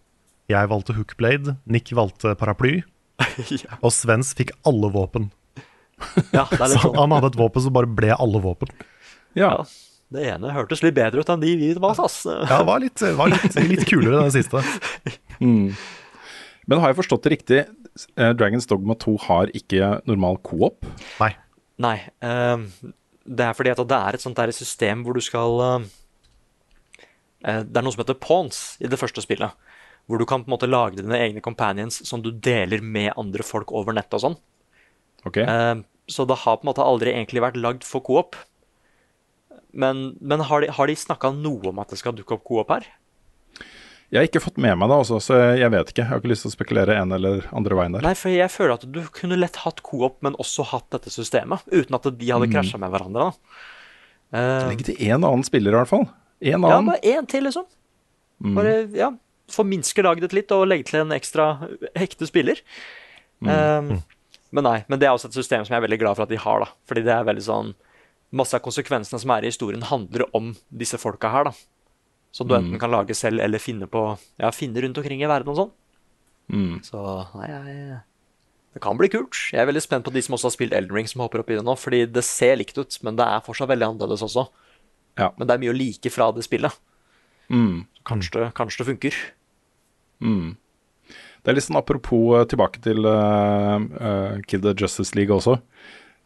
jeg 0.51 0.71
valgte 0.71 0.95
Hookblade, 0.95 1.57
Nick 1.65 1.91
valgte 1.95 2.33
paraply, 2.39 2.81
ja. 3.63 3.77
og 3.79 3.91
Svens 3.95 4.33
fikk 4.37 4.53
alle 4.67 4.91
våpen. 4.93 5.29
ja, 6.35 6.47
det 6.47 6.59
er 6.59 6.65
Så 6.67 6.73
litt 6.73 6.83
sånn. 6.87 6.97
han 6.97 7.15
hadde 7.17 7.33
et 7.33 7.39
våpen 7.43 7.67
som 7.67 7.75
bare 7.75 7.91
ble 7.91 8.15
alle 8.15 8.43
våpen. 8.43 8.71
Ja, 9.37 9.53
Ja, 9.61 9.65
det 10.11 10.25
ene 10.27 10.49
hørtes 10.51 10.81
litt 10.83 10.97
bedre 10.97 11.23
ut 11.23 11.29
enn 11.31 11.39
de 11.39 11.53
vi 11.55 11.69
var, 11.79 11.95
ass. 12.03 12.25
Ja, 12.27 12.43
det 12.49 12.65
var 12.67 12.81
litt, 12.83 12.99
var 13.15 13.29
litt, 13.31 13.53
litt 13.63 13.85
kulere, 13.87 14.25
den 14.25 14.33
siste. 14.33 14.59
Men 15.41 16.81
har 16.81 16.91
jeg 16.91 17.01
forstått 17.01 17.25
det 17.25 17.33
riktig? 17.35 17.61
eh, 18.15 18.31
Dragons 18.37 18.67
Dogma 18.67 18.95
2 18.99 19.15
har 19.27 19.51
ikke 19.57 19.93
normal 20.09 20.39
co-op. 20.45 20.85
Nei. 21.21 21.31
Nei. 21.81 21.97
Uh, 22.23 22.93
det 23.25 23.47
er 23.47 23.57
fordi 23.57 23.73
at 23.73 23.81
det 23.85 23.97
er 23.97 24.17
et 24.17 24.23
sånt 24.23 24.39
der 24.39 24.53
system 24.55 25.03
hvor 25.05 25.13
du 25.13 25.21
skal 25.21 25.59
eh, 25.61 25.83
Det 27.61 27.77
er 27.77 27.83
noe 27.85 27.93
som 27.93 28.01
heter 28.01 28.17
pawns 28.17 28.79
i 28.81 28.89
det 28.89 28.99
første 28.99 29.23
spillet. 29.23 29.53
Hvor 30.09 30.17
du 30.17 30.25
kan 30.25 30.43
på 30.43 30.49
en 30.49 30.55
måte 30.55 30.69
lage 30.69 30.97
dine 30.99 31.19
egne 31.19 31.43
companions 31.45 32.01
som 32.07 32.23
du 32.25 32.31
deler 32.31 32.81
med 32.81 33.13
andre 33.17 33.45
folk 33.45 33.71
over 33.71 33.95
nett 33.95 34.11
og 34.17 34.25
sånn. 34.25 34.39
Okay. 35.25 35.45
Uh, 35.45 35.85
så 36.09 36.25
det 36.25 36.41
har 36.43 36.57
på 36.57 36.65
en 36.65 36.71
måte 36.71 36.85
aldri 36.85 37.13
egentlig 37.13 37.43
vært 37.43 37.59
lagd 37.61 37.85
for 37.87 38.03
coop. 38.03 38.35
Men, 39.71 40.17
men 40.19 40.41
har 40.49 40.65
de, 40.65 40.71
har 40.73 40.89
de 40.89 40.97
snakka 40.97 41.29
noe 41.31 41.69
om 41.69 41.77
at 41.79 41.93
det 41.93 42.01
skal 42.01 42.17
dukke 42.17 42.35
opp 42.35 42.43
coop 42.49 42.73
her? 42.73 42.89
Jeg 44.11 44.19
har 44.19 44.27
ikke 44.27 44.41
fått 44.43 44.57
med 44.59 44.75
meg 44.75 44.89
det, 44.91 44.95
også, 45.05 45.17
så 45.23 45.37
jeg 45.55 45.71
vet 45.71 45.91
ikke. 45.93 46.01
Jeg 46.03 46.09
har 46.09 46.19
ikke 46.19 46.31
lyst 46.33 46.43
til 46.43 46.51
å 46.51 46.55
spekulere 46.57 46.97
en 46.99 47.13
eller 47.15 47.45
andre 47.55 47.77
veien 47.79 47.93
der. 47.95 48.03
Nei, 48.03 48.13
for 48.19 48.33
jeg 48.33 48.51
føler 48.51 48.73
at 48.75 48.83
du 48.91 48.99
kunne 49.15 49.37
lett 49.39 49.61
hatt 49.63 49.79
coop, 49.87 50.17
men 50.25 50.35
også 50.35 50.65
hatt 50.67 50.89
dette 50.91 51.13
systemet. 51.13 51.63
Uten 51.71 51.95
at 51.95 52.09
de 52.19 52.27
hadde 52.31 52.49
Mm. 52.49 52.55
krasja 52.57 52.79
med 52.81 52.91
hverandre. 52.91 53.29
da. 53.31 53.57
Uh, 54.35 54.69
Legg 54.71 54.83
til 54.83 54.95
én 54.95 55.15
annen 55.23 55.43
spiller, 55.47 55.71
i 55.71 55.79
hvert 55.79 55.87
fall. 55.91 56.09
En 56.41 56.63
ja, 56.63 56.81
bare 56.81 56.99
én 57.03 57.27
til, 57.27 57.43
liksom. 57.47 57.65
Bare, 58.55 58.87
ja, 58.97 59.11
Forminsker 59.51 60.03
laget 60.03 60.21
ditt 60.21 60.33
litt 60.33 60.51
og 60.55 60.67
legge 60.67 60.85
til 60.87 61.01
en 61.01 61.11
ekstra 61.11 61.45
hekte 61.99 62.27
spiller. 62.27 62.59
Ehm, 63.43 64.01
men 64.51 64.63
nei, 64.63 64.77
men 64.87 64.99
det 64.99 65.07
er 65.07 65.11
også 65.15 65.27
et 65.27 65.35
system 65.35 65.65
som 65.65 65.73
jeg 65.75 65.81
er 65.81 65.87
veldig 65.87 65.99
glad 65.99 66.15
for 66.15 66.23
at 66.23 66.29
de 66.31 66.37
har. 66.39 66.59
da. 66.63 66.69
Fordi 66.87 67.03
det 67.03 67.13
er 67.15 67.23
veldig 67.27 67.43
sånn 67.47 67.73
Masse 68.31 68.55
av 68.55 68.61
konsekvensene 68.63 69.19
som 69.19 69.29
er 69.35 69.43
i 69.43 69.49
historien, 69.51 69.81
handler 69.83 70.23
om 70.33 70.55
disse 70.71 70.95
folka 70.97 71.29
her. 71.29 71.43
da. 71.43 71.51
Som 72.31 72.47
du 72.47 72.55
enten 72.55 72.79
kan 72.79 72.91
lage 72.93 73.13
selv 73.17 73.41
eller 73.43 73.59
finne 73.59 73.87
på 73.91 74.17
Ja, 74.39 74.51
finne 74.55 74.81
rundt 74.81 74.97
omkring 74.97 75.21
i 75.21 75.27
verden 75.27 75.51
og 75.51 75.57
sånn. 75.59 75.71
Mm. 76.51 76.77
Så 76.83 77.01
nei, 77.35 77.47
jeg 77.49 77.99
Det 78.73 78.81
kan 78.81 78.95
bli 78.97 79.09
kult. 79.11 79.35
Jeg 79.51 79.59
er 79.59 79.67
veldig 79.67 79.81
spent 79.83 80.05
på 80.05 80.13
de 80.15 80.21
som 80.23 80.35
også 80.37 80.47
har 80.47 80.55
spilt 80.55 80.73
Elden 80.73 80.95
Ring, 80.95 81.07
som 81.07 81.19
hopper 81.21 81.39
opp 81.43 81.49
i 81.51 81.57
det 81.59 81.65
nå. 81.67 81.75
Fordi 81.75 82.05
det 82.07 82.23
ser 82.23 82.55
likt 82.55 82.77
ut, 82.77 82.97
men 83.03 83.17
det 83.19 83.25
er 83.27 83.43
fortsatt 83.43 83.67
veldig 83.67 83.89
annerledes 83.89 84.23
også. 84.23 84.45
Ja. 85.19 85.33
Men 85.37 85.47
det 85.47 85.53
er 85.55 85.59
mye 85.59 85.73
å 85.73 85.77
like 85.77 86.09
fra 86.09 86.31
det 86.31 86.45
spillet. 86.47 86.71
Mm. 87.51 87.85
Kanskje, 88.07 88.31
det- 88.39 88.53
kanskje 88.55 88.77
det 88.79 88.87
funker. 88.87 89.13
Mm. 90.23 90.55
Det 91.43 91.49
er 91.51 91.53
litt 91.57 91.65
sånn 91.65 91.75
apropos 91.81 92.37
eh, 92.39 92.45
tilbake 92.45 92.79
til 92.81 93.03
uh, 93.05 94.37
Kill 94.47 94.61
the 94.61 94.73
Justice 94.77 95.15
League 95.17 95.33
også. 95.35 95.59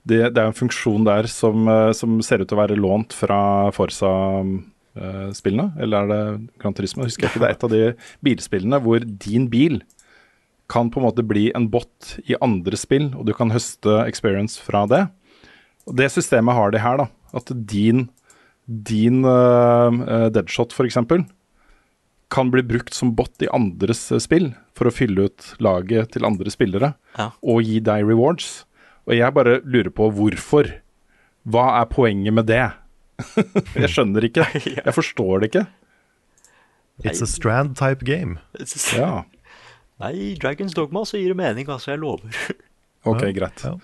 Det, 0.05 0.33
det 0.35 0.37
er 0.37 0.51
en 0.51 0.53
funksjon 0.53 1.03
der 1.07 1.25
som, 1.25 1.65
uh, 1.67 1.91
som 1.93 2.21
ser 2.21 2.43
ut 2.43 2.47
til 2.47 2.57
å 2.57 2.61
være 2.61 2.77
lånt 2.77 3.15
fra 3.15 3.71
Forsa-spillene. 4.95 5.73
eller 5.81 5.97
er 6.03 6.07
det 6.07 6.49
Gran 6.59 6.73
Turismo? 6.73 7.03
Jeg 7.03 7.11
husker 7.11 7.27
ikke. 7.27 7.39
Det 7.39 7.47
er 7.49 7.55
et 7.55 7.63
av 7.63 7.69
de 7.69 7.93
bilspillene 8.23 8.79
hvor 8.81 8.99
din 9.03 9.47
bil 9.49 9.81
kan 10.71 10.89
på 10.89 10.97
en 10.99 11.05
måte 11.05 11.21
bli 11.27 11.51
en 11.53 11.67
bot 11.69 12.15
i 12.25 12.35
andre 12.41 12.75
spill, 12.77 13.11
og 13.15 13.25
du 13.27 13.33
kan 13.33 13.51
høste 13.53 13.99
experience 14.07 14.57
fra 14.59 14.85
det. 14.89 15.03
Og 15.85 15.95
Det 15.95 16.09
systemet 16.11 16.55
har 16.57 16.71
de 16.71 16.79
her, 16.81 16.97
da. 16.97 17.07
At 17.35 17.51
din, 17.69 18.07
din 18.67 19.23
uh, 19.25 20.29
deadshot, 20.33 20.73
f.eks., 20.73 20.97
kan 22.33 22.49
bli 22.49 22.63
brukt 22.65 22.93
som 22.97 23.11
bot 23.15 23.37
i 23.45 23.47
andres 23.53 24.11
eh, 24.11 24.17
spill 24.19 24.47
for 24.75 24.89
å 24.89 24.91
fylle 24.91 25.27
ut 25.29 25.51
laget 25.61 26.09
til 26.15 26.25
andre 26.25 26.49
spillere 26.49 26.95
Ja. 27.19 27.29
og 27.45 27.61
gi 27.61 27.77
deg 27.79 28.01
rewards. 28.07 28.65
Og 29.05 29.13
jeg 29.13 29.31
bare 29.31 29.59
lurer 29.63 29.91
på 29.93 30.09
hvorfor. 30.11 30.71
Hva 31.45 31.67
er 31.79 31.85
poenget 31.85 32.33
med 32.33 32.47
det? 32.49 32.71
jeg 33.81 33.91
skjønner 33.91 34.27
ikke. 34.27 34.45
Jeg 34.85 34.93
forstår 34.95 35.41
det 35.41 35.51
ikke. 35.51 35.65
It's 37.03 37.23
a 37.23 37.27
strand 37.27 37.75
type 37.79 38.05
game. 38.07 38.39
Ja, 38.95 39.25
Nei, 40.03 40.35
Dragons 40.39 40.75
Dogma 40.75 41.05
så 41.07 41.19
gir 41.19 41.31
det 41.31 41.39
mening, 41.39 41.69
altså. 41.71 41.93
Jeg 41.93 42.01
lover. 42.03 42.35
ok, 43.07 43.23
greit. 43.35 43.63
ja. 43.63 43.77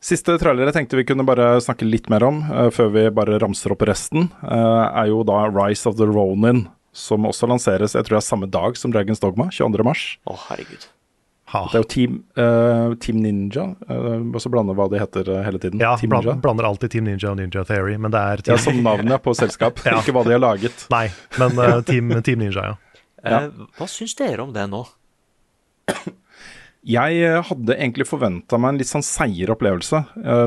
Siste 0.00 0.34
trailer 0.40 0.70
jeg 0.70 0.74
tenkte 0.78 0.96
vi 0.96 1.04
kunne 1.04 1.26
bare 1.28 1.58
snakke 1.60 1.86
litt 1.86 2.08
mer 2.10 2.24
om, 2.26 2.40
uh, 2.48 2.70
før 2.72 2.88
vi 2.94 3.02
bare 3.14 3.38
ramser 3.42 3.74
opp 3.74 3.84
resten, 3.86 4.30
uh, 4.40 4.88
er 4.88 5.10
jo 5.12 5.20
da 5.28 5.44
Rise 5.52 5.86
of 5.90 5.98
the 6.00 6.08
Ronin, 6.08 6.64
som 6.96 7.28
også 7.28 7.50
lanseres 7.50 7.94
jeg 7.94 8.06
tror 8.08 8.16
det 8.16 8.22
er 8.22 8.30
samme 8.30 8.48
dag 8.50 8.80
som 8.80 8.94
Dragons 8.94 9.20
Dogma, 9.22 9.50
22. 9.52 9.84
mars. 9.86 10.06
oh, 10.24 10.40
herregud. 10.48 10.88
Ha. 11.50 11.64
Det 11.72 11.80
er 11.80 11.82
jo 11.82 11.88
Team, 11.90 12.12
uh, 12.38 12.92
team 13.02 13.16
Ninja, 13.24 13.64
uh, 13.90 14.20
også 14.38 14.52
blander 14.54 14.76
hva 14.78 14.84
de 14.92 15.00
heter 15.02 15.26
uh, 15.32 15.40
hele 15.42 15.58
tiden. 15.58 15.80
Ja, 15.82 15.96
Team 15.98 16.12
bland, 16.12 16.28
Ninja. 16.28 16.40
blander 16.44 16.68
alltid 16.68 16.92
Team 16.92 17.08
Ninja 17.08 17.32
og 17.32 17.40
Ninja 17.40 17.64
Theory, 17.66 17.96
men 17.98 18.12
det 18.14 18.20
er 18.22 18.42
Ja, 18.52 18.58
som 18.62 18.78
navnet 18.86 19.18
på 19.24 19.34
selskap, 19.34 19.80
Ja. 19.88 19.96
ikke 19.98 20.14
hva 20.14 20.22
de 20.28 20.36
har 20.36 20.42
laget. 20.44 20.84
Nei, 20.94 21.08
men 21.42 21.58
uh, 21.58 21.80
team, 21.88 22.12
team 22.22 22.38
Ninja, 22.44 22.68
ja. 22.70 22.76
Ja. 23.24 23.40
Eh, 23.48 23.66
hva 23.80 23.88
syns 23.90 24.14
dere 24.16 24.44
om 24.46 24.52
det 24.54 24.68
nå? 24.70 24.84
Jeg 26.96 27.42
hadde 27.44 27.74
egentlig 27.76 28.06
forventa 28.08 28.56
meg 28.56 28.72
en 28.72 28.78
litt 28.80 28.88
sånn 28.88 29.04
seigere 29.04 29.52
opplevelse. 29.52 29.98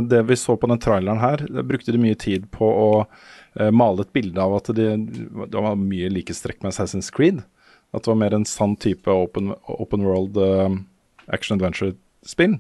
Det 0.10 0.24
vi 0.26 0.38
så 0.40 0.56
på 0.58 0.66
den 0.72 0.80
traileren 0.82 1.20
her, 1.22 1.44
brukte 1.62 1.94
de 1.94 2.00
mye 2.02 2.18
tid 2.18 2.48
på 2.50 2.66
å 2.66 2.88
male 3.70 4.02
et 4.02 4.10
bilde 4.18 4.42
av 4.42 4.56
at 4.58 4.72
det, 4.74 4.88
det 4.98 5.62
var 5.62 5.78
mye 5.78 6.10
likestrekk 6.10 6.64
med 6.64 6.72
Assassin's 6.74 7.12
Creed. 7.14 7.44
At 7.94 8.02
det 8.08 8.10
var 8.10 8.18
mer 8.24 8.34
en 8.34 8.48
sann 8.50 8.74
type 8.82 9.14
open, 9.14 9.52
open 9.70 10.08
world 10.10 10.40
action 11.34 11.58
adventure-spill. 11.58 12.60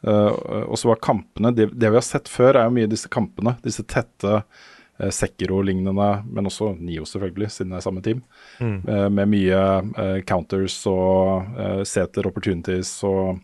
Uh, 0.00 0.32
og 0.70 0.78
så 0.80 0.88
var 0.88 1.00
kampene 1.04 1.50
det, 1.52 1.66
det 1.76 1.90
vi 1.92 1.98
har 1.98 2.04
sett 2.06 2.28
før, 2.32 2.56
er 2.56 2.68
jo 2.70 2.76
mye 2.78 2.88
disse 2.88 3.08
kampene. 3.12 3.56
Disse 3.64 3.84
tette 3.84 4.38
uh, 4.40 5.10
Sekiro-lignende, 5.12 6.08
men 6.28 6.48
også 6.48 6.74
Nio 6.80 7.04
selvfølgelig, 7.08 7.50
siden 7.52 7.72
det 7.72 7.78
er 7.80 7.84
samme 7.86 8.02
team. 8.04 8.18
Eh, 8.60 9.06
med 9.08 9.30
mye 9.32 9.60
eh, 9.96 10.18
counters 10.28 10.74
og 10.90 11.46
uh, 11.56 11.78
seter 11.88 12.26
opportunities 12.28 12.90
og 13.08 13.38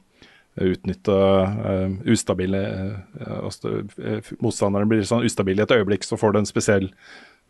eh, 0.59 0.67
utnytte 0.75 1.17
eh, 1.17 1.95
ustabile 2.13 2.61
eh, 2.61 3.39
altså, 3.39 3.73
eh, 3.97 4.29
Motstanderen 4.45 4.91
blir 4.91 5.01
sånn 5.09 5.25
ustabil 5.25 5.57
i 5.57 5.65
et 5.65 5.73
øyeblikk, 5.79 6.05
så 6.05 6.19
får 6.21 6.37
du 6.37 6.43
en 6.43 6.51
spesiell 6.51 6.91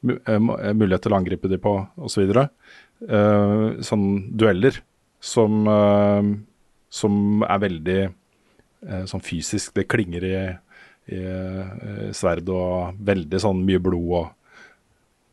mu 0.06 0.14
eh, 0.20 0.38
mu- 0.38 0.54
eh, 0.54 0.70
mulighet 0.78 1.02
til 1.08 1.16
å 1.16 1.18
angripe 1.18 1.50
dem 1.50 1.62
på, 1.66 1.74
osv. 1.98 2.30
Uh, 3.10 3.74
sånn 3.84 4.06
dueller 4.38 4.78
som, 5.18 5.66
eh, 5.66 6.30
som 6.92 7.44
er 7.46 7.62
veldig 7.62 8.00
eh, 8.06 9.04
sånn 9.10 9.24
fysisk. 9.24 9.74
Det 9.76 9.88
klinger 9.90 10.26
i, 10.26 10.36
i 11.12 11.20
i 12.06 12.12
sverd 12.16 12.48
og 12.50 12.98
veldig 13.06 13.38
sånn 13.42 13.62
mye 13.66 13.82
blod 13.82 14.14
og 14.18 14.32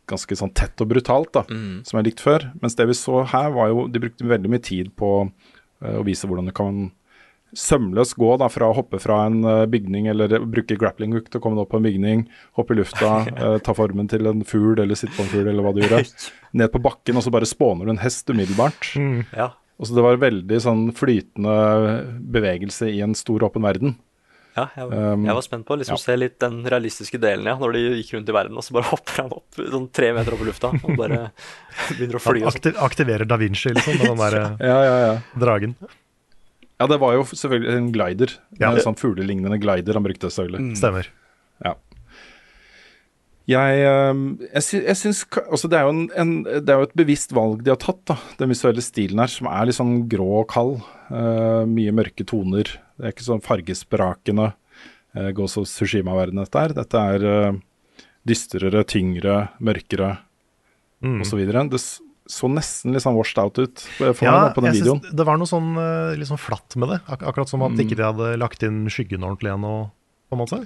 ganske 0.10 0.36
sånn 0.38 0.52
tett 0.56 0.82
og 0.84 0.90
brutalt, 0.92 1.32
da, 1.36 1.46
som 1.88 2.00
jeg 2.00 2.10
likte 2.10 2.26
før. 2.26 2.50
Mens 2.62 2.76
det 2.80 2.88
vi 2.90 2.98
så 2.98 3.24
her, 3.30 3.54
var 3.56 3.72
jo 3.72 3.88
De 3.88 4.02
brukte 4.04 4.28
veldig 4.28 4.52
mye 4.52 4.64
tid 4.64 4.92
på 5.00 5.14
eh, 5.24 5.96
å 6.00 6.04
vise 6.06 6.28
hvordan 6.28 6.52
du 6.52 6.56
kan 6.56 6.92
sømløst 7.54 8.16
gå 8.18 8.32
da, 8.42 8.48
fra 8.50 8.72
å 8.72 8.74
hoppe 8.74 8.98
fra 8.98 9.28
en 9.28 9.44
uh, 9.46 9.68
bygning 9.70 10.08
eller 10.10 10.40
bruke 10.50 10.74
grappling 10.80 11.14
hook 11.14 11.28
til 11.30 11.38
å 11.38 11.44
komme 11.44 11.60
deg 11.60 11.68
opp 11.68 11.70
på 11.76 11.78
en 11.78 11.86
bygning, 11.86 12.24
hoppe 12.58 12.74
i 12.74 12.80
lufta, 12.80 13.12
uh, 13.30 13.58
ta 13.66 13.76
formen 13.78 14.10
til 14.10 14.26
en 14.26 14.42
fugl 14.48 14.82
eller 14.82 14.98
sitte 14.98 15.14
på 15.14 15.22
en 15.22 15.30
fugl 15.30 15.52
eller 15.52 15.62
hva 15.62 15.74
du 15.76 15.84
gjorde. 15.84 16.02
Ned 16.58 16.74
på 16.74 16.82
bakken, 16.82 17.20
og 17.20 17.26
så 17.26 17.34
bare 17.34 17.50
spåner 17.50 17.86
du 17.86 17.94
en 17.94 18.02
hest 18.02 18.30
umiddelbart. 18.34 18.90
Ja. 19.38 19.52
Og 19.82 19.90
så 19.90 19.96
Det 19.98 20.04
var 20.06 20.22
veldig 20.22 20.60
sånn 20.62 20.84
flytende 20.96 21.54
bevegelse 22.34 22.92
i 22.92 23.02
en 23.06 23.16
stor, 23.18 23.46
åpen 23.50 23.66
verden. 23.66 23.96
Ja, 24.54 24.68
jeg, 24.78 24.86
Um, 24.94 25.24
jeg 25.26 25.34
var 25.34 25.42
spent 25.42 25.66
på 25.66 25.74
å 25.74 25.80
liksom 25.82 25.98
ja. 25.98 26.02
se 26.04 26.16
litt 26.16 26.36
den 26.44 26.60
realistiske 26.70 27.18
delen, 27.18 27.48
ja. 27.50 27.56
Når 27.58 27.74
de 27.74 27.82
gikk 27.98 28.12
rundt 28.14 28.30
i 28.30 28.36
verden, 28.36 28.60
og 28.60 28.66
så 28.66 28.76
bare 28.78 28.86
hopper 28.94 29.24
han 29.24 29.34
opp 29.34 29.58
sånn 29.58 29.88
tre 29.90 30.12
meter 30.14 30.36
opp 30.36 30.44
i 30.46 30.50
lufta 30.52 30.70
og 30.78 30.94
bare 31.00 31.24
begynner 31.98 32.20
å 32.20 32.22
fly. 32.22 32.44
Han 32.44 32.54
sånn. 32.54 32.62
aktiv, 32.62 32.78
aktiverer 32.86 33.30
Da 33.30 33.40
Vinci, 33.42 33.74
liksom, 33.74 33.98
med 33.98 34.12
den 34.12 34.22
der 34.22 34.40
Ja, 34.62 34.78
ja, 34.86 34.96
ja. 35.08 35.18
dragen. 35.42 35.76
Ja, 36.78 36.88
det 36.90 37.00
var 37.02 37.18
jo 37.18 37.26
selvfølgelig 37.30 37.76
en 37.80 37.92
glider. 37.96 38.38
Ja. 38.60 38.70
En 38.70 38.82
sånn 38.84 38.98
fuglelignende 39.00 39.58
glider 39.62 39.98
han 39.98 40.06
brukte, 40.06 40.30
selvfølgelig. 40.30 40.78
Stemmer. 40.78 41.10
Jeg, 43.50 43.80
eh, 43.84 44.20
jeg, 44.54 44.84
jeg 44.86 44.96
syns 44.96 45.26
altså 45.44 45.68
det, 45.68 45.76
er 45.80 45.84
jo 45.84 45.92
en, 45.92 46.04
en, 46.16 46.30
det 46.48 46.70
er 46.72 46.78
jo 46.80 46.88
et 46.88 46.96
bevisst 46.96 47.34
valg 47.36 47.64
de 47.66 47.74
har 47.74 47.80
tatt, 47.82 48.00
da. 48.08 48.16
Den 48.40 48.54
visuelle 48.54 48.84
stilen 48.86 49.20
her, 49.20 49.28
som 49.28 49.50
er 49.52 49.68
litt 49.68 49.76
sånn 49.76 50.08
grå 50.12 50.30
og 50.44 50.48
kald. 50.54 50.78
Uh, 51.12 51.66
mye 51.68 51.92
mørke 51.94 52.24
toner. 52.26 52.72
Det 52.96 53.10
er 53.10 53.12
ikke 53.12 53.26
sånn 53.28 53.44
fargesprakende 53.44 54.54
uh, 54.54 55.30
Ghost 55.36 55.60
of 55.60 55.68
Sushima-verden, 55.68 56.40
dette 56.40 56.64
er. 56.64 56.74
Dette 56.80 57.04
er 57.18 57.28
uh, 57.28 57.60
dystrere, 58.28 58.86
tyngre, 58.88 59.50
mørkere 59.60 60.18
Mm. 61.04 61.18
osv. 61.20 61.42
Det 61.68 61.80
så 62.32 62.48
nesten 62.48 62.94
litt 62.96 63.04
sånn 63.04 63.18
washed 63.18 63.36
out 63.42 63.58
ut 63.60 63.82
for 63.98 64.14
meg 64.14 64.22
Ja, 64.24 64.36
da, 64.46 64.54
på 64.56 64.62
den 64.64 64.72
videoen. 64.78 65.02
det 65.04 65.26
var 65.28 65.36
noe 65.36 65.50
sånn 65.50 65.74
eh, 65.76 66.14
litt 66.16 66.30
sånn 66.30 66.40
flatt 66.40 66.78
med 66.80 66.94
det. 66.94 67.00
Ak 67.12 67.26
akkurat 67.28 67.50
som 67.52 67.62
at 67.68 67.74
Mm. 67.76 67.82
ikke 67.84 67.98
de 68.00 68.06
hadde 68.08 68.30
lagt 68.40 68.64
inn 68.64 68.86
skyggen 68.88 69.20
ordentlig. 69.28 69.52
Og, 69.52 69.92
på 70.32 70.38
en 70.38 70.40
måte. 70.40 70.62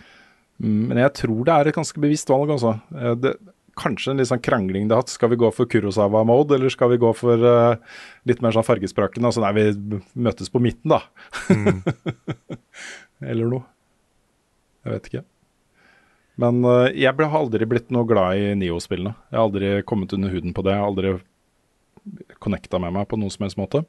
Mm, 0.63 0.87
Men 0.89 0.97
jeg 1.03 1.13
tror 1.21 1.45
det 1.45 1.53
er 1.53 1.69
et 1.69 1.77
ganske 1.77 2.01
bevisst 2.01 2.29
valg, 2.33 2.49
altså. 2.55 2.79
Eh, 2.95 3.13
Det, 3.15 3.35
kanskje 3.77 4.09
en 4.11 4.17
litt 4.17 4.29
sånn 4.31 4.41
krangling 4.41 4.87
det 4.87 4.95
har 4.95 5.03
hatt. 5.03 5.13
Skal 5.13 5.29
vi 5.29 5.37
gå 5.37 5.51
for 5.53 5.69
Kurosawa-mode, 5.69 6.55
eller 6.57 6.73
skal 6.73 6.89
vi 6.89 6.97
gå 6.97 7.11
for 7.13 7.37
uh, 7.37 7.75
litt 8.25 8.41
mer 8.41 8.55
sånn 8.55 8.65
fargesprakende? 8.65 9.29
Altså 9.29 9.43
nei, 9.43 9.51
vi 9.53 9.99
møtes 10.17 10.49
på 10.49 10.61
midten, 10.63 10.95
da. 10.95 11.03
eller 13.21 13.51
noe. 13.51 13.65
Jeg 14.81 14.95
vet 14.95 15.09
ikke. 15.11 15.23
Men 16.41 16.63
uh, 16.65 16.87
jeg 16.89 17.13
ble, 17.17 17.29
har 17.29 17.43
aldri 17.45 17.69
blitt 17.69 17.93
noe 17.93 18.07
glad 18.09 18.41
i 18.41 18.51
Nio-spillene. 18.57 19.13
Jeg 19.29 19.37
har 19.37 19.45
aldri 19.45 19.71
kommet 19.89 20.13
under 20.17 20.33
huden 20.33 20.57
på 20.57 20.65
det. 20.65 20.73
Jeg 20.73 20.81
har 20.81 20.89
aldri 20.89 21.13
connecta 22.41 22.79
med 22.81 22.97
meg 22.97 23.07
på 23.11 23.19
noen 23.19 23.33
som 23.33 23.45
helst 23.45 23.59
måte. 23.61 23.83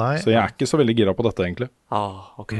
Nei, 0.00 0.14
Så 0.22 0.32
jeg 0.32 0.40
er 0.40 0.52
ikke 0.54 0.68
så 0.68 0.78
veldig 0.80 0.96
gira 0.96 1.12
på 1.16 1.24
dette, 1.26 1.44
egentlig. 1.44 1.68
Ah, 1.92 2.32
ok. 2.40 2.54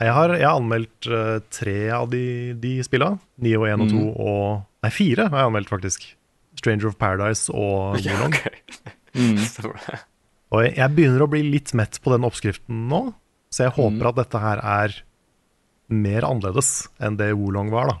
Jeg 0.00 0.12
har, 0.12 0.34
jeg 0.36 0.44
har 0.46 0.58
anmeldt 0.60 1.06
uh, 1.08 1.38
tre 1.50 1.76
av 1.96 2.10
de, 2.12 2.52
de 2.60 2.74
spilla. 2.84 3.14
Nio 3.40 3.62
1 3.64 3.80
og 3.86 3.90
2 3.94 4.02
og 4.12 4.62
Nei, 4.86 4.90
fire 4.92 5.24
har 5.32 5.40
jeg 5.40 5.48
anmeldt, 5.50 5.70
faktisk. 5.72 6.04
Stranger 6.60 6.90
of 6.92 6.98
Paradise 7.00 7.50
og 7.52 7.96
Ja, 8.04 8.12
Wolong. 8.16 8.36
mm. 9.16 9.40
Og 10.54 10.62
jeg, 10.62 10.76
jeg 10.78 10.92
begynner 10.94 11.24
å 11.24 11.30
bli 11.32 11.40
litt 11.42 11.72
mett 11.74 11.96
på 12.04 12.12
den 12.14 12.24
oppskriften 12.28 12.84
nå, 12.90 13.00
så 13.50 13.64
jeg 13.66 13.74
håper 13.78 13.98
Mm. 14.04 14.10
at 14.12 14.18
dette 14.20 14.38
her 14.44 14.60
er 14.62 14.94
mer 15.90 16.22
annerledes 16.28 16.68
enn 17.02 17.16
det 17.18 17.32
Wolong 17.38 17.72
var. 17.74 17.90
da. 17.90 17.96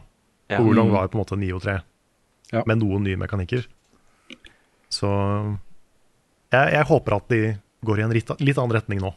Ja. 0.54 0.60
Wulong 0.60 0.68
Wolong 0.86 0.92
var 0.94 1.06
jo 1.06 1.10
på 1.14 1.18
en 1.18 1.24
måte 1.24 1.38
9 1.40 1.52
og 1.56 1.62
3, 1.64 1.74
Ja. 2.54 2.62
med 2.70 2.78
noen 2.84 3.02
nye 3.02 3.18
mekanikker. 3.18 3.66
Så 4.94 5.08
jeg, 6.54 6.66
jeg 6.76 6.84
håper 6.86 7.16
at 7.18 7.28
de 7.32 7.40
går 7.86 7.98
i 7.98 8.04
en 8.06 8.14
litt 8.14 8.30
annen 8.58 8.74
retning 8.76 9.00
nå. 9.02 9.10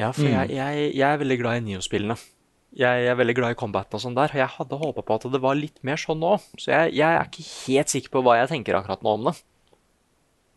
Ja, 0.00 0.10
for 0.16 0.24
jeg, 0.24 0.52
jeg, 0.56 0.92
jeg 0.96 1.06
er 1.06 1.20
veldig 1.20 1.36
glad 1.42 1.60
i 1.60 1.64
Nio-spillene. 1.66 2.16
Jeg, 2.70 3.02
jeg 3.02 3.10
er 3.10 3.18
veldig 3.18 3.34
glad 3.36 3.54
i 3.54 3.58
combaten 3.58 3.98
og 3.98 4.02
sånn 4.04 4.16
der, 4.16 4.32
og 4.32 4.40
jeg 4.40 4.54
hadde 4.54 4.78
håpa 4.80 5.04
på 5.04 5.16
at 5.18 5.26
det 5.34 5.40
var 5.42 5.58
litt 5.58 5.80
mer 5.86 6.00
sånn 6.00 6.20
nå. 6.22 6.36
Så 6.54 6.70
jeg, 6.70 7.00
er 7.04 7.24
ikke 7.26 7.46
helt 7.66 7.92
sikker 7.92 8.14
på 8.14 8.22
hva 8.24 8.38
jeg 8.38 8.52
tenker 8.52 8.78
akkurat 8.78 9.02
nå 9.04 9.16
om 9.18 9.26
det. 9.28 9.34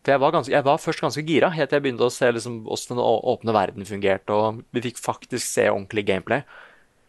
For 0.04 0.14
jeg 0.14 0.20
var, 0.20 0.34
ganske, 0.36 0.52
jeg 0.52 0.66
var 0.66 0.80
først 0.80 1.02
ganske 1.04 1.24
gira, 1.24 1.50
helt 1.52 1.70
til 1.72 1.78
jeg 1.78 1.84
begynte 1.86 2.06
å 2.06 2.12
se 2.12 2.28
liksom 2.28 2.60
hvordan 2.66 2.98
den 2.98 3.02
åpne 3.34 3.56
verden 3.56 3.88
fungerte, 3.88 4.36
og 4.36 4.62
vi 4.76 4.84
fikk 4.84 5.00
faktisk 5.00 5.44
se 5.48 5.66
ordentlig 5.72 6.06
gameplay. 6.08 6.44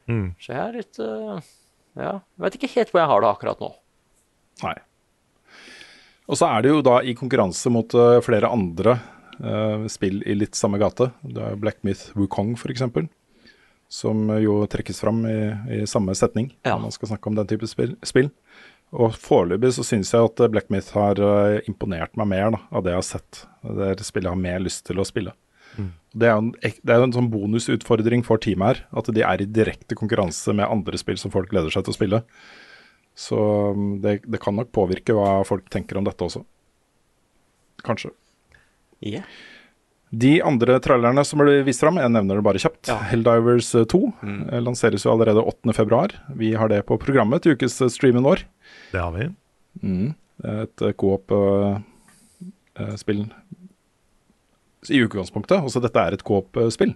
Mm. 0.08 0.28
Så 0.40 0.54
jeg 0.54 0.62
er 0.62 0.76
litt 0.80 1.00
uh, 1.02 1.40
Ja, 1.98 2.12
jeg 2.20 2.44
vet 2.44 2.58
ikke 2.60 2.74
helt 2.76 2.92
hvor 2.94 3.02
jeg 3.02 3.12
har 3.12 3.24
det 3.24 3.32
akkurat 3.32 3.64
nå. 3.64 3.72
Nei. 4.64 4.76
Og 6.26 6.40
så 6.40 6.50
er 6.50 6.66
det 6.66 6.72
jo 6.72 6.84
da 6.86 7.00
i 7.06 7.14
konkurranse 7.18 7.70
mot 7.74 7.94
eh, 7.94 8.20
flere 8.26 8.50
andre 8.50 8.96
spill 9.92 10.22
i 10.26 10.36
litt 10.38 10.56
samme 10.56 10.78
gate. 10.82 11.10
Det 11.24 11.42
er 11.44 11.56
Black 11.60 11.82
Myth 11.88 12.12
Wukong 12.18 12.54
f.eks. 12.58 12.84
Som 13.92 14.28
jo 14.42 14.62
trekkes 14.72 15.00
fram 15.04 15.24
i, 15.30 15.36
i 15.82 15.82
samme 15.88 16.16
setning 16.18 16.50
Ja. 16.66 16.74
når 16.76 16.88
man 16.88 16.96
skal 16.96 17.12
snakke 17.12 17.30
om 17.30 17.36
den 17.38 17.48
type 17.48 17.68
spill. 17.70 17.96
spill. 18.06 18.32
Og 18.96 19.14
foreløpig 19.20 19.74
så 19.76 19.84
syns 19.86 20.12
jeg 20.14 20.24
at 20.26 20.40
eh, 20.46 20.50
Black 20.52 20.70
Myth 20.74 20.94
har 20.96 21.20
eh, 21.20 21.60
imponert 21.70 22.14
meg 22.18 22.28
mer 22.32 22.52
da, 22.56 22.60
av 22.72 22.84
det 22.86 22.94
jeg 22.94 23.02
har 23.02 23.08
sett. 23.08 23.42
Det 23.66 24.06
spillet 24.08 24.30
jeg 24.30 24.36
har 24.38 24.42
mer 24.46 24.60
lyst 24.64 24.86
til 24.88 25.02
å 25.02 25.06
spille. 25.08 25.34
Det 26.16 26.30
er 26.30 26.38
jo 26.38 26.44
en, 26.46 26.52
det 26.56 26.94
er 26.94 27.02
en 27.04 27.12
sånn 27.12 27.28
bonusutfordring 27.34 28.22
for 28.24 28.40
teamet 28.40 28.70
her. 28.70 28.78
At 28.96 29.10
de 29.12 29.24
er 29.28 29.42
i 29.44 29.48
direkte 29.52 29.98
konkurranse 30.00 30.54
med 30.56 30.70
andre 30.70 30.96
spill 31.02 31.18
som 31.20 31.34
folk 31.34 31.50
gleder 31.52 31.74
seg 31.74 31.84
til 31.84 31.92
å 31.92 31.98
spille. 31.98 32.22
Så 33.16 33.36
um, 33.76 33.98
det, 34.04 34.22
det 34.24 34.40
kan 34.44 34.56
nok 34.56 34.72
påvirke 34.76 35.14
hva 35.18 35.42
folk 35.48 35.68
tenker 35.74 36.00
om 36.00 36.08
dette 36.08 36.24
også. 36.24 36.46
Kanskje. 37.86 38.14
Yeah. 39.04 39.28
De 40.16 40.38
andre 40.46 40.78
trailerne 40.84 41.24
som 41.26 41.40
ble 41.42 41.64
vist 41.66 41.82
fram, 41.84 41.98
jeg 42.00 42.12
nevner 42.14 42.36
det 42.40 42.44
bare 42.46 42.60
kjapt. 42.62 42.88
Ja. 42.92 42.98
Helldivers 43.10 43.76
eh, 43.76 43.88
2 43.90 44.00
mm. 44.22 44.44
lanseres 44.64 45.06
jo 45.06 45.12
allerede 45.16 45.42
8.2. 45.42 46.14
Vi 46.40 46.50
har 46.56 46.68
det 46.72 46.86
på 46.88 46.98
programmet 47.02 47.40
til 47.44 47.52
ukes 47.56 47.76
eh, 47.82 47.92
streamen 47.92 48.24
vår. 48.28 48.40
Det 48.94 49.02
har 49.02 49.12
vi. 49.16 49.24
Et 50.46 50.78
eh, 50.86 50.96
coop-spill 51.02 51.22
i 54.86 55.02
utgangspunktet. 55.02 55.58
Også 55.66 55.80
dette 55.84 56.00
er 56.00 56.12
et 56.16 56.26
coop-spill. 56.26 56.94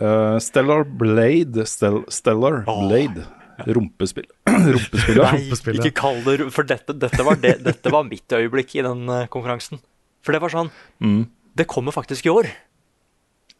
Uh, 0.00 0.38
Stellar 0.40 0.86
Blade 0.88 1.66
Stel 1.68 1.98
Stellar 2.08 2.62
oh. 2.64 2.86
Blade. 2.86 3.26
Rumpespill. 3.66 4.24
Rumpespillet. 4.48 5.20
Nei, 5.20 5.52
ikke 5.76 5.92
kall 5.98 6.22
det 6.24 6.48
For 6.54 6.64
dette, 6.64 6.92
dette, 6.96 7.22
var 7.26 7.36
det, 7.42 7.58
dette 7.66 7.90
var 7.92 8.06
mitt 8.08 8.32
øyeblikk 8.32 8.72
i 8.78 8.82
den 8.86 9.04
konkurransen. 9.34 9.82
For 10.22 10.32
det 10.32 10.40
var 10.42 10.52
sånn 10.54 10.70
Mm. 11.02 11.26
Det 11.54 11.66
kommer 11.68 11.92
faktisk 11.92 12.26
i 12.26 12.30
år. 12.32 12.46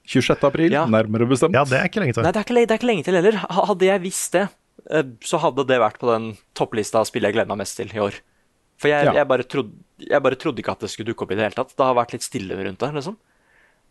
26. 0.07 0.45
april, 0.49 0.73
Ja. 0.73 0.87
nærmere 0.87 1.29
bestemt. 1.29 1.55
Ja, 1.55 1.65
det 1.65 1.79
er 1.79 1.85
ikke 1.89 2.01
lenge 2.01 2.15
til. 2.15 2.23
Nei, 2.23 2.33
det 2.33 2.41
er 2.41 2.45
ikke, 2.45 2.67
det 2.67 2.71
er 2.71 2.79
ikke 2.79 2.91
lenge 2.91 3.05
til 3.05 3.15
heller. 3.15 3.37
Hadde 3.51 3.87
jeg 3.87 4.01
visst 4.03 4.33
det, 4.33 4.49
eh, 4.91 5.03
så 5.21 5.39
hadde 5.39 5.67
det 5.67 5.79
vært 5.79 5.99
på 5.99 6.09
den 6.11 6.37
topplista 6.55 7.01
av 7.01 7.07
spill 7.07 7.23
jeg 7.23 7.35
gleder 7.35 7.49
meg 7.49 7.59
mest 7.59 7.77
til 7.77 7.87
i 7.93 7.99
år. 8.01 8.15
For 8.79 8.89
jeg, 8.89 9.05
Ja. 9.07 9.13
jeg, 9.13 9.29
bare 9.29 9.45
trodde, 9.45 9.71
jeg 10.01 10.23
bare 10.23 10.35
trodde 10.35 10.59
ikke 10.59 10.73
at 10.73 10.81
det 10.81 10.91
skulle 10.91 11.13
dukke 11.13 11.23
opp 11.23 11.31
i 11.33 11.35
det 11.37 11.45
hele 11.45 11.55
tatt. 11.55 11.77
Det 11.77 11.85
har 11.85 11.95
vært 11.95 12.13
litt 12.13 12.23
stille 12.23 12.57
rundt 12.57 12.79
det, 12.79 12.95
liksom. 12.95 13.17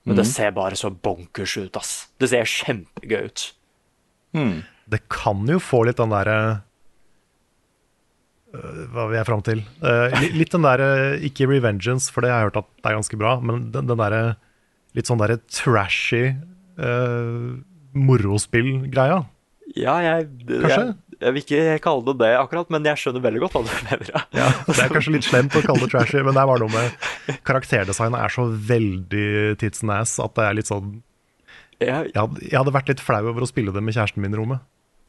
Men 0.04 0.16
mm. 0.16 0.18
det 0.18 0.26
ser 0.28 0.52
bare 0.52 0.74
så 0.76 0.90
bonkers 0.90 1.58
ut, 1.58 1.78
ass. 1.78 2.08
Det 2.20 2.28
ser 2.30 2.44
kjempegøy 2.44 3.26
ut. 3.26 3.54
Det 4.90 5.08
kan 5.08 5.46
jo 5.48 5.60
få 5.60 5.86
litt 5.86 5.98
den 5.98 6.10
derre 6.10 6.36
øh, 6.52 6.60
Hva 8.52 9.08
vil 9.08 9.16
jeg 9.16 9.28
fram 9.28 9.44
til? 9.48 9.62
Eh, 9.80 10.16
litt 10.36 10.52
den 10.52 10.66
derre 10.66 10.88
Ikke 11.24 11.48
revengeance, 11.48 12.12
for 12.12 12.26
det 12.26 12.34
har 12.34 12.42
jeg 12.42 12.50
hørt 12.50 12.64
at 12.64 12.72
det 12.82 12.90
er 12.90 12.98
ganske 13.00 13.20
bra, 13.20 13.36
men 13.40 13.70
den, 13.72 13.88
den 13.88 14.02
derre 14.02 14.24
litt 14.98 15.08
sånn 15.08 15.22
derre 15.22 15.38
trashy 15.48 16.34
uh, 16.82 17.54
morospill-greia. 17.96 19.22
Ja, 19.80 19.94
jeg, 20.04 20.26
jeg, 20.50 20.60
Kanskje? 20.66 20.82
jeg 21.22 21.36
vil 21.36 21.46
ikke 21.46 21.78
kalle 21.86 22.04
det 22.10 22.16
det 22.26 22.32
akkurat, 22.42 22.74
men 22.76 22.90
jeg 22.90 23.00
skjønner 23.00 23.24
veldig 23.24 23.44
godt 23.46 23.56
hva 23.56 23.62
du 23.64 23.72
mener. 23.88 24.12
Ja. 24.36 24.50
Det 24.68 24.76
er 24.84 24.92
kanskje 24.92 25.16
litt 25.16 25.30
slemt 25.30 25.56
å 25.56 25.64
kalle 25.64 25.86
det 25.86 25.94
trashy, 25.94 26.20
men 26.20 26.36
det 26.36 26.44
er 26.44 26.52
bare 26.52 26.66
noe 26.66 26.74
med 26.76 27.40
Karakterdesignet 27.48 28.20
er 28.20 28.36
så 28.36 28.50
veldig 28.52 29.30
tits 29.64 29.86
and 29.86 29.96
ass 29.96 30.18
at 30.20 30.36
det 30.36 30.50
er 30.50 30.60
litt 30.60 30.72
sånn 30.72 30.98
jeg 31.82 32.12
jeg 32.14 32.54
hadde 32.54 32.74
vært 32.76 32.92
litt 32.92 33.00
flau 33.02 33.24
over 33.32 33.42
å 33.42 33.50
spille 33.50 33.72
det 33.74 33.82
med 33.82 33.96
kjæresten 33.96 34.22
min 34.22 34.36
i 34.36 34.38
rommet. 34.38 34.62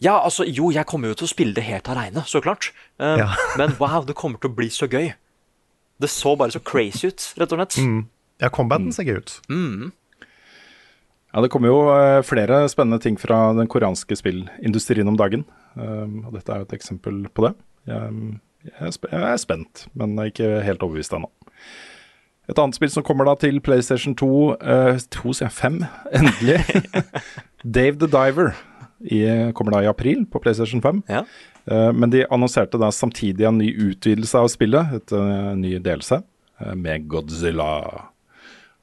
Ja, 0.03 0.17
altså, 0.19 0.45
jo, 0.49 0.71
jeg 0.75 0.87
kommer 0.91 1.13
jo 1.13 1.15
til 1.21 1.29
å 1.29 1.31
spille 1.31 1.55
det 1.55 1.63
helt 1.67 1.89
aleine, 1.93 2.25
så 2.27 2.43
klart. 2.43 2.73
Um, 2.99 3.21
Ja. 3.23 3.29
Men 3.61 3.77
wow, 3.79 4.03
det 4.07 4.17
kommer 4.19 4.41
til 4.43 4.51
å 4.51 4.57
bli 4.57 4.69
så 4.73 4.89
gøy. 4.91 5.13
Det 6.03 6.11
så 6.11 6.35
bare 6.37 6.51
så 6.51 6.59
crazy 6.59 7.13
ut, 7.13 7.27
rett 7.39 7.53
og 7.55 7.61
slett. 7.61 7.79
Mm. 7.79 8.01
Ja, 8.43 8.49
combaten 8.51 8.91
ser 8.95 9.07
gøy 9.07 9.21
ut. 9.23 9.37
Ja, 11.33 11.41
Det 11.41 11.51
kommer 11.51 11.71
jo 11.71 11.77
eh, 11.95 12.23
flere 12.27 12.65
spennende 12.69 12.99
ting 13.01 13.17
fra 13.21 13.53
den 13.57 13.69
koreanske 13.71 14.17
spillindustrien 14.19 15.09
om 15.09 15.17
dagen. 15.17 15.47
Um, 15.77 16.25
og 16.27 16.35
dette 16.35 16.53
er 16.53 16.61
jo 16.61 16.67
et 16.67 16.75
eksempel 16.77 17.23
på 17.33 17.47
det. 17.47 17.55
Jeg, 17.89 18.35
jeg, 18.67 18.75
er, 18.91 18.99
jeg 19.13 19.23
er 19.31 19.41
spent, 19.41 19.87
men 19.95 20.19
er 20.19 20.29
ikke 20.33 20.51
helt 20.67 20.83
overbevist 20.83 21.15
ennå. 21.17 21.31
Et 22.51 22.59
annet 22.59 22.77
spill 22.77 22.91
som 22.91 23.07
kommer 23.07 23.25
da 23.25 23.37
til 23.39 23.63
PlayStation 23.65 24.17
2 24.19 24.29
uh, 24.59 24.99
2, 25.15 25.33
sier 25.39 25.47
jeg, 25.47 25.55
5, 25.57 25.81
endelig. 26.19 26.59
Dave 27.79 27.97
the 28.03 28.11
Diver 28.11 28.53
i, 29.05 29.53
kommer 29.57 29.77
da 29.77 29.83
i 29.85 29.91
april 29.91 30.25
på 30.31 30.41
PlayStation 30.43 30.83
5. 30.83 31.03
Ja. 31.11 31.25
Eh, 31.65 31.93
men 31.93 32.11
de 32.11 32.25
annonserte 32.31 32.79
da 32.81 32.91
samtidig 32.93 33.47
en 33.49 33.59
ny 33.59 33.71
utvidelse 33.73 34.39
av 34.39 34.51
spillet, 34.53 34.97
et 34.99 35.15
uh, 35.15 35.53
ny 35.59 35.77
delelse, 35.83 36.23
eh, 36.61 36.75
med 36.75 37.09
Godzilla. 37.11 37.69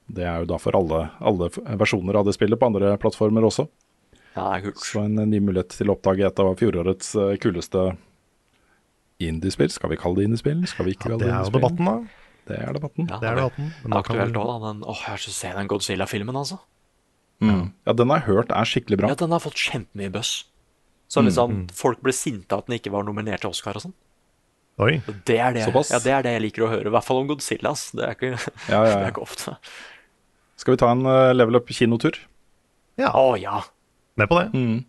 Det 0.09 0.25
er 0.25 0.41
jo 0.43 0.49
da 0.49 0.57
for 0.61 0.77
alle, 0.79 1.03
alle 1.19 1.49
versjoner 1.77 2.17
av 2.17 2.25
det 2.25 2.33
spillet 2.37 2.59
på 2.59 2.71
andre 2.71 2.95
plattformer 3.01 3.45
også. 3.45 3.67
Ja, 4.35 4.45
det 4.45 4.53
er 4.55 4.63
kult. 4.69 4.85
Så 4.85 5.03
en 5.05 5.19
ny 5.29 5.41
mulighet 5.43 5.75
til 5.75 5.91
å 5.91 5.97
oppdage 5.97 6.25
et 6.25 6.39
av 6.41 6.55
fjorårets 6.57 7.11
kuleste 7.43 7.91
indiespill. 9.19 9.69
Skal 9.73 9.91
vi 9.91 9.99
kalle 9.99 10.21
det 10.21 10.29
indiespill? 10.29 10.63
Skal 10.69 10.87
vi 10.87 10.95
ikke 10.95 11.09
kalle 11.09 11.19
Det 11.19 11.27
det 11.27 11.33
er 11.33 11.35
jo 11.35 11.43
indiespill? 11.43 11.61
debatten, 11.61 11.85
da. 11.85 12.25
Det 12.49 12.57
er 12.57 12.73
debatten. 12.73 13.09
Ja, 13.09 13.17
Det 13.21 13.29
er 13.29 13.35
debatten. 13.37 13.71
Men 13.83 13.97
Aktuelt 13.99 14.37
òg, 14.41 14.49
da. 14.49 14.57
Den, 14.65 14.83
åh, 14.83 15.01
jeg 15.03 15.11
har 15.11 15.21
så 15.21 15.33
se 15.35 15.51
den 15.53 15.67
Godzilla-filmen, 15.69 16.35
altså. 16.39 16.57
Mm. 17.39 17.69
Ja, 17.87 17.93
den 17.95 18.09
har 18.11 18.19
jeg 18.19 18.27
hørt 18.27 18.49
er 18.51 18.67
skikkelig 18.67 18.97
bra. 18.99 19.09
Ja, 19.13 19.15
den 19.19 19.31
har 19.31 19.39
fått 19.43 19.59
kjempemye 19.59 20.11
buzz. 20.11 20.43
Så 21.09 21.23
liksom, 21.25 21.63
folk 21.73 22.01
ble 22.05 22.13
sinte 22.13 22.53
at 22.57 22.67
den 22.67 22.75
ikke 22.77 22.91
var 22.93 23.05
nominert 23.07 23.41
til 23.41 23.49
Oscar 23.49 23.79
og 23.79 23.85
sånn. 23.87 23.95
Oi. 24.79 24.99
Og 25.09 25.15
Det 25.27 25.37
er 25.41 25.55
det, 25.55 25.63
Såpass? 25.65 25.89
ja, 25.91 25.99
det 26.03 26.11
er 26.13 26.21
det 26.27 26.33
jeg 26.35 26.43
liker 26.45 26.63
å 26.67 26.69
høre, 26.71 26.87
i 26.87 26.93
hvert 26.93 27.03
fall 27.07 27.17
om 27.23 27.27
Godzilla. 27.31 27.71
Det 27.97 28.03
er 28.05 28.13
ikke, 28.15 28.29
Ja, 28.69 28.83
ja, 28.85 28.91
det 28.93 28.99
er 29.07 29.13
ikke 29.13 29.23
ofte. 29.25 29.55
Skal 30.59 30.75
vi 30.75 30.79
ta 30.83 30.91
en 30.93 31.05
eh, 31.09 31.31
level 31.33 31.57
up 31.59 31.71
kinotur? 31.73 32.19
Ja, 32.99 33.09
Å 33.15 33.33
ja. 33.39 33.61
med 34.19 34.29
på 34.31 34.37
det. 34.39 34.47
Eh, 34.53 34.79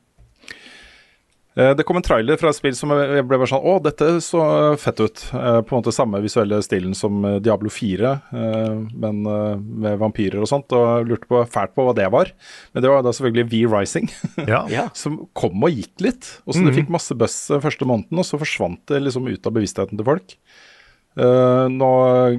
Det 1.59 1.83
kom 1.83 1.99
en 1.99 2.05
trailer 2.07 2.39
fra 2.39 2.53
et 2.53 2.57
spill 2.57 2.77
som 2.79 2.93
jeg 2.95 3.25
ble 3.27 3.37
bare 3.41 3.49
sånn 3.51 3.65
Å, 3.67 3.73
dette 3.83 4.07
så 4.23 4.41
fett 4.79 5.01
ut. 5.03 5.23
Eh, 5.35 5.57
På 5.67 5.75
en 5.75 5.81
måte 5.81 5.93
samme 5.93 6.21
visuelle 6.23 6.61
stilen 6.63 6.95
som 6.95 7.19
eh, 7.27 7.39
Diablo 7.43 7.69
4, 7.75 8.13
eh, 8.39 8.77
men 9.03 9.19
eh, 9.27 9.57
med 9.59 9.99
vampyrer 9.99 10.39
og 10.45 10.47
sånt. 10.49 10.71
Og 10.79 11.11
lurte 11.11 11.27
på, 11.27 11.43
fælt 11.51 11.75
på 11.75 11.89
hva 11.89 11.95
det 11.99 12.07
var. 12.15 12.31
Men 12.73 12.85
det 12.87 12.93
var 12.93 13.03
da 13.03 13.11
selvfølgelig 13.17 13.49
V-Rising, 13.51 14.09
Ja. 14.47 14.63
ja. 14.77 14.87
som 14.95 15.19
kom 15.35 15.67
og 15.67 15.75
gikk 15.75 16.07
litt. 16.07 16.31
Og 16.47 16.55
så 16.55 16.63
det 16.69 16.77
fikk 16.79 16.95
masse 16.95 17.19
buzz 17.19 17.37
eh, 17.51 17.61
første 17.67 17.89
måneden, 17.91 18.23
og 18.23 18.29
så 18.31 18.39
forsvant 18.41 18.85
det 18.95 19.03
liksom 19.09 19.27
ut 19.27 19.51
av 19.51 19.59
bevisstheten 19.59 19.99
til 19.99 20.07
folk. 20.07 20.37
Eh, 21.19 21.67
nå 21.75 21.93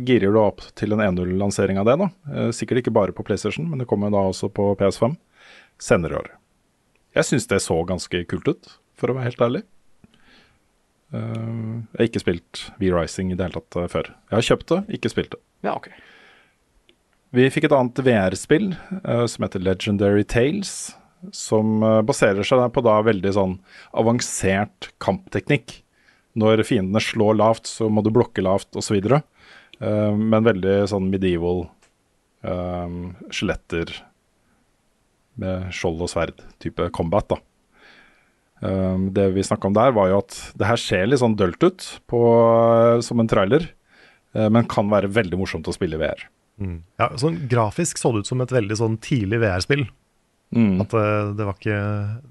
girer 0.08 0.32
du 0.32 0.40
opp 0.40 0.64
til 0.80 0.96
en 0.96 1.04
1.0-lansering 1.12 1.84
av 1.84 1.92
det. 1.92 1.98
Eh, 2.32 2.54
sikkert 2.56 2.86
ikke 2.86 2.96
bare 2.96 3.12
på 3.18 3.28
PlayStation, 3.28 3.68
men 3.68 3.84
det 3.84 3.92
kommer 3.92 4.14
da 4.16 4.24
også 4.32 4.48
på 4.56 4.72
PS5 4.80 5.20
senere 5.84 6.16
i 6.16 6.22
år. 6.24 6.32
Jeg 7.20 7.28
syns 7.28 7.50
det 7.52 7.60
så 7.60 7.76
ganske 7.84 8.24
kult 8.32 8.48
ut, 8.48 8.78
for 9.02 9.12
å 9.12 9.18
være 9.18 9.32
helt 9.32 9.44
ærlig. 9.48 9.64
Uh, 11.12 11.84
jeg 11.92 12.00
har 12.00 12.08
ikke 12.08 12.24
spilt 12.24 12.64
V-Rising 12.80 13.34
i 13.34 13.36
det 13.36 13.50
hele 13.50 13.60
tatt 13.60 13.82
eh, 13.82 13.92
før. 13.92 14.14
Jeg 14.30 14.38
har 14.38 14.48
kjøpt 14.48 14.72
det, 14.72 14.80
ikke 14.98 15.12
spilt 15.12 15.36
det. 15.36 15.42
ja, 15.68 15.76
ok. 15.76 15.92
Vi 17.36 17.46
fikk 17.52 17.70
et 17.70 17.76
annet 17.76 18.00
VR-spill 18.04 18.74
uh, 19.06 19.26
som 19.32 19.46
heter 19.46 19.64
Legendary 19.64 20.26
Tales. 20.28 20.74
Som 21.36 21.84
uh, 21.86 22.00
baserer 22.04 22.48
seg 22.48 22.64
på 22.76 22.84
da 22.84 22.98
veldig 23.06 23.32
sånn 23.36 23.60
avansert 23.96 24.90
kampteknikk. 25.04 25.78
Når 26.40 26.64
fiendene 26.68 27.04
slår 27.04 27.38
lavt, 27.40 27.68
så 27.68 27.90
må 27.92 28.04
du 28.04 28.12
blokke 28.12 28.44
lavt 28.44 28.76
osv. 28.80 29.00
Uh, 29.12 30.12
men 30.16 30.48
veldig 30.48 30.76
sånn 30.92 31.12
medieval 31.12 31.66
eh, 32.44 32.96
skjeletter 33.34 33.94
med 35.42 35.72
skjold 35.74 36.04
og 36.06 36.12
sverd-type 36.12 36.90
combat. 36.96 37.28
da. 37.30 37.40
Um, 38.62 39.08
det 39.16 39.32
vi 39.34 39.44
snakka 39.46 39.72
om 39.72 39.76
der, 39.78 39.94
var 39.96 40.12
jo 40.12 40.20
at 40.22 40.36
det 40.60 40.68
her 40.70 40.78
ser 40.80 41.08
litt 41.10 41.22
sånn 41.22 41.38
dølt 41.40 41.64
ut 41.66 41.88
på, 42.12 42.22
som 43.02 43.22
en 43.24 43.30
trailer, 43.32 43.72
eh, 44.38 44.50
men 44.54 44.70
kan 44.70 44.92
være 44.92 45.10
veldig 45.10 45.40
morsomt 45.42 45.70
å 45.70 45.74
spille 45.74 45.98
i 45.98 46.04
VR. 46.04 46.28
Ja, 47.02 47.08
sånn 47.18 47.40
Grafisk 47.50 47.98
så 47.98 48.12
det 48.14 48.22
ut 48.22 48.30
som 48.30 48.42
et 48.44 48.54
veldig 48.54 48.78
sånn 48.78 48.98
tidlig 49.02 49.40
VR-spill. 49.42 49.88
Mm. 50.52 50.82
At 50.84 50.94
eh, 50.94 51.32
det 51.38 51.48
var, 51.48 51.56
ikke, 51.58 51.78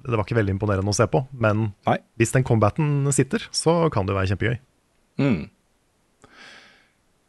det 0.05 0.19
var 0.19 0.27
ikke 0.27 0.37
veldig 0.39 0.55
imponerende 0.57 0.93
å 0.93 0.97
se 0.97 1.07
på. 1.11 1.25
Men 1.33 1.71
Nei. 1.89 1.97
hvis 2.21 2.35
den 2.37 2.45
combaten 2.47 3.09
sitter, 3.17 3.47
så 3.51 3.89
kan 3.93 4.09
det 4.09 4.17
være 4.17 4.33
kjempegøy. 4.33 4.61
Mm. 5.21 5.41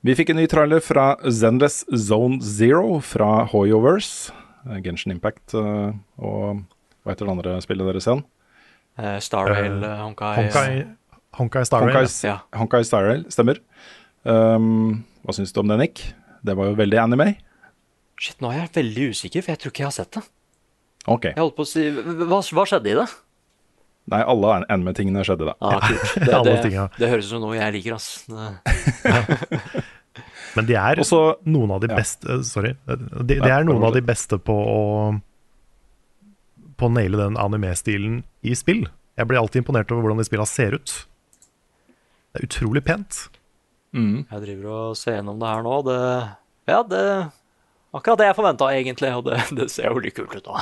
Vi 0.01 0.17
fikk 0.17 0.33
en 0.33 0.39
ny 0.41 0.47
trailer 0.49 0.83
fra 0.83 1.13
Zenless 1.29 1.83
Zone 1.93 2.41
Zero 2.41 2.99
fra 3.05 3.45
Hoyoverse. 3.51 4.33
eh, 4.67 4.81
Genshin 4.83 5.15
Impact 5.15 5.55
eh, 5.57 5.95
og 6.21 6.63
hva 7.01 7.13
heter 7.13 7.25
det 7.25 7.33
andre 7.33 7.57
spillet 7.63 7.87
deres 7.87 8.07
igjen? 8.09 8.25
Eh, 8.99 9.19
Star 9.23 9.47
Rail, 9.47 9.77
eh, 9.83 9.97
Honkai 10.01 10.33
Honkai, 10.37 10.87
Honkai 11.39 11.63
Starrail. 11.65 11.95
Honkai, 11.95 12.27
Ja. 12.27 12.39
Honkai 12.59 12.83
Star 12.85 13.07
stemmer. 13.31 13.59
Um, 14.25 15.05
hva 15.25 15.33
syns 15.33 15.53
du 15.53 15.59
om 15.63 15.67
det, 15.71 15.77
Nick? 15.79 16.13
Det 16.43 16.55
var 16.57 16.65
jo 16.69 16.75
veldig 16.75 16.99
anime. 16.99 17.35
Shit, 18.19 18.37
nå 18.43 18.51
er 18.51 18.59
jeg 18.67 18.73
veldig 18.75 19.09
usikker, 19.15 19.41
for 19.45 19.51
jeg 19.55 19.59
tror 19.63 19.71
ikke 19.71 19.81
jeg 19.85 19.87
har 19.89 19.95
sett 19.97 20.11
det. 20.17 20.23
Ok. 21.07 21.23
Jeg 21.31 21.37
holdt 21.39 21.55
på 21.57 21.63
å 21.65 21.69
si 21.71 21.87
Hva, 21.89 22.41
hva 22.41 22.65
skjedde 22.69 22.91
i 22.91 22.97
det? 22.99 23.07
Nei, 24.11 24.19
alle 24.21 24.51
an- 24.59 24.65
anime-tingene 24.69 25.23
skjedde 25.25 25.47
da. 25.49 25.55
Ah, 25.61 25.79
kult. 25.81 26.13
Det, 26.25 26.43
det, 26.45 26.55
det, 26.67 26.85
det 26.99 27.09
høres 27.09 27.25
ut 27.29 27.33
som 27.37 27.41
noe 27.45 27.55
jeg 27.57 27.73
liker, 27.77 27.95
ass. 27.95 28.25
Det, 28.27 29.61
Men 30.57 30.67
de 30.67 30.75
er 30.75 30.99
Også, 30.99 31.19
noen 31.47 31.71
av 31.71 31.79
de 31.83 31.87
beste 31.93 32.27
ja. 32.27 32.41
Sorry. 32.43 32.73
De, 32.85 33.37
de 33.39 33.47
er 33.47 33.63
noen 33.63 33.85
av 33.87 33.93
de 33.95 34.01
beste 34.03 34.37
på 34.43 34.51
å 34.53 34.79
På 36.81 36.89
å 36.89 36.93
naile 36.93 37.19
den 37.19 37.37
anime-stilen 37.37 38.23
i 38.41 38.55
spill. 38.57 38.87
Jeg 39.19 39.29
blir 39.29 39.37
alltid 39.37 39.61
imponert 39.61 39.91
over 39.93 40.07
hvordan 40.07 40.21
de 40.21 40.25
spillene 40.25 40.49
ser 40.49 40.73
ut. 40.79 40.95
Det 42.31 42.41
er 42.41 42.47
utrolig 42.47 42.81
pent. 42.87 43.27
mm, 43.93 44.25
jeg 44.31 44.43
driver 44.47 44.71
og 44.73 44.97
ser 44.97 45.19
gjennom 45.19 45.37
det 45.37 45.51
her 45.51 45.63
nå. 45.67 45.75
Det, 45.85 45.99
ja, 46.71 46.81
det 46.87 47.05
Akkurat 47.91 48.21
det 48.21 48.29
jeg 48.29 48.37
forventa, 48.37 48.69
egentlig. 48.71 49.09
Og 49.19 49.25
det, 49.27 49.37
det 49.57 49.67
ser 49.71 49.91
jo 49.91 49.99
litt 50.03 50.15
kult 50.15 50.35
ut, 50.37 50.45
da. 50.47 50.61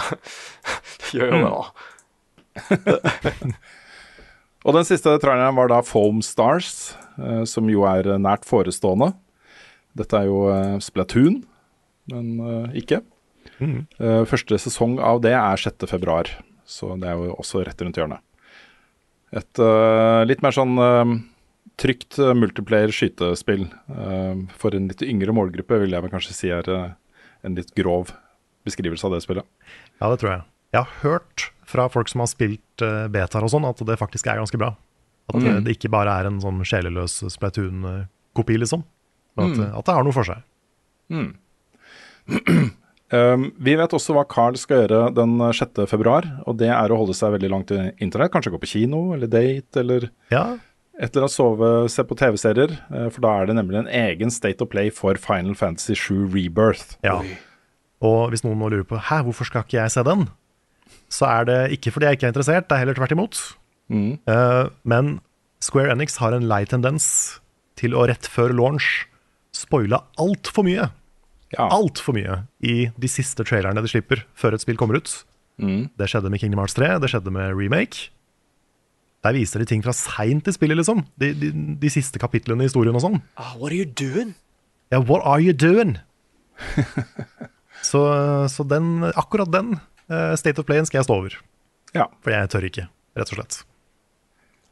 Det 1.03 1.11
gjør 1.17 1.29
jo 1.29 1.41
det, 1.43 1.51
da. 1.53 3.51
Og 4.67 4.75
den 4.75 4.87
siste 4.87 5.13
traileren 5.21 5.55
var 5.55 5.69
da 5.71 5.79
Foam 5.85 6.19
Stars, 6.25 6.91
eh, 7.21 7.45
som 7.47 7.69
jo 7.71 7.85
er 7.87 8.09
nært 8.19 8.43
forestående. 8.49 9.13
Dette 9.97 10.19
er 10.19 10.27
jo 10.27 10.41
eh, 10.51 10.75
Splatoon, 10.83 11.39
men 12.11 12.27
eh, 12.43 12.81
ikke. 13.59 13.83
Uh, 13.99 14.23
første 14.29 14.57
sesong 14.61 14.97
av 15.03 15.21
det 15.23 15.33
er 15.35 15.59
6. 15.59 15.85
februar, 15.91 16.29
så 16.65 16.93
det 16.99 17.09
er 17.11 17.19
jo 17.19 17.35
også 17.39 17.63
rett 17.67 17.81
rundt 17.83 17.99
hjørnet. 17.99 18.23
Et 19.35 19.61
uh, 19.61 20.23
litt 20.25 20.41
mer 20.41 20.55
sånn 20.55 20.73
uh, 20.81 21.11
trygt 21.79 22.17
multiplayer 22.35 22.91
skytespill 22.91 23.67
for 24.59 24.75
en 24.75 24.89
litt 24.89 25.03
yngre 25.05 25.31
målgruppe, 25.31 25.77
vil 25.79 25.93
jeg 25.95 26.03
vel 26.03 26.11
kanskje 26.11 26.33
si 26.35 26.49
er 26.51 26.67
en 26.75 27.55
litt 27.55 27.69
grov 27.77 28.11
beskrivelse 28.67 29.05
av 29.07 29.13
det 29.15 29.21
spillet. 29.23 29.47
Ja, 30.01 30.09
det 30.11 30.17
tror 30.19 30.31
jeg. 30.33 30.41
Jeg 30.75 30.81
har 30.83 30.97
hørt 31.05 31.45
fra 31.69 31.85
folk 31.87 32.09
som 32.11 32.19
har 32.25 32.27
spilt 32.27 32.83
betaer 33.13 33.45
og 33.47 33.53
sånn, 33.53 33.69
at 33.69 33.79
det 33.87 33.95
faktisk 34.01 34.27
er 34.27 34.41
ganske 34.41 34.59
bra. 34.59 34.73
At 35.29 35.39
det, 35.39 35.53
Mm. 35.53 35.63
det 35.63 35.77
ikke 35.77 35.91
bare 35.93 36.11
er 36.19 36.27
en 36.27 36.41
sånn 36.43 36.59
sjeleløs 36.67 37.19
Splatoon-kopi, 37.31 38.57
liksom. 38.59 38.83
Men 39.37 39.53
at, 39.53 39.77
at 39.79 39.85
det 39.87 39.95
har 39.95 40.03
noe 40.03 40.15
for 40.19 40.27
seg. 40.27 40.43
Um, 43.11 43.47
vi 43.57 43.73
vet 43.79 43.93
også 43.97 44.13
hva 44.13 44.23
Carl 44.29 44.57
skal 44.61 44.83
gjøre 44.83 44.99
den 45.17 45.37
6. 45.41 45.79
februar, 45.89 46.27
og 46.45 46.57
det 46.61 46.69
er 46.69 46.91
å 46.93 46.97
holde 46.99 47.15
seg 47.17 47.33
veldig 47.33 47.49
langt 47.49 47.71
i 47.73 47.79
internett. 48.05 48.31
Kanskje 48.33 48.51
gå 48.53 48.59
på 48.61 48.69
kino 48.69 48.99
eller 49.15 49.27
date, 49.31 49.79
eller 49.81 50.09
Ja, 50.29 50.57
et 50.99 51.13
eller 51.15 51.25
annet 51.25 51.33
sove, 51.33 51.69
se 51.89 52.03
på 52.03 52.17
TV-serier. 52.19 52.73
eh, 52.93 53.07
For 53.09 53.21
da 53.23 53.31
er 53.39 53.45
det 53.49 53.55
nemlig 53.55 53.79
en 53.79 53.87
egen 53.87 54.29
State 54.35 54.61
of 54.61 54.69
Play 54.69 54.89
for 54.91 55.15
Final 55.15 55.55
Fantasy 55.55 55.95
7 55.95 56.27
Rebirth. 56.33 56.97
ja. 57.03 57.21
Og 58.01 58.29
hvis 58.31 58.45
noen 58.45 58.55
nå 58.61 58.69
lurer 58.71 58.85
på 58.87 58.95
Hæ, 58.95 59.23
hvorfor 59.25 59.43
skal 59.49 59.65
ikke 59.65 59.75
jeg 59.81 59.91
se 59.91 60.03
den, 60.07 60.29
så 61.11 61.25
er 61.27 61.43
det 61.49 61.57
ikke 61.75 61.91
fordi 61.91 62.05
jeg 62.07 62.15
ikke 62.15 62.27
er 62.29 62.31
interessert, 62.31 62.67
det 62.69 62.75
er 62.77 62.79
heller 62.85 62.95
tvert 62.95 63.11
imot. 63.11 63.39
Mm. 63.91 64.19
Uh, 64.29 64.69
men 64.87 65.19
Square 65.59 65.91
Enix 65.91 66.15
har 66.21 66.31
en 66.31 66.47
lei 66.47 66.61
tendens 66.63 67.39
til 67.75 67.91
å 67.97 68.05
rett 68.07 68.23
før 68.23 68.53
launch 68.55 69.07
spoile 69.51 69.99
altfor 70.21 70.63
mye. 70.63 70.87
Ja. 71.55 71.65
Altfor 71.73 72.13
mye 72.13 72.43
i 72.61 72.91
de 72.93 73.09
siste 73.09 73.45
trailerne 73.47 73.81
de 73.81 73.89
slipper 73.89 74.21
før 74.37 74.53
et 74.55 74.63
spill 74.63 74.77
kommer 74.77 74.99
ut. 74.99 75.13
Mm. 75.59 75.89
Det 75.97 76.07
skjedde 76.11 76.31
med 76.31 76.41
Kingdom 76.41 76.61
Hearts 76.61 76.77
3, 76.77 76.91
det 77.01 77.09
skjedde 77.11 77.33
med 77.35 77.55
Remake. 77.57 78.11
Der 79.25 79.35
viser 79.35 79.59
de 79.59 79.67
ting 79.67 79.81
fra 79.83 79.91
seint 79.95 80.47
i 80.47 80.53
spillet, 80.55 80.79
liksom. 80.79 81.01
De, 81.19 81.33
de, 81.35 81.49
de 81.81 81.91
siste 81.91 82.21
kapitlene 82.21 82.63
i 82.63 82.69
historien 82.69 82.95
og 82.95 83.03
sånn. 83.03 83.17
Ah, 83.35 83.55
what 83.59 83.73
are 83.73 83.79
you 83.81 83.87
doing? 83.87 84.35
Ja, 84.93 85.01
what 85.03 85.25
are 85.27 85.41
you 85.43 85.55
doing? 85.55 85.97
så 87.89 88.03
så 88.51 88.65
den, 88.67 89.09
akkurat 89.09 89.51
den 89.51 89.75
eh, 90.07 90.35
State 90.39 90.61
of 90.61 90.69
Playen 90.69 90.87
skal 90.87 91.01
jeg 91.01 91.09
stå 91.09 91.17
over. 91.19 91.35
Ja. 91.97 92.07
For 92.23 92.35
jeg 92.35 92.53
tør 92.53 92.69
ikke, 92.69 92.87
rett 93.19 93.33
og 93.33 93.41
slett. 93.41 93.59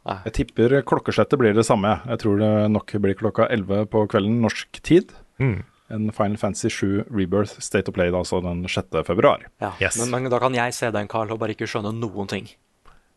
Jeg 0.07 0.33
tipper 0.37 0.77
klokkeslettet 0.87 1.39
blir 1.39 1.55
det 1.57 1.65
samme. 1.67 1.89
jeg. 1.89 2.13
Jeg 2.13 2.21
tror 2.21 2.37
det 2.39 2.51
nok 2.71 2.93
blir 3.03 3.17
klokka 3.19 3.49
11 3.51 3.89
på 3.91 4.05
kvelden 4.07 4.37
norsk 4.45 4.79
tid. 4.79 5.11
Mm. 5.41 5.65
En 5.93 6.09
Final 6.11 6.37
Fantasy 6.37 6.69
7 6.73 7.05
Rebirth 7.07 7.61
State 7.63 7.87
of 7.87 7.95
Play 7.95 8.11
da, 8.11 8.19
altså 8.19 8.41
den 8.43 8.65
6. 8.67 8.89
februar. 9.07 9.45
Ja, 9.63 9.71
Yes. 9.81 9.97
men, 10.01 10.11
men 10.11 10.31
da 10.31 10.39
kan 10.43 10.55
jeg 10.55 10.73
se 10.75 10.89
den, 10.91 11.07
Carl, 11.07 11.31
og 11.31 11.39
bare 11.39 11.55
ikke 11.55 11.67
skjønne 11.69 11.93
noen 11.95 12.27
ting. 12.27 12.49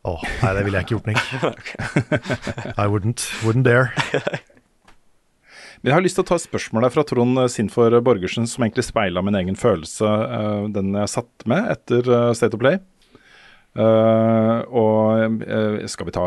Åh, 0.06 0.22
nei, 0.44 0.52
det 0.56 0.62
ville 0.64 0.78
jeg 0.78 0.86
ikke 0.86 0.94
gjort, 0.96 1.10
Nick. 1.10 2.78
I 2.82 2.86
wouldn't, 2.88 3.26
wouldn't 3.42 3.66
dare. 3.66 3.90
Men 5.80 5.90
jeg 5.90 5.96
har 5.96 6.04
lyst 6.04 6.18
til 6.18 6.24
å 6.26 6.28
ta 6.28 6.36
et 6.36 6.44
spørsmål 6.44 6.84
der 6.84 6.92
fra 6.92 7.02
Trond 7.08 7.40
Sinfor 7.48 7.94
Borgersen, 8.04 8.44
som 8.48 8.66
egentlig 8.66 8.84
speila 8.84 9.22
min 9.24 9.38
egen 9.38 9.56
følelse, 9.56 10.04
eh, 10.04 10.64
den 10.76 10.90
jeg 10.92 11.08
satt 11.08 11.46
med 11.48 11.70
etter 11.72 12.04
eh, 12.04 12.32
State 12.36 12.52
of 12.56 12.60
Play. 12.60 12.80
Uh, 13.70 14.66
og 14.74 15.38
uh, 15.46 15.76
skal 15.86 16.08
vi 16.08 16.12
ta 16.16 16.24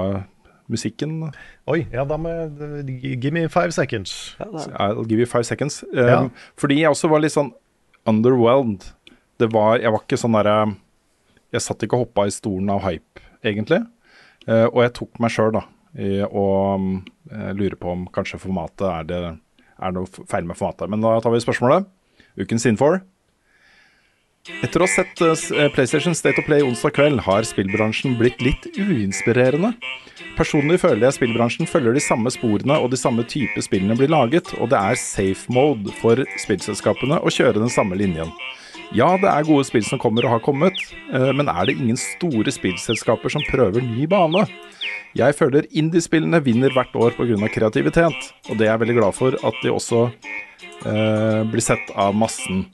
musikken? 0.71 1.17
Oi, 1.69 1.83
ja, 1.91 2.05
da 2.07 2.17
med 2.17 2.59
Give 3.01 3.33
me 3.35 3.47
five 3.51 3.73
seconds. 3.75 4.35
Ja, 4.39 4.47
I'll 4.87 5.05
give 5.07 5.19
you 5.19 5.29
five 5.29 5.43
seconds. 5.47 5.81
Um, 5.93 5.99
Ja. 6.07 6.19
Fordi 6.59 6.79
jeg 6.81 6.91
også 6.93 7.09
var 7.11 7.23
litt 7.23 7.35
sånn 7.35 7.51
underwhelmed. 8.09 8.89
Det 9.39 9.49
var, 9.53 9.79
jeg 9.81 9.91
var 9.91 10.03
ikke 10.03 10.19
sånn 10.19 10.35
derre 10.37 10.75
Jeg 11.53 11.61
satt 11.61 11.83
ikke 11.85 11.97
og 11.99 12.07
hoppa 12.07 12.25
i 12.27 12.33
stolen 12.33 12.69
av 12.73 12.81
hype, 12.87 13.21
egentlig. 13.45 13.83
Uh, 14.47 14.65
og 14.71 14.79
jeg 14.83 14.93
tok 14.97 15.19
meg 15.21 15.31
sjøl, 15.31 15.51
da, 15.53 15.61
i 16.01 16.23
å 16.25 16.45
um, 16.75 16.87
lure 17.53 17.77
på 17.77 17.91
om 17.93 18.07
kanskje 18.11 18.39
formatet 18.41 18.87
er 18.89 19.05
det 19.11 19.19
er 19.83 19.93
noe 19.93 20.09
feil 20.29 20.47
med 20.49 20.57
formatet. 20.57 20.89
Men 20.89 21.03
da 21.03 21.19
tar 21.21 21.33
vi 21.33 21.41
spørsmålet. 21.43 21.85
Ukens 22.41 22.65
Infor. 22.65 23.03
Etter 24.43 24.81
å 24.81 24.83
ha 24.83 24.91
sett 24.91 25.21
eh, 25.23 25.43
eh, 25.55 25.69
PlayStation 25.71 26.11
State 26.11 26.41
of 26.41 26.43
Play 26.43 26.65
onsdag 26.67 26.91
kveld, 26.97 27.21
har 27.23 27.45
spillbransjen 27.47 28.17
blitt 28.19 28.41
litt 28.43 28.65
uinspirerende. 28.75 29.69
Personlig 30.35 30.81
føler 30.81 31.05
jeg 31.05 31.15
spillbransjen 31.15 31.69
følger 31.69 31.95
de 31.95 32.03
samme 32.03 32.31
sporene 32.33 32.75
og 32.75 32.89
de 32.91 32.99
samme 32.99 33.23
type 33.23 33.63
spillene 33.63 33.95
blir 33.95 34.11
laget, 34.11 34.51
og 34.59 34.73
det 34.73 34.81
er 34.81 34.99
safe 34.99 35.53
mode 35.53 35.95
for 36.01 36.19
spillselskapene 36.43 37.21
å 37.23 37.31
kjøre 37.31 37.61
den 37.61 37.71
samme 37.71 37.95
linjen. 37.95 38.33
Ja, 38.91 39.13
det 39.21 39.31
er 39.31 39.47
gode 39.47 39.63
spill 39.69 39.85
som 39.87 40.01
kommer 40.01 40.27
og 40.27 40.35
har 40.35 40.43
kommet, 40.43 40.75
eh, 41.15 41.31
men 41.31 41.47
er 41.47 41.69
det 41.69 41.77
ingen 41.77 41.99
store 42.01 42.51
spillselskaper 42.51 43.31
som 43.31 43.47
prøver 43.47 43.79
ny 43.79 44.09
bane? 44.11 44.43
Jeg 45.15 45.37
føler 45.39 45.69
indiespillene 45.71 46.43
vinner 46.43 46.73
hvert 46.75 46.91
år 46.99 47.15
pga. 47.15 47.47
kreativitet, 47.47 48.33
og 48.49 48.57
det 48.59 48.67
er 48.67 48.73
jeg 48.73 48.83
veldig 48.83 48.99
glad 48.99 49.15
for 49.15 49.39
at 49.39 49.63
de 49.63 49.71
også 49.71 50.09
eh, 50.83 51.43
blir 51.47 51.63
sett 51.63 51.95
av 51.95 52.11
massen. 52.11 52.67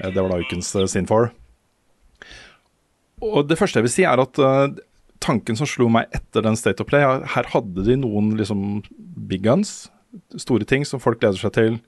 Eh, 0.00 0.10
Det 0.10 0.22
var 0.22 0.28
da 0.32 0.40
ukens 0.40 0.72
Sin 0.92 1.06
4. 1.06 1.30
Og 3.22 3.46
det 3.48 3.58
første 3.60 3.78
jeg 3.78 3.86
vil 3.86 3.92
si, 3.94 4.04
er 4.08 4.18
at 4.22 4.38
eh, 4.42 4.74
tanken 5.22 5.58
som 5.58 5.68
slo 5.70 5.88
meg 5.92 6.08
etter 6.16 6.42
den 6.42 6.56
State 6.58 6.82
of 6.82 6.88
Play, 6.90 7.02
er- 7.06 7.26
her 7.36 7.44
hadde 7.52 7.84
de 7.86 7.96
noen 7.96 8.32
liksom 8.38 8.82
big 9.28 9.42
guns, 9.44 9.90
store 10.36 10.64
ting 10.68 10.84
som 10.84 11.00
folk 11.00 11.20
gleder 11.22 11.38
seg 11.38 11.52
til. 11.54 11.78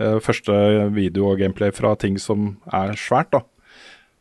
Eh, 0.00 0.16
første 0.24 0.54
video 0.94 1.28
og 1.32 1.38
gameplay 1.42 1.70
fra 1.74 1.94
ting 2.00 2.16
som 2.18 2.56
er 2.72 2.94
svært, 2.96 3.30
da. 3.34 3.42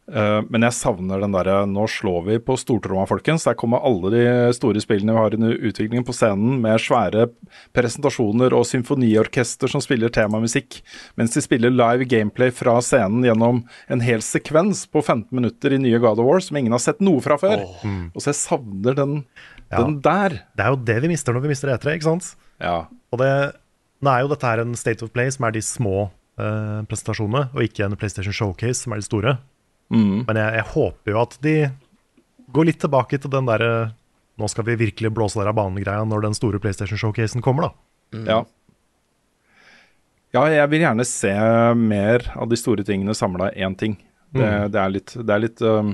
Eh, 0.07 0.41
men 0.47 0.63
jeg 0.63 0.71
savner 0.77 1.19
den 1.19 1.34
derre 1.35 1.65
Nå 1.67 1.84
slår 1.91 2.21
vi 2.29 2.35
på 2.39 2.55
stortromma, 2.55 3.03
folkens. 3.09 3.43
Der 3.43 3.57
kommer 3.59 3.84
alle 3.84 4.11
de 4.13 4.21
store 4.55 4.79
spillene 4.79 5.11
vi 5.11 5.19
har 5.19 5.35
under 5.35 5.57
utviklingen 5.57 6.05
på 6.07 6.15
scenen, 6.15 6.61
med 6.63 6.79
svære 6.79 7.25
presentasjoner 7.75 8.55
og 8.55 8.63
symfoniorkester 8.69 9.67
som 9.71 9.84
spiller 9.84 10.11
temamusikk, 10.13 10.79
mens 11.19 11.35
de 11.35 11.43
spiller 11.43 11.73
live 11.73 12.07
gameplay 12.09 12.53
fra 12.55 12.77
scenen 12.84 13.25
gjennom 13.27 13.63
en 13.91 14.03
hel 14.05 14.23
sekvens 14.23 14.85
på 14.91 15.03
15 15.03 15.27
minutter 15.35 15.75
i 15.75 15.81
nye 15.84 15.99
God 16.03 16.21
of 16.23 16.27
War 16.29 16.39
som 16.43 16.57
ingen 16.61 16.75
har 16.75 16.84
sett 16.84 17.03
noe 17.03 17.19
fra 17.23 17.38
før. 17.41 17.65
Og 18.15 18.19
så 18.23 18.31
jeg 18.31 18.39
savner 18.41 18.95
den, 18.97 19.17
Ja. 19.69 19.81
den 19.84 19.99
der. 19.99 20.29
Det 20.55 20.63
er 20.63 20.69
jo 20.71 20.84
det 20.88 21.01
vi 21.03 21.07
mister 21.11 21.34
når 21.35 21.41
vi 21.43 21.49
mister 21.51 21.67
E3, 21.75 21.97
ikke 21.97 22.07
sant? 22.07 22.35
Ja. 22.63 22.85
Og 23.11 23.19
det, 23.19 23.31
nå 24.01 24.13
er 24.13 24.21
jo 24.23 24.31
dette 24.31 24.47
her 24.47 24.61
en 24.63 24.75
State 24.79 25.03
of 25.03 25.11
Play 25.11 25.27
som 25.35 25.43
er 25.43 25.51
de 25.51 25.59
små 25.61 26.09
eh, 26.39 26.81
presentasjonene, 26.88 27.49
og 27.53 27.61
ikke 27.65 27.84
en 27.85 27.97
PlayStation 27.99 28.31
Showcase 28.31 28.85
som 28.85 28.93
er 28.95 29.01
de 29.03 29.07
store. 29.09 29.38
Mm. 29.93 30.26
Men 30.27 30.39
jeg, 30.41 30.53
jeg 30.59 30.68
håper 30.73 31.14
jo 31.14 31.19
at 31.22 31.38
de 31.45 31.55
går 32.55 32.68
litt 32.69 32.80
tilbake 32.84 33.19
til 33.23 33.31
den 33.31 33.47
derre 33.47 33.72
Nå 34.38 34.45
skal 34.51 34.68
vi 34.68 34.76
virkelig 34.77 35.09
blåse 35.18 35.39
der 35.39 35.47
av 35.49 35.55
banen-greia 35.57 36.03
når 36.05 36.27
den 36.27 36.35
store 36.38 36.59
PlayStation-showcasen 36.61 37.41
kommer, 37.41 37.72
da. 37.72 38.19
Ja. 38.27 38.35
Ja, 40.35 40.43
jeg 40.51 40.69
vil 40.69 40.84
gjerne 40.84 41.05
se 41.09 41.31
mer 41.80 42.27
av 42.38 42.49
de 42.51 42.59
store 42.59 42.85
tingene 42.85 43.15
samla 43.18 43.49
i 43.55 43.64
én 43.65 43.73
ting. 43.80 43.95
Det, 44.30 44.43
Mm. 44.43 44.72
det 44.76 44.80
er 44.84 44.89
litt, 44.93 45.14
det 45.15 45.34
er 45.34 45.39
litt 45.39 45.61
um, 45.64 45.93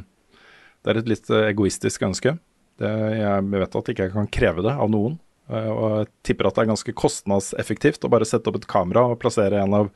Det 0.84 0.92
er 0.92 0.98
et 1.00 1.08
litt 1.08 1.30
uh, 1.30 1.44
egoistisk 1.48 2.02
ønske. 2.04 2.34
Det, 2.82 2.90
jeg 3.22 3.44
vet 3.54 3.76
at 3.80 3.92
ikke 3.94 4.08
jeg 4.10 4.12
kan 4.18 4.28
kreve 4.28 4.64
det 4.66 4.74
av 4.74 4.90
noen. 4.92 5.20
Uh, 5.52 5.70
og 5.70 5.86
jeg 5.92 6.08
tipper 6.30 6.48
at 6.48 6.56
det 6.56 6.64
er 6.64 6.70
ganske 6.70 6.94
kostnadseffektivt 6.96 8.06
å 8.08 8.12
bare 8.14 8.28
sette 8.28 8.48
opp 8.48 8.62
et 8.62 8.68
kamera 8.70 9.04
og 9.12 9.18
plassere 9.20 9.60
en 9.60 9.76
av 9.76 9.90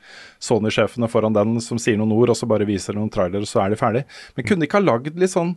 Sony-sjefene 0.44 1.08
foran 1.08 1.36
den 1.36 1.56
som 1.64 1.80
sier 1.80 1.96
noen 1.96 2.12
ord, 2.12 2.34
og 2.34 2.36
så 2.36 2.48
bare 2.50 2.68
viser 2.68 2.98
noen 2.98 3.08
trailere, 3.12 3.48
så 3.48 3.62
er 3.64 3.72
de 3.72 3.80
ferdig. 3.80 4.04
Men 4.36 4.44
kunne 4.44 4.60
de 4.60 4.68
ikke 4.68 4.82
ha 4.82 4.84
lagd 4.84 5.16
litt 5.16 5.32
sånn 5.32 5.54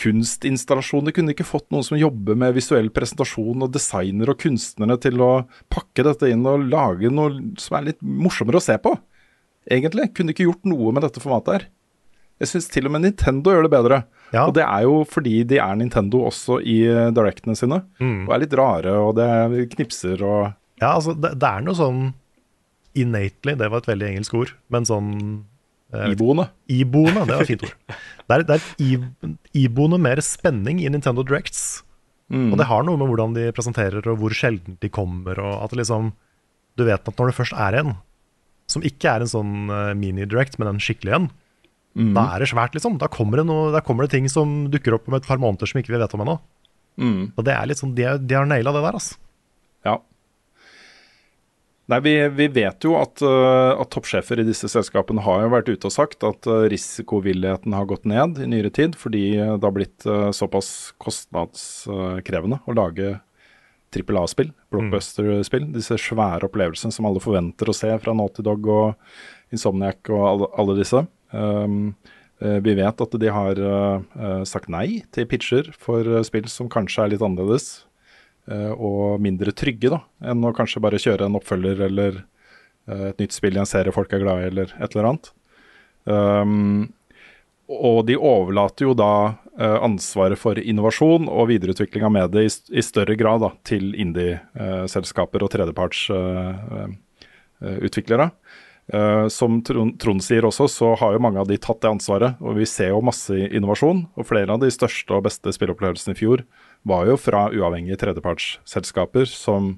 kunstinstallasjoner? 0.00 1.14
Kunne 1.14 1.32
de 1.32 1.36
ikke 1.36 1.48
fått 1.48 1.68
noen 1.74 1.86
som 1.86 1.98
jobber 1.98 2.38
med 2.38 2.54
visuell 2.56 2.92
presentasjon, 2.94 3.66
og 3.66 3.74
designer 3.74 4.30
og 4.30 4.40
kunstnere 4.44 4.98
til 5.02 5.18
å 5.26 5.32
pakke 5.74 6.06
dette 6.06 6.30
inn 6.30 6.46
og 6.46 6.68
lage 6.70 7.10
noe 7.12 7.58
som 7.60 7.80
er 7.80 7.90
litt 7.90 8.02
morsommere 8.02 8.62
å 8.62 8.64
se 8.64 8.78
på? 8.82 8.94
Egentlig. 9.70 10.10
Kunne 10.14 10.30
de 10.30 10.36
ikke 10.36 10.48
gjort 10.48 10.70
noe 10.70 10.94
med 10.94 11.04
dette 11.06 11.22
formatet 11.22 11.54
her? 11.58 11.68
Jeg 12.42 12.50
syns 12.50 12.70
til 12.74 12.88
og 12.88 12.94
med 12.94 13.04
Nintendo 13.04 13.52
gjør 13.54 13.66
det 13.66 13.74
bedre. 13.74 14.04
Ja. 14.32 14.46
Og 14.46 14.54
det 14.56 14.64
er 14.64 14.86
jo 14.86 15.02
fordi 15.08 15.42
de 15.48 15.60
er 15.60 15.76
Nintendo 15.76 16.24
også 16.30 16.58
i 16.64 16.78
eh, 16.88 17.10
directene 17.14 17.56
sine. 17.58 17.82
Mm. 18.00 18.24
Og 18.24 18.34
er 18.34 18.42
litt 18.46 18.56
rare, 18.56 18.96
og 19.04 19.14
det 19.20 19.68
knipser 19.76 20.24
og 20.24 20.52
Ja, 20.80 20.94
altså, 20.96 21.14
det, 21.14 21.34
det 21.38 21.48
er 21.48 21.64
noe 21.64 21.78
sånn 21.78 22.02
innately, 22.98 23.54
det 23.56 23.68
var 23.72 23.82
et 23.82 23.88
veldig 23.88 24.08
engelsk 24.08 24.34
ord, 24.36 24.52
men 24.72 24.88
sånn 24.88 25.12
eh, 25.92 26.10
iboende. 26.12 26.48
Iboende, 26.72 27.26
det 27.28 27.36
var 27.36 27.44
et 27.44 27.52
fint 27.54 27.68
ord. 27.68 27.76
Det 28.32 28.36
er, 28.38 28.44
det 28.48 28.54
er 28.54 29.32
iboende 29.58 29.98
mer 30.00 30.20
spenning 30.24 30.78
i 30.80 30.88
Nintendo 30.88 31.24
Directs. 31.26 31.82
Mm. 32.32 32.46
Og 32.52 32.54
det 32.56 32.68
har 32.70 32.84
noe 32.86 32.96
med 32.96 33.10
hvordan 33.10 33.34
de 33.36 33.50
presenterer, 33.52 34.06
og 34.08 34.22
hvor 34.22 34.32
sjelden 34.32 34.78
de 34.80 34.88
kommer, 34.88 35.36
og 35.42 35.66
at 35.66 35.74
liksom 35.76 36.14
Du 36.78 36.86
vet 36.86 37.04
at 37.04 37.18
når 37.18 37.28
det 37.28 37.36
først 37.36 37.52
er 37.60 37.74
en, 37.82 37.90
som 38.70 38.84
ikke 38.88 39.10
er 39.10 39.20
en 39.20 39.28
sånn 39.28 39.56
eh, 39.68 39.90
mini-direct, 39.98 40.56
men 40.56 40.70
en 40.70 40.80
skikkelig 40.80 41.16
en, 41.18 41.26
Mm. 41.92 42.14
da 42.16 42.24
er 42.32 42.40
det 42.40 42.48
svært, 42.52 42.76
liksom. 42.76 42.96
Da 43.00 43.08
kommer, 43.12 43.42
det 43.42 43.48
noe, 43.50 43.72
da 43.74 43.82
kommer 43.84 44.06
det 44.06 44.14
ting 44.14 44.28
som 44.32 44.70
dukker 44.72 44.96
opp 44.96 45.10
om 45.10 45.18
et 45.18 45.26
par 45.28 45.40
måneder 45.42 45.68
som 45.68 45.80
ikke 45.80 45.92
vi 45.92 46.00
vet 46.00 46.14
om 46.16 46.24
ennå. 46.24 46.38
Mm. 47.00 47.20
Og 47.36 47.44
det 47.44 47.52
er 47.56 47.68
litt 47.68 47.80
sånn, 47.80 47.94
de, 47.96 48.06
de 48.20 48.38
har 48.38 48.48
naila 48.48 48.72
det 48.74 48.84
der, 48.84 48.96
altså. 48.96 49.18
Ja. 49.86 49.98
Nei, 51.90 51.98
vi, 52.04 52.12
vi 52.38 52.46
vet 52.54 52.86
jo 52.86 52.94
at, 52.96 53.20
uh, 53.26 53.74
at 53.74 53.90
toppsjefer 53.92 54.40
i 54.40 54.46
disse 54.46 54.70
selskapene 54.70 55.24
har 55.26 55.42
jo 55.42 55.50
vært 55.52 55.68
ute 55.72 55.88
og 55.88 55.94
sagt 55.94 56.24
at 56.24 56.46
uh, 56.48 56.62
risikovilligheten 56.70 57.74
har 57.76 57.88
gått 57.90 58.06
ned 58.08 58.38
i 58.40 58.48
nyere 58.48 58.70
tid, 58.72 58.96
fordi 58.96 59.24
uh, 59.40 59.56
det 59.58 59.66
har 59.66 59.76
blitt 59.76 60.06
såpass 60.36 60.94
kostnadskrevende 61.02 62.62
å 62.64 62.76
lage 62.78 63.16
trippel 63.92 64.22
A-spill, 64.22 64.52
blockbuster-spill. 64.72 65.66
Disse 65.74 65.98
svære 66.00 66.48
opplevelsene 66.48 66.94
som 66.94 67.08
alle 67.08 67.20
forventer 67.20 67.68
å 67.68 67.76
se 67.76 67.90
fra 68.00 68.14
Naughty 68.16 68.44
Dog 68.46 68.68
og 68.72 69.52
Insomniac 69.52 70.08
og 70.14 70.22
alle, 70.30 70.48
alle 70.62 70.78
disse. 70.78 71.02
Um, 71.32 71.94
uh, 72.44 72.58
vi 72.64 72.76
vet 72.78 73.04
at 73.04 73.16
de 73.20 73.32
har 73.32 73.60
uh, 73.60 74.04
uh, 74.16 74.42
sagt 74.48 74.70
nei 74.72 75.02
til 75.12 75.28
pitcher 75.30 75.72
for 75.76 76.06
uh, 76.06 76.22
spill 76.26 76.48
som 76.52 76.70
kanskje 76.72 77.06
er 77.06 77.14
litt 77.14 77.24
annerledes 77.24 77.72
eh, 78.50 78.72
og 78.72 79.20
mindre 79.22 79.52
trygge 79.56 79.90
da, 79.92 80.00
enn 80.24 80.44
å 80.44 80.52
kanskje 80.56 80.80
bare 80.82 80.98
kjøre 81.02 81.24
en 81.28 81.36
oppfølger 81.38 81.80
eller 81.88 82.12
eh, 82.88 83.06
et 83.12 83.18
nytt 83.22 83.34
spill 83.36 83.56
i 83.56 83.60
en 83.62 83.68
serie 83.68 83.94
folk 83.94 84.10
er 84.12 84.22
glad 84.24 84.36
i, 84.40 84.42
eller 84.50 84.68
et 84.78 84.90
eller 84.94 85.08
annet. 85.10 85.26
Um, 86.02 86.82
og 87.72 87.98
de 88.08 88.16
overlater 88.18 88.84
jo 88.88 88.94
da 88.98 89.12
eh, 89.54 89.78
ansvaret 89.78 90.38
for 90.40 90.54
innovasjon 90.58 91.28
og 91.30 91.48
videreutvikling 91.52 92.04
av 92.08 92.14
mediet 92.16 92.42
i, 92.42 92.46
i 92.78 92.82
større 92.84 93.16
grad 93.18 93.38
da, 93.44 93.50
til 93.68 93.84
indie-selskaper 93.94 95.40
og 95.46 95.50
tredjepartsutviklere. 95.54 98.26
Eh, 98.92 99.28
som 99.28 99.62
Trond, 99.64 99.94
Trond 100.00 100.20
sier 100.20 100.44
også, 100.44 100.66
så 100.68 100.90
har 101.00 101.14
jo 101.14 101.22
mange 101.24 101.40
av 101.40 101.48
de 101.48 101.56
tatt 101.56 101.80
det 101.80 101.88
ansvaret. 101.94 102.36
Og 102.44 102.58
vi 102.60 102.68
ser 102.68 102.92
jo 102.92 103.00
masse 103.04 103.32
innovasjon. 103.32 104.04
Og 104.20 104.28
flere 104.28 104.52
av 104.52 104.60
de 104.60 104.68
største 104.72 105.16
og 105.16 105.24
beste 105.24 105.54
spillopplevelsene 105.56 106.12
i 106.12 106.18
fjor 106.18 106.44
var 106.88 107.08
jo 107.08 107.16
fra 107.20 107.46
uavhengige 107.54 108.00
tredjepartsselskaper 108.02 109.30
som 109.30 109.76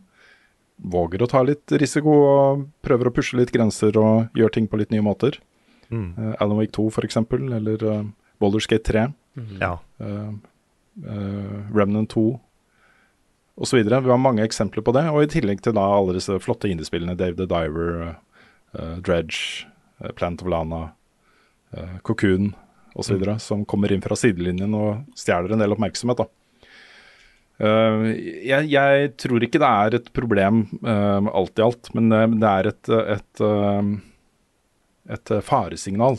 våger 0.74 1.22
å 1.22 1.28
ta 1.30 1.44
litt 1.46 1.70
risiko 1.78 2.14
og 2.26 2.64
prøver 2.82 3.06
å 3.06 3.14
pushe 3.14 3.38
litt 3.38 3.52
grenser 3.54 3.94
og 4.00 4.34
gjør 4.34 4.56
ting 4.56 4.66
på 4.66 4.80
litt 4.80 4.90
nye 4.90 5.04
måter. 5.06 5.38
Mm. 5.94 6.08
Uh, 6.18 6.32
Alan 6.42 6.58
Wake 6.58 6.74
2 6.74 6.88
f.eks., 6.90 7.20
eller 7.54 7.86
uh, 7.86 8.02
Boulder 8.42 8.64
Skate 8.64 8.88
3. 8.90 9.04
Ja. 9.60 9.76
Uh, 10.02 10.34
uh, 11.06 11.60
Remnant 11.70 12.10
2 12.10 12.26
osv. 13.54 13.78
Vi 13.78 13.94
har 13.94 14.18
mange 14.18 14.42
eksempler 14.42 14.82
på 14.82 14.94
det. 14.96 15.06
Og 15.14 15.22
i 15.22 15.30
tillegg 15.30 15.62
til 15.62 15.76
da 15.78 15.86
alle 15.94 16.16
disse 16.18 16.40
flotte 16.42 16.66
indiespillene, 16.72 17.14
Dave 17.14 17.38
the 17.38 17.46
Diver, 17.46 18.00
uh, 18.02 18.14
Dredge, 19.04 19.66
uh, 20.02 20.10
Plant 20.16 20.42
of 20.42 20.50
Lana, 20.50 20.82
uh, 21.76 21.98
Cocoon 22.02 22.52
osv., 22.94 23.18
mm. 23.18 23.38
som 23.42 23.64
kommer 23.66 23.92
inn 23.92 24.02
fra 24.04 24.16
sidelinjen 24.18 24.74
og 24.78 25.18
stjeler 25.18 25.54
en 25.54 25.62
del 25.64 25.74
oppmerksomhet. 25.74 26.22
da. 26.22 26.28
Uh, 27.54 28.10
jeg, 28.42 28.66
jeg, 28.72 29.12
tror 29.22 29.44
ikke 29.46 29.60
det 29.62 29.70
er 29.70 29.96
et 30.00 30.08
problem 30.16 30.64
uh, 30.82 31.22
alt 31.30 31.60
i 31.60 31.64
alt, 31.66 31.90
men 31.94 32.10
uh, 32.10 32.26
det 32.34 32.50
er 32.50 32.70
et, 32.72 32.92
et, 33.14 33.44
et 35.14 35.34
faresignal 35.46 36.18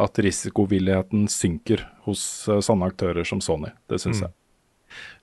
at 0.00 0.18
risikovilligheten 0.22 1.26
synker 1.30 1.82
hos 2.06 2.22
sånne 2.46 2.86
aktører 2.90 3.26
som 3.26 3.42
Sony. 3.42 3.72
Det 3.90 3.98
syns 4.02 4.22
Mm. 4.22 4.28
jeg. 4.28 4.36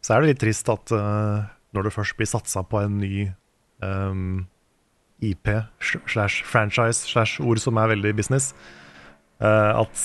Så 0.03 0.13
er 0.13 0.21
det 0.21 0.29
litt 0.29 0.39
trist 0.39 0.69
at 0.71 0.91
når 1.75 1.87
det 1.87 1.91
først 1.91 2.15
blir 2.19 2.29
satsa 2.29 2.61
på 2.63 2.79
en 2.79 2.99
ny 3.01 3.25
um, 3.83 4.45
IP 5.25 5.49
slash 5.81 6.43
franchise 6.45 7.01
slash 7.07 7.41
ord 7.41 7.61
som 7.61 7.79
er 7.81 7.93
veldig 7.95 8.11
business, 8.17 8.51
at 9.41 10.03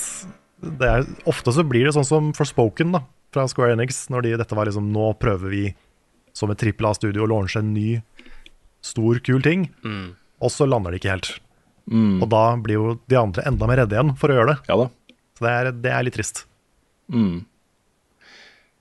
det 0.63 0.87
er, 0.89 1.03
ofte 1.29 1.53
så 1.53 1.65
blir 1.67 1.85
det 1.85 1.93
sånn 1.95 2.07
som 2.07 2.31
Forspoken, 2.37 2.95
da 2.95 3.03
fra 3.33 3.47
Square 3.49 3.75
Enix 3.75 4.05
når 4.13 4.27
de, 4.27 4.35
dette 4.41 4.57
var 4.57 4.69
liksom 4.69 4.91
Nå 4.93 5.13
prøver 5.21 5.53
vi 5.53 5.63
som 6.37 6.51
et 6.53 6.59
trippel 6.61 6.89
A-studio 6.89 7.25
å 7.25 7.29
launche 7.29 7.61
en 7.61 7.73
ny, 7.75 7.99
stor, 8.81 9.19
kul 9.25 9.43
ting. 9.45 9.67
Mm. 9.85 10.15
Og 10.41 10.49
så 10.49 10.65
lander 10.65 10.93
det 10.93 11.01
ikke 11.01 11.11
helt. 11.13 11.29
Mm. 11.85 12.23
Og 12.23 12.27
da 12.31 12.43
blir 12.63 12.79
jo 12.79 12.95
de 13.11 13.19
andre 13.19 13.45
enda 13.45 13.69
mer 13.69 13.83
redde 13.83 13.97
igjen 13.97 14.15
for 14.17 14.33
å 14.33 14.39
gjøre 14.39 14.55
det. 14.55 14.71
Ja 14.71 14.79
da. 14.81 14.87
Så 15.37 15.45
det 15.45 15.51
er, 15.53 15.69
det 15.83 15.91
er 15.93 16.07
litt 16.07 16.17
trist. 16.17 16.43
Mm. 17.13 17.43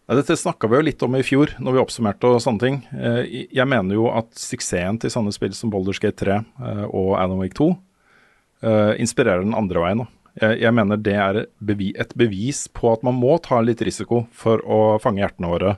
Ja, 0.06 0.16
dette 0.18 0.34
snakka 0.36 0.66
vi 0.66 0.80
jo 0.80 0.84
litt 0.88 1.02
om 1.06 1.14
i 1.14 1.22
fjor, 1.22 1.52
når 1.62 1.76
vi 1.76 1.80
oppsummerte 1.80 2.26
og 2.26 2.40
sånne 2.42 2.62
ting. 2.62 2.78
Eh, 2.90 3.46
jeg 3.54 3.66
mener 3.70 3.94
jo 3.94 4.08
at 4.10 4.32
suksessen 4.34 4.98
til 4.98 5.12
sånne 5.14 5.30
spill 5.34 5.54
som 5.54 5.70
Boulder 5.70 5.94
Skate 5.94 6.24
3 6.24 6.38
eh, 6.42 6.82
og 6.88 7.14
Alan 7.20 7.38
Wake 7.38 7.54
2 7.60 7.68
eh, 8.66 8.90
inspirerer 9.04 9.46
den 9.46 9.54
andre 9.54 9.84
veien. 9.84 10.02
Jeg, 10.40 10.72
mener 10.72 10.96
det 10.96 11.14
er 11.20 11.38
et 11.44 12.14
bevis 12.16 12.64
på 12.72 12.88
at 12.88 13.02
man 13.04 13.18
må 13.20 13.34
ta 13.44 13.58
litt 13.60 13.82
risiko 13.84 14.22
for 14.32 14.62
å 14.64 14.96
fange 15.02 15.20
hjertene 15.20 15.50
våre. 15.50 15.74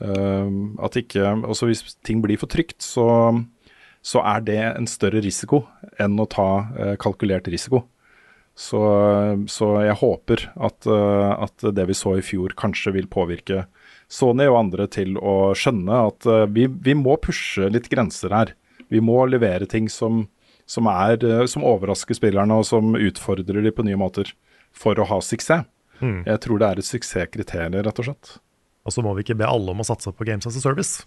At 0.00 0.96
ikke, 0.96 1.34
også 1.44 1.68
Hvis 1.68 1.82
ting 2.00 2.22
blir 2.24 2.40
for 2.40 2.48
trygt, 2.48 2.80
så, 2.80 3.04
så 4.00 4.22
er 4.24 4.40
det 4.40 4.56
en 4.70 4.88
større 4.88 5.20
risiko 5.20 5.66
enn 6.00 6.16
å 6.16 6.24
ta 6.32 6.48
kalkulert 6.96 7.52
risiko. 7.52 7.82
Så, 8.54 8.80
så 9.50 9.68
jeg 9.82 9.96
håper 9.98 10.44
at, 10.54 10.86
uh, 10.86 11.32
at 11.42 11.64
det 11.74 11.88
vi 11.88 11.96
så 11.98 12.12
i 12.20 12.22
fjor 12.22 12.54
kanskje 12.58 12.92
vil 12.94 13.10
påvirke 13.10 13.64
Sony 14.06 14.46
og 14.46 14.60
andre 14.60 14.86
til 14.86 15.16
å 15.18 15.54
skjønne 15.58 15.96
at 16.10 16.28
vi, 16.54 16.68
vi 16.68 16.94
må 16.94 17.16
pushe 17.18 17.66
litt 17.72 17.88
grenser 17.90 18.34
her. 18.36 18.52
Vi 18.92 19.00
må 19.02 19.24
levere 19.26 19.66
ting 19.66 19.88
som 19.90 20.26
som, 20.66 20.88
er, 20.88 21.20
som 21.50 21.64
overrasker 21.66 22.16
spillerne 22.16 22.56
og 22.56 22.66
som 22.68 22.94
utfordrer 22.96 23.64
dem 23.64 23.74
på 23.76 23.84
nye 23.86 23.98
måter 24.00 24.30
for 24.74 24.98
å 24.98 25.06
ha 25.10 25.20
suksess. 25.20 25.66
Mm. 26.02 26.24
Jeg 26.26 26.40
tror 26.42 26.60
det 26.60 26.68
er 26.68 26.80
et 26.80 26.88
suksesskriterium, 26.88 27.76
rett 27.86 28.00
og 28.02 28.08
slett. 28.08 28.36
Og 28.84 28.92
så 28.92 29.04
må 29.04 29.14
vi 29.16 29.24
ikke 29.24 29.38
be 29.38 29.48
alle 29.48 29.72
om 29.72 29.80
å 29.80 29.86
satse 29.86 30.10
på 30.12 30.26
Games 30.26 30.46
as 30.48 30.58
a 30.58 30.62
Service. 30.64 31.04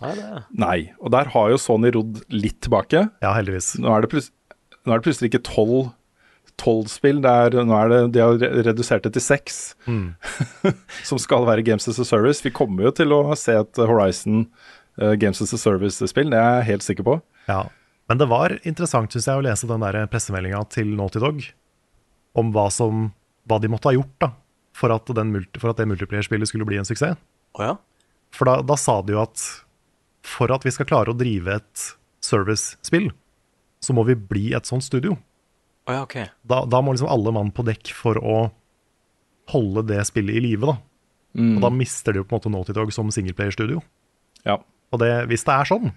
Nei, 0.00 0.14
det... 0.16 0.28
Nei, 0.56 0.78
og 0.98 1.12
der 1.14 1.30
har 1.34 1.50
jo 1.52 1.60
Sony 1.60 1.92
rodd 1.94 2.22
litt 2.32 2.58
tilbake. 2.64 3.04
Ja, 3.22 3.34
heldigvis. 3.36 3.74
Nå 3.82 3.92
er 3.92 4.06
det, 4.06 4.10
plus 4.14 4.30
nå 4.86 4.94
er 4.94 5.00
det 5.00 5.04
plutselig 5.04 5.28
ikke 5.28 5.44
tolv 5.44 5.90
tolv 6.60 6.90
spill. 6.92 7.22
Det 7.24 7.30
er, 7.30 7.56
nå 7.64 7.76
er 7.76 7.92
det, 7.92 8.00
de 8.16 8.22
har 8.22 8.38
redusert 8.68 9.06
det 9.06 9.14
til 9.16 9.24
seks, 9.24 9.60
mm. 9.88 10.12
som 11.08 11.20
skal 11.22 11.48
være 11.48 11.64
Games 11.66 11.88
as 11.90 12.00
a 12.02 12.06
Service. 12.06 12.44
Vi 12.44 12.54
kommer 12.54 12.88
jo 12.88 12.94
til 13.00 13.16
å 13.16 13.22
se 13.38 13.56
et 13.62 13.80
Horizon 13.80 14.44
uh, 15.00 15.14
Games 15.20 15.40
as 15.42 15.54
a 15.56 15.60
Service-spill, 15.60 16.32
det 16.32 16.40
er 16.40 16.60
jeg 16.60 16.70
helt 16.74 16.86
sikker 16.86 17.08
på. 17.08 17.20
Ja, 17.48 17.64
men 18.10 18.18
det 18.18 18.26
var 18.26 18.56
interessant 18.66 19.12
synes 19.14 19.28
jeg, 19.28 19.38
å 19.38 19.44
lese 19.46 19.68
den 19.70 19.84
pressemeldinga 20.10 20.64
til 20.74 20.88
Naughty 20.98 21.20
Dog 21.22 21.44
om 22.40 22.48
hva, 22.54 22.64
som, 22.74 23.12
hva 23.46 23.60
de 23.62 23.70
måtte 23.70 23.86
ha 23.86 23.94
gjort 23.94 24.16
da, 24.22 24.32
for 24.74 24.90
at, 24.90 25.12
multi, 25.26 25.60
for 25.62 25.70
at 25.70 25.78
det 25.78 25.86
multiplayer-spillet 25.92 26.50
skulle 26.50 26.66
bli 26.66 26.80
en 26.80 26.88
suksess. 26.88 27.18
Oh, 27.54 27.62
ja? 27.62 27.76
For 28.34 28.50
da, 28.50 28.56
da, 28.66 28.74
sa 28.78 28.98
de 29.06 29.14
jo 29.14 29.22
at 29.22 29.44
for 30.26 30.50
at 30.50 30.66
vi 30.66 30.72
skal 30.74 30.88
klare 30.90 31.14
å 31.14 31.18
drive 31.18 31.54
et 31.60 31.84
service-spill, 32.26 33.12
så 33.78 33.94
må 33.94 34.02
vi 34.10 34.18
bli 34.18 34.50
et 34.58 34.66
sånt 34.66 34.84
studio. 34.84 35.14
Oh, 35.88 35.94
ja, 35.96 36.02
okay. 36.04 36.28
da, 36.46 36.62
da, 36.68 36.80
må 36.84 36.92
liksom 36.94 37.08
alle 37.10 37.32
mann 37.34 37.50
på 37.54 37.64
dekk 37.66 37.92
for 37.96 38.18
å 38.20 38.50
holde 39.50 39.82
det 39.88 40.02
spillet 40.06 40.38
i 40.38 40.42
live. 40.44 40.68
da. 40.68 40.76
Mm. 41.38 41.56
Og 41.56 41.64
da 41.64 41.70
mister 41.74 42.14
de 42.14 42.20
jo 42.20 42.26
på 42.26 42.36
en 42.36 42.40
måte 42.40 42.52
Naughty 42.52 42.76
Dog 42.76 42.92
som 42.94 43.10
singleplayerstudio. 43.14 43.82
Ja. 44.46 44.60
Og 44.90 45.02
det, 45.02 45.10
hvis 45.30 45.46
det 45.46 45.54
er 45.54 45.70
sånn, 45.70 45.92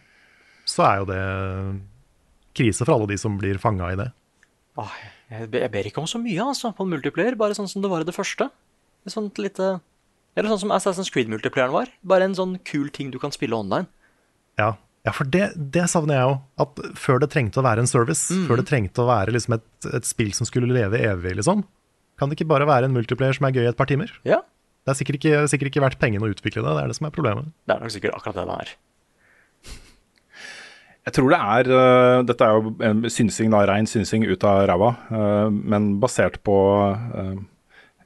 så 0.70 0.86
er 0.88 1.02
jo 1.02 1.08
det 1.10 1.22
krise 2.58 2.86
for 2.86 2.96
alle 2.96 3.10
de 3.12 3.18
som 3.20 3.38
blir 3.42 3.60
fanga 3.62 3.92
i 3.94 4.00
det. 4.00 4.10
Ah, 4.80 4.94
jeg, 5.30 5.50
jeg 5.52 5.72
ber 5.74 5.90
ikke 5.90 6.02
om 6.02 6.10
så 6.10 6.22
mye 6.22 6.46
altså, 6.46 6.72
på 6.74 6.86
en 6.86 6.94
multiplayer, 6.94 7.38
bare 7.38 7.58
sånn 7.58 7.70
som 7.70 7.84
det 7.84 7.92
var 7.92 8.06
i 8.06 8.10
det 8.10 8.16
første. 8.16 8.50
Et 9.04 9.14
sånt 9.14 9.42
lite 9.42 9.76
Eller 10.34 10.50
sånn 10.50 10.64
som 10.64 10.72
Assassin's 10.74 11.12
Creed-multiplayeren 11.14 11.76
var. 11.76 11.92
Bare 12.02 12.26
en 12.26 12.34
sånn 12.38 12.56
kul 12.66 12.88
ting 12.90 13.12
du 13.14 13.20
kan 13.22 13.34
spille 13.36 13.58
online. 13.58 13.86
Ja, 14.58 14.72
ja 15.04 15.12
for 15.16 15.28
det, 15.28 15.50
det 15.58 15.86
savner 15.92 16.16
jeg 16.16 16.28
jo. 16.30 16.36
At 16.64 16.82
før 17.00 17.20
det 17.24 17.32
trengte 17.34 17.60
å 17.60 17.66
være 17.66 17.84
en 17.84 17.90
service, 17.92 18.30
Mm. 18.32 18.46
før 18.48 18.62
det 18.62 18.68
trengte 18.70 19.04
å 19.04 19.10
være 19.10 19.34
liksom 19.36 19.58
et, 19.58 19.68
et 20.00 20.08
spill 20.08 20.32
som 20.36 20.48
skulle 20.48 20.72
leve 20.72 21.02
evig, 21.02 21.36
liksom. 21.42 21.66
Kan 22.20 22.30
det 22.30 22.38
ikke 22.38 22.48
bare 22.54 22.68
være 22.70 22.88
en 22.88 22.96
multiplayer 22.96 23.36
som 23.36 23.48
er 23.50 23.56
gøy 23.58 23.66
i 23.66 23.72
et 23.72 23.78
par 23.80 23.90
timer? 23.90 24.12
Ja. 24.24 24.42
Det 24.84 24.92
er 24.94 24.98
sikkert 25.00 25.20
ikke, 25.20 25.44
sikkert 25.52 25.70
ikke 25.72 25.84
verdt 25.84 26.00
pengene 26.02 26.28
å 26.28 26.32
utvikle 26.32 26.64
det, 26.64 26.72
det 26.76 26.82
er 26.84 26.92
det 26.92 26.96
som 27.00 27.08
er 27.08 27.14
problemet. 27.16 27.52
Det 27.68 27.76
er 27.76 27.80
nok 27.84 27.94
sikkert 27.96 28.18
akkurat 28.18 28.36
det 28.42 28.48
det 28.50 28.58
er. 28.64 28.74
Jeg 31.04 31.16
tror 31.18 31.34
det 31.34 31.40
er 31.40 31.70
uh, 31.76 32.20
Dette 32.24 32.46
er 32.48 32.54
jo 32.56 32.72
en 32.88 33.02
synsing, 33.12 33.50
da, 33.52 33.64
rein 33.68 33.88
synsing 33.90 34.24
ut 34.30 34.46
av 34.48 34.62
ræva, 34.70 34.94
uh, 35.12 35.50
men 35.52 35.98
basert 36.04 36.38
på 36.48 36.56
uh, 36.56 37.34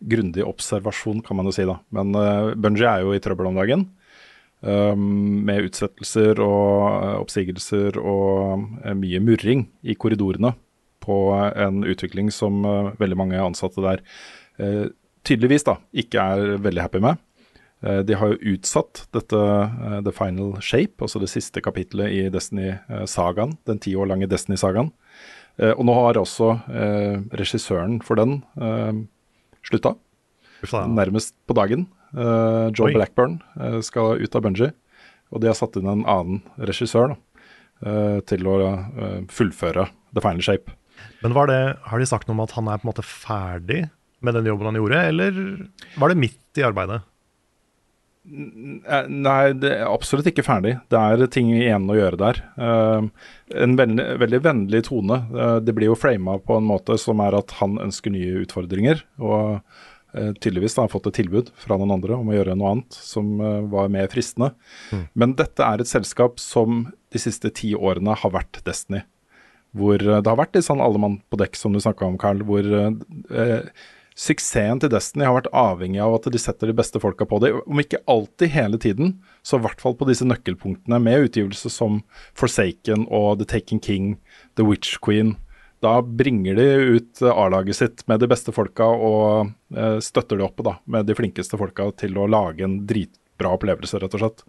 grundig 0.02 0.45
observasjon, 0.45 1.22
kan 1.26 1.38
man 1.38 1.45
jo 1.49 1.53
si, 1.53 1.65
da. 1.69 1.78
Men 1.94 2.15
uh, 2.18 2.56
Bungie 2.57 2.90
er 2.90 3.06
jo 3.06 3.14
i 3.14 3.22
trøbbel 3.22 3.52
om 3.52 3.60
dagen. 3.61 3.86
Um, 4.61 5.43
med 5.47 5.67
utsettelser 5.69 6.39
og 6.43 7.03
øh, 7.03 7.13
oppsigelser 7.21 7.99
og 8.01 8.63
øh, 8.85 8.95
mye 8.97 9.19
murring 9.23 9.67
i 9.84 9.95
korridorene 9.95 10.53
på 11.03 11.19
en 11.55 11.84
utvikling 11.88 12.31
som 12.34 12.65
uh, 12.65 12.91
veldig 12.99 13.17
mange 13.17 13.39
ansatte 13.39 13.84
der 13.84 14.03
uh, 14.59 14.88
tydeligvis 15.27 15.67
da 15.67 15.77
ikke 15.93 16.19
er 16.19 16.57
veldig 16.63 16.81
happy 16.84 17.01
med. 17.03 17.17
Uh, 17.85 18.01
De 18.07 18.15
har 18.17 18.34
jo 18.34 18.55
utsatt 18.55 19.03
dette 19.13 19.38
eh, 19.38 19.99
The 20.01 20.11
Final 20.11 20.55
Shape, 20.65 20.97
altså 21.03 21.19
det 21.21 21.29
siste 21.29 21.61
kapitlet 21.61 22.09
i 22.09 22.23
Destiny-sagaen. 22.34 23.53
Den 23.69 23.77
ti 23.77 23.93
år 23.93 24.09
lange 24.09 24.25
Destiny-sagaen. 24.27 24.89
Eh, 25.59 25.73
Og 25.77 25.85
nå 25.85 25.93
har 25.93 26.17
også 26.17 26.49
eh, 26.73 27.21
regissøren 27.38 27.99
for 28.01 28.17
den 28.17 28.39
eh, 28.57 29.03
slutta. 29.61 29.93
Nærmest 30.89 31.35
på 31.45 31.53
dagen. 31.53 31.85
Eh, 32.15 32.67
Joel 32.71 32.93
Oi. 32.93 32.97
Blackburn 32.99 33.39
uh, 33.59 33.79
skal 33.85 34.21
ut 34.21 34.38
av 34.38 34.45
Bungie. 34.45 34.71
Og 35.34 35.43
de 35.43 35.49
har 35.51 35.57
satt 35.59 35.75
inn 35.79 35.89
en 35.91 36.05
annen 36.07 36.39
regissør 36.69 37.11
da, 37.11 37.17
uh, 37.84 38.19
til 38.29 38.47
å 38.47 38.57
eh, 38.63 39.19
fullføre 39.34 39.89
The 40.15 40.23
Final 40.23 40.45
Shape. 40.45 40.71
Men 41.21 41.35
var 41.35 41.51
det, 41.51 41.59
har 41.84 41.99
de 41.99 42.07
sagt 42.09 42.29
noe 42.29 42.38
om 42.38 42.45
at 42.45 42.55
han 42.55 42.69
er 42.71 42.79
på 42.79 42.88
en 42.88 42.93
måte 42.93 43.05
ferdig 43.05 43.84
med 44.23 44.38
den 44.38 44.47
jobben 44.49 44.69
han 44.71 44.79
gjorde, 44.79 45.03
eller 45.11 45.35
var 45.99 46.09
det 46.09 46.21
midt 46.23 46.57
i 46.61 46.65
arbeidet? 46.65 47.03
Eh, 48.27 49.09
Nei, 49.11 49.53
det 49.55 49.73
er 49.75 49.85
absolutt 49.88 50.27
ikke 50.31 50.45
ferdig. 50.45 50.77
Det 50.91 50.99
er 50.99 51.27
ting 51.31 51.51
igjen 51.53 51.88
å 51.91 51.97
gjøre 51.97 52.19
der. 52.19 52.41
Eh, 52.59 53.09
en 53.63 53.77
veldig, 53.79 54.07
veldig 54.23 54.41
vennlig 54.47 54.84
tone. 54.89 55.21
Eh, 55.31 55.57
det 55.63 55.75
blir 55.77 55.91
jo 55.91 55.99
frama 55.99 56.38
på 56.43 56.57
en 56.59 56.67
måte 56.67 56.97
som 57.01 57.21
er 57.23 57.38
at 57.38 57.55
han 57.61 57.77
ønsker 57.84 58.13
nye 58.13 58.43
utfordringer. 58.43 59.03
Og 59.21 59.59
eh, 59.59 59.85
tydeligvis 60.39 60.77
da, 60.77 60.85
har 60.85 60.94
fått 60.94 61.10
et 61.11 61.19
tilbud 61.22 61.52
fra 61.60 61.77
noen 61.80 61.95
andre 61.98 62.18
om 62.18 62.31
å 62.31 62.38
gjøre 62.38 62.56
noe 62.57 62.73
annet 62.76 62.98
som 62.98 63.35
eh, 63.41 63.60
var 63.72 63.91
mer 63.94 64.10
fristende. 64.11 64.53
Men 65.18 65.35
dette 65.39 65.65
er 65.65 65.84
et 65.84 65.89
selskap 65.89 66.41
som 66.44 66.88
de 67.14 67.22
siste 67.22 67.52
ti 67.56 67.73
årene 67.76 68.15
har 68.18 68.34
vært 68.34 68.61
Destiny. 68.68 69.03
Hvor 69.77 70.02
eh, 70.02 70.22
det 70.22 70.31
har 70.31 70.39
vært 70.39 70.57
litt 70.57 70.68
sånn 70.68 70.84
alle 70.84 71.02
mann 71.02 71.22
på 71.30 71.39
dekk, 71.41 71.57
som 71.60 71.76
du 71.76 71.81
snakka 71.84 72.07
om, 72.07 72.18
Carl. 72.22 72.44
Hvor 72.48 72.65
eh, 72.65 72.91
eh, 73.31 73.88
suksessen 74.18 74.81
til 74.81 74.91
Destiny 74.94 75.27
har 75.27 75.35
vært 75.38 75.52
avhengig 75.56 76.02
av 76.03 76.18
at 76.18 76.30
de 76.34 76.41
setter 76.41 76.72
de 76.72 76.77
beste 76.77 77.02
folka 77.03 77.27
på 77.30 77.41
det. 77.44 77.53
Om 77.65 77.84
ikke 77.84 78.03
alltid 78.10 78.53
hele 78.56 78.81
tiden, 78.81 79.18
så 79.45 79.60
i 79.60 79.65
hvert 79.65 79.84
fall 79.84 79.98
på 79.98 80.07
disse 80.10 80.27
nøkkelpunktene 80.27 80.99
med 81.03 81.27
utgivelser 81.30 81.73
som 81.73 82.02
Forsaken 82.38 83.07
og 83.14 83.38
The 83.41 83.49
Taken 83.57 83.84
King, 83.84 84.15
The 84.57 84.65
Witch 84.68 84.98
Queen. 85.03 85.35
Da 85.80 86.02
bringer 86.02 86.56
de 86.56 86.74
ut 86.74 87.22
eh, 87.22 87.38
A-laget 87.38 87.76
sitt 87.76 88.08
med 88.08 88.20
de 88.20 88.30
beste 88.30 88.54
folka 88.54 88.88
og 88.88 89.52
eh, 89.76 89.99
støtter 90.02 90.40
det 90.40 90.48
opp 90.48 90.64
da, 90.66 90.78
med 90.90 91.06
de 91.06 91.16
flinkeste 91.18 91.60
folka 91.60 91.91
til 92.02 92.18
å 92.18 92.26
lage 92.30 92.66
en 92.66 92.80
dritbra 92.90 93.54
opplevelse, 93.58 93.99
rett 94.02 94.16
og 94.18 94.24
slett. 94.24 94.41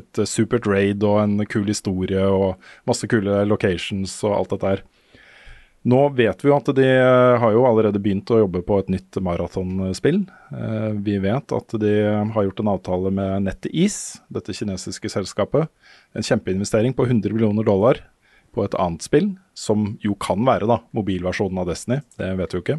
Et 0.00 0.22
eh, 0.22 0.28
supert 0.28 0.68
raid 0.70 1.04
og 1.04 1.20
en 1.20 1.44
kul 1.44 1.68
historie 1.68 2.24
og 2.24 2.56
masse 2.88 3.08
kule 3.10 3.42
locations 3.48 4.14
og 4.24 4.38
alt 4.38 4.56
dette 4.56 4.72
her. 4.72 4.82
Nå 5.90 6.00
vet 6.12 6.42
vi 6.44 6.50
jo 6.50 6.56
at 6.58 6.66
de 6.76 6.88
har 7.40 7.54
jo 7.54 7.62
allerede 7.64 8.00
begynt 8.04 8.28
å 8.32 8.42
jobbe 8.42 8.60
på 8.64 8.76
et 8.82 8.90
nytt 8.92 9.16
maratonspill. 9.24 10.18
Vi 11.00 11.14
vet 11.24 11.54
at 11.56 11.76
de 11.80 11.92
har 12.34 12.44
gjort 12.44 12.60
en 12.60 12.68
avtale 12.74 13.12
med 13.16 13.46
NetEase, 13.46 14.20
dette 14.28 14.52
kinesiske 14.58 15.08
selskapet. 15.08 15.72
En 16.12 16.26
kjempeinvestering 16.26 16.92
på 16.92 17.08
100 17.08 17.32
millioner 17.32 17.64
dollar 17.64 18.02
på 18.52 18.66
et 18.66 18.76
annet 18.76 19.08
spill, 19.08 19.30
som 19.60 19.92
jo 20.00 20.16
kan 20.20 20.40
være 20.46 20.68
da, 20.70 20.80
mobilversjonen 20.96 21.60
av 21.60 21.68
Destiny. 21.68 22.00
Det 22.16 22.30
vet 22.38 22.54
vi 22.54 22.58
jo 22.58 22.64
ikke. 22.64 22.78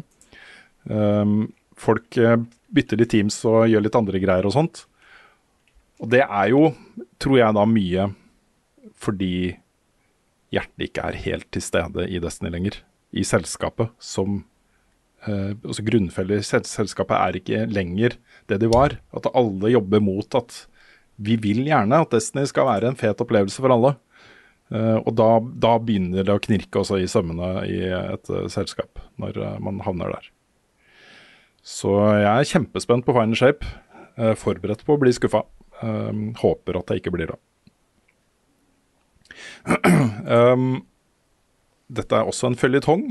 Um, 0.90 1.36
folk 1.78 2.18
eh, 2.18 2.38
bytter 2.74 2.98
litt 2.98 3.12
teams 3.14 3.38
og 3.46 3.68
gjør 3.70 3.84
litt 3.84 3.98
andre 3.98 4.22
greier 4.22 4.48
og 4.48 4.56
sånt. 4.56 4.84
Og 6.02 6.10
det 6.10 6.24
er 6.24 6.48
jo, 6.50 6.72
tror 7.22 7.38
jeg 7.38 7.58
da, 7.58 7.66
mye 7.68 8.08
fordi 9.02 9.34
hjertet 10.52 10.86
ikke 10.88 11.04
er 11.08 11.20
helt 11.24 11.48
til 11.54 11.64
stede 11.64 12.06
i 12.10 12.20
Destiny 12.22 12.52
lenger. 12.54 12.80
I 13.12 13.24
selskapet 13.26 13.92
som 14.02 14.42
eh, 15.26 15.54
altså 15.54 15.84
Grunnfeller 15.86 16.42
selskapet 16.44 17.16
er 17.18 17.38
ikke 17.38 17.64
lenger 17.70 18.16
det 18.50 18.60
de 18.62 18.70
var. 18.72 18.98
At 19.14 19.30
alle 19.32 19.72
jobber 19.74 20.02
mot 20.02 20.38
at 20.38 20.64
vi 21.22 21.36
vil 21.40 21.62
gjerne 21.68 22.02
at 22.02 22.14
Destiny 22.14 22.46
skal 22.50 22.68
være 22.68 22.90
en 22.90 22.98
fet 22.98 23.20
opplevelse 23.22 23.62
for 23.62 23.74
alle. 23.74 23.94
Eh, 24.72 24.98
og 25.02 25.12
da, 25.18 25.28
da 25.60 25.74
begynner 25.82 26.24
det 26.24 26.32
å 26.32 26.40
knirke 26.40 26.80
også 26.80 27.02
i 27.02 27.08
sømmene 27.10 27.64
i 27.68 27.80
et 27.92 28.30
eh, 28.32 28.46
selskap, 28.52 29.02
når 29.20 29.36
eh, 29.36 29.58
man 29.64 29.82
havner 29.84 30.14
der. 30.14 30.30
Så 31.62 31.92
jeg 32.16 32.30
er 32.30 32.48
kjempespent 32.48 33.06
på 33.06 33.14
Final 33.14 33.38
Shape. 33.38 33.66
forberedt 34.36 34.82
på 34.84 34.96
å 34.96 35.00
bli 35.00 35.12
skuffa. 35.14 35.44
Håper 36.40 36.78
at 36.78 36.90
jeg 36.90 37.00
ikke 37.00 37.12
blir 37.14 37.30
det. 37.30 37.36
um, 40.26 40.82
dette 41.98 42.18
er 42.18 42.26
også 42.26 42.50
en 42.50 42.58
føljetong 42.58 43.04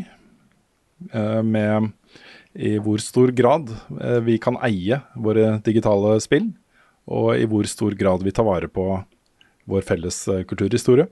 uh, 1.15 1.39
med 1.47 1.93
i 2.59 2.75
hvor 2.83 2.99
stor 2.99 3.31
grad 3.31 3.71
uh, 3.71 4.19
vi 4.27 4.35
kan 4.35 4.59
eie 4.67 4.99
våre 5.15 5.61
digitale 5.63 6.17
spill, 6.23 6.51
og 7.07 7.39
i 7.39 7.47
hvor 7.47 7.71
stor 7.71 7.95
grad 7.95 8.27
vi 8.27 8.35
tar 8.35 8.47
vare 8.47 8.67
på 8.67 8.85
vår 9.71 9.87
felles 9.87 10.25
uh, 10.27 10.43
kulturhistorie. 10.43 11.07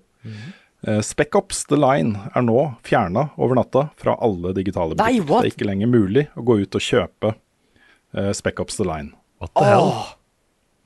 Eh, 0.87 1.01
Spec 1.03 1.35
Ops 1.35 1.65
The 1.67 1.75
Line 1.79 2.15
er 2.35 2.43
nå 2.45 2.57
fjerna 2.87 3.29
over 3.37 3.57
natta 3.59 3.89
fra 3.99 4.13
alle 4.23 4.53
digitale 4.55 4.95
Nei, 4.95 5.17
butikker. 5.19 5.29
what? 5.29 5.43
Det 5.43 5.51
er 5.51 5.55
ikke 5.57 5.67
lenger 5.69 5.91
mulig 5.91 6.23
å 6.39 6.43
gå 6.47 6.55
ut 6.61 6.77
og 6.79 6.83
kjøpe 6.85 7.33
uh, 7.35 8.31
Spec 8.37 8.59
Ops 8.63 8.79
The 8.79 8.87
Line. 8.87 9.11
What 9.43 9.51
the 9.59 9.65
hell? 9.67 9.91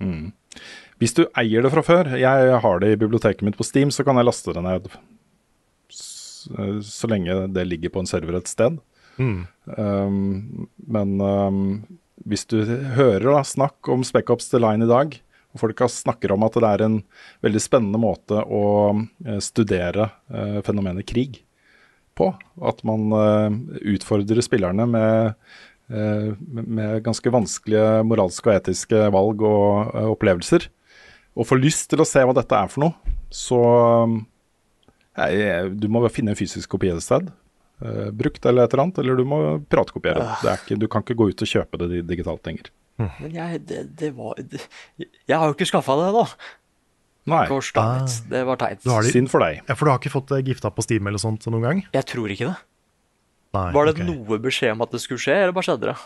Mm. 0.02 0.32
Hvis 1.02 1.14
du 1.18 1.24
eier 1.38 1.62
det 1.66 1.72
fra 1.74 1.84
før, 1.86 2.10
jeg 2.18 2.58
har 2.66 2.80
det 2.82 2.92
i 2.94 3.00
biblioteket 3.02 3.42
mitt 3.46 3.58
på 3.60 3.66
Steam, 3.68 3.92
så 3.94 4.06
kan 4.08 4.18
jeg 4.20 4.26
laste 4.28 4.54
det 4.56 4.64
ned 4.66 4.90
s- 5.92 6.48
eh, 6.58 6.80
så 6.86 7.10
lenge 7.10 7.48
det 7.54 7.66
ligger 7.68 7.90
på 7.94 8.00
en 8.04 8.10
server 8.10 8.38
et 8.38 8.48
sted. 8.50 8.80
Mm. 9.22 9.46
Um, 9.78 10.68
men 10.90 11.20
um, 11.22 11.60
hvis 12.26 12.46
du 12.50 12.60
hører 12.98 13.30
da, 13.30 13.44
snakk 13.46 13.90
om 13.94 14.02
Spec 14.06 14.30
Ops 14.34 14.50
The 14.50 14.62
Line 14.64 14.86
i 14.86 14.90
dag, 14.90 15.20
og 15.54 15.62
folk 15.62 15.80
har- 15.86 15.92
snakker 15.94 16.32
om 16.34 16.44
at 16.48 16.54
det 16.58 16.70
er 16.70 16.84
en 16.88 17.00
veldig 17.46 17.62
spennende 17.62 18.00
måte 18.02 18.42
å 18.44 18.62
eh, 19.26 19.40
studere 19.40 20.10
eh, 20.34 20.60
fenomenet 20.66 21.06
krig 21.10 21.44
på, 22.18 22.32
at 22.62 22.84
man 22.86 23.08
eh, 23.18 23.60
utfordrer 23.96 24.42
spillerne 24.46 24.86
med, 24.90 25.34
med- 25.90 27.04
ganske 27.06 27.30
vanskelige 27.34 28.04
moralske 28.08 28.50
og 28.50 28.56
etiske 28.60 29.02
valg 29.14 29.42
og 29.46 29.94
opplevelser, 30.16 30.68
og 31.38 31.48
får 31.50 31.62
lyst 31.62 31.90
til 31.92 32.02
å 32.02 32.06
se 32.08 32.22
hva 32.26 32.34
dette 32.38 32.54
er 32.58 32.70
for 32.70 32.86
noe, 32.88 33.16
så 33.34 33.60
Nei, 35.14 35.70
du 35.78 35.86
må 35.94 36.02
finne 36.10 36.34
en 36.34 36.38
fysisk 36.40 36.72
kopi 36.74 36.90
et 36.90 37.04
sted. 37.06 37.28
brukt 38.18 38.46
eller 38.50 38.64
et 38.66 38.74
eller 38.74 38.84
annet, 38.88 38.98
eller 39.04 39.16
du 39.20 39.26
må 39.30 39.40
pratkopiere. 39.70 40.24
det. 40.24 40.38
det 40.42 40.54
ikke, 40.62 40.78
du 40.82 40.88
kan 40.90 41.04
ikke 41.04 41.18
gå 41.20 41.28
ut 41.30 41.44
og 41.46 41.50
kjøpe 41.52 41.78
det 41.84 42.00
digitalt 42.10 42.46
lenger. 42.50 42.72
Men 43.02 43.32
jeg, 43.34 43.64
det, 43.68 43.80
det 44.00 44.12
var 44.16 44.38
det, 44.38 44.62
Jeg 45.02 45.38
har 45.40 45.50
jo 45.50 45.56
ikke 45.56 45.66
skaffa 45.70 45.96
det 46.00 46.10
ennå. 46.12 46.28
Nei. 47.32 47.46
Damn. 47.48 48.08
Det 48.30 48.42
var 48.46 48.60
teit. 48.60 48.82
Du 48.84 48.92
har 48.92 49.06
de- 49.06 49.12
Synd 49.16 49.32
for 49.32 49.40
deg. 49.44 49.62
Ja, 49.68 49.76
For 49.80 49.88
du 49.88 49.92
har 49.94 50.00
ikke 50.02 50.12
fått 50.14 50.34
gifta 50.44 50.70
på 50.76 50.84
Steam 50.84 51.08
eller 51.08 51.22
sånt 51.22 51.48
noen 51.48 51.64
gang? 51.64 51.84
Jeg 51.96 52.06
tror 52.12 52.30
ikke 52.34 52.52
det. 52.52 52.58
Nei, 53.54 53.70
Var 53.72 53.86
det 53.86 53.94
okay. 53.96 54.06
noe 54.10 54.40
beskjed 54.42 54.74
om 54.76 54.82
at 54.82 54.92
det 54.92 55.00
skulle 55.04 55.22
skje, 55.22 55.36
eller 55.46 55.54
bare 55.56 55.68
skjedde 55.70 55.92
det? 55.92 55.98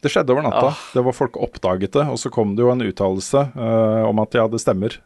Det 0.00 0.10
skjedde 0.12 0.32
over 0.32 0.46
natta. 0.46 0.70
Ja. 0.70 0.76
Det 0.94 1.04
var 1.04 1.12
Folk 1.16 1.36
oppdaget 1.36 1.92
det, 1.92 2.06
og 2.08 2.16
så 2.22 2.30
kom 2.32 2.54
det 2.56 2.64
jo 2.64 2.70
en 2.72 2.80
uttalelse 2.86 3.42
uh, 3.52 4.08
om 4.08 4.22
at 4.22 4.36
ja, 4.38 4.46
det 4.48 4.60
stemmer. 4.62 4.96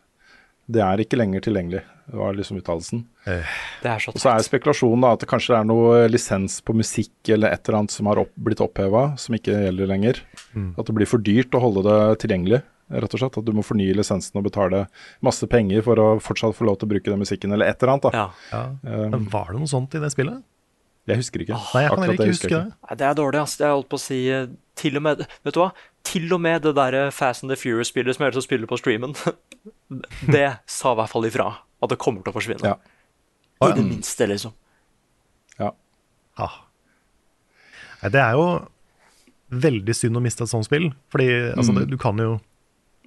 Det 0.66 0.80
er 0.80 1.00
ikke 1.02 1.18
lenger 1.20 1.42
tilgjengelig, 1.44 1.82
det 2.08 2.16
var 2.16 2.36
liksom 2.36 2.56
uttalelsen. 2.60 3.02
Det 3.26 3.88
er 3.90 3.98
så 4.00 4.12
Og 4.14 4.20
så 4.22 4.30
er 4.32 4.44
spekulasjonen 4.46 5.02
da 5.04 5.10
at 5.12 5.20
det 5.20 5.28
kanskje 5.28 5.58
er 5.58 5.66
noe 5.68 6.06
lisens 6.08 6.60
på 6.64 6.72
musikk 6.76 7.12
eller 7.34 7.52
et 7.52 7.68
eller 7.68 7.82
annet 7.82 7.92
som 7.92 8.08
har 8.08 8.22
opp, 8.22 8.32
blitt 8.36 8.62
oppheva, 8.64 9.10
som 9.20 9.36
ikke 9.36 9.58
gjelder 9.66 9.90
lenger. 9.90 10.22
At 10.54 10.86
det 10.88 10.96
blir 10.96 11.10
for 11.10 11.20
dyrt 11.24 11.52
å 11.52 11.60
holde 11.60 11.84
det 11.84 11.98
tilgjengelig, 12.24 12.62
rett 12.96 13.16
og 13.16 13.20
slett. 13.20 13.36
At 13.40 13.44
du 13.44 13.52
må 13.56 13.64
fornye 13.66 13.96
lisensen 13.96 14.40
og 14.40 14.46
betale 14.48 14.86
masse 15.24 15.44
penger 15.52 15.84
for 15.84 16.00
å 16.00 16.08
fortsatt 16.24 16.56
få 16.56 16.64
lov 16.70 16.80
til 16.80 16.88
å 16.88 16.94
bruke 16.94 17.12
den 17.12 17.20
musikken, 17.20 17.52
eller 17.52 17.68
et 17.68 17.82
eller 17.82 17.96
annet. 17.98 18.08
da. 18.08 18.24
Ja. 18.24 18.26
Ja. 18.56 18.64
Um, 19.04 19.10
Men 19.18 19.30
var 19.32 19.52
det 19.52 19.60
noe 19.60 19.68
sånt 19.70 19.94
i 19.96 20.00
det 20.00 20.12
spillet? 20.16 20.40
Jeg 21.04 21.20
husker 21.20 21.42
ikke. 21.44 21.56
Nei, 21.74 21.82
jeg 21.84 21.90
kan 21.92 22.10
ikke 22.14 22.26
huske 22.30 22.48
det. 22.48 22.62
Nei, 22.88 22.94
det 22.96 23.04
er 23.04 23.16
dårlig, 23.18 23.40
ass. 23.44 23.58
Jeg 23.60 23.68
holdt 23.68 23.90
på 23.92 23.98
å 24.00 24.00
si 24.00 24.22
eh, 24.32 24.46
Til 24.80 24.96
og 24.96 25.02
med 25.04 25.20
Vet 25.44 25.52
du 25.52 25.60
hva? 25.60 25.66
Til 26.08 26.32
og 26.32 26.40
med 26.40 26.62
det 26.64 26.72
derre 26.78 27.02
Fast 27.12 27.44
and 27.44 27.52
the 27.52 27.58
Furious-spillet 27.60 28.16
som 28.16 28.24
jeg 28.24 28.32
ellers 28.32 28.46
spiller 28.48 28.70
på 28.70 28.78
streamen, 28.80 29.12
det 30.28 30.48
sa 30.70 30.92
i 30.92 30.98
hvert 30.98 31.12
fall 31.12 31.26
ifra 31.28 31.48
at 31.84 31.92
det 31.92 32.00
kommer 32.00 32.24
til 32.24 32.32
å 32.32 32.36
forsvinne. 32.36 32.74
Ja. 32.74 32.78
I 33.64 33.72
det 33.76 33.84
minste, 33.86 34.26
liksom. 34.28 34.52
Ja. 35.60 35.70
Ja. 36.40 36.48
Nei, 38.02 38.10
det 38.12 38.20
er 38.20 38.36
jo 38.36 38.46
veldig 39.54 39.94
synd 39.96 40.18
å 40.18 40.22
miste 40.24 40.44
et 40.44 40.52
sånt 40.52 40.66
spill. 40.66 40.90
Fordi 41.12 41.28
altså, 41.54 41.76
det, 41.78 41.86
du 41.92 41.96
kan 42.00 42.18
jo 42.20 42.36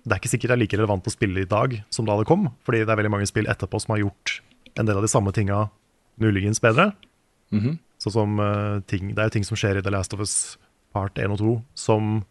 Det 0.08 0.16
er 0.16 0.22
ikke 0.22 0.32
sikkert 0.32 0.54
det 0.54 0.56
er 0.56 0.62
like 0.62 0.78
relevant 0.80 1.08
å 1.10 1.12
spille 1.12 1.42
i 1.44 1.50
dag 1.50 1.74
som 1.92 2.08
da 2.08 2.16
det 2.16 2.30
kom. 2.30 2.48
Fordi 2.64 2.86
det 2.86 2.94
er 2.94 3.00
veldig 3.02 3.12
mange 3.12 3.28
spill 3.28 3.50
etterpå 3.52 3.82
som 3.84 3.96
har 3.96 4.06
gjort 4.06 4.38
en 4.80 4.88
del 4.88 4.96
av 4.96 5.04
de 5.04 5.12
samme 5.12 5.34
tinga 5.36 5.66
muligens 6.22 6.62
bedre. 6.64 6.94
Sånn 8.02 8.14
som 8.14 8.40
uh, 8.40 8.80
ting 8.88 9.12
Det 9.12 9.22
er 9.22 9.30
jo 9.30 9.36
ting 9.36 9.46
som 9.48 9.58
skjer 9.60 9.80
i 9.80 9.84
The 9.84 9.92
Last 9.92 10.14
of 10.16 10.22
Us 10.24 10.58
Part 10.96 11.20
1 11.20 11.34
og 11.36 11.42
2 11.42 11.54
som 11.78 12.22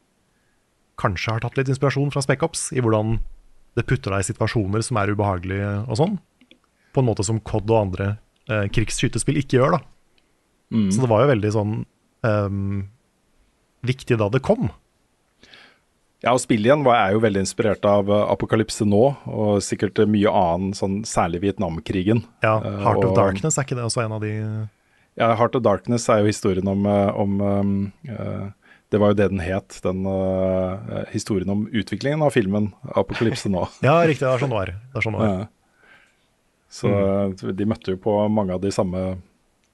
kanskje 0.96 1.34
har 1.34 1.44
tatt 1.44 1.58
litt 1.58 1.68
inspirasjon 1.68 2.12
fra 2.14 2.22
Spec-Ops 2.24 2.70
i 2.72 2.80
hvordan 2.80 3.18
det 3.76 3.84
putter 3.86 4.14
deg 4.16 4.24
i 4.24 4.28
situasjoner 4.30 4.82
som 4.84 4.96
er 5.00 5.12
ubehagelige 5.12 5.70
og 5.86 5.98
sånn. 6.00 6.16
På 6.96 7.02
en 7.04 7.08
måte 7.10 7.24
som 7.26 7.38
COD 7.44 7.68
og 7.74 7.80
andre 7.82 8.06
eh, 8.48 8.66
krigsskytespill 8.72 9.36
ikke 9.42 9.58
gjør, 9.60 9.76
da. 9.76 9.82
Så 10.90 10.98
det 11.04 11.08
var 11.12 11.22
jo 11.22 11.28
veldig 11.30 11.50
sånn 11.54 11.74
ehm, 12.26 12.78
viktig 13.86 14.16
da 14.18 14.26
det 14.32 14.40
kom. 14.42 14.70
Ja, 16.24 16.32
og 16.32 16.40
spillet 16.42 16.70
igjen 16.70 16.82
var, 16.86 16.96
er 17.04 17.12
jo 17.14 17.20
veldig 17.22 17.42
inspirert 17.44 17.84
av 17.86 18.08
eh, 18.10 18.22
Apokalypse 18.32 18.86
nå, 18.88 19.02
og 19.28 19.60
sikkert 19.62 20.00
eh, 20.02 20.08
mye 20.10 20.32
annen, 20.32 20.72
sånn, 20.74 21.02
særlig 21.06 21.42
Vietnamkrigen. 21.44 22.24
Ja, 22.42 22.56
Eh, 22.64 22.80
Heart 22.82 23.04
of 23.04 23.10
og- 23.12 23.18
Darkness, 23.20 23.58
er 23.60 23.68
ikke 23.68 23.76
det 23.78 23.84
også 23.86 24.02
en 24.06 24.16
av 24.16 24.24
de 24.24 24.32
Ja, 25.16 25.34
Heart 25.36 25.54
of 25.60 25.62
Darkness 25.64 26.08
er 26.12 26.18
jo 26.24 26.26
historien 26.32 26.66
om, 26.68 26.84
om 26.86 27.40
um, 27.40 27.92
eh, 28.08 28.48
Det 28.92 29.00
var 29.02 29.10
jo 29.10 29.18
det 29.18 29.30
den 29.32 29.42
het, 29.42 29.78
den 29.82 30.04
uh, 30.06 31.02
historien 31.10 31.50
om 31.50 31.64
utviklingen 31.66 32.22
av 32.22 32.30
filmen 32.36 32.70
'Apokalypse 32.86 33.50
nå'. 33.50 33.64
Ja, 33.86 33.98
riktig, 34.06 34.22
det 34.22 34.34
er 34.34 34.42
sånn 34.42 34.52
det 34.52 34.60
var. 34.60 34.74
Det 34.74 35.00
er 35.00 35.06
sånn 35.06 35.16
det 35.16 35.22
var. 35.24 35.48
Så 36.76 36.90
mm. 36.90 37.56
de 37.58 37.66
møtte 37.66 37.94
jo 37.94 38.00
på 38.02 38.14
mange 38.30 38.54
av 38.54 38.62
de 38.62 38.70
samme, 38.74 39.02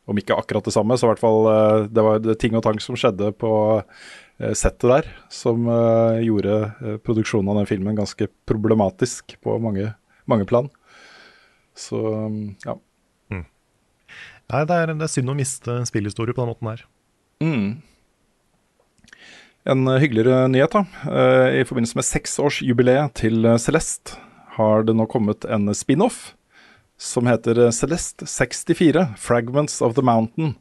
om 0.09 0.19
ikke 0.19 0.37
akkurat 0.37 0.65
det 0.65 0.75
samme, 0.75 0.97
så 0.97 1.07
i 1.07 1.11
hvert 1.13 1.23
fall 1.23 1.49
uh, 1.49 1.85
det 1.93 2.07
var 2.09 2.25
det 2.25 2.39
ting 2.41 2.57
og 2.57 2.65
tang 2.65 2.81
som 2.81 2.97
skjedde 2.97 3.35
på 3.37 3.53
uh, 3.83 4.53
settet 4.57 4.89
der, 4.89 5.11
som 5.33 5.69
gjorde 6.25 6.99
produksjonen 7.05 7.53
av 7.53 7.61
den 7.61 7.69
filmen 7.69 7.99
ganske 7.99 8.31
problematisk 8.49 9.37
på 9.45 9.59
mange, 9.61 9.93
mange 10.25 10.49
plan. 10.49 10.73
Så 11.77 12.01
um, 12.01 12.41
ja. 12.65 12.79
Nei, 14.53 14.67
det 14.69 14.77
er, 14.77 14.91
det 14.93 15.07
er 15.07 15.11
synd 15.13 15.33
å 15.33 15.37
miste 15.37 15.79
spillhistorie 15.89 16.35
på 16.37 16.43
den 16.43 16.51
måten 16.51 16.69
her. 16.69 16.83
Mm. 17.41 17.69
En 19.65 19.87
eh, 19.89 20.01
hyggeligere 20.03 20.49
nyhet, 20.49 20.75
da. 20.75 20.85
Eh, 21.07 21.61
I 21.61 21.65
forbindelse 21.67 21.99
med 21.99 22.07
seksårsjubileet 22.09 23.15
til 23.21 23.47
eh, 23.47 23.59
Celeste 23.63 24.19
har 24.57 24.87
det 24.87 24.97
nå 24.99 25.07
kommet 25.11 25.47
en 25.47 25.71
spin-off 25.77 26.35
som 27.01 27.27
heter 27.31 27.71
Celeste 27.75 28.27
64 28.29 29.07
Fragments 29.19 29.81
of 29.83 29.97
the 29.97 30.05
Mountain, 30.05 30.55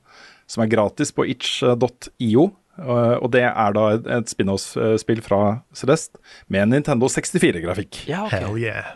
som 0.49 0.64
er 0.64 0.72
gratis 0.72 1.11
på 1.14 1.26
itch.io. 1.30 2.48
Og 2.82 3.28
det 3.36 3.44
er 3.45 3.76
da 3.76 3.84
et, 3.99 4.32
spin-off-spill 4.32 5.19
fra 5.22 5.41
Celeste 5.76 6.18
med 6.49 6.72
Nintendo 6.72 7.11
64-grafikk. 7.11 7.99
Ja, 8.10 8.23
okay. 8.26 8.41
Hell 8.41 8.57
yeah. 8.57 8.95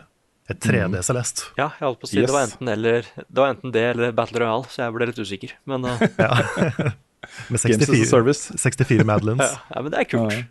Et 0.50 0.58
3D 0.62 1.02
Celeste. 1.06 1.48
Ja, 1.58 1.68
jeg 1.76 1.84
holdt 1.84 2.00
på 2.02 2.08
å 2.08 2.10
si 2.10 2.22
det 2.22 2.30
var 2.32 2.48
enten 2.48 2.68
eller 2.70 3.06
Det 3.18 3.40
var 3.40 3.52
enten 3.52 3.72
det 3.74 3.84
eller 3.92 4.12
Battle 4.16 4.42
Royale, 4.42 4.68
så 4.70 4.84
jeg 4.84 4.94
ble 4.96 5.08
litt 5.10 5.18
usikker. 5.18 5.54
Men, 5.70 5.86
eh, 5.90 6.92
Med 7.48 7.60
Games 7.60 7.82
as 7.82 7.88
a 7.88 7.92
64, 7.92 8.10
Service. 8.10 8.58
64 8.62 9.06
Madelines. 9.08 9.56
ja, 9.74 9.82
men 9.82 9.92
det 9.92 10.02
er 10.02 10.10
kult. 10.10 10.42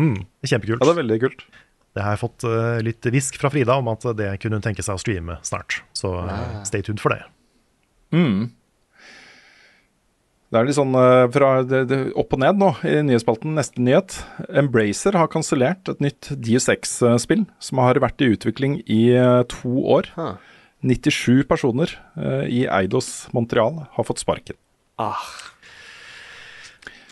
Mm, 0.00 0.16
det 0.40 0.50
kjempekult. 0.50 0.80
Ja, 0.80 0.88
det 0.88 0.94
er 0.94 1.02
veldig 1.02 1.20
kult. 1.26 1.44
Det 1.92 2.00
har 2.00 2.16
jeg 2.16 2.22
fått 2.22 2.46
uh, 2.48 2.80
litt 2.84 3.04
hvisk 3.12 3.36
fra 3.40 3.50
Frida 3.52 3.76
om 3.80 3.90
at 3.92 4.06
det 4.16 4.30
kunne 4.40 4.58
hun 4.58 4.64
tenke 4.64 4.84
seg 4.84 4.96
å 4.96 5.02
streame 5.02 5.36
snart. 5.44 5.82
Så 5.96 6.14
uh, 6.24 6.62
stay 6.68 6.84
tuned 6.84 7.02
for 7.02 7.12
det. 7.12 7.20
Mm. 8.16 8.52
Det 10.52 10.60
er 10.60 10.68
litt 10.68 10.76
sånn 10.76 10.96
uh, 10.96 11.26
fra 11.32 11.50
det, 11.68 11.82
det, 11.90 12.00
opp 12.20 12.32
og 12.36 12.40
ned 12.40 12.60
nå 12.60 12.70
i 12.88 12.96
nyhetsspalten. 13.04 13.52
Neste 13.58 13.84
nyhet. 13.84 14.16
Embracer 14.48 15.20
har 15.20 15.28
kansellert 15.32 15.92
et 15.92 16.00
nytt 16.04 16.32
DSX-spill 16.32 17.44
som 17.60 17.84
har 17.84 18.00
vært 18.04 18.24
i 18.24 18.32
utvikling 18.32 18.80
i 18.88 19.04
to 19.52 19.84
år. 19.98 20.12
Huh. 20.16 20.34
97 20.82 21.44
personer 21.46 21.92
i 22.50 22.64
Eidos 22.66 23.28
Montreal 23.30 23.84
har 23.94 24.06
fått 24.08 24.18
sparken. 24.18 24.56
Ah, 24.98 25.20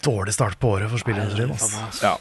Dårlig 0.05 0.33
start 0.35 0.59
på 0.61 0.75
året 0.77 0.91
for 0.93 1.11
meg, 1.11 1.51
ass. 1.53 2.03
Ja. 2.03 2.17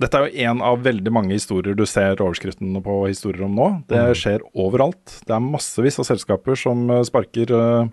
Dette 0.00 0.16
er 0.16 0.26
jo 0.26 0.44
en 0.48 0.62
av 0.64 0.80
veldig 0.80 1.12
mange 1.12 1.36
historier 1.36 1.76
du 1.76 1.84
ser 1.88 2.20
overskriftene 2.24 2.80
på 2.84 2.94
historier 3.04 3.44
om 3.44 3.56
nå. 3.56 3.68
Det 3.88 4.00
skjer 4.16 4.44
overalt. 4.56 5.18
Det 5.28 5.34
er 5.36 5.42
massevis 5.44 6.00
av 6.00 6.08
selskaper 6.08 6.56
som 6.56 6.86
eh, 6.88 7.02
sparker 7.04 7.52
eh, 7.56 7.90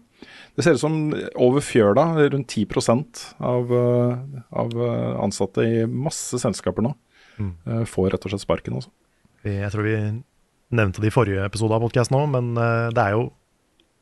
Det 0.56 0.64
ser 0.64 0.78
ut 0.78 0.84
som 0.84 0.96
over 1.36 1.64
fjøla, 1.64 2.06
rundt 2.32 2.56
10 2.56 2.68
av, 3.44 3.74
eh, 3.80 4.38
av 4.64 4.78
ansatte 5.26 5.68
i 5.68 5.84
masse 5.88 6.40
selskaper 6.40 6.88
nå 6.88 6.94
eh, 7.44 7.84
får 7.84 8.14
rett 8.14 8.24
og 8.24 8.34
slett 8.34 8.46
sparken. 8.46 8.80
Også. 8.80 8.94
Jeg 9.48 9.72
tror 9.76 9.88
vi 9.88 9.98
nevnte 10.78 11.04
det 11.04 11.12
i 11.12 11.16
forrige 11.16 11.44
episode 11.48 11.76
av 11.76 11.84
podkast 11.84 12.12
nå, 12.12 12.24
men 12.32 12.56
det 12.56 13.04
er 13.04 13.16
jo 13.16 13.28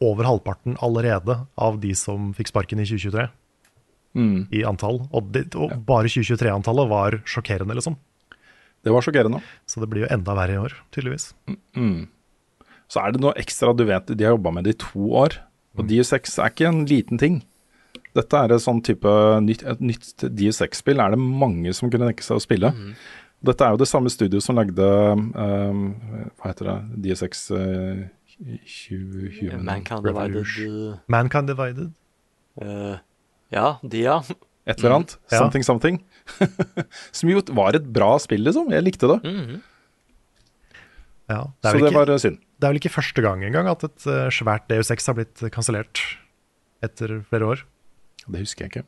over 0.02 0.28
halvparten 0.28 0.78
allerede 0.84 1.40
av 1.62 1.78
de 1.82 1.94
som 1.98 2.34
fikk 2.38 2.50
sparken 2.50 2.82
i 2.82 2.88
2023, 2.90 3.28
Mm. 4.16 4.46
i 4.56 4.64
antall. 4.68 5.02
Og, 5.12 5.32
det, 5.36 5.50
og 5.60 5.74
bare 5.88 6.12
2023-antallet 6.12 6.92
var 6.92 7.18
sjokkerende, 7.28 7.76
liksom. 7.78 7.98
Det 8.86 8.94
var 8.94 9.04
sjokkerende. 9.04 9.42
Så 9.68 9.82
det 9.82 9.90
blir 9.92 10.06
jo 10.06 10.12
enda 10.14 10.36
verre 10.38 10.56
i 10.56 10.62
år, 10.62 10.76
tydeligvis. 10.96 11.34
Mm. 11.76 12.06
Så 12.92 13.02
er 13.02 13.16
det 13.16 13.22
noe 13.24 13.36
ekstra 13.42 13.74
du 13.76 13.84
vet 13.90 14.12
de 14.14 14.28
har 14.28 14.36
jobba 14.36 14.54
med 14.56 14.68
det 14.68 14.76
i 14.76 14.82
to 14.86 15.10
år. 15.26 15.40
Og 15.76 15.90
DU6 15.90 16.38
er 16.40 16.54
ikke 16.54 16.70
en 16.70 16.86
liten 16.88 17.20
ting. 17.20 17.42
Dette 18.16 18.40
er 18.40 18.54
et 18.56 18.64
sånn 18.64 18.80
type 18.86 19.12
nytt, 19.44 19.66
et 19.68 19.82
nytt 19.84 20.24
DU6-spill 20.24 21.02
er 21.04 21.16
det 21.16 21.20
mange 21.20 21.74
som 21.76 21.92
kunne 21.92 22.08
tenke 22.08 22.24
seg 22.24 22.40
å 22.40 22.44
spille. 22.44 22.72
Dette 23.46 23.66
er 23.66 23.74
jo 23.76 23.82
det 23.82 23.90
samme 23.90 24.12
studio 24.14 24.40
som 24.42 24.56
lagde 24.58 24.86
um, 24.86 25.82
Hva 26.40 26.54
heter 26.54 26.70
det? 26.70 26.78
DU6 27.04 27.44
uh, 27.52 28.06
Human 28.40 29.68
Mankind 29.68 30.08
Divided 30.08 30.48
Mankind 31.12 31.52
Divided. 31.52 31.92
eh, 32.62 32.96
Ja, 33.54 33.78
de, 33.84 34.02
ja. 34.06 34.18
Et 34.66 34.80
eller 34.80 34.98
annet. 34.98 35.16
Mm. 35.30 35.38
Something 35.38 35.66
Something. 35.68 36.02
som 37.18 37.30
jo 37.30 37.42
var 37.54 37.78
et 37.78 37.86
bra 37.94 38.16
spill, 38.22 38.46
liksom. 38.48 38.72
Jeg 38.74 38.86
likte 38.86 39.10
det. 39.12 39.22
Mhm. 39.24 39.64
Ja, 41.26 41.40
det, 41.62 41.72
Så 41.72 41.80
det 41.82 41.88
ikke, 41.90 41.98
var 41.98 42.10
uh, 42.14 42.20
synd. 42.22 42.36
det 42.38 42.68
er 42.68 42.74
vel 42.74 42.78
ikke 42.78 42.94
første 42.94 43.22
gang 43.26 43.42
engang 43.48 43.66
at 43.72 43.82
et 43.88 44.04
uh, 44.06 44.28
svært 44.30 44.68
DU6 44.70 45.08
har 45.10 45.16
blitt 45.18 45.42
kansellert 45.56 46.02
etter 46.86 47.16
flere 47.32 47.48
år. 47.50 47.64
Det 48.28 48.44
husker 48.44 48.66
jeg 48.66 48.74
ikke. 48.74 48.84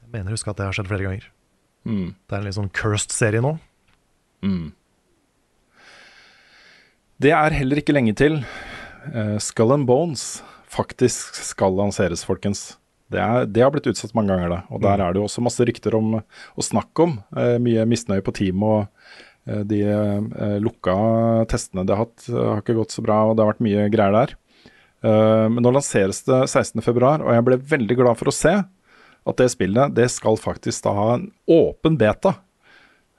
Jeg 0.00 0.12
mener 0.14 0.32
å 0.32 0.38
huske 0.38 0.52
at 0.52 0.56
det 0.56 0.64
har 0.64 0.76
skjedd 0.78 0.88
flere 0.88 1.04
ganger. 1.04 1.26
Mm. 1.84 2.14
Det 2.16 2.32
er 2.32 2.40
en 2.40 2.48
litt 2.48 2.56
sånn 2.56 2.72
cursed 2.72 3.12
serie 3.12 3.44
nå. 3.44 3.52
Mm. 4.40 4.72
Det 7.20 7.32
er 7.36 7.56
heller 7.56 7.80
ikke 7.80 7.96
lenge 7.96 8.16
til 8.16 8.40
uh, 8.40 9.36
Skull 9.42 9.76
and 9.76 9.84
Bones 9.88 10.38
faktisk 10.72 11.36
skal 11.44 11.76
lanseres, 11.76 12.24
folkens. 12.26 12.70
Det, 13.12 13.20
er, 13.22 13.46
det 13.46 13.62
har 13.62 13.70
blitt 13.74 13.86
utsatt 13.90 14.14
mange 14.18 14.34
ganger, 14.34 14.50
det. 14.50 14.60
Og 14.74 14.82
der 14.82 15.02
er 15.02 15.14
det 15.14 15.20
jo 15.20 15.28
også 15.28 15.44
masse 15.46 15.66
rykter 15.66 15.94
om 15.98 16.18
å 16.18 16.64
snakke 16.64 17.04
om. 17.06 17.14
Eh, 17.38 17.56
mye 17.62 17.84
misnøye 17.86 18.24
på 18.26 18.34
team, 18.34 18.64
og 18.66 18.86
eh, 19.46 19.62
de 19.68 19.82
eh, 19.86 20.56
lukka 20.62 20.96
testene 21.52 21.86
de 21.86 21.94
har 21.94 22.02
hatt, 22.06 22.26
eh, 22.32 22.40
har 22.40 22.64
ikke 22.64 22.78
gått 22.80 22.96
så 22.96 23.04
bra, 23.06 23.20
og 23.28 23.36
det 23.36 23.44
har 23.44 23.52
vært 23.52 23.66
mye 23.66 23.86
greier 23.94 24.16
der. 24.16 24.34
Eh, 25.06 25.46
men 25.52 25.62
nå 25.62 25.74
lanseres 25.76 26.24
det 26.26 26.42
16.2, 26.50 26.96
og 27.22 27.30
jeg 27.36 27.46
ble 27.46 27.60
veldig 27.76 28.00
glad 28.02 28.18
for 28.18 28.32
å 28.32 28.34
se 28.34 28.56
at 29.26 29.40
det 29.40 29.48
spillet 29.50 29.94
det 29.94 30.08
skal 30.14 30.38
faktisk 30.38 30.86
da 30.86 30.94
ha 30.96 31.06
en 31.16 31.28
åpen 31.50 31.98
beta. 31.98 32.36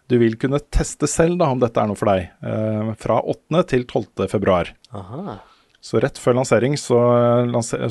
Du 0.07 0.15
vil 0.21 0.37
kunne 0.39 0.61
teste 0.71 1.07
selv 1.11 1.39
da 1.41 1.49
om 1.51 1.59
dette 1.59 1.81
er 1.83 1.89
noe 1.89 1.99
for 1.99 2.11
deg, 2.11 2.29
eh, 2.47 2.93
fra 2.99 3.19
8. 3.23 3.63
til 3.67 3.83
12. 3.87 4.27
Så 5.87 6.01
rett 6.03 6.19
før 6.19 6.35
lansering 6.41 6.73
så, 6.79 6.97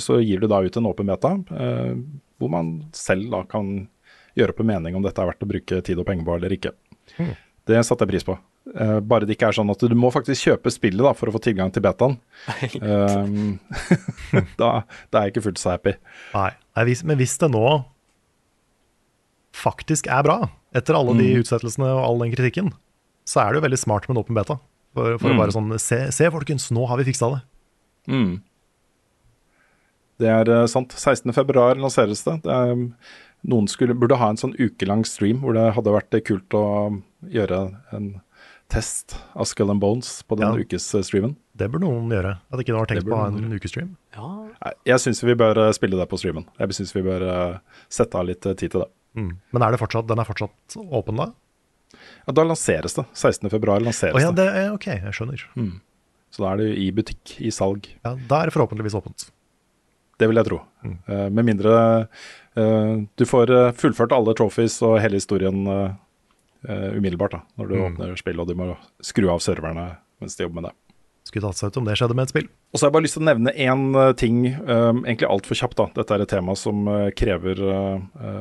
så 0.02 0.18
gir 0.20 0.42
du 0.42 0.48
da 0.52 0.58
ut 0.66 0.76
en 0.76 0.88
åpen 0.90 1.08
beta, 1.08 1.30
eh, 1.56 1.94
hvor 2.36 2.50
man 2.52 2.74
selv 2.96 3.30
da 3.32 3.40
kan 3.48 3.70
gjøre 4.36 4.52
opp 4.52 4.60
en 4.60 4.68
mening 4.74 4.98
om 4.98 5.04
dette 5.06 5.22
er 5.22 5.30
verdt 5.30 5.46
å 5.46 5.48
bruke 5.48 5.78
tid 5.86 6.02
og 6.02 6.04
penger 6.10 6.26
på 6.28 6.34
eller 6.36 6.52
ikke. 6.58 6.74
Det 7.66 7.80
satte 7.88 8.04
jeg 8.04 8.10
pris 8.12 8.26
på. 8.28 8.36
Eh, 8.76 8.98
bare 9.00 9.24
det 9.24 9.36
ikke 9.38 9.48
er 9.48 9.56
sånn 9.56 9.70
at 9.72 9.80
du 9.88 9.94
må 9.96 10.10
faktisk 10.12 10.50
kjøpe 10.50 10.72
spillet 10.74 11.00
da, 11.06 11.14
for 11.16 11.30
å 11.30 11.34
få 11.38 11.40
tilgang 11.46 11.72
til 11.72 11.84
betaen. 11.86 12.18
Um, 12.76 13.56
da, 14.60 14.82
da 15.08 15.18
er 15.22 15.28
jeg 15.30 15.36
ikke 15.36 15.46
fullt 15.48 15.62
så 15.62 15.72
happy. 15.78 15.96
Nei, 16.34 16.50
nei 16.76 16.84
men 17.08 17.20
hvis 17.22 17.38
det 17.40 17.48
nå 17.54 17.64
faktisk 19.56 20.08
er 20.12 20.24
bra, 20.26 20.38
etter 20.76 20.96
alle 20.98 21.14
de 21.16 21.30
Mm. 21.32 21.40
utsettelsene 21.42 21.88
og 21.96 22.04
all 22.04 22.18
den 22.26 22.34
kritikken, 22.34 22.72
så 23.26 23.40
er 23.42 23.52
det 23.52 23.60
jo 23.62 23.66
veldig 23.68 23.78
smart 23.80 24.08
med 24.08 24.16
en 24.16 24.22
åpen 24.24 24.36
beta. 24.36 24.58
For, 24.94 25.16
for 25.18 25.28
Mm. 25.30 25.36
å 25.36 25.40
bare 25.40 25.52
sånn 25.56 25.78
se, 25.80 25.98
se, 26.12 26.28
folkens, 26.30 26.70
nå 26.72 26.86
har 26.88 26.98
vi 26.98 27.04
fiksa 27.08 27.32
det. 27.34 27.42
Mm. 28.10 28.42
Det 30.22 30.28
er 30.32 30.50
eh, 30.52 30.66
sant. 30.70 30.94
16.2 30.96 31.66
lanseres 31.80 32.24
det. 32.26 32.38
det 32.46 32.52
er, 32.52 32.86
noen 33.46 33.68
skulle, 33.70 33.94
burde 33.94 34.18
ha 34.18 34.30
en 34.32 34.40
sånn 34.40 34.56
ukelang 34.58 35.04
stream 35.06 35.42
hvor 35.44 35.54
det 35.56 35.68
hadde 35.76 35.92
vært 35.94 36.16
kult 36.26 36.56
å 36.56 36.64
gjøre 37.30 37.60
en 37.94 38.14
test 38.72 39.14
av 39.38 39.46
Skull 39.46 39.70
and 39.70 39.80
Bones 39.80 40.22
på 40.26 40.36
den 40.38 40.48
Ja. 40.48 40.58
ukesstreamen. 40.58 41.36
Det 41.54 41.70
burde 41.70 41.86
noen 41.86 42.10
gjøre. 42.10 42.38
At 42.50 42.60
ikke 42.60 42.74
noen 42.74 42.82
har 42.82 42.90
tenkt 42.90 43.06
på 43.06 43.20
en 43.26 43.52
ukestream. 43.54 43.96
Ja. 44.16 44.74
Jeg 44.84 44.98
syns 45.00 45.22
vi 45.22 45.34
bør 45.34 45.56
eh, 45.68 45.72
spille 45.72 45.96
det 45.96 46.08
på 46.08 46.18
streamen. 46.18 46.46
Jeg 46.58 46.74
syns 46.74 46.94
vi 46.96 47.02
bør 47.02 47.22
eh, 47.22 47.58
sette 47.88 48.18
av 48.18 48.26
litt 48.26 48.44
eh, 48.46 48.54
tid 48.54 48.74
til 48.74 48.82
det. 48.82 48.90
Mm. 49.16 49.38
Men 49.52 49.62
er 49.62 49.70
det 49.70 49.80
fortsatt, 49.80 50.08
den 50.08 50.18
er 50.18 50.28
fortsatt 50.28 50.76
åpen 50.76 51.16
da? 51.16 51.30
Ja, 52.26 52.32
da 52.32 52.42
lanseres 52.44 52.94
det. 52.98 53.06
16.2 53.14 53.80
lanseres 53.80 54.14
oh, 54.14 54.20
ja, 54.20 54.32
det. 54.34 54.44
det 54.44 54.64
er, 54.64 54.72
ok, 54.74 54.86
jeg 54.86 55.14
skjønner. 55.14 55.46
Mm. 55.54 55.80
Så 56.36 56.44
da 56.44 56.50
er 56.52 56.60
det 56.60 56.70
i 56.82 56.90
butikk, 56.92 57.36
i 57.40 57.48
salg. 57.54 57.86
Ja, 58.04 58.12
da 58.28 58.42
er 58.42 58.50
det 58.50 58.52
forhåpentligvis 58.56 58.96
åpent. 58.98 59.30
Det 60.20 60.26
vil 60.28 60.36
jeg 60.40 60.48
tro. 60.48 60.58
Eh, 60.84 61.28
med 61.32 61.44
mindre 61.44 61.72
uh, 62.56 62.94
du 63.16 63.24
får 63.28 63.50
eh, 63.52 63.72
fullført 63.76 64.12
alle 64.16 64.32
trophies 64.36 64.78
og 64.84 64.98
hele 65.00 65.16
historien 65.20 65.62
eh, 65.68 65.92
umiddelbart 66.96 67.36
da, 67.36 67.40
når 67.60 67.68
du 67.68 67.74
Mm. 67.76 67.84
åpner 67.90 68.16
spillet 68.20 68.40
og 68.40 68.48
du 68.48 68.54
må 68.58 68.68
skru 69.04 69.28
av 69.32 69.40
serverne 69.44 69.84
mens 70.20 70.36
de 70.36 70.44
jobber 70.46 70.60
med 70.62 70.68
det. 70.70 70.74
Skulle 71.28 71.48
tatt 71.48 71.58
seg 71.58 71.68
ut 71.72 71.76
om 71.82 71.84
det 71.88 71.96
skjedde 71.98 72.14
med 72.16 72.22
et 72.28 72.32
spill. 72.32 72.46
Og 72.72 72.78
så 72.78 72.84
har 72.86 72.90
jeg 72.90 72.94
bare 72.96 73.04
lyst 73.06 73.16
til 73.18 73.24
å 73.24 73.28
nevne 73.28 73.52
én 73.56 74.14
ting, 74.16 74.36
um, 74.68 75.00
egentlig 75.04 75.28
altfor 75.28 75.58
kjapt. 75.58 75.76
da. 75.80 75.86
Dette 75.98 76.14
er 76.14 76.22
et 76.22 76.32
tema 76.32 76.54
som 76.56 76.84
krever 77.18 77.60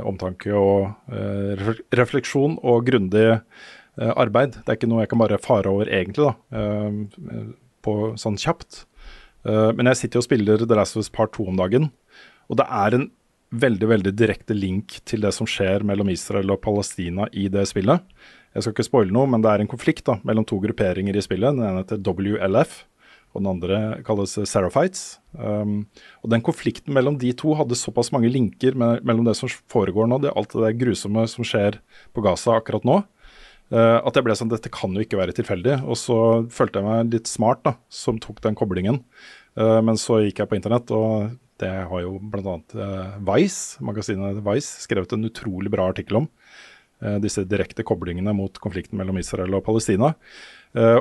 omtanke 0.05 0.53
og 0.53 0.93
refle- 1.09 1.83
refleksjon 1.97 2.59
og 2.63 2.85
grundig 2.85 3.41
arbeid. 3.97 4.51
Det 4.61 4.69
er 4.69 4.77
ikke 4.77 4.89
noe 4.91 5.01
jeg 5.01 5.09
kan 5.09 5.19
bare 5.23 5.41
fare 5.41 5.71
over 5.71 5.89
egentlig, 5.89 6.29
da, 6.29 6.59
på 7.85 8.15
sånn 8.19 8.39
kjapt. 8.41 8.83
Uh, 9.45 9.69
men 9.77 9.91
jeg 9.91 10.01
sitter 10.03 10.21
og 10.21 10.27
spiller 10.27 10.65
The 10.65 10.77
Last 10.77 10.97
of 10.97 11.05
Us 11.05 11.13
Part 11.13 11.35
2 11.37 11.51
om 11.53 11.61
dagen, 11.61 11.91
og 12.49 12.59
det 12.59 12.65
er 12.65 12.97
en 12.97 13.09
veldig 13.55 13.87
veldig 13.87 14.13
direkte 14.17 14.55
link 14.57 14.97
til 15.07 15.23
det 15.25 15.31
som 15.35 15.47
skjer 15.49 15.85
mellom 15.87 16.09
Israel 16.11 16.51
og 16.53 16.63
Palestina 16.63 17.29
i 17.31 17.47
det 17.51 17.65
spillet. 17.69 18.03
Jeg 18.55 18.63
skal 18.63 18.75
ikke 18.75 18.87
spoile 18.87 19.15
noe, 19.15 19.29
men 19.29 19.43
det 19.43 19.51
er 19.51 19.63
en 19.63 19.69
konflikt 19.69 20.05
da, 20.07 20.17
mellom 20.27 20.45
to 20.47 20.57
grupperinger 20.63 21.15
i 21.15 21.23
spillet. 21.23 21.55
Den 21.55 21.65
ene 21.67 21.83
heter 21.83 22.01
WLF, 22.01 22.77
og 23.35 23.43
den 23.43 23.49
andre 23.51 23.79
kalles 24.07 24.37
Seraphites. 24.47 25.17
Um, 25.35 25.83
og 26.23 26.31
den 26.31 26.43
konflikten 26.45 26.95
mellom 26.95 27.17
de 27.19 27.33
to 27.35 27.51
hadde 27.59 27.75
såpass 27.75 28.13
mange 28.15 28.31
linker 28.31 28.77
mellom 28.79 29.27
det 29.27 29.35
som 29.35 29.51
foregår 29.71 30.07
nå, 30.07 30.21
det, 30.23 30.31
alt 30.31 30.55
det 30.55 30.77
grusomme 30.79 31.25
som 31.27 31.47
skjer 31.47 31.81
på 32.15 32.23
Gaza 32.23 32.55
akkurat 32.55 32.87
nå, 32.87 33.01
at 33.73 34.13
jeg 34.13 34.25
ble 34.25 34.35
sånn 34.37 34.51
Dette 34.51 34.69
kan 34.69 34.93
jo 34.93 35.01
ikke 35.01 35.17
være 35.17 35.33
tilfeldig. 35.37 35.79
Og 35.89 35.97
så 35.97 36.17
følte 36.53 36.81
jeg 36.81 36.85
meg 36.85 37.15
litt 37.15 37.31
smart 37.31 37.63
da, 37.65 37.75
som 37.89 38.19
tok 38.21 38.43
den 38.45 38.57
koblingen. 38.57 39.01
Uh, 39.57 39.81
men 39.85 39.97
så 39.99 40.19
gikk 40.21 40.41
jeg 40.41 40.51
på 40.51 40.57
internett, 40.59 40.91
og 40.93 41.33
det 41.61 41.71
har 41.89 42.03
jo 42.03 42.17
bl.a. 42.19 42.57
Uh, 42.75 43.17
Vice, 43.31 43.81
magasinet 43.85 44.41
Vice, 44.45 44.83
skrevet 44.83 45.15
en 45.15 45.27
utrolig 45.29 45.71
bra 45.73 45.89
artikkel 45.91 46.23
om. 46.23 46.29
Disse 47.21 47.43
direkte 47.43 47.83
koblingene 47.85 48.31
mot 48.33 48.55
konflikten 48.63 48.95
mellom 48.97 49.17
Israel 49.19 49.57
og 49.57 49.65
Palestina. 49.65 50.13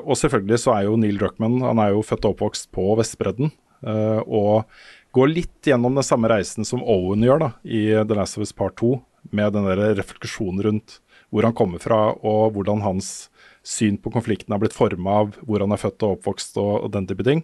Og 0.03 0.19
selvfølgelig 0.19 0.59
så 0.65 0.73
er 0.75 0.89
jo 0.89 0.97
Neil 0.99 1.21
Druckmann 1.21 1.63
han 1.63 1.81
er 1.81 1.93
jo 1.95 2.03
født 2.05 2.27
og 2.27 2.35
oppvokst 2.35 2.67
på 2.75 2.89
Vestbredden. 2.99 3.53
og 4.27 4.67
går 5.15 5.31
litt 5.31 5.71
gjennom 5.71 5.95
den 5.95 6.05
samme 6.05 6.29
reisen 6.29 6.67
som 6.67 6.83
Owen 6.83 7.23
gjør 7.23 7.45
da, 7.45 7.51
i 7.63 7.87
The 7.95 8.19
Last 8.19 8.37
of 8.37 8.43
Us 8.43 8.53
Part 8.53 8.75
2, 8.83 8.91
med 9.31 9.55
den 9.55 9.71
der 9.71 9.95
refleksjonen 9.95 10.65
rundt 10.67 10.99
hvor 11.35 11.47
han 11.49 11.57
kommer 11.57 11.83
fra, 11.83 12.15
og 12.23 12.55
hvordan 12.55 12.85
hans 12.85 13.27
syn 13.67 13.97
på 13.99 14.13
konflikten 14.13 14.53
har 14.53 14.61
blitt 14.63 14.77
forma 14.77 15.17
av 15.23 15.39
hvor 15.43 15.63
han 15.65 15.73
er 15.75 15.81
født 15.81 16.05
og 16.05 16.19
oppvokst 16.19 16.59
og, 16.61 16.73
og 16.85 16.93
den 16.95 17.09
type 17.09 17.25
ting. 17.27 17.43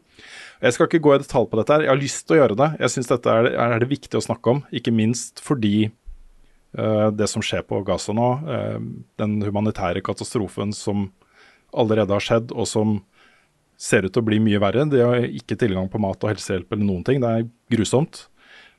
Jeg 0.61 0.77
skal 0.77 0.87
ikke 0.87 1.03
gå 1.03 1.15
i 1.17 1.23
detalj 1.23 1.49
på 1.51 1.59
dette, 1.59 1.75
her, 1.75 1.87
jeg 1.87 1.93
har 1.95 2.01
lyst 2.01 2.27
til 2.29 2.37
å 2.37 2.41
gjøre 2.43 2.59
det. 2.61 2.69
Jeg 2.85 2.95
syns 2.95 3.11
dette 3.11 3.35
er, 3.35 3.49
er 3.57 3.83
det 3.83 3.91
viktig 3.91 4.21
å 4.21 4.25
snakke 4.29 4.55
om, 4.55 4.63
ikke 4.71 4.95
minst 4.95 5.43
fordi 5.43 5.89
uh, 5.89 7.09
det 7.17 7.31
som 7.33 7.43
skjer 7.43 7.65
på 7.67 7.81
Gaza 7.89 8.15
nå, 8.15 8.29
uh, 8.47 8.77
den 9.19 9.39
humanitære 9.43 10.05
katastrofen 10.07 10.77
som 10.77 11.09
allerede 11.75 12.15
har 12.15 12.23
skjedd, 12.25 12.53
og 12.53 12.69
som 12.69 13.01
ser 13.81 14.05
ut 14.05 14.13
til 14.13 14.21
å 14.21 14.29
bli 14.29 14.39
mye 14.45 14.61
verre. 14.61 14.85
De 14.93 15.01
har 15.01 15.25
ikke 15.25 15.59
tilgang 15.59 15.89
på 15.91 16.01
mat 16.03 16.21
og 16.21 16.35
helsehjelp 16.35 16.69
eller 16.75 16.85
noen 16.85 17.07
ting. 17.07 17.23
Det 17.23 17.31
er 17.31 17.49
grusomt. 17.73 18.27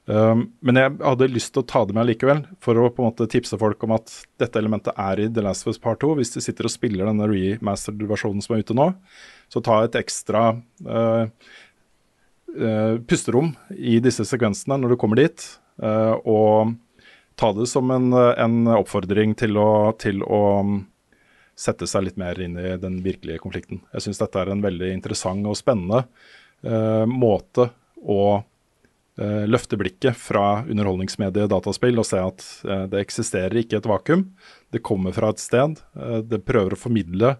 Um, 0.09 0.47
men 0.65 0.79
jeg 0.79 0.95
hadde 0.97 1.27
lyst 1.29 1.51
til 1.53 1.61
å 1.61 1.67
ta 1.69 1.83
det 1.85 1.93
med 1.93 2.07
likevel, 2.09 2.41
for 2.63 2.77
å 2.79 2.87
på 2.89 3.03
en 3.03 3.11
måte 3.11 3.27
tipse 3.29 3.57
folk 3.61 3.83
om 3.85 3.93
at 3.99 4.11
dette 4.41 4.57
elementet 4.57 4.97
er 4.97 5.21
i 5.21 5.27
The 5.29 5.43
Last 5.45 5.67
of 5.67 5.75
Us 5.75 5.81
Part 5.81 6.01
2. 6.01 6.15
Hvis 6.17 6.33
du 6.33 6.39
sitter 6.41 6.67
og 6.67 6.73
spiller 6.73 7.07
denne 7.07 7.27
remastered 7.29 8.01
versjonen 8.09 8.41
som 8.43 8.55
er 8.55 8.65
ute 8.65 8.77
nå, 8.77 8.89
så 9.51 9.61
ta 9.63 9.81
et 9.85 9.97
ekstra 9.99 10.43
uh, 10.57 11.23
uh, 12.57 12.95
pusterom 13.05 13.53
i 13.77 13.99
disse 14.03 14.25
sekvensene 14.25 14.79
når 14.81 14.95
du 14.95 14.99
kommer 15.01 15.21
dit, 15.21 15.45
uh, 15.85 16.17
og 16.25 16.73
ta 17.39 17.53
det 17.55 17.69
som 17.69 17.93
en, 17.93 18.11
en 18.11 18.61
oppfordring 18.81 19.37
til 19.37 19.59
å, 19.61 19.69
til 20.01 20.25
å 20.25 20.43
um, 20.65 20.79
sette 21.57 21.85
seg 21.85 22.07
litt 22.07 22.17
mer 22.17 22.39
inn 22.41 22.57
i 22.57 22.73
den 22.81 23.03
virkelige 23.05 23.41
konflikten. 23.43 23.83
Jeg 23.93 24.07
syns 24.07 24.21
dette 24.21 24.41
er 24.41 24.49
en 24.49 24.63
veldig 24.65 24.95
interessant 24.95 25.45
og 25.45 25.59
spennende 25.59 26.07
måte 27.09 27.67
å 27.97 28.21
løfte 29.19 29.77
blikket 29.77 30.15
fra 30.15 30.63
underholdningsmediet 30.69 31.49
dataspill 31.51 31.99
og 31.99 32.05
se 32.07 32.17
at 32.23 32.45
eh, 32.65 32.85
det 32.91 33.01
eksisterer 33.03 33.53
ikke 33.59 33.77
et 33.81 33.89
vakuum. 33.89 34.27
Det 34.71 34.81
kommer 34.83 35.11
fra 35.13 35.29
et 35.33 35.39
sted. 35.43 35.81
Eh, 35.99 36.21
det 36.23 36.43
prøver 36.47 36.73
å 36.73 36.79
formidle 36.79 37.33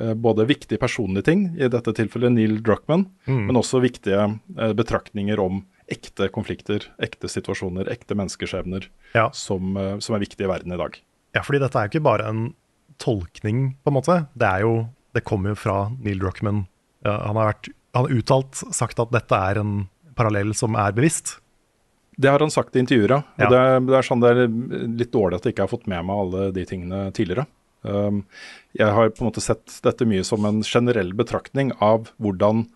eh, 0.00 0.14
både 0.14 0.46
viktige 0.48 0.80
personlige 0.80 1.24
ting, 1.28 1.44
i 1.60 1.68
dette 1.68 1.92
tilfellet 1.94 2.32
Neil 2.32 2.62
Druckmann, 2.64 3.06
Mm. 3.28 3.46
men 3.46 3.56
også 3.60 3.80
viktige 3.84 4.24
eh, 4.58 4.72
betraktninger 4.72 5.38
om 5.38 5.64
ekte 5.92 6.30
konflikter, 6.32 6.86
ekte 7.02 7.28
situasjoner, 7.28 7.90
ekte 7.92 8.14
menneskeskjebner 8.16 8.88
Ja. 9.14 9.28
som, 9.36 9.76
eh, 9.76 9.98
som 9.98 10.16
er 10.16 10.20
viktige 10.24 10.46
i 10.48 10.50
verden 10.50 10.72
i 10.72 10.78
dag. 10.80 10.96
Ja, 11.34 11.42
fordi 11.42 11.60
dette 11.60 11.76
er 11.76 11.88
jo 11.88 11.92
ikke 11.98 12.02
bare 12.08 12.28
en 12.28 12.54
tolkning, 12.98 13.76
på 13.84 13.88
en 13.92 13.96
måte. 14.00 14.26
Det 14.36 14.48
er 14.48 14.60
jo 14.66 14.88
Det 15.14 15.24
kommer 15.28 15.50
jo 15.52 15.56
fra 15.60 15.90
Neil 16.00 16.18
Druckmann. 16.18 16.66
Ja, 17.04 17.18
han 17.26 17.36
har 17.36 17.52
vært 17.52 17.68
Han 17.94 18.06
har 18.06 18.14
uttalt 18.16 18.54
sagt 18.72 18.98
at 18.98 19.10
dette 19.12 19.32
er 19.36 19.58
en 19.60 19.88
parallell 20.18 20.52
som 20.58 20.76
er 20.78 20.94
bevisst. 20.96 21.38
Det 22.16 22.28
har 22.28 22.44
han 22.44 22.52
sagt 22.52 22.76
i 22.76 22.82
intervjuer, 22.82 23.16
ja. 23.16 23.22
Ja. 23.40 23.46
Og 23.46 23.52
det, 23.52 23.60
er, 23.60 23.82
det 23.88 23.96
er 23.98 24.06
sånn 24.06 24.22
det 24.22 24.32
er 24.32 24.42
litt 25.00 25.12
dårlig 25.14 25.38
at 25.38 25.46
jeg 25.48 25.56
ikke 25.56 25.66
har 25.66 25.72
fått 25.72 25.88
med 25.90 26.04
meg 26.08 26.24
alle 26.24 26.48
de 26.54 26.64
tingene 26.68 27.06
tidligere. 27.16 27.46
Um, 27.82 28.22
jeg 28.78 28.94
har 28.94 29.10
på 29.10 29.24
en 29.24 29.30
måte 29.30 29.42
sett 29.42 29.80
dette 29.82 30.06
mye 30.06 30.22
som 30.26 30.44
en 30.46 30.60
generell 30.62 31.10
betraktning 31.18 31.72
av 31.82 32.12
hvordan 32.22 32.66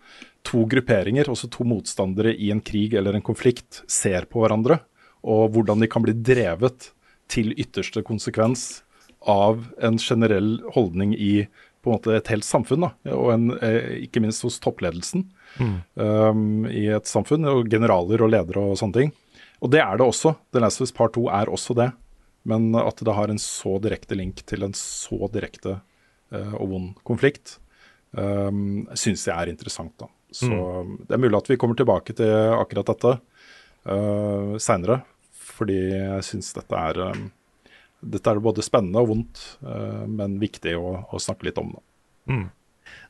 to 0.47 0.65
grupperinger, 0.69 1.29
også 1.29 1.49
to 1.51 1.67
motstandere 1.67 2.33
i 2.33 2.49
en 2.51 2.63
krig 2.63 2.95
eller 2.97 3.15
en 3.15 3.25
konflikt, 3.25 3.83
ser 3.91 4.27
på 4.31 4.43
hverandre. 4.43 4.81
Og 5.27 5.53
hvordan 5.55 5.83
de 5.83 5.89
kan 5.91 6.03
bli 6.05 6.15
drevet 6.15 6.91
til 7.31 7.53
ytterste 7.59 8.03
konsekvens 8.07 8.81
av 9.27 9.65
en 9.83 9.97
generell 9.99 10.57
holdning 10.75 11.13
i 11.13 11.47
på 11.87 11.93
en 11.93 11.97
måte 12.01 12.17
et 12.17 12.31
helt 12.33 12.45
samfunn, 12.45 12.83
da, 12.83 12.91
og 13.15 13.29
en, 13.33 13.51
eh, 13.63 13.93
ikke 14.03 14.21
minst 14.23 14.43
hos 14.43 14.59
toppledelsen 14.63 15.23
um, 15.63 16.65
i 16.67 16.87
et 16.91 17.07
samfunn, 17.07 17.47
og 17.47 17.71
generaler 17.71 18.23
og 18.25 18.33
ledere 18.33 18.65
og 18.73 18.75
sånne 18.81 18.99
ting. 18.99 19.13
Og 19.63 19.71
det 19.73 19.79
er 19.81 19.97
det 19.97 20.05
også. 20.05 20.35
The 20.53 20.61
Last 20.61 20.81
of 20.81 20.89
Us 20.89 20.93
Part 20.93 21.15
2 21.15 21.23
er 21.33 21.49
også 21.49 21.75
det. 21.77 21.91
Men 22.47 22.69
at 22.79 22.99
det 23.03 23.15
har 23.15 23.31
en 23.31 23.39
så 23.41 23.77
direkte 23.83 24.15
link 24.15 24.43
til 24.47 24.63
en 24.63 24.75
så 24.77 25.27
direkte 25.33 25.79
uh, 25.79 26.53
og 26.59 26.69
vond 26.71 26.91
konflikt, 27.07 27.57
um, 28.11 28.85
syns 28.95 29.25
jeg 29.27 29.35
er 29.35 29.51
interessant. 29.51 29.95
da. 29.99 30.11
Så 30.31 30.51
det 31.07 31.15
er 31.15 31.23
mulig 31.23 31.39
at 31.39 31.49
vi 31.49 31.57
kommer 31.59 31.79
tilbake 31.79 32.15
til 32.15 32.31
akkurat 32.55 32.91
dette 32.91 33.15
uh, 33.87 34.55
seinere, 34.61 35.01
fordi 35.57 35.79
jeg 35.95 36.27
syns 36.27 36.53
dette 36.55 36.83
er 36.91 37.01
um, 37.09 37.27
dette 38.01 38.29
er 38.29 38.39
både 38.43 38.63
spennende 38.65 39.01
og 39.01 39.09
vondt, 39.11 39.43
eh, 39.65 40.03
men 40.09 40.37
viktig 40.41 40.75
å, 40.77 40.91
å 41.09 41.21
snakke 41.21 41.49
litt 41.49 41.57
om. 41.61 41.71
det. 41.73 41.83
Mm. 42.33 42.43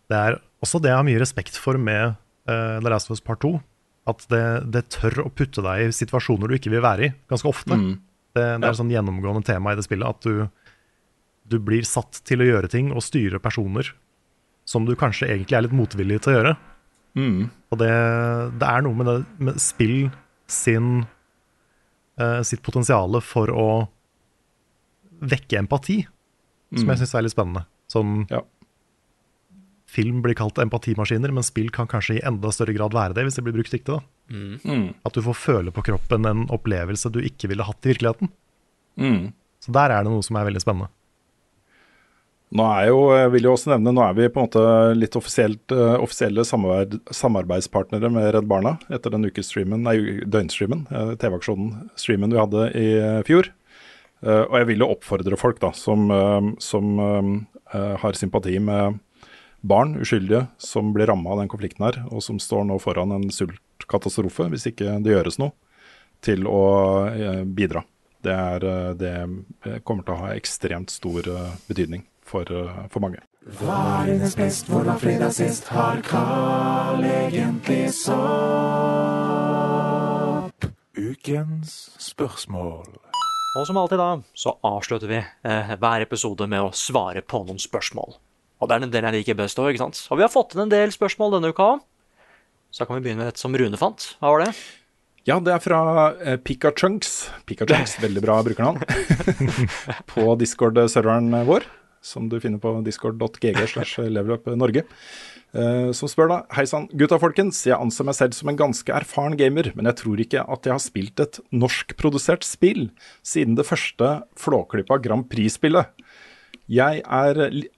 Det 0.07 0.19
er 0.19 0.38
også 0.64 0.80
det 0.81 0.91
jeg 0.93 0.99
har 1.01 1.07
mye 1.07 1.22
respekt 1.22 1.57
for 1.59 1.77
med 1.81 2.14
uh, 2.47 2.77
The 2.80 2.89
Last 2.89 3.09
of 3.11 3.18
Us 3.18 3.23
Part 3.23 3.41
2. 3.43 3.57
At 4.07 4.23
det, 4.31 4.43
det 4.72 4.85
tør 4.95 5.26
å 5.26 5.31
putte 5.35 5.59
deg 5.65 5.84
i 5.84 5.91
situasjoner 5.95 6.47
du 6.47 6.55
ikke 6.55 6.72
vil 6.72 6.85
være 6.85 7.09
i, 7.09 7.14
ganske 7.27 7.49
ofte. 7.49 7.76
Mm. 7.76 7.97
Det, 8.31 8.39
det 8.39 8.45
er 8.55 8.64
Ja. 8.64 8.72
et 8.72 8.80
sånn 8.80 8.93
gjennomgående 8.93 9.43
tema 9.49 9.73
i 9.73 9.77
det 9.80 9.84
spillet. 9.84 10.07
At 10.07 10.23
du, 10.23 10.47
du 11.51 11.57
blir 11.59 11.84
satt 11.88 12.22
til 12.27 12.41
å 12.41 12.47
gjøre 12.47 12.72
ting 12.72 12.93
og 12.95 13.03
styre 13.03 13.41
personer 13.43 13.91
som 14.68 14.88
du 14.88 14.95
kanskje 14.99 15.27
egentlig 15.27 15.57
er 15.59 15.65
litt 15.68 15.76
motvillig 15.76 16.22
til 16.23 16.31
å 16.34 16.38
gjøre. 16.38 16.55
Mm. 17.19 17.43
Og 17.73 17.80
det, 17.81 17.91
det 18.61 18.72
er 18.72 18.84
noe 18.88 18.95
med, 18.99 19.09
det, 19.11 19.19
med 19.49 19.59
spill 19.64 20.09
sin, 20.47 21.03
uh, 22.22 22.39
sitt 22.47 22.64
potensial 22.64 23.19
for 23.26 23.51
å 23.51 23.68
vekke 25.22 25.57
empati, 25.64 26.06
som 26.76 26.85
Mm. 26.85 26.89
jeg 26.95 26.98
syns 26.99 27.15
er 27.15 27.22
litt 27.23 27.35
spennende. 27.35 27.65
Sånn, 27.89 28.30
Ja. 28.30 28.41
film 29.88 30.22
blir 30.22 30.35
kalt 30.35 30.56
empatimaskiner, 30.60 31.31
men 31.34 31.44
spill 31.44 31.69
kan 31.72 31.88
kanskje 31.88 32.18
i 32.18 32.26
enda 32.27 32.49
større 32.52 32.76
grad 32.76 32.91
være 32.91 33.14
det 33.15 33.23
hvis 33.26 33.35
det 33.35 33.44
blir 33.45 33.53
brukt 33.53 33.72
riktig. 33.73 33.85
da. 33.85 34.02
Mm. 34.30 34.94
At 35.06 35.14
du 35.14 35.22
får 35.22 35.35
føle 35.35 35.72
på 35.72 35.84
kroppen 35.84 36.26
en 36.27 36.48
opplevelse 36.48 37.10
du 37.11 37.22
ikke 37.22 37.48
ville 37.48 37.64
hatt 37.64 37.85
i 37.85 37.94
virkeligheten. 37.94 38.30
Mm. 38.98 39.34
Så 39.61 39.72
der 39.72 39.89
er 39.91 40.03
det 40.03 40.11
noe 40.11 40.22
som 40.23 40.35
er 40.35 40.45
veldig 40.52 40.61
spennende. 40.61 40.89
Nå 42.56 42.64
er 42.64 42.88
jo, 42.88 42.99
jeg 43.11 43.31
vil 43.34 43.44
jo 43.44 43.53
også 43.57 43.68
nevne, 43.73 43.91
nå 43.94 44.03
er 44.07 44.14
vi 44.15 44.27
på 44.31 44.39
en 44.39 44.48
måte 44.48 44.95
litt 44.95 45.15
offisielt, 45.19 45.72
eh, 45.76 45.98
offisielle 45.99 46.45
samarbeid, 46.48 47.02
samarbeidspartnere 47.11 48.10
med 48.10 48.30
Redd 48.34 48.48
Barna 48.48 48.77
etter 48.89 49.11
den 49.11 49.26
ukestreamen, 49.27 49.81
nei, 49.84 49.98
døgnstreamen, 50.23 50.85
eh, 50.89 51.15
TV-aksjonen-streamen 51.19 52.31
vi 52.31 52.39
hadde 52.39 52.69
i 52.73 52.85
eh, 53.02 53.23
fjor. 53.27 53.49
Eh, 54.26 54.44
og 54.48 54.56
jeg 54.60 54.68
vil 54.72 54.81
jo 54.84 54.91
oppfordre 54.95 55.38
folk 55.39 55.60
da, 55.61 55.72
som, 55.77 56.07
eh, 56.11 56.41
som 56.64 56.85
eh, 57.03 57.95
har 58.02 58.18
sympati 58.18 58.57
med 58.64 58.99
barn, 59.68 59.98
uskyldige, 60.02 60.48
som 60.61 60.94
blir 60.95 61.07
ramma 61.10 61.30
av 61.34 61.39
den 61.41 61.52
konflikten 61.52 61.85
her, 61.85 61.95
og 62.10 62.23
som 62.23 62.39
står 62.41 62.64
nå 62.69 62.80
foran 62.81 63.11
en 63.14 63.30
sultkatastrofe 63.34 64.49
hvis 64.53 64.68
ikke 64.72 64.99
det 65.03 65.14
gjøres 65.14 65.39
noe, 65.41 65.52
til 66.23 66.48
å 66.49 66.61
bidra. 67.45 67.84
Det, 68.26 68.34
er, 68.34 68.60
det 68.98 69.27
kommer 69.85 70.03
til 70.06 70.14
å 70.15 70.22
ha 70.23 70.30
ekstremt 70.34 70.89
stor 70.89 71.22
betydning 71.68 72.02
for, 72.26 72.45
for 72.89 72.99
mange. 73.03 73.19
Hennes 73.61 74.35
best, 74.35 74.68
hvor 74.72 74.84
var 74.88 74.98
fredag 75.02 75.31
sist? 75.38 75.69
Har 75.73 76.02
Carl 76.07 77.03
egentlig 77.06 77.94
sopp? 77.95 78.18
Ukens 80.98 81.91
spørsmål. 82.02 83.06
Og 83.57 83.65
som 83.65 83.77
alltid 83.81 83.97
da, 83.97 84.11
så 84.38 84.53
avslutter 84.67 85.09
vi 85.09 85.17
eh, 85.17 85.69
hver 85.81 86.03
episode 86.05 86.45
med 86.49 86.61
å 86.61 86.73
svare 86.77 87.23
på 87.25 87.41
noen 87.47 87.57
spørsmål. 87.61 88.17
Og 88.61 88.69
det 88.69 88.75
er 88.75 88.84
den 88.84 88.91
delen 88.93 89.15
jeg 89.15 89.23
liker 89.23 89.38
best 89.39 89.57
òg, 89.61 89.71
ikke 89.71 89.81
sant? 89.81 90.01
Og 90.11 90.19
vi 90.19 90.25
har 90.25 90.34
fått 90.34 90.53
inn 90.53 90.67
en 90.67 90.73
del 90.73 90.93
spørsmål 90.93 91.38
denne 91.38 91.49
uka 91.53 91.71
òg. 91.73 91.85
Så 92.69 92.84
da 92.84 92.89
kan 92.89 92.99
vi 92.99 93.07
begynne 93.07 93.23
med 93.23 93.31
et 93.31 93.41
som 93.41 93.55
Rune 93.57 93.79
fant. 93.79 94.11
Hva 94.21 94.35
var 94.35 94.45
det? 94.45 94.51
Ja, 95.27 95.39
det 95.41 95.55
er 95.55 95.63
fra 95.63 95.79
eh, 96.21 96.38
Pika 96.38 96.69
Chunks. 96.77 97.15
Pika 97.49 97.65
Chunks, 97.69 97.97
veldig 98.05 98.23
bra 98.27 98.38
brukernavn. 98.45 98.85
på 100.13 100.27
Discord-serveren 100.43 101.34
vår, 101.49 101.65
som 102.05 102.29
du 102.29 102.38
finner 102.43 102.61
på 102.61 102.75
discord.gg 102.85 103.63
slash 103.73 104.05
levelup 104.05 104.45
Norge. 104.53 104.85
Eh, 104.85 105.36
som 105.95 106.09
spør 106.11 106.29
da 106.31 106.38
Hei 106.53 106.67
sann, 106.69 106.85
gutta 106.93 107.17
folkens. 107.21 107.63
Jeg 107.65 107.77
anser 107.77 108.05
meg 108.07 108.17
selv 108.17 108.35
som 108.38 108.51
en 108.51 108.59
ganske 108.59 108.93
erfaren 108.93 109.38
gamer, 109.39 109.71
men 109.77 109.89
jeg 109.89 109.99
tror 110.03 110.21
ikke 110.21 110.43
at 110.45 110.67
jeg 110.67 110.75
har 110.75 110.84
spilt 110.84 111.23
et 111.23 111.39
norskprodusert 111.55 112.45
spill 112.45 112.89
siden 113.25 113.57
det 113.57 113.65
første 113.67 114.11
Flåklypa 114.38 114.99
Grand 115.03 115.25
Prix-spillet. 115.31 115.93
Jeg, 116.67 116.99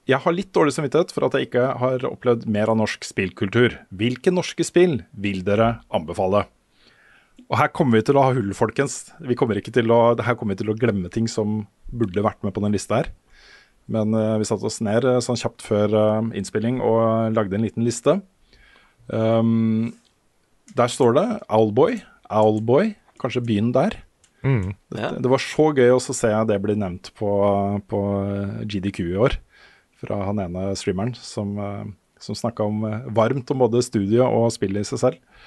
jeg 0.10 0.18
har 0.24 0.34
litt 0.34 0.50
dårlig 0.56 0.74
samvittighet 0.74 1.12
for 1.14 1.28
at 1.28 1.36
jeg 1.38 1.50
ikke 1.50 1.66
har 1.78 2.06
opplevd 2.10 2.48
mer 2.50 2.72
av 2.74 2.80
norsk 2.80 3.06
spillkultur. 3.06 3.76
Hvilke 3.94 4.34
norske 4.34 4.66
spill 4.66 5.04
vil 5.14 5.44
dere 5.46 5.76
anbefale? 5.94 6.48
Og 7.50 7.58
her 7.62 7.70
kommer 7.74 8.00
vi 8.00 8.08
til 8.10 8.18
å 8.18 8.24
ha 8.26 8.34
hull, 8.34 8.50
folkens. 8.58 9.12
Vi 9.26 9.38
kommer 9.38 9.58
ikke 9.62 9.74
til 9.74 9.94
å, 9.94 10.18
her 10.18 10.38
kommer 10.38 10.58
vi 10.58 10.64
til 10.64 10.74
å 10.74 10.78
glemme 10.78 11.10
ting 11.14 11.30
som 11.30 11.64
burde 11.90 12.26
vært 12.26 12.42
med 12.46 12.54
på 12.56 12.66
den 12.66 12.74
lista 12.76 13.02
her. 13.02 13.14
Men 13.90 14.14
eh, 14.14 14.38
vi 14.42 14.48
satte 14.48 14.68
oss 14.70 14.80
ned 14.86 15.06
eh, 15.08 15.22
sånn 15.24 15.40
kjapt 15.40 15.66
før 15.66 15.96
eh, 15.98 16.30
innspilling 16.40 16.80
og 16.86 17.34
lagde 17.36 17.58
en 17.58 17.66
liten 17.66 17.86
liste. 17.86 18.20
Um, 19.10 19.96
der 20.78 20.92
står 20.94 21.16
det 21.18 21.28
Owlboy. 21.50 21.98
Owlboy. 22.30 22.94
Kanskje 23.22 23.46
byen 23.46 23.74
der. 23.76 23.98
Mm. 24.46 24.76
Det, 24.94 25.08
det 25.26 25.32
var 25.32 25.42
så 25.44 25.72
gøy 25.74 25.90
også 25.96 26.14
å 26.14 26.20
se 26.20 26.34
det 26.48 26.60
bli 26.64 26.78
nevnt 26.80 27.10
på, 27.18 27.32
på 27.90 28.02
GDQ 28.70 29.02
i 29.08 29.18
år. 29.26 29.40
Fra 30.00 30.22
han 30.30 30.40
ene 30.40 30.70
streameren 30.80 31.18
som, 31.18 31.58
som 32.22 32.38
snakka 32.38 32.64
om 32.64 32.86
varmt 33.18 33.50
om 33.52 33.66
både 33.66 33.82
studio 33.84 34.30
og 34.30 34.54
spillet 34.56 34.86
i 34.86 34.88
seg 34.88 35.02
selv. 35.02 35.42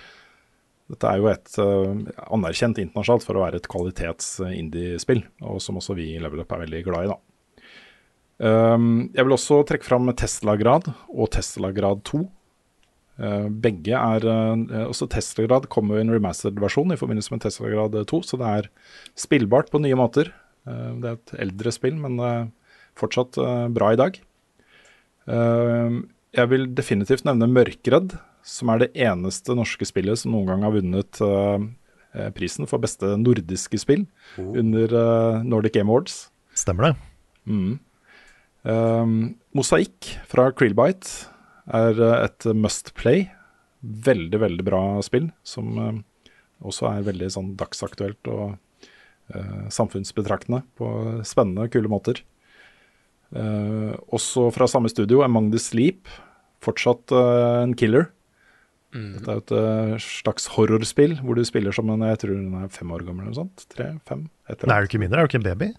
Dette 0.93 1.09
er 1.09 1.23
jo 1.23 1.31
et 1.31 1.55
uh, 1.63 1.95
anerkjent 2.35 2.83
internasjonalt 2.83 3.25
for 3.25 3.39
å 3.39 3.47
være 3.47 3.63
et 3.63 3.69
kvalitets-indie-spill, 3.73 5.23
og 5.49 5.63
som 5.65 5.79
også 5.81 5.97
vi 5.97 6.11
i 6.13 6.21
Level 6.21 6.43
Up 6.43 6.53
er 6.53 6.67
veldig 6.67 6.83
glad 6.85 7.07
i, 7.07 7.15
da. 7.15 7.32
Um, 8.43 8.87
jeg 9.15 9.23
vil 9.23 9.37
også 9.37 9.61
trekke 9.69 9.87
fram 9.87 10.09
Tesla-grad 10.19 10.89
og 11.09 11.29
Tesla-grad 11.35 12.03
2. 12.09 12.23
Uh, 13.23 13.47
begge 13.63 13.95
er 13.95 14.25
uh, 14.25 14.89
Også 14.89 15.07
Tesla-grad 15.13 15.69
kommer 15.71 16.01
i 16.01 16.03
en 16.03 16.11
remastered 16.11 16.59
versjon 16.63 16.91
i 16.91 16.99
forbindelse 16.99 17.35
med 17.35 17.45
Tesla-grad 17.45 17.95
2, 18.11 18.23
så 18.27 18.41
det 18.41 18.49
er 18.51 18.71
spillbart 19.15 19.71
på 19.71 19.83
nye 19.85 19.99
måter. 19.99 20.33
Uh, 20.67 20.99
det 20.99 21.13
er 21.13 21.21
et 21.21 21.37
eldre 21.47 21.75
spill, 21.75 21.95
men 22.03 22.19
fortsatt 22.99 23.39
bra 23.73 23.95
i 23.95 24.01
dag. 24.01 24.19
Uh, 25.31 26.03
jeg 26.33 26.49
vil 26.51 26.67
definitivt 26.75 27.27
nevne 27.29 27.51
Mørkredd, 27.51 28.17
som 28.43 28.73
er 28.73 28.83
det 28.83 28.91
eneste 29.05 29.55
norske 29.55 29.87
spillet 29.87 30.19
som 30.19 30.33
noen 30.35 30.49
gang 30.49 30.65
har 30.67 30.75
vunnet 30.75 31.21
eh, 31.23 32.31
prisen 32.35 32.67
for 32.67 32.83
beste 32.83 33.15
nordiske 33.21 33.79
spill 33.79 34.07
under 34.41 34.95
uh, 34.97 35.43
Nordic 35.47 35.77
Game 35.77 35.93
Awards. 35.93 36.27
Stemmer 36.57 36.89
det. 36.89 36.95
Mm. 37.47 37.77
Um, 38.63 39.35
Mosaikk 39.57 40.13
fra 40.31 40.51
Krillbite 40.55 41.29
er 41.73 41.99
uh, 41.99 42.19
et 42.23 42.47
must 42.55 42.93
play. 42.99 43.27
Veldig, 43.83 44.39
veldig 44.39 44.67
bra 44.67 44.83
spill, 45.03 45.31
som 45.43 45.79
uh, 45.79 45.95
også 46.63 46.91
er 46.93 47.09
veldig 47.09 47.31
sånn 47.35 47.55
dagsaktuelt 47.59 48.31
og 48.31 48.55
uh, 49.35 49.67
samfunnsbetraktende 49.73 50.63
på 50.79 50.91
spennende, 51.27 51.69
kule 51.73 51.91
måter. 51.91 52.23
Uh, 53.33 53.95
også 54.13 54.51
fra 54.55 54.69
samme 54.71 54.93
studio, 54.93 55.23
Among 55.27 55.51
the 55.53 55.61
Sleep. 55.63 56.11
Fortsatt 56.63 57.15
uh, 57.15 57.63
en 57.65 57.75
killer. 57.79 58.11
Dette 58.93 59.31
er 59.31 59.39
jo 59.39 59.41
et 59.41 59.53
uh, 59.57 60.03
slags 60.05 60.51
horrorspill 60.53 61.15
hvor 61.25 61.39
du 61.39 61.47
spiller 61.49 61.73
som 61.73 61.89
en 61.89 62.03
Jeg 62.05 62.19
tror 62.21 62.37
hun 62.37 62.59
er 62.61 62.75
fem 62.75 62.91
år 62.93 63.07
gammel 63.07 63.25
eller 63.25 63.33
noe 63.33 63.41
sånt. 63.41 63.65
Tre, 63.73 63.95
fem, 64.09 64.27
et 64.47 64.59
eller 64.59 64.69
Nei, 64.69 64.77
er 64.77 64.85
du 64.85 64.91
ikke 64.91 65.01
mindre? 65.01 65.23
Er 65.23 65.25
du 65.25 65.33
ikke 65.33 65.41
en 65.41 65.47
baby? 65.49 65.71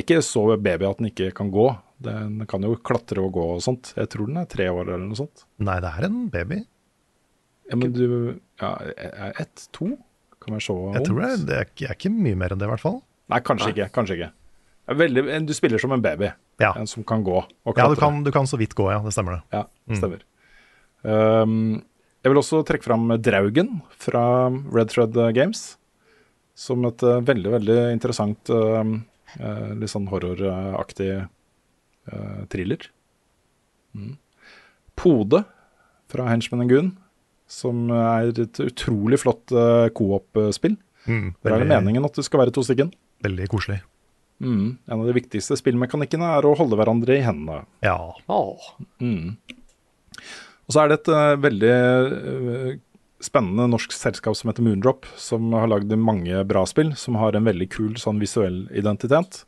Ikke 0.00 0.22
så 0.24 0.44
baby 0.56 0.86
at 0.88 1.00
den 1.02 1.10
ikke 1.10 1.30
kan 1.36 1.50
gå. 1.52 1.66
Den 2.02 2.46
kan 2.50 2.64
jo 2.64 2.74
klatre 2.80 3.22
og 3.22 3.34
gå 3.36 3.42
og 3.56 3.60
sånt. 3.64 3.92
Jeg 3.98 4.08
tror 4.12 4.30
den 4.30 4.40
er 4.40 4.48
tre 4.50 4.66
år 4.72 4.86
eller 4.88 5.04
noe 5.04 5.18
sånt. 5.18 5.44
Nei, 5.62 5.76
det 5.84 5.90
er 5.92 6.06
en 6.08 6.22
baby. 6.32 6.62
Ja, 7.70 7.76
men 7.78 7.92
du 7.94 8.06
Ja, 8.60 8.72
ett? 9.40 9.68
To? 9.76 9.92
Kan 10.42 10.56
være 10.56 10.64
så 10.64 10.76
Jeg 10.96 11.04
tror 11.06 11.20
det 11.20 11.28
er, 11.28 11.42
det 11.46 11.56
er, 11.58 11.68
ikke, 11.70 11.86
er 11.90 11.94
ikke 11.98 12.10
mye 12.14 12.38
mer 12.40 12.54
enn 12.54 12.58
det, 12.62 12.66
i 12.66 12.72
hvert 12.72 12.82
fall. 12.82 12.96
Nei, 13.30 13.38
kanskje 13.46 13.70
ikke. 13.74 13.90
Kanskje 13.94 14.16
ikke. 14.18 14.30
Veldig, 14.98 15.22
du 15.46 15.52
spiller 15.54 15.78
som 15.78 15.92
en 15.94 16.02
baby. 16.02 16.32
Ja. 16.60 16.72
En 16.80 16.88
som 16.90 17.04
kan 17.06 17.22
gå 17.24 17.36
og 17.38 17.46
Ja, 17.70 17.72
klatre. 17.76 17.94
du 17.94 18.00
kan, 18.00 18.22
du 18.26 18.32
kan 18.34 18.48
så 18.50 18.58
vidt 18.58 18.74
gå, 18.74 18.88
ja. 18.90 18.98
Det 19.04 19.12
stemmer 19.14 19.38
det. 19.38 19.42
Ja, 19.54 19.62
stemmer. 19.94 20.24
Um, 21.06 21.82
jeg 22.22 22.30
vil 22.32 22.38
også 22.42 22.64
trekke 22.66 22.86
fram 22.86 23.06
Draugen 23.22 23.80
fra 23.98 24.24
Red 24.50 24.90
Thread 24.92 25.16
Games. 25.36 25.76
Som 26.58 26.84
et 26.90 27.02
uh, 27.06 27.20
veldig, 27.24 27.50
veldig 27.54 27.78
interessant, 27.94 28.50
um, 28.52 28.98
uh, 29.40 29.72
litt 29.78 29.92
sånn 29.92 30.08
horroraktig 30.10 31.12
uh, 31.22 32.42
thriller. 32.52 32.88
Mm. 33.96 34.16
Pode 34.98 35.44
fra 36.12 36.28
Henchman 36.28 36.68
Goon, 36.68 36.92
som 37.48 37.88
er 37.92 38.32
et 38.32 38.60
utrolig 38.64 39.20
flott 39.22 39.52
uh, 39.56 39.88
co-op-spill. 39.96 40.76
Mm, 41.06 41.32
Der 41.42 41.56
er 41.56 41.64
det 41.64 41.70
meningen 41.72 42.04
at 42.06 42.16
det 42.16 42.24
skal 42.28 42.44
være 42.44 42.54
to 42.54 42.64
stykken. 42.66 42.92
Veldig 43.24 43.48
koselig. 43.52 43.80
Mm. 44.42 44.78
En 44.90 45.00
av 45.00 45.06
de 45.06 45.14
viktigste 45.14 45.56
spillmekanikkene 45.58 46.28
er 46.38 46.46
å 46.46 46.54
holde 46.58 46.78
hverandre 46.78 47.18
i 47.18 47.24
hendene. 47.24 47.62
Ja. 47.84 47.96
Mm. 49.02 49.36
Og 50.66 50.74
så 50.74 50.82
er 50.82 50.90
det 50.90 51.00
et 51.00 51.10
uh, 51.12 51.34
veldig 51.42 51.70
eh, 51.72 52.72
spennende 53.22 53.68
norsk 53.70 53.94
selskap 53.94 54.36
som 54.38 54.50
heter 54.50 54.64
Moondrop, 54.66 55.06
som 55.16 55.52
har 55.54 55.70
lagd 55.70 55.92
mange 55.98 56.42
bra 56.48 56.64
spill, 56.68 56.92
som 56.98 57.18
har 57.20 57.36
en 57.36 57.46
veldig 57.46 57.68
kul 57.72 57.96
sånn 58.00 58.20
visuell 58.22 58.64
identitet. 58.74 59.44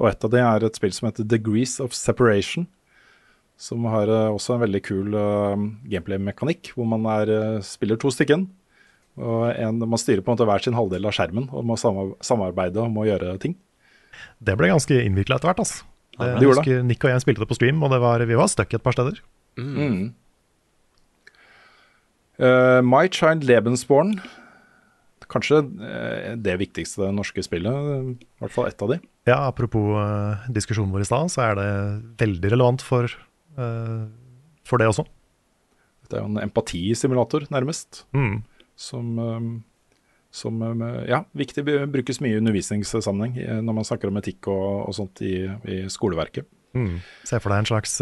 Og 0.00 0.10
et 0.10 0.26
av 0.26 0.32
de 0.32 0.42
er 0.42 0.66
et 0.66 0.78
spill 0.78 0.92
som 0.94 1.08
heter 1.08 1.26
Degrees 1.28 1.78
of 1.82 1.94
Separation, 1.96 2.66
som 3.60 3.86
har 3.86 4.10
eh, 4.10 4.34
også 4.34 4.56
en 4.56 4.64
veldig 4.64 4.80
kul 4.82 5.14
uh, 5.14 5.54
gameplay-mekanikk, 5.86 6.72
hvor 6.74 6.88
man 6.90 7.06
er, 7.20 7.30
eh, 7.30 7.58
spiller 7.64 8.00
to 8.00 8.10
stykken. 8.10 8.48
Og 9.14 9.44
en, 9.52 9.78
man 9.78 10.00
styrer 10.00 10.24
på 10.24 10.32
en 10.32 10.34
måte 10.34 10.48
hver 10.48 10.64
sin 10.64 10.74
halvdel 10.74 11.06
av 11.06 11.14
skjermen 11.14 11.46
og 11.54 11.62
må 11.68 11.76
samarbeide 11.78 12.82
om 12.82 12.96
å 12.98 13.06
gjøre 13.06 13.36
ting. 13.42 13.54
Det 14.42 14.56
ble 14.58 14.72
ganske 14.72 14.98
innvikla 15.06 15.38
etter 15.38 15.52
hvert, 15.52 15.62
altså. 15.62 15.86
Det, 16.14 16.26
det 16.26 16.32
jeg 16.32 16.48
gjorde 16.48 16.64
det 16.66 16.80
Nick 16.88 17.06
og 17.06 17.12
jeg 17.12 17.22
spilte 17.22 17.42
det 17.42 17.50
på 17.50 17.56
stream, 17.58 17.78
og 17.86 17.94
det 17.94 18.00
var, 18.02 18.22
vi 18.26 18.38
var 18.38 18.50
stuck 18.50 18.74
et 18.74 18.82
par 18.82 18.94
steder. 18.96 19.22
Mm. 19.54 20.10
Eh, 22.38 22.80
My 22.82 23.08
Child 23.12 23.44
Lebensborn. 23.46 24.16
Kanskje 25.30 25.62
eh, 25.64 26.34
det 26.38 26.56
viktigste 26.60 27.10
norske 27.14 27.42
spillet. 27.46 27.74
I 28.14 28.42
hvert 28.42 28.54
fall 28.54 28.68
ett 28.68 28.82
av 28.84 28.94
de. 28.94 29.00
Ja, 29.24 29.38
apropos 29.48 29.94
uh, 29.96 30.44
diskusjonen 30.52 30.92
vår 30.92 31.06
i 31.06 31.08
stad, 31.08 31.30
så 31.32 31.46
er 31.46 31.54
det 31.56 31.68
veldig 32.20 32.50
relevant 32.52 32.82
for, 32.84 33.08
uh, 33.56 34.04
for 34.68 34.82
det 34.82 34.90
også. 34.90 35.06
Det 36.04 36.18
er 36.18 36.26
jo 36.26 36.28
en 36.28 36.42
empatisimulator, 36.42 37.46
nærmest. 37.54 38.02
Mm. 38.12 38.42
Som, 38.76 39.14
eh, 39.22 39.46
som 40.34 40.60
eh, 40.60 40.98
ja, 41.08 41.22
viktig 41.32 41.64
brukes 41.64 42.20
mye 42.20 42.34
i 42.34 42.40
undervisningssammenheng 42.42 43.62
når 43.64 43.76
man 43.78 43.86
snakker 43.88 44.10
om 44.10 44.18
etikk 44.20 44.50
og, 44.52 44.90
og 44.90 44.96
sånt 44.98 45.22
i, 45.24 45.46
i 45.70 45.78
skoleverket. 45.88 46.44
Mm. 46.76 46.98
Se 47.24 47.40
for 47.40 47.54
deg 47.54 47.62
en 47.62 47.70
slags 47.70 47.96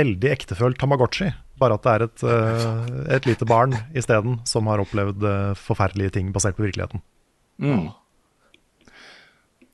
veldig 0.00 0.32
ektefølt 0.32 0.80
Tamagotchi. 0.80 1.30
Bare 1.60 1.76
at 1.76 1.84
det 1.86 1.92
er 1.92 2.04
et, 2.06 2.24
uh, 2.24 3.06
et 3.16 3.28
lite 3.28 3.46
barn 3.48 3.76
isteden 3.96 4.38
som 4.48 4.68
har 4.70 4.80
opplevd 4.82 5.24
uh, 5.26 5.56
forferdelige 5.58 6.16
ting 6.16 6.30
basert 6.34 6.56
på 6.56 6.64
virkeligheten. 6.64 7.02
Mm. 7.60 7.90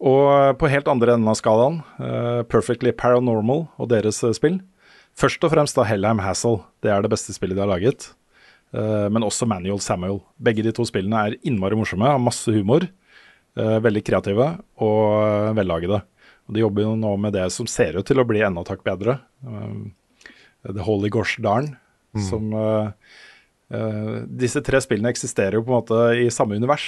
Og 0.06 0.58
på 0.60 0.68
helt 0.68 0.88
andre 0.92 1.14
enden 1.14 1.30
av 1.30 1.38
skalaen, 1.38 1.80
uh, 2.02 2.42
Perfectly 2.50 2.92
Paranormal 2.92 3.64
og 3.78 3.90
deres 3.94 4.18
eh, 4.26 4.34
spill. 4.36 4.58
Først 5.16 5.44
og 5.46 5.54
fremst 5.54 5.78
da 5.78 5.86
Hellheim 5.88 6.20
Hassel. 6.20 6.58
Det 6.84 6.90
er 6.92 7.00
det 7.00 7.12
beste 7.14 7.32
spillet 7.32 7.56
de 7.56 7.62
har 7.64 7.70
laget. 7.70 8.10
Eh, 8.76 9.06
men 9.08 9.24
også 9.24 9.48
Manual 9.48 9.80
Samuel. 9.80 10.20
Begge 10.36 10.64
de 10.66 10.74
to 10.76 10.84
spillene 10.84 11.22
er 11.22 11.38
innmari 11.48 11.78
morsomme, 11.78 12.10
har 12.10 12.20
masse 12.20 12.52
humor. 12.52 12.84
eh, 13.56 13.78
veldig 13.80 14.02
kreative 14.04 14.48
og 14.84 15.04
eh, 15.22 15.52
vellagede. 15.56 16.02
Og 16.46 16.54
De 16.54 16.62
jobber 16.62 16.84
jo 16.84 16.96
nå 17.00 17.14
med 17.20 17.32
det 17.32 17.46
som 17.54 17.68
ser 17.70 17.96
ut 17.96 18.06
til 18.06 18.20
å 18.20 18.26
bli 18.28 18.42
enda 18.44 18.64
takk 18.66 18.84
bedre. 18.86 19.18
Eh, 19.46 19.78
The 20.72 20.84
Holy 20.86 21.10
Gosh 21.12 21.40
Darn. 21.42 21.74
Som 22.30 22.52
uh, 22.54 22.92
eh, 23.72 24.22
Disse 24.26 24.62
tre 24.64 24.80
spillene 24.80 25.12
eksisterer 25.12 25.58
jo 25.58 25.66
på 25.66 25.72
en 25.72 25.80
måte 25.82 26.00
i 26.22 26.30
samme 26.32 26.56
univers. 26.56 26.86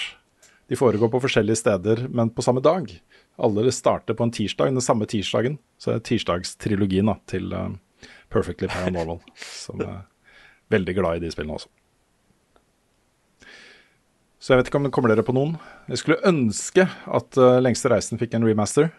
De 0.69 0.77
foregår 0.77 1.11
på 1.13 1.21
forskjellige 1.25 1.63
steder, 1.63 2.07
men 2.13 2.31
på 2.31 2.45
samme 2.45 2.63
dag. 2.65 2.91
Alle 3.41 3.73
starter 3.73 4.17
på 4.17 4.27
en 4.27 4.35
tirsdag, 4.35 4.73
den 4.75 4.85
samme 4.85 5.09
tirsdagen. 5.09 5.57
Så 5.81 5.93
det 5.93 5.99
er 5.99 6.07
tirsdagstrilogien 6.11 7.09
da, 7.09 7.17
til 7.31 7.53
uh, 7.55 7.71
Perfectly 8.33 8.69
Paranormal. 8.73 9.23
som 9.65 9.81
er 9.85 10.03
veldig 10.73 10.97
glad 10.99 11.19
i 11.19 11.27
de 11.27 11.33
spillene 11.33 11.57
også. 11.57 11.73
Så 14.39 14.53
jeg 14.53 14.61
vet 14.61 14.69
ikke 14.71 14.79
om 14.79 14.87
det 14.87 14.93
kommer 14.95 15.11
dere 15.11 15.25
på 15.27 15.35
noen. 15.35 15.57
Jeg 15.91 16.03
skulle 16.03 16.21
ønske 16.29 16.85
at 16.87 17.41
uh, 17.41 17.59
Lengste 17.65 17.91
reisen 17.91 18.21
fikk 18.21 18.37
en 18.37 18.47
remaster. 18.47 18.93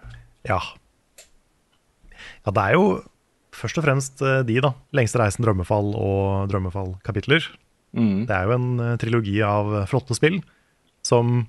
Ja. 0.48 0.60
Ja, 2.44 2.52
det 2.52 2.64
er 2.66 2.76
jo 2.76 2.84
først 3.56 3.80
og 3.80 3.86
fremst 3.86 4.22
eh, 4.26 4.42
de, 4.48 4.60
da. 4.64 4.74
'Lengste 4.94 5.20
reisen', 5.22 5.44
'Drømmefall' 5.46 5.96
og 5.98 6.50
'Drømmefall'-kapitler. 6.52 7.48
Mm. 7.98 8.28
Det 8.30 8.36
er 8.36 8.46
jo 8.46 8.56
en 8.56 8.68
eh, 8.80 8.98
trilogi 9.02 9.40
av 9.46 9.72
eh, 9.74 9.88
flotte 9.90 10.18
spill 10.18 10.42
som 11.06 11.48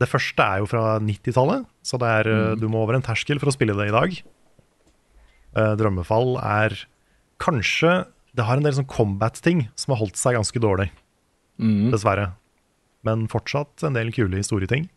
Det 0.00 0.08
første 0.08 0.40
er 0.40 0.62
jo 0.62 0.66
fra 0.70 0.96
90-tallet, 0.96 1.66
så 1.84 1.98
det 2.00 2.08
er, 2.08 2.24
mm. 2.24 2.60
du 2.62 2.70
må 2.72 2.80
over 2.80 2.96
en 2.96 3.04
terskel 3.04 3.36
for 3.36 3.50
å 3.50 3.52
spille 3.52 3.74
det 3.76 3.90
i 3.90 3.92
dag. 3.92 4.14
Uh, 5.52 5.74
'Drømmefall' 5.76 6.38
er 6.40 6.72
kanskje 7.42 8.06
Det 8.32 8.46
har 8.46 8.56
en 8.56 8.64
del 8.64 8.72
sånn 8.78 8.88
combat-ting 8.88 9.66
som 9.76 9.92
har 9.92 10.00
holdt 10.00 10.16
seg 10.16 10.38
ganske 10.38 10.56
dårlig, 10.62 10.88
Mm. 11.60 11.90
dessverre. 11.90 12.30
Men 13.04 13.26
fortsatt 13.28 13.82
en 13.84 13.92
del 13.92 14.12
kule 14.12 14.38
historieting. 14.38 14.88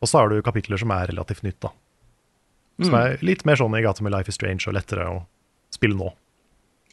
Og 0.00 0.08
så 0.08 0.20
har 0.22 0.30
du 0.30 0.40
kapitler 0.40 0.78
som 0.78 0.92
er 0.94 1.10
relativt 1.10 1.42
nytt, 1.42 1.60
da. 1.60 1.72
Som 2.80 2.94
Mm. 2.94 3.00
er 3.00 3.18
litt 3.22 3.44
mer 3.44 3.56
sånn 3.60 3.76
i 3.78 3.82
gata 3.84 4.02
med 4.02 4.12
Life 4.12 4.28
is 4.28 4.34
Strange 4.38 4.66
og 4.66 4.74
lettere 4.74 5.04
å 5.06 5.26
spille 5.70 5.94
nå. 5.98 6.12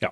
Ja. 0.02 0.10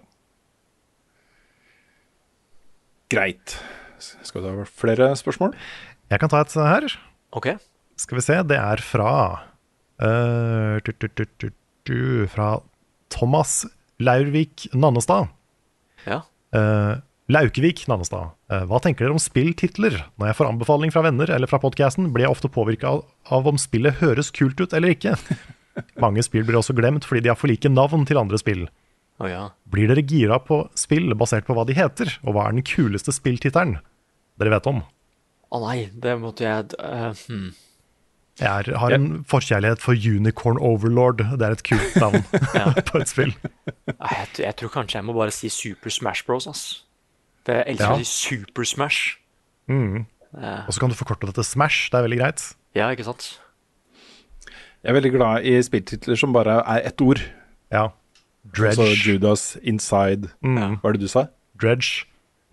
Greit. 3.11 3.57
Skal 3.99 4.41
vi 4.41 4.47
ta 4.47 4.65
flere 4.69 5.09
spørsmål? 5.17 5.53
Jeg 6.11 6.21
kan 6.21 6.29
ta 6.31 6.41
et 6.41 6.53
her. 6.57 6.87
Ok. 7.35 7.49
Skal 7.97 8.19
vi 8.19 8.23
se, 8.25 8.37
det 8.43 8.57
er 8.59 8.81
fra 8.83 9.11
uh, 10.03 10.79
tu, 10.83 10.91
tu, 10.99 11.07
tu, 11.07 11.25
tu, 11.39 11.49
tu, 11.87 11.97
Fra 12.27 12.59
Thomas 13.13 13.63
Laurvik 14.03 14.67
Nannestad. 14.75 15.29
Ja. 16.05 16.23
Uh, 16.55 16.97
Laukevik 17.31 17.85
Nannestad. 17.89 18.33
Uh, 18.51 18.65
hva 18.69 18.81
tenker 18.83 19.05
dere 19.05 19.15
om 19.15 19.21
spilltitler? 19.21 19.95
Når 20.19 20.31
jeg 20.31 20.37
får 20.39 20.49
anbefaling 20.51 20.93
fra 20.93 21.05
venner 21.07 21.31
eller 21.33 21.49
fra 21.49 21.61
podkasten, 21.63 22.11
blir 22.13 22.27
jeg 22.27 22.35
ofte 22.35 22.51
påvirka 22.51 22.91
av, 22.91 23.05
av 23.33 23.47
om 23.49 23.57
spillet 23.61 24.01
høres 24.01 24.29
kult 24.35 24.59
ut 24.61 24.75
eller 24.75 24.93
ikke. 24.97 25.15
Mange 25.99 26.23
spill 26.25 26.45
blir 26.47 26.59
også 26.59 26.75
glemt 26.77 27.05
fordi 27.07 27.25
de 27.25 27.31
har 27.31 27.39
for 27.39 27.51
like 27.51 27.69
navn 27.71 28.05
til 28.07 28.19
andre 28.21 28.39
spill. 28.41 28.65
Oh, 29.19 29.27
ja. 29.31 29.49
Blir 29.71 29.87
dere 29.91 30.03
gira 30.03 30.39
på 30.43 30.65
spill 30.75 31.13
basert 31.15 31.47
på 31.47 31.55
hva 31.55 31.63
de 31.67 31.75
heter, 31.77 32.17
og 32.25 32.35
hva 32.35 32.47
er 32.47 32.57
den 32.57 32.65
kuleste 32.67 33.13
spilltittelen 33.15 33.77
dere 34.39 34.51
vet 34.57 34.67
om? 34.67 34.81
Å 35.55 35.61
nei, 35.63 35.77
det 35.93 36.17
måtte 36.19 36.43
jeg 36.43 36.75
uh, 36.81 37.13
hmm. 37.29 37.53
Jeg 38.35 38.75
har 38.75 38.91
en 38.91 39.21
forkjærlighet 39.23 39.79
for 39.79 39.95
Unicorn 39.95 40.57
Overlord. 40.59 41.21
Det 41.39 41.45
er 41.47 41.53
et 41.55 41.63
kult 41.63 41.93
navn 42.01 42.25
på 42.89 42.99
et 42.99 43.11
spill. 43.11 43.31
Jeg, 43.87 44.27
jeg 44.43 44.57
tror 44.59 44.73
kanskje 44.73 44.99
jeg 44.99 45.07
må 45.07 45.15
bare 45.15 45.31
si 45.31 45.47
Super 45.53 45.93
Smash 45.93 46.25
Bros. 46.27 46.49
ass. 46.51 46.65
Det 47.47 47.61
jeg 47.61 47.75
elsker 47.75 47.93
Ja. 47.93 47.95
å 47.95 48.03
si 48.03 48.09
Super 48.11 48.67
Smash. 48.67 49.15
Mm. 49.71 50.03
Uh. 50.35 50.65
Og 50.67 50.75
så 50.75 50.83
kan 50.83 50.91
du 50.91 50.99
forkorte 50.99 51.29
det 51.29 51.37
til 51.39 51.47
Smash. 51.47 51.87
Det 51.93 52.01
er 52.01 52.07
veldig 52.09 52.19
greit. 52.19 52.43
ja, 52.75 52.91
ikke 52.91 53.07
sant? 53.07 53.29
Jeg 54.85 54.91
er 54.93 54.97
veldig 54.99 55.11
glad 55.15 55.45
i 55.49 55.55
spilltitler 55.65 56.17
som 56.19 56.33
bare 56.35 56.59
er 56.61 56.83
ett 56.91 57.01
ord. 57.01 57.21
Ja. 57.73 57.87
Dredge. 58.53 58.77
Altså 58.77 59.09
Judas, 59.09 59.45
Inside 59.65 60.29
Mm. 60.45 60.75
Hva 60.81 60.89
er 60.91 60.93
det 60.93 61.01
du 61.01 61.07
sa? 61.09 61.23
Dredge. 61.57 62.05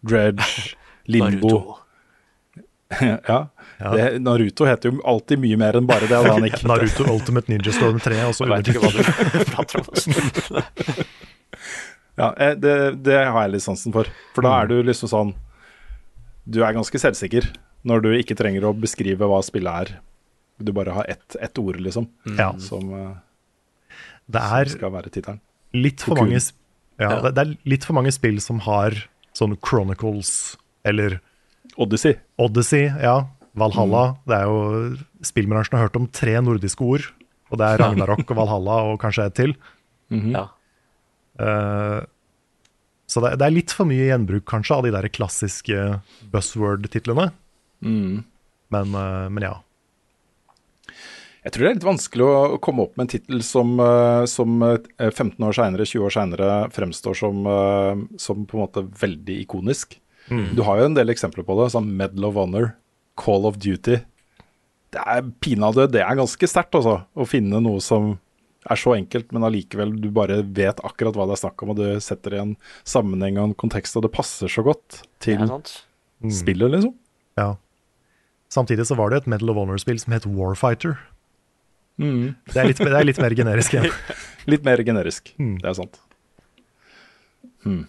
Dredge, 0.03 0.75
Limbo. 1.13 1.77
ja. 3.03 3.47
Det, 3.83 4.07
Naruto 4.23 4.65
heter 4.69 4.91
jo 4.93 5.01
alltid 5.09 5.41
mye 5.43 5.57
mer 5.61 5.77
enn 5.79 5.87
bare 5.89 6.09
det. 6.09 6.23
Da. 6.25 6.37
Naruto 6.73 7.05
Ultimate 7.13 7.51
Ninja 7.53 7.73
Storm 7.77 8.01
3. 8.01 8.19
Og 8.29 8.35
så 8.37 8.47
Jeg 8.49 8.57
vet 8.57 8.73
ikke 8.73 8.83
hva 8.83 8.93
du 8.97 9.45
prater 9.53 9.83
om. 9.83 9.91
altså. 9.93 11.05
Ja, 12.21 12.29
eh, 12.37 12.55
det, 12.61 12.75
det 13.07 13.17
har 13.25 13.47
jeg 13.47 13.55
litt 13.55 13.65
sansen 13.65 13.93
for. 13.95 14.09
For 14.37 14.45
da 14.45 14.57
er 14.63 14.69
Mm. 14.69 14.73
du 14.73 14.89
liksom 14.91 15.09
sånn 15.09 15.35
Du 16.45 16.59
er 16.65 16.73
ganske 16.75 16.99
selvsikker 16.99 17.47
når 17.87 18.03
du 18.03 18.09
ikke 18.19 18.35
trenger 18.39 18.65
å 18.69 18.73
beskrive 18.79 19.27
hva 19.31 19.39
spillet 19.47 19.73
er. 19.87 19.93
Du 20.65 20.73
bare 20.73 20.95
har 20.97 21.07
ett 21.09 21.37
ett 21.41 21.59
ord, 21.59 21.81
liksom, 21.81 22.09
Ja. 22.39 22.53
som, 22.59 22.93
uh, 22.93 23.17
Det 24.31 24.41
som 24.43 24.79
skal 24.79 24.93
være 24.93 25.11
tittelen. 25.11 25.41
litt 25.75 26.01
for 26.03 26.17
mange 26.17 26.39
ja, 26.39 27.09
Ja. 27.11 27.21
Det, 27.21 27.35
det 27.35 27.43
er 27.47 27.57
litt 27.65 27.85
for 27.85 27.95
mange 27.95 28.13
spill 28.13 28.41
som 28.41 28.61
har 28.61 28.95
sånn 29.35 29.57
Chronicles 29.65 30.57
eller 30.85 31.21
Odyssey. 31.79 32.19
Odyssey, 32.39 32.91
ja. 33.01 33.27
Valhalla. 33.57 34.17
Det 34.27 34.37
er 34.37 34.45
jo 34.49 34.97
Spillbransjen 35.25 35.77
har 35.79 35.89
hørt 35.89 35.97
om 35.97 36.07
tre 36.09 36.35
nordiske 36.41 36.81
ord. 36.85 37.07
Og 37.51 37.59
det 37.59 37.67
er 37.69 37.79
Ragnarok 37.83 38.25
og 38.31 38.37
Valhalla 38.37 38.77
og 38.93 39.01
kanskje 39.01 39.27
et 39.27 39.35
til. 39.35 39.55
Ja. 40.11 40.49
uh, 41.41 42.05
så 43.09 43.21
det, 43.25 43.35
det 43.41 43.47
er 43.47 43.53
litt 43.57 43.73
for 43.77 43.85
mye 43.89 44.07
gjenbruk, 44.09 44.45
kanskje, 44.49 44.77
av 44.77 44.87
de 44.87 44.93
der 44.95 45.09
klassiske 45.13 46.01
buzzword-titlene. 46.33 47.31
Mm. 47.85 48.23
Men, 48.73 48.95
uh, 48.97 49.29
men 49.29 49.45
ja. 49.45 49.55
Jeg 51.43 51.55
tror 51.55 51.65
det 51.65 51.71
er 51.71 51.77
litt 51.81 51.87
vanskelig 51.89 52.27
å, 52.27 52.59
komme 52.63 52.85
opp 52.87 52.95
med 52.95 53.09
en 53.09 53.13
tittel 53.17 53.41
som, 53.43 53.75
eh, 53.83 54.25
som 54.31 54.63
eh, 54.63 55.09
15 55.11 55.43
år 55.43 55.57
seinere, 55.57 55.87
20 55.89 56.07
år 56.07 56.15
seinere, 56.15 56.51
fremstår 56.75 57.19
som, 57.19 57.43
eh, 57.51 58.05
som 58.23 58.45
på 58.47 58.59
en 58.59 58.63
måte 58.63 58.85
veldig 59.01 59.41
ikonisk. 59.43 59.99
Mm. 60.31 60.53
Du 60.55 60.63
har 60.63 60.79
jo 60.79 60.87
en 60.87 60.99
del 60.99 61.11
eksempler 61.11 61.47
på 61.47 61.57
det, 61.59 61.73
som 61.75 61.89
Medal 61.99 62.29
of 62.29 62.39
Honor, 62.39 62.77
Call 63.19 63.49
of 63.51 63.59
Duty. 63.59 63.99
Det 64.93 65.03
er 65.03 65.25
pinadø, 65.43 65.89
det 65.91 66.05
er 66.05 66.21
ganske 66.21 66.47
sterkt, 66.47 66.79
altså. 66.79 67.01
Å 67.11 67.27
finne 67.27 67.59
noe 67.65 67.83
som 67.83 68.15
er 68.71 68.79
så 68.79 68.95
enkelt, 68.95 69.33
men 69.35 69.43
allikevel 69.49 69.97
du 69.99 70.13
bare 70.15 70.39
vet 70.47 70.79
akkurat 70.87 71.17
hva 71.19 71.27
det 71.27 71.35
er 71.35 71.43
snakk 71.43 71.65
om, 71.65 71.73
og 71.75 71.81
du 71.81 71.87
setter 72.05 72.37
det 72.37 72.39
i 72.39 72.45
en 72.45 72.55
sammenheng 72.87 73.41
og 73.41 73.49
en 73.49 73.59
kontekst, 73.65 73.99
og 73.99 74.07
det 74.07 74.15
passer 74.15 74.53
så 74.53 74.63
godt 74.63 75.03
til 75.25 75.43
mm. 75.43 76.31
spillet, 76.31 76.71
liksom. 76.77 76.95
ja. 77.41 77.51
Samtidig 78.53 78.85
så 78.85 78.95
var 78.99 79.11
det 79.11 79.23
et 79.23 79.31
Medal 79.33 79.51
of 79.51 79.57
Honor-spill 79.57 79.99
som 79.99 80.13
het 80.13 80.29
Warfighter. 80.29 80.99
Mm. 82.01 82.35
Det, 82.49 82.57
er 82.57 82.67
litt, 82.71 82.79
det 82.81 82.95
er 82.99 83.05
litt 83.05 83.21
mer 83.21 83.35
generisk 83.37 83.75
igjen. 83.77 83.93
Litt 84.51 84.65
mer 84.67 84.81
generisk, 84.83 85.29
Mm. 85.39 85.59
det 85.63 85.69
er 85.71 85.75
sant. 85.79 86.01
Hmm. 87.63 87.85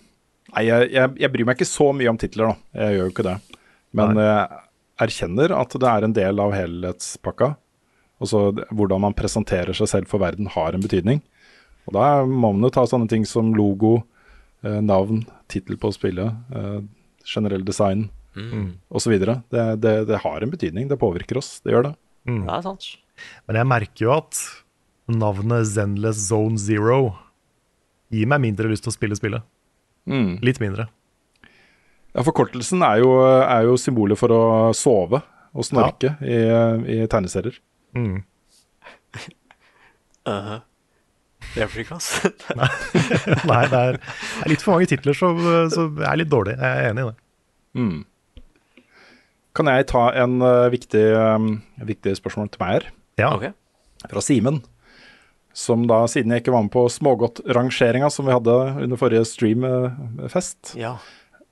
Nei, 0.53 0.63
jeg, 0.67 0.89
jeg, 0.93 1.13
jeg 1.23 1.31
bryr 1.33 1.47
meg 1.49 1.57
ikke 1.57 1.65
så 1.69 1.87
mye 1.97 2.11
om 2.11 2.19
titler, 2.21 2.51
da. 2.51 2.83
Jeg 2.83 2.97
gjør 2.97 3.07
jo 3.07 3.13
ikke 3.13 3.25
det. 3.25 3.35
Men 3.97 4.19
jeg 4.21 4.61
erkjenner 5.07 5.53
at 5.57 5.73
det 5.81 5.89
er 5.89 6.05
en 6.05 6.13
del 6.13 6.41
av 6.43 6.53
helhetspakka. 6.53 7.53
Altså 8.21 8.43
hvordan 8.69 9.01
man 9.07 9.15
presenterer 9.17 9.73
seg 9.77 9.89
selv 9.89 10.11
for 10.11 10.21
verden, 10.21 10.45
har 10.53 10.77
en 10.77 10.83
betydning. 10.85 11.23
Og 11.89 11.95
da 11.97 12.05
må 12.29 12.53
man 12.53 12.67
jo 12.67 12.71
ta 12.77 12.85
sånne 12.87 13.09
ting 13.11 13.25
som 13.27 13.49
logo, 13.57 14.03
eh, 14.63 14.77
navn, 14.85 15.23
tittel 15.51 15.75
på 15.81 15.89
spillet, 15.95 16.37
eh, 16.55 16.81
generell 17.33 17.65
design 17.67 18.09
Mm. 18.33 18.79
osv. 18.89 19.11
Det, 19.21 19.63
det, 19.77 19.91
det 20.09 20.17
har 20.23 20.41
en 20.41 20.49
betydning. 20.49 20.87
Det 20.89 20.97
påvirker 20.97 21.37
oss. 21.37 21.59
Det 21.61 21.69
gjør 21.75 21.83
det. 21.85 21.91
Mm. 22.25 22.39
Det 22.47 22.53
er 22.55 22.63
sant. 22.65 22.87
Men 23.47 23.59
jeg 23.59 23.69
merker 23.69 24.05
jo 24.07 24.13
at 24.15 24.39
navnet 25.11 25.67
Zenless 25.69 26.27
Zone 26.29 26.59
Zero 26.61 27.13
gir 28.13 28.29
meg 28.29 28.43
mindre 28.43 28.71
lyst 28.71 28.85
til 28.85 28.93
å 28.93 28.95
spille 28.95 29.17
spillet. 29.17 29.45
Mm. 30.09 30.37
Litt 30.43 30.59
mindre. 30.63 30.87
Ja, 32.13 32.23
Forkortelsen 32.25 32.83
er 32.85 33.01
jo, 33.01 33.13
er 33.25 33.65
jo 33.67 33.77
symbolet 33.79 34.19
for 34.19 34.33
å 34.33 34.43
sove 34.77 35.23
og 35.53 35.65
snorke 35.65 36.15
i, 36.21 36.37
i 36.95 36.99
tegneserier. 37.09 37.57
Mm. 37.97 38.21
Uh, 40.23 40.61
det 41.51 41.59
hjelper 41.59 41.81
ikke, 41.81 41.97
altså. 41.97 42.29
Nei, 42.55 43.57
det 43.67 43.79
er, 43.79 43.97
det 43.99 44.45
er 44.45 44.51
litt 44.53 44.61
for 44.63 44.77
mange 44.77 44.87
titler 44.87 45.17
som 45.19 45.41
som 45.73 45.97
er 45.99 46.15
litt 46.21 46.29
dårlige. 46.31 46.55
Jeg 46.63 46.79
er 46.79 46.93
enig 46.93 47.03
i 47.03 47.09
det. 47.09 47.17
Mm. 47.75 47.97
Kan 49.59 49.69
jeg 49.69 49.89
ta 49.91 50.05
en 50.23 50.37
uh, 50.39 50.71
viktig, 50.71 51.03
um, 51.19 51.49
viktig 51.91 52.15
spørsmål 52.21 52.53
til 52.53 52.63
meg 52.63 52.71
her? 52.77 52.87
Ja. 53.19 53.33
Okay. 53.35 53.51
Fra 54.09 54.21
Simen. 54.21 54.61
som 55.53 55.83
da, 55.85 55.99
siden 56.09 56.33
jeg 56.33 56.41
ikke 56.41 56.53
var 56.55 56.63
med 56.65 56.73
på 56.73 56.87
smågodtrangeringa 56.89 58.07
som 58.09 58.25
vi 58.25 58.33
hadde 58.33 58.53
under 58.87 58.97
forrige 58.97 59.21
streamfest, 59.29 60.73
Ja. 60.79 60.97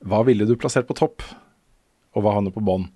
hva 0.02 0.24
ville 0.26 0.42
du 0.44 0.56
plassert 0.56 0.88
på 0.88 0.96
topp, 0.98 1.22
og 2.12 2.24
hva 2.24 2.32
havner 2.34 2.50
på 2.50 2.64
bånn? 2.66 2.88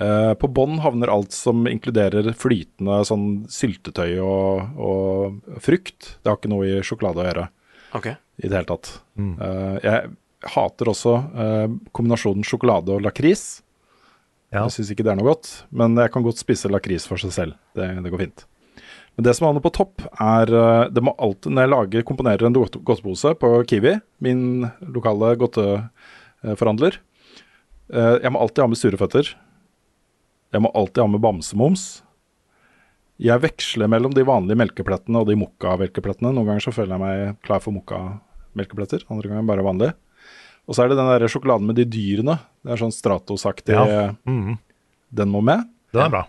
Uh, 0.00 0.32
på 0.34 0.48
bånn 0.48 0.80
havner 0.82 1.12
alt 1.12 1.30
som 1.30 1.68
inkluderer 1.70 2.32
flytende 2.34 3.04
sånn 3.06 3.44
syltetøy 3.46 4.16
og, 4.24 4.80
og 4.80 5.60
frukt. 5.62 6.16
Det 6.22 6.32
har 6.32 6.40
ikke 6.40 6.50
noe 6.50 6.66
i 6.66 6.80
sjokolade 6.82 7.20
å 7.20 7.28
gjøre 7.28 7.44
okay. 8.00 8.16
i 8.42 8.48
det 8.48 8.56
hele 8.56 8.70
tatt. 8.72 8.90
Eh, 9.20 9.76
jeg 9.84 10.16
hater 10.56 10.90
også 10.90 11.14
uh, 11.14 11.68
kombinasjonen 11.94 12.42
sjokolade 12.48 12.96
og 12.96 13.04
lakris. 13.06 13.62
Ja. 14.54 14.64
Jeg 14.68 14.74
syns 14.76 14.90
ikke 14.94 15.02
det 15.06 15.10
er 15.12 15.18
noe 15.18 15.32
godt, 15.32 15.48
men 15.74 15.96
jeg 15.98 16.12
kan 16.14 16.22
godt 16.22 16.38
spise 16.38 16.70
lakris 16.70 17.08
for 17.10 17.18
seg 17.18 17.32
selv. 17.34 17.56
Det, 17.74 17.88
det 18.04 18.12
går 18.12 18.22
fint. 18.22 18.44
Men 19.16 19.26
det 19.26 19.34
som 19.36 19.48
havner 19.48 19.62
på 19.62 19.70
topp, 19.74 20.02
er 20.22 20.50
eh, 20.50 20.88
det 20.94 21.02
må 21.02 21.12
alltid, 21.22 21.52
Når 21.54 21.66
jeg 21.66 21.72
lager, 21.72 22.06
komponerer 22.06 22.46
en 22.48 22.54
godt- 22.56 22.78
godtepose 22.86 23.34
på 23.38 23.50
Kiwi, 23.70 23.96
min 24.22 24.64
lokale 24.94 25.34
godteforhandler 25.42 26.98
eh, 27.92 28.16
Jeg 28.22 28.32
må 28.34 28.40
alltid 28.42 28.62
ha 28.64 28.70
med 28.70 28.78
sure 28.80 28.98
føtter. 28.98 29.34
Jeg 30.54 30.62
må 30.62 30.70
alltid 30.74 31.02
ha 31.02 31.08
med 31.10 31.22
bamsemums. 31.22 31.84
Jeg 33.22 33.38
veksler 33.42 33.90
mellom 33.90 34.14
de 34.14 34.24
vanlige 34.26 34.58
melkeplettene 34.58 35.20
og 35.22 35.28
de 35.30 35.36
mokka-melkeplettene. 35.38 36.32
Noen 36.34 36.48
ganger 36.50 36.64
så 36.66 36.74
føler 36.74 36.94
jeg 36.96 37.02
meg 37.04 37.42
klar 37.46 37.62
for 37.62 37.74
mokka-melkepletter, 37.76 39.06
andre 39.10 39.30
ganger 39.30 39.46
bare 39.50 39.66
vanlig. 39.66 39.92
Og 40.64 40.76
så 40.76 40.84
er 40.84 40.90
det 40.92 40.96
den 40.98 41.10
der 41.10 41.26
sjokoladen 41.28 41.66
med 41.68 41.76
de 41.76 41.84
dyrene. 41.88 42.38
Det 42.64 42.72
er 42.74 42.80
sånn 42.80 42.94
Stratos-aktig. 42.94 43.74
Ja. 43.76 44.14
Mhm. 44.28 44.58
Den 45.14 45.30
må 45.30 45.42
med. 45.44 45.66
Den 45.94 46.06
er 46.06 46.10
bra. 46.10 46.22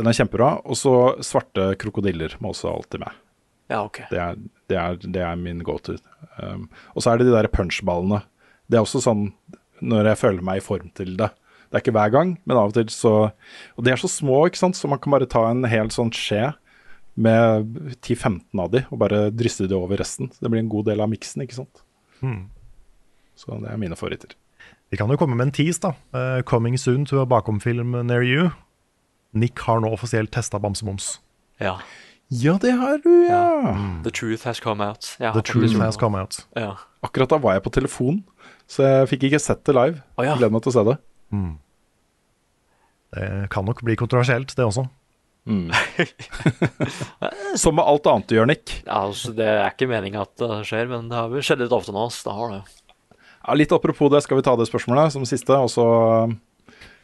Den 0.00 0.08
er 0.08 0.16
kjempebra. 0.16 0.52
Og 0.64 0.78
så 0.80 0.94
svarte 1.22 1.74
krokodiller 1.78 2.34
må 2.40 2.54
også 2.54 2.70
alltid 2.72 3.04
med. 3.04 3.18
Ja, 3.70 3.84
ok. 3.84 4.00
Det 4.10 4.18
er, 4.18 4.38
det 4.72 4.78
er, 4.80 4.96
det 5.04 5.22
er 5.22 5.36
min 5.38 5.60
go-to. 5.62 5.94
Um, 6.42 6.68
og 6.96 7.04
så 7.04 7.12
er 7.12 7.20
det 7.20 7.28
de 7.28 7.36
der 7.36 7.50
punchballene. 7.52 8.22
Det 8.66 8.78
er 8.78 8.82
også 8.82 9.02
sånn 9.04 9.28
når 9.80 10.10
jeg 10.10 10.20
føler 10.20 10.44
meg 10.44 10.58
i 10.60 10.64
form 10.64 10.90
til 10.96 11.14
det. 11.20 11.30
Det 11.70 11.78
er 11.78 11.84
ikke 11.84 11.94
hver 11.94 12.10
gang, 12.12 12.32
men 12.44 12.58
av 12.58 12.72
og 12.72 12.74
til 12.74 12.88
så 12.90 13.12
Og 13.78 13.84
de 13.86 13.92
er 13.92 14.00
så 14.00 14.10
små, 14.10 14.42
ikke 14.48 14.58
sant, 14.58 14.76
så 14.76 14.90
man 14.90 14.98
kan 14.98 15.14
bare 15.14 15.28
ta 15.30 15.44
en 15.48 15.62
hel 15.70 15.92
sånn 15.94 16.10
skje 16.10 16.50
med 17.20 17.70
10-15 18.00 18.58
av 18.62 18.72
de, 18.72 18.82
og 18.90 18.98
bare 19.02 19.28
drysse 19.30 19.68
de 19.68 19.76
over 19.76 20.00
resten. 20.00 20.32
Det 20.40 20.50
blir 20.50 20.64
en 20.64 20.72
god 20.72 20.88
del 20.90 21.02
av 21.04 21.10
miksen, 21.12 21.44
ikke 21.44 21.60
sant. 21.60 21.84
Mhm. 22.24 22.48
Så 23.40 23.56
det 23.62 23.70
er 23.72 23.80
mine 23.80 23.96
favoritter. 23.96 24.34
Vi 24.92 24.98
kan 25.00 25.08
jo 25.08 25.16
komme 25.16 25.36
med 25.38 25.48
en 25.48 25.54
tease, 25.54 25.80
da. 25.80 25.94
Uh, 26.12 26.42
coming 26.44 26.76
soon 26.78 27.06
to 27.08 27.22
a 27.22 27.26
bakomfilm 27.28 27.94
near 28.04 28.24
you. 28.26 28.50
Nick 29.32 29.62
har 29.64 29.80
nå 29.80 29.88
offisielt 29.94 30.32
testa 30.34 30.58
bamsemums. 30.60 31.14
Ja. 31.62 31.78
Ja, 32.30 32.52
det 32.62 32.70
har 32.78 33.00
du, 33.02 33.10
ja. 33.26 33.40
The 34.04 34.10
truth 34.14 34.44
has 34.46 34.60
come 34.62 34.84
out. 34.84 35.16
The 35.18 35.42
truth 35.42 35.74
has 35.80 35.96
come 35.98 36.18
out. 36.18 36.44
Ja. 36.58 36.76
Akkurat 37.02 37.32
da 37.32 37.40
var 37.42 37.56
jeg 37.56 37.64
på 37.64 37.72
telefon, 37.74 38.20
så 38.70 38.84
jeg 38.86 39.08
fikk 39.14 39.24
ikke 39.30 39.40
sett 39.42 39.64
det 39.66 39.74
live. 39.74 40.02
Oh, 40.14 40.22
ja. 40.26 40.36
Gleder 40.38 40.54
meg 40.54 40.62
til 40.62 40.70
å 40.70 40.76
se 40.76 40.84
det. 40.90 40.96
Det 43.10 43.26
kan 43.50 43.66
nok 43.66 43.82
bli 43.86 43.96
kontroversielt, 43.98 44.54
det 44.54 44.66
også. 44.66 44.84
Som 47.62 47.78
med 47.80 47.88
alt 47.88 48.06
annet 48.06 48.28
du 48.30 48.36
gjør, 48.36 48.46
Nick. 48.50 48.76
Ja, 48.84 49.00
altså, 49.08 49.32
det 49.34 49.48
er 49.50 49.72
ikke 49.72 49.88
meninga 49.90 50.22
at 50.28 50.34
det 50.38 50.60
skjer, 50.68 50.86
men 50.92 51.08
det 51.10 51.18
har 51.18 51.46
skjedd 51.46 51.64
litt 51.64 51.74
ofte 51.74 51.94
nå. 51.96 52.04
så 52.14 52.28
Det 52.28 52.36
har 52.38 52.54
det. 52.54 52.62
Ja, 53.50 53.56
litt 53.58 53.72
apropos 53.74 54.06
det, 54.12 54.20
skal 54.22 54.38
vi 54.38 54.44
ta 54.46 54.52
det 54.54 54.68
spørsmålet 54.68 55.10
som 55.10 55.24
siste, 55.26 55.50
og 55.58 55.66
så 55.72 55.82
uh, 55.82 56.32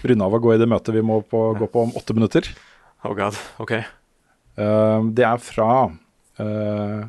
runde 0.06 0.26
av 0.28 0.34
og 0.36 0.44
gå 0.44 0.52
i 0.54 0.58
det 0.60 0.68
møtet 0.70 0.94
vi 0.94 1.00
må 1.02 1.16
på, 1.26 1.40
gå 1.58 1.66
på 1.66 1.80
om 1.82 1.94
åtte 1.98 2.14
minutter. 2.14 2.46
Oh 3.02 3.16
god, 3.18 3.34
ok. 3.58 3.72
Uh, 4.54 5.08
det 5.10 5.24
er 5.26 5.40
fra 5.42 5.70
uh, 6.38 7.00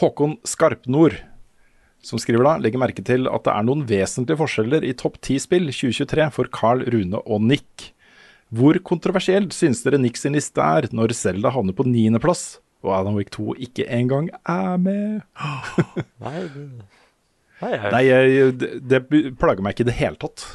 Håkon 0.00 0.38
Skarpnord, 0.48 1.18
som 2.00 2.16
skriver 2.22 2.46
da 2.46 2.54
legger 2.64 2.80
merke 2.80 3.04
til 3.04 3.28
at 3.28 3.44
det 3.44 3.52
er 3.52 3.66
noen 3.68 3.82
vesentlige 3.90 4.40
forskjeller 4.40 4.86
i 4.88 4.94
topp 4.96 5.18
ti 5.28 5.36
spill 5.44 5.68
2023 5.68 6.30
for 6.38 6.48
Carl, 6.48 6.80
Rune 6.88 7.20
og 7.20 7.44
Nick. 7.50 7.90
Hvor 8.48 8.80
kontroversielt 8.80 9.52
synes 9.52 9.84
dere 9.84 10.00
Nick 10.00 10.16
sin 10.16 10.38
liste 10.38 10.64
er 10.64 10.88
når 10.96 11.12
Selda 11.18 11.52
havner 11.52 11.76
på 11.76 11.84
niendeplass, 11.84 12.62
og 12.80 12.96
Adam 13.02 13.20
Wick 13.20 13.28
2 13.36 13.58
ikke 13.68 13.84
engang 13.92 14.32
er 14.40 14.80
med? 14.80 15.20
Nei, 16.24 16.46
Nei, 17.60 17.70
jeg... 17.74 17.92
Nei, 17.92 18.02
jeg, 18.06 18.54
det, 18.60 18.70
det 18.88 19.00
plager 19.40 19.64
meg 19.64 19.76
ikke 19.76 19.86
i 19.86 19.90
det 19.90 19.98
hele 19.98 20.20
tatt. 20.20 20.46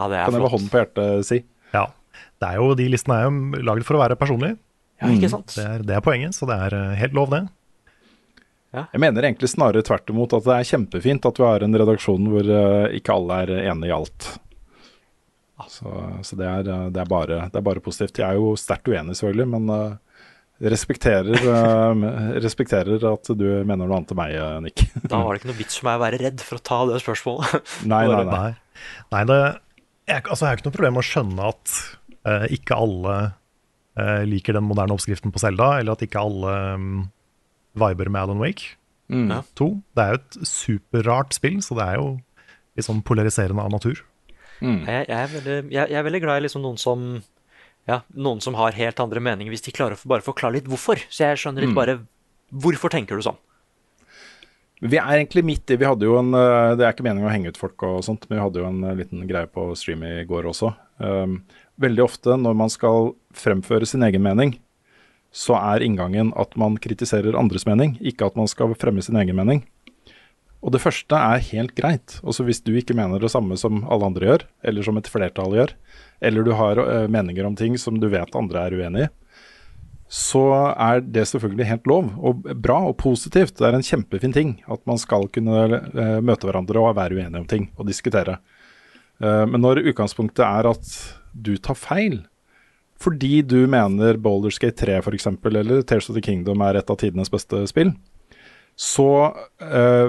ja, 0.00 0.08
det 0.10 0.18
er 0.18 0.26
Kan 0.26 0.36
jeg 0.36 0.44
med 0.44 0.54
hånden 0.54 0.72
på 0.72 0.82
hjertet 0.82 1.28
si. 1.28 1.40
Ja. 1.74 1.86
Det 2.40 2.48
er 2.48 2.58
jo, 2.58 2.74
de 2.78 2.88
listene 2.90 3.20
er 3.20 3.28
jo 3.28 3.62
lagd 3.68 3.86
for 3.86 3.98
å 3.98 4.02
være 4.02 4.18
personlige. 4.18 4.58
Ja, 5.00 5.08
ikke 5.14 5.30
sant? 5.32 5.54
Det 5.56 5.64
er, 5.64 5.82
det 5.86 5.96
er 5.96 6.04
poenget, 6.04 6.36
så 6.36 6.48
det 6.48 6.56
er 6.66 6.76
eh, 6.76 6.98
helt 7.00 7.16
lov, 7.16 7.32
det. 7.32 7.46
Jeg 8.70 9.02
mener 9.02 9.26
egentlig 9.26 9.48
snarere 9.50 9.82
tvert 9.82 10.10
imot 10.12 10.34
at 10.36 10.44
det 10.46 10.56
er 10.56 10.68
kjempefint 10.68 11.24
at 11.26 11.40
vi 11.40 11.46
har 11.46 11.64
en 11.66 11.78
redaksjon 11.80 12.28
hvor 12.30 12.50
eh, 12.54 12.98
ikke 13.00 13.16
alle 13.16 13.38
er 13.44 13.52
enige 13.72 13.90
i 13.90 13.96
alt. 13.96 14.28
Så, 15.70 15.90
så 16.24 16.36
det, 16.38 16.46
er, 16.46 16.68
eh, 16.68 16.86
det, 16.94 17.02
er 17.02 17.10
bare, 17.10 17.40
det 17.50 17.60
er 17.60 17.66
bare 17.66 17.82
positivt. 17.84 18.20
Jeg 18.22 18.28
er 18.28 18.38
jo 18.38 18.54
sterkt 18.60 18.90
uenig, 18.90 19.16
selvfølgelig, 19.18 19.48
men 19.56 19.98
respekterer, 20.60 21.40
eh, 21.40 22.04
respekterer 22.44 23.04
at 23.12 23.30
du 23.32 23.46
mener 23.64 23.86
noe 23.86 23.96
annet 23.96 24.10
til 24.12 24.18
meg, 24.18 24.34
eh, 24.36 24.58
Nick. 24.64 24.84
Da 25.10 25.22
var 25.22 25.34
det 25.34 25.42
ikke 25.42 25.52
noe 25.52 25.60
vits 25.60 25.80
for 25.80 25.88
meg 25.88 26.00
å 26.00 26.04
være 26.04 26.20
redd 26.24 26.44
for 26.44 26.60
å 26.60 26.64
ta 26.70 26.80
det 26.90 27.00
spørsmålet. 27.04 27.76
Nei, 27.88 28.04
nei, 28.10 28.24
nei. 28.28 28.34
Nei, 28.34 28.82
Nei 29.14 29.22
det, 29.28 29.38
jeg, 30.10 30.24
altså, 30.24 30.42
jeg 30.44 30.50
har 30.50 30.58
ikke 30.58 30.68
noe 30.68 30.76
problem 30.76 30.96
med 30.96 31.04
å 31.04 31.10
skjønne 31.10 31.48
at 31.52 31.78
uh, 32.26 32.46
ikke 32.50 32.76
alle 32.80 33.16
uh, 34.00 34.20
liker 34.26 34.56
den 34.56 34.66
moderne 34.66 34.96
oppskriften 34.96 35.32
på 35.34 35.42
Selda, 35.42 35.74
eller 35.80 35.94
at 35.96 36.04
ikke 36.04 36.22
alle 36.24 36.54
um, 36.74 36.92
viber 37.78 38.10
med 38.10 38.24
Alan 38.24 38.40
Wake 38.42 38.80
Mm. 39.10 39.30
Ja. 39.30 39.42
2. 39.58 39.82
Det 39.96 40.04
er 40.04 40.12
jo 40.12 40.20
et 40.20 40.38
superrart 40.46 41.34
spill, 41.34 41.58
så 41.62 41.74
det 41.78 41.86
er 41.86 41.98
jo 41.98 42.06
litt 42.78 42.86
sånn 42.86 43.02
polariserende 43.06 43.64
av 43.64 43.72
natur. 43.74 44.04
Mm. 44.60 44.84
Jeg, 44.86 45.06
jeg, 45.08 45.16
er 45.18 45.30
veldig, 45.34 45.58
jeg, 45.72 45.90
jeg 45.90 45.98
er 45.98 46.06
veldig 46.06 46.22
glad 46.22 46.38
i 46.40 46.44
liksom 46.46 46.62
noen 46.64 46.78
som 46.80 47.06
ja, 47.88 48.00
noen 48.12 48.40
som 48.44 48.56
har 48.58 48.76
helt 48.76 49.00
andre 49.02 49.22
meninger, 49.24 49.50
hvis 49.52 49.64
de 49.66 49.74
klarer 49.74 49.96
å 49.96 50.10
bare 50.10 50.24
forklare 50.24 50.58
litt 50.58 50.68
hvorfor. 50.70 51.00
Så 51.08 51.24
jeg 51.24 51.40
skjønner 51.40 51.66
litt 51.66 51.76
bare 51.76 52.00
Hvorfor 52.50 52.90
tenker 52.90 53.14
du 53.14 53.22
sånn? 53.22 53.38
Vi 54.80 54.96
er 54.98 55.20
egentlig 55.20 55.44
midt 55.46 55.70
i 55.70 55.76
Vi 55.78 55.86
hadde 55.86 56.08
jo 56.08 56.16
en 56.18 56.32
eh, 56.34 56.72
Det 56.74 56.86
er 56.86 56.94
ikke 56.94 57.04
meningen 57.06 57.28
å 57.28 57.32
henge 57.32 57.52
ut 57.52 57.60
folk 57.60 57.84
og 57.86 58.00
sånt, 58.06 58.24
men 58.28 58.38
vi 58.38 58.42
hadde 58.42 58.62
jo 58.62 58.68
en 58.68 58.80
eh, 58.88 58.96
liten 58.98 59.26
greie 59.28 59.46
på 59.46 59.68
stream 59.78 60.02
i 60.08 60.24
går 60.28 60.48
også. 60.50 60.72
Um, 60.98 61.42
veldig 61.80 62.04
ofte 62.04 62.36
når 62.40 62.56
man 62.58 62.72
skal 62.72 63.12
fremføre 63.36 63.88
sin 63.88 64.02
egen 64.04 64.24
mening, 64.24 64.56
så 65.30 65.54
er 65.60 65.84
inngangen 65.86 66.32
at 66.38 66.56
man 66.58 66.74
kritiserer 66.82 67.38
andres 67.38 67.64
mening, 67.68 67.94
ikke 68.02 68.26
at 68.26 68.36
man 68.40 68.50
skal 68.50 68.74
fremme 68.74 69.04
sin 69.04 69.20
egen 69.20 69.38
mening. 69.38 69.62
Og 70.60 70.74
det 70.74 70.82
første 70.82 71.16
er 71.16 71.46
helt 71.50 71.72
greit. 71.76 72.18
Også 72.20 72.44
hvis 72.44 72.60
du 72.60 72.74
ikke 72.76 72.96
mener 72.96 73.22
det 73.22 73.32
samme 73.32 73.56
som 73.60 73.80
alle 73.88 74.10
andre 74.10 74.28
gjør, 74.28 74.44
eller 74.68 74.84
som 74.84 75.00
et 75.00 75.08
flertall 75.08 75.56
gjør, 75.56 75.72
eller 76.20 76.44
du 76.44 76.52
har 76.58 76.80
eh, 76.84 77.08
meninger 77.08 77.48
om 77.48 77.56
ting 77.56 77.78
som 77.80 77.96
du 78.00 78.10
vet 78.12 78.36
andre 78.36 78.66
er 78.66 78.76
uenig 78.76 79.06
i, 79.06 79.10
så 80.10 80.42
er 80.74 81.04
det 81.06 81.28
selvfølgelig 81.30 81.68
helt 81.68 81.86
lov, 81.86 82.08
og 82.18 82.48
bra 82.58 82.80
og 82.88 82.96
positivt. 82.98 83.54
Det 83.56 83.68
er 83.68 83.76
en 83.78 83.86
kjempefin 83.86 84.34
ting 84.34 84.56
at 84.66 84.82
man 84.90 84.98
skal 84.98 85.28
kunne 85.32 85.62
eh, 85.70 86.18
møte 86.18 86.48
hverandre 86.48 86.82
og 86.82 86.96
være 86.98 87.16
uenige 87.16 87.40
om 87.44 87.46
ting 87.48 87.68
og 87.78 87.86
diskutere. 87.88 88.40
Eh, 89.22 89.44
men 89.46 89.62
når 89.62 89.84
utgangspunktet 89.86 90.44
er 90.44 90.68
at 90.74 90.92
du 91.32 91.54
tar 91.62 91.78
feil, 91.78 92.24
fordi 93.00 93.40
du 93.46 93.62
mener 93.70 94.18
Boulderskate 94.20 94.76
3 94.82 94.98
f.eks., 95.00 95.30
eller 95.46 95.86
Tears 95.88 96.10
of 96.10 96.18
the 96.18 96.24
Kingdom 96.24 96.60
er 96.66 96.76
et 96.76 96.90
av 96.90 96.98
tidenes 97.00 97.32
beste 97.32 97.62
spill, 97.70 97.94
så 98.80 99.06
eh, 99.60 100.08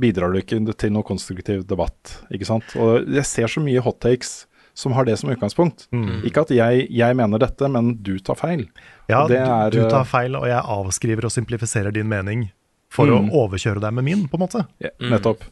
bidrar 0.00 0.32
du 0.32 0.38
ikke 0.40 0.60
til 0.80 0.92
noe 0.94 1.04
konstruktiv 1.04 1.66
debatt. 1.68 2.14
ikke 2.32 2.46
sant? 2.48 2.64
Og 2.80 3.04
jeg 3.12 3.26
ser 3.28 3.50
så 3.52 3.60
mye 3.60 3.82
hot 3.84 3.98
takes 4.00 4.46
som 4.78 4.94
har 4.94 5.04
det 5.08 5.16
som 5.18 5.28
utgangspunkt. 5.32 5.88
Ikke 6.24 6.44
at 6.46 6.52
jeg, 6.54 6.86
jeg 6.94 7.16
mener 7.18 7.40
dette, 7.42 7.66
men 7.68 7.96
du 8.06 8.14
tar 8.22 8.38
feil. 8.38 8.62
Ja, 9.10 9.24
det 9.28 9.40
er, 9.42 9.72
du, 9.74 9.80
du 9.80 9.84
eh, 9.84 9.90
tar 9.90 10.06
feil, 10.06 10.36
og 10.38 10.46
jeg 10.48 10.62
avskriver 10.62 11.26
og 11.28 11.34
simplifiserer 11.34 11.92
din 11.96 12.08
mening 12.08 12.46
for 12.88 13.10
Mm. 13.10 13.26
å 13.28 13.42
overkjøre 13.44 13.82
deg 13.84 13.92
med 13.98 14.06
min, 14.06 14.22
på 14.30 14.38
en 14.38 14.44
måte. 14.46 14.62
Ja, 14.80 14.94
nettopp. 15.12 15.42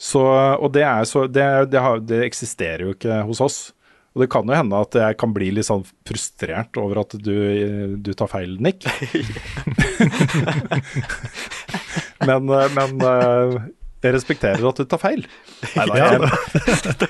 Så, 0.00 0.22
og 0.58 0.72
det, 0.74 0.82
er 0.82 1.04
så, 1.06 1.28
det, 1.30 1.44
det, 1.70 1.78
har, 1.84 2.00
det 2.02 2.24
eksisterer 2.26 2.82
jo 2.88 2.94
ikke 2.96 3.20
hos 3.28 3.40
oss. 3.44 3.58
Og 4.12 4.24
det 4.24 4.28
kan 4.32 4.48
jo 4.48 4.56
hende 4.56 4.80
at 4.84 4.96
jeg 4.98 5.16
kan 5.20 5.32
bli 5.32 5.50
litt 5.56 5.68
sånn 5.68 5.84
frustrert 6.08 6.76
over 6.80 7.02
at 7.06 7.14
du, 7.16 7.36
du 7.96 8.12
tar 8.12 8.28
feil, 8.28 8.58
Nick. 8.60 8.84
men, 12.28 12.50
eh, 12.52 12.68
men 12.76 13.06
eh, 13.08 13.54
jeg 14.02 14.14
respekterer 14.18 14.68
at 14.68 14.82
du 14.82 14.90
tar 14.90 15.00
feil. 15.00 15.24
Nei 15.78 15.86
da, 15.88 16.02
jeg, 16.02 17.08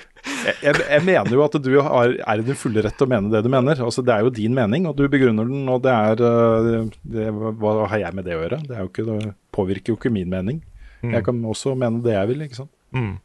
jeg, 0.62 0.79
jeg, 0.79 1.03
mener 1.09 1.35
jo 1.35 1.43
at 1.43 1.59
du 1.65 1.73
har, 1.83 2.15
er 2.23 2.43
i 2.43 2.47
din 2.47 2.59
fulle 2.59 2.85
rett 2.87 2.97
til 2.99 3.09
å 3.09 3.12
mene 3.16 3.33
det 3.35 3.43
du 3.43 3.51
mener. 3.51 3.83
Altså, 3.83 4.05
det 4.07 4.15
er 4.15 4.27
jo 4.27 4.37
din 4.39 4.55
mening, 4.55 4.87
og 4.87 4.95
du 4.99 5.09
begrunner 5.11 5.51
den, 5.51 5.66
og 5.73 5.83
det 5.83 5.97
er 5.97 6.24
eh, 6.29 6.87
det, 7.16 7.29
Hva 7.35 7.74
har 7.91 8.07
jeg 8.07 8.19
med 8.19 8.31
det 8.31 8.39
å 8.39 8.45
gjøre? 8.45 8.62
Det, 8.69 8.79
er 8.79 8.87
ikke, 8.87 9.09
det 9.11 9.35
påvirker 9.57 9.95
jo 9.95 9.99
ikke 9.99 10.15
min 10.15 10.31
mening. 10.31 10.62
Jeg 11.03 11.24
kan 11.27 11.35
også 11.51 11.74
mene 11.74 11.99
det 12.05 12.15
jeg 12.15 12.29
vil, 12.31 12.43
ikke 12.47 12.61
sant. 12.61 12.70
Mm. 12.95 13.16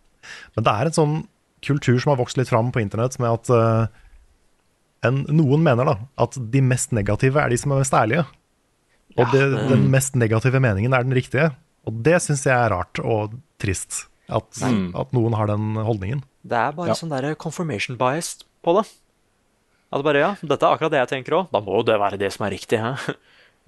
Men 0.56 0.66
det 0.66 0.72
er 0.74 0.90
en 0.90 0.96
sånn 0.96 1.20
kultur 1.66 2.00
som 2.00 2.12
har 2.14 2.20
vokst 2.22 2.38
litt 2.38 2.50
fram 2.50 2.72
på 2.72 2.82
internett, 2.82 3.18
med 3.20 3.30
at 3.32 3.50
uh, 3.50 3.88
en, 5.08 5.24
noen 5.30 5.64
mener 5.64 5.86
da 5.86 5.96
at 6.18 6.38
de 6.52 6.62
mest 6.62 6.92
negative 6.96 7.40
er 7.42 7.50
de 7.54 7.58
som 7.58 7.72
er 7.76 7.82
mest 7.84 7.94
ærlige. 7.98 8.26
Og 9.18 9.32
det, 9.34 9.42
det- 9.54 9.64
den 9.72 9.88
mest 9.94 10.16
negative 10.16 10.60
meningen 10.62 10.94
er 10.94 11.04
den 11.08 11.14
riktige. 11.18 11.52
Og 11.88 12.04
det 12.04 12.20
syns 12.22 12.44
jeg 12.46 12.54
er 12.54 12.70
rart 12.74 13.00
og 13.02 13.34
trist. 13.62 14.06
At, 14.30 14.50
Mm. 14.60 14.92
at 15.00 15.14
noen 15.16 15.34
har 15.40 15.48
den 15.48 15.76
holdningen. 15.80 16.22
Det 16.44 16.58
er 16.58 16.74
bare 16.76 16.88
Ja. 16.90 16.94
sånn 17.00 17.10
der 17.10 17.34
confirmation 17.36 17.96
bias 17.98 18.44
på 18.64 18.74
det. 18.76 18.90
At 19.94 20.04
bare 20.04 20.20
ja, 20.20 20.36
dette 20.44 20.64
er 20.68 20.76
akkurat 20.76 20.92
det 20.92 21.00
jeg 21.00 21.24
tenker 21.24 21.32
òg. 21.38 21.48
Da 21.52 21.62
må 21.62 21.78
jo 21.80 21.84
det 21.88 21.96
være 22.00 22.20
det 22.20 22.34
som 22.34 22.46
er 22.46 22.52
riktig. 22.52 22.80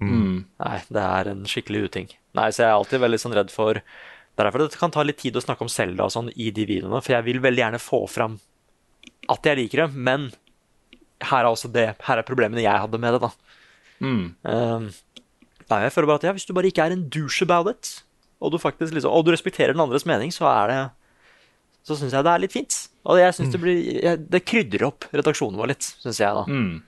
Mm. 0.00 0.44
Nei, 0.60 0.78
det 0.88 1.02
er 1.02 1.28
en 1.28 1.42
skikkelig 1.44 1.82
uting. 1.88 2.08
Nei, 2.34 2.46
så 2.50 2.62
jeg 2.62 2.68
er 2.70 2.76
alltid 2.76 3.00
veldig 3.02 3.18
sånn 3.20 3.34
redd 3.36 3.50
for 3.50 3.80
Det 4.34 4.42
er 4.42 4.48
derfor 4.48 4.62
det 4.62 4.78
kan 4.80 4.92
ta 4.94 5.02
litt 5.04 5.18
tid 5.20 5.36
å 5.36 5.42
snakke 5.42 5.66
om 5.66 5.72
Selda 5.72 6.06
og 6.06 6.14
sånn 6.14 6.30
i 6.32 6.50
de 6.54 6.64
videoene, 6.68 7.02
for 7.02 7.16
jeg 7.16 7.26
vil 7.26 7.42
veldig 7.44 7.64
gjerne 7.64 7.82
få 7.82 8.04
fram 8.10 8.38
at 9.30 9.46
jeg 9.46 9.58
liker 9.58 9.84
det, 9.84 9.88
men 9.94 10.30
her 11.20 11.44
er 11.44 11.50
også 11.50 11.68
det 11.72 11.86
Her 12.06 12.20
er 12.20 12.26
problemene 12.26 12.62
jeg 12.64 12.82
hadde 12.82 13.00
med 13.00 13.16
det, 13.16 13.20
da. 13.26 13.30
Mm. 14.00 14.22
Uh, 14.46 15.18
nei, 15.68 15.80
jeg 15.84 15.92
føler 15.94 16.08
bare 16.08 16.22
at 16.22 16.28
ja, 16.30 16.32
hvis 16.36 16.48
du 16.48 16.54
bare 16.56 16.70
ikke 16.70 16.86
er 16.86 16.94
en 16.96 17.04
douche 17.12 17.44
about 17.44 17.68
it, 17.70 17.90
og 18.40 18.54
du 18.54 18.58
faktisk 18.60 18.94
liksom, 18.96 19.12
og 19.12 19.26
du 19.26 19.34
respekterer 19.34 19.76
den 19.76 19.84
andres 19.84 20.06
mening, 20.08 20.32
så 20.32 20.48
er 20.48 20.72
det 20.72 20.80
Så 21.84 21.96
syns 21.96 22.12
jeg 22.16 22.24
det 22.24 22.32
er 22.32 22.42
litt 22.42 22.52
fint. 22.52 22.76
Og 23.08 23.20
jeg 23.20 23.32
synes 23.36 23.52
det 23.54 23.60
blir 23.60 24.16
Det 24.32 24.42
krydrer 24.44 24.86
opp 24.88 25.06
redaksjonen 25.12 25.60
vår 25.60 25.74
litt, 25.74 25.92
syns 26.00 26.20
jeg, 26.20 26.32
da. 26.36 26.44
Mm. 26.48 26.80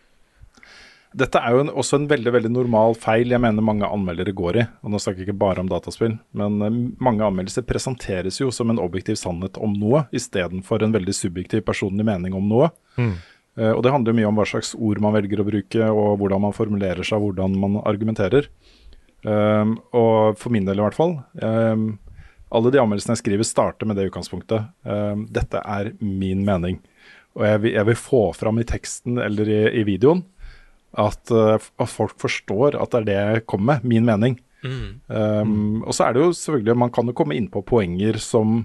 Dette 1.18 1.40
er 1.40 1.55
jo 1.55 1.62
en, 1.64 1.70
også 1.82 1.98
en 1.98 2.06
veldig 2.10 2.32
veldig 2.34 2.51
normal 2.52 2.94
feil 3.01 3.32
jeg 3.32 3.43
mener 3.43 3.64
mange 3.64 3.89
anmeldere 3.89 4.34
går 4.36 4.59
i. 4.62 4.64
Og 4.82 4.93
Nå 4.93 5.01
snakker 5.02 5.22
jeg 5.22 5.28
ikke 5.28 5.43
bare 5.43 5.62
om 5.62 5.68
dataspill, 5.70 6.16
men 6.39 6.59
eh, 6.64 6.78
mange 7.05 7.26
anmeldelser 7.26 7.66
presenteres 7.68 8.40
jo 8.40 8.51
som 8.55 8.72
en 8.72 8.80
objektiv 8.82 9.18
sannhet 9.20 9.60
om 9.62 9.74
noe, 9.76 10.06
istedenfor 10.16 10.84
en 10.84 10.94
veldig 10.97 11.14
subjektiv 11.16 11.64
personlig 11.68 12.06
mening 12.09 12.36
om 12.39 12.48
noe. 12.48 12.70
Mm. 12.97 13.14
Uh, 13.60 13.72
og 13.74 13.82
Det 13.84 13.93
handler 13.93 14.14
jo 14.14 14.18
mye 14.22 14.30
om 14.30 14.39
hva 14.40 14.47
slags 14.48 14.72
ord 14.78 15.02
man 15.05 15.12
velger 15.12 15.43
å 15.43 15.48
bruke, 15.48 15.90
og 15.90 16.14
hvordan 16.22 16.47
man 16.47 16.56
formulerer 16.56 17.05
seg, 17.05 17.20
hvordan 17.20 17.59
man 17.60 17.82
argumenterer. 17.84 18.48
Um, 19.22 19.76
og 19.94 20.40
for 20.40 20.55
min 20.55 20.64
del 20.66 20.80
i 20.80 20.86
hvert 20.86 20.97
fall. 20.97 21.18
Um, 21.36 21.98
alle 22.52 22.72
de 22.72 22.80
anmeldelsene 22.80 23.14
jeg 23.16 23.22
skriver, 23.22 23.48
starter 23.48 23.89
med 23.89 24.01
det 24.01 24.09
utgangspunktet. 24.09 24.72
Um, 24.89 25.26
dette 25.32 25.60
er 25.60 25.93
min 26.01 26.43
mening. 26.48 26.80
Og 27.36 27.47
jeg 27.48 27.60
vil, 27.62 27.74
jeg 27.76 27.89
vil 27.89 28.01
få 28.01 28.22
fram 28.36 28.60
i 28.60 28.66
teksten 28.68 29.20
eller 29.20 29.48
i, 29.48 29.60
i 29.80 29.84
videoen 29.89 30.24
at, 30.98 31.23
uh, 31.32 31.56
at 31.56 31.90
folk 31.90 32.19
forstår 32.20 32.77
at 32.81 32.93
det 32.93 33.01
er 33.01 33.09
det 33.09 33.19
jeg 33.19 33.47
kommer 33.51 33.81
med, 33.81 33.89
min 33.89 34.09
mening. 34.09 34.39
Mm. 34.62 35.01
Um, 35.09 35.82
Og 35.82 35.97
så 35.97 36.06
er 36.06 36.14
det 36.14 36.20
jo 36.23 36.35
selvfølgelig 36.39 36.77
Man 36.78 36.93
kan 36.94 37.09
jo 37.10 37.14
komme 37.19 37.35
inn 37.35 37.48
på 37.51 37.64
poenger 37.66 38.14
som 38.23 38.60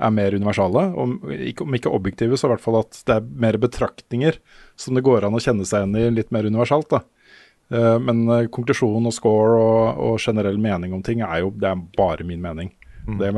er 0.00 0.10
mer 0.10 0.34
universale. 0.34 0.86
Om 0.96 1.18
ikke, 1.34 1.66
om 1.66 1.76
ikke 1.76 1.92
objektive, 1.92 2.38
så 2.38 2.48
i 2.48 2.54
hvert 2.54 2.64
fall 2.64 2.80
at 2.80 2.96
det 3.06 3.18
er 3.18 3.26
mer 3.44 3.58
betraktninger 3.60 4.38
som 4.80 4.96
det 4.96 5.04
går 5.06 5.26
an 5.26 5.36
å 5.36 5.42
kjenne 5.42 5.66
seg 5.68 5.84
igjen 5.84 6.00
i 6.00 6.14
litt 6.16 6.32
mer 6.34 6.48
universalt. 6.48 6.88
da. 6.90 7.04
Uh, 7.72 7.98
men 8.02 8.24
uh, 8.30 8.46
konklusjon 8.52 9.06
og 9.06 9.14
score 9.14 9.60
og, 9.60 10.00
og 10.06 10.18
generell 10.22 10.58
mening 10.60 10.96
om 10.96 11.04
ting 11.04 11.22
er 11.24 11.44
jo 11.44 11.52
det 11.54 11.70
er 11.70 11.84
bare 11.98 12.26
min 12.26 12.42
mening. 12.42 12.72
Mm. 13.04 13.18
Det 13.20 13.32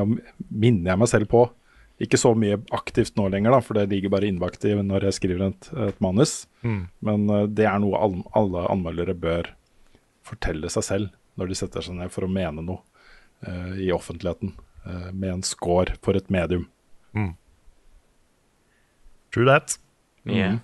minner 0.49 0.93
jeg 0.93 1.03
meg 1.03 1.11
selv 1.11 1.31
på. 1.33 1.47
Ikke 2.03 2.19
så 2.21 2.35
mye 2.37 2.59
aktivt 2.77 3.17
nå 3.17 3.31
lenger, 3.33 3.55
da, 3.55 3.61
for 3.65 3.79
det 3.79 3.87
ligger 3.89 4.13
bare 4.13 4.29
innbakt 4.29 4.67
i 4.69 4.75
når 4.77 5.09
jeg 5.09 5.17
skriver 5.17 5.47
et, 5.49 5.69
et 5.89 6.03
manus. 6.05 6.43
Mm. 6.61 6.83
Men 7.09 7.25
uh, 7.33 7.47
det 7.49 7.65
er 7.71 7.81
noe 7.81 7.97
all, 7.97 8.19
alle 8.37 8.67
anmeldere 8.73 9.17
bør 9.17 9.49
fortelle 10.27 10.69
seg 10.73 10.85
selv 10.85 11.15
når 11.41 11.53
de 11.53 11.59
setter 11.63 11.85
seg 11.85 11.97
ned 11.97 12.13
for 12.13 12.27
å 12.27 12.33
mene 12.33 12.65
noe 12.65 12.83
uh, 13.49 13.73
i 13.81 13.89
offentligheten, 13.95 14.53
uh, 14.85 15.09
med 15.13 15.39
en 15.39 15.45
score 15.47 15.97
for 16.05 16.19
et 16.19 16.29
medium. 16.33 16.69
Mm. 17.17 17.33
True 19.33 19.49
that. 19.49 19.79
Yeah. 20.25 20.61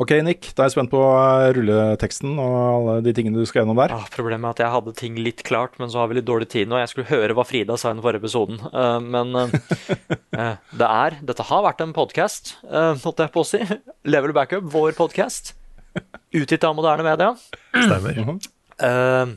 Ok, 0.00 0.14
Nick, 0.24 0.46
da 0.56 0.64
er 0.64 0.70
jeg 0.70 0.78
spent 0.78 0.88
på 0.94 1.00
uh, 1.04 1.50
rulleteksten 1.52 2.38
og 2.40 2.54
alle 2.56 2.92
de 3.04 3.12
tingene 3.16 3.36
du 3.36 3.44
skal 3.44 3.60
gjennom 3.60 3.76
der. 3.82 3.92
Ah, 3.92 4.06
problemet 4.08 4.48
er 4.48 4.54
at 4.54 4.62
jeg 4.64 4.72
hadde 4.72 4.94
ting 4.96 5.18
litt 5.20 5.42
klart, 5.44 5.74
men 5.76 5.92
så 5.92 6.00
har 6.00 6.08
vi 6.08 6.16
litt 6.16 6.28
dårlig 6.28 6.48
tid 6.54 6.70
nå. 6.70 6.78
Jeg 6.80 6.88
skulle 6.94 7.10
høre 7.10 7.36
hva 7.36 7.44
Frida 7.44 7.76
sa 7.76 7.90
i 7.90 7.98
den 7.98 8.00
forrige 8.04 8.22
episoden. 8.24 8.62
uh, 8.72 8.96
men 9.04 9.36
eh, 9.36 9.52
eh, 10.40 10.54
det 10.80 10.88
er 10.88 11.18
Dette 11.28 11.44
har 11.50 11.66
vært 11.68 11.84
en 11.84 11.92
podkast, 11.92 12.54
uh, 12.64 12.94
måtte 13.02 13.26
jeg 13.26 13.34
på 13.34 13.44
å 13.44 13.50
si. 13.50 13.60
Level 14.08 14.32
Backup, 14.36 14.64
vår 14.72 14.96
podkast. 14.96 15.52
Utgitt 16.32 16.64
av 16.64 16.78
moderne 16.80 17.04
media. 17.04 17.34
Stemmer. 17.76 18.24
Uh, 18.80 19.36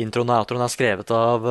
introen 0.00 0.32
og 0.32 0.46
outroen 0.46 0.64
er 0.64 0.72
skrevet 0.78 1.12
av 1.12 1.44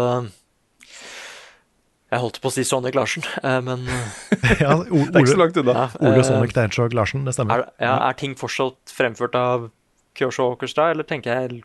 Jeg 2.09 2.23
holdt 2.23 2.39
på 2.41 2.49
å 2.49 2.53
si 2.53 2.63
Sonic 2.65 2.95
Larsen, 2.97 3.25
eh, 3.45 3.59
men 3.65 3.83
ja, 4.63 4.75
Ole, 4.75 5.09
Det 5.09 5.19
er 5.19 5.25
ikke 5.25 5.35
så 5.35 5.41
langt 5.43 5.59
unna. 5.61 5.75
Ja, 5.77 5.89
Ole 6.01 6.21
eh, 6.21 6.27
Sonic 6.27 6.55
Hedgehog 6.57 6.95
Larsen, 6.97 7.25
det 7.27 7.35
stemmer. 7.37 7.65
er, 7.65 7.73
ja, 7.85 7.95
er 8.09 8.17
ting 8.19 8.37
fortsatt 8.39 8.93
fremført 8.93 9.37
av 9.37 9.69
Kyosho 10.17 10.51
Orchestra, 10.55 10.89
eller 10.93 11.07
tenker 11.07 11.35
jeg 11.35 11.61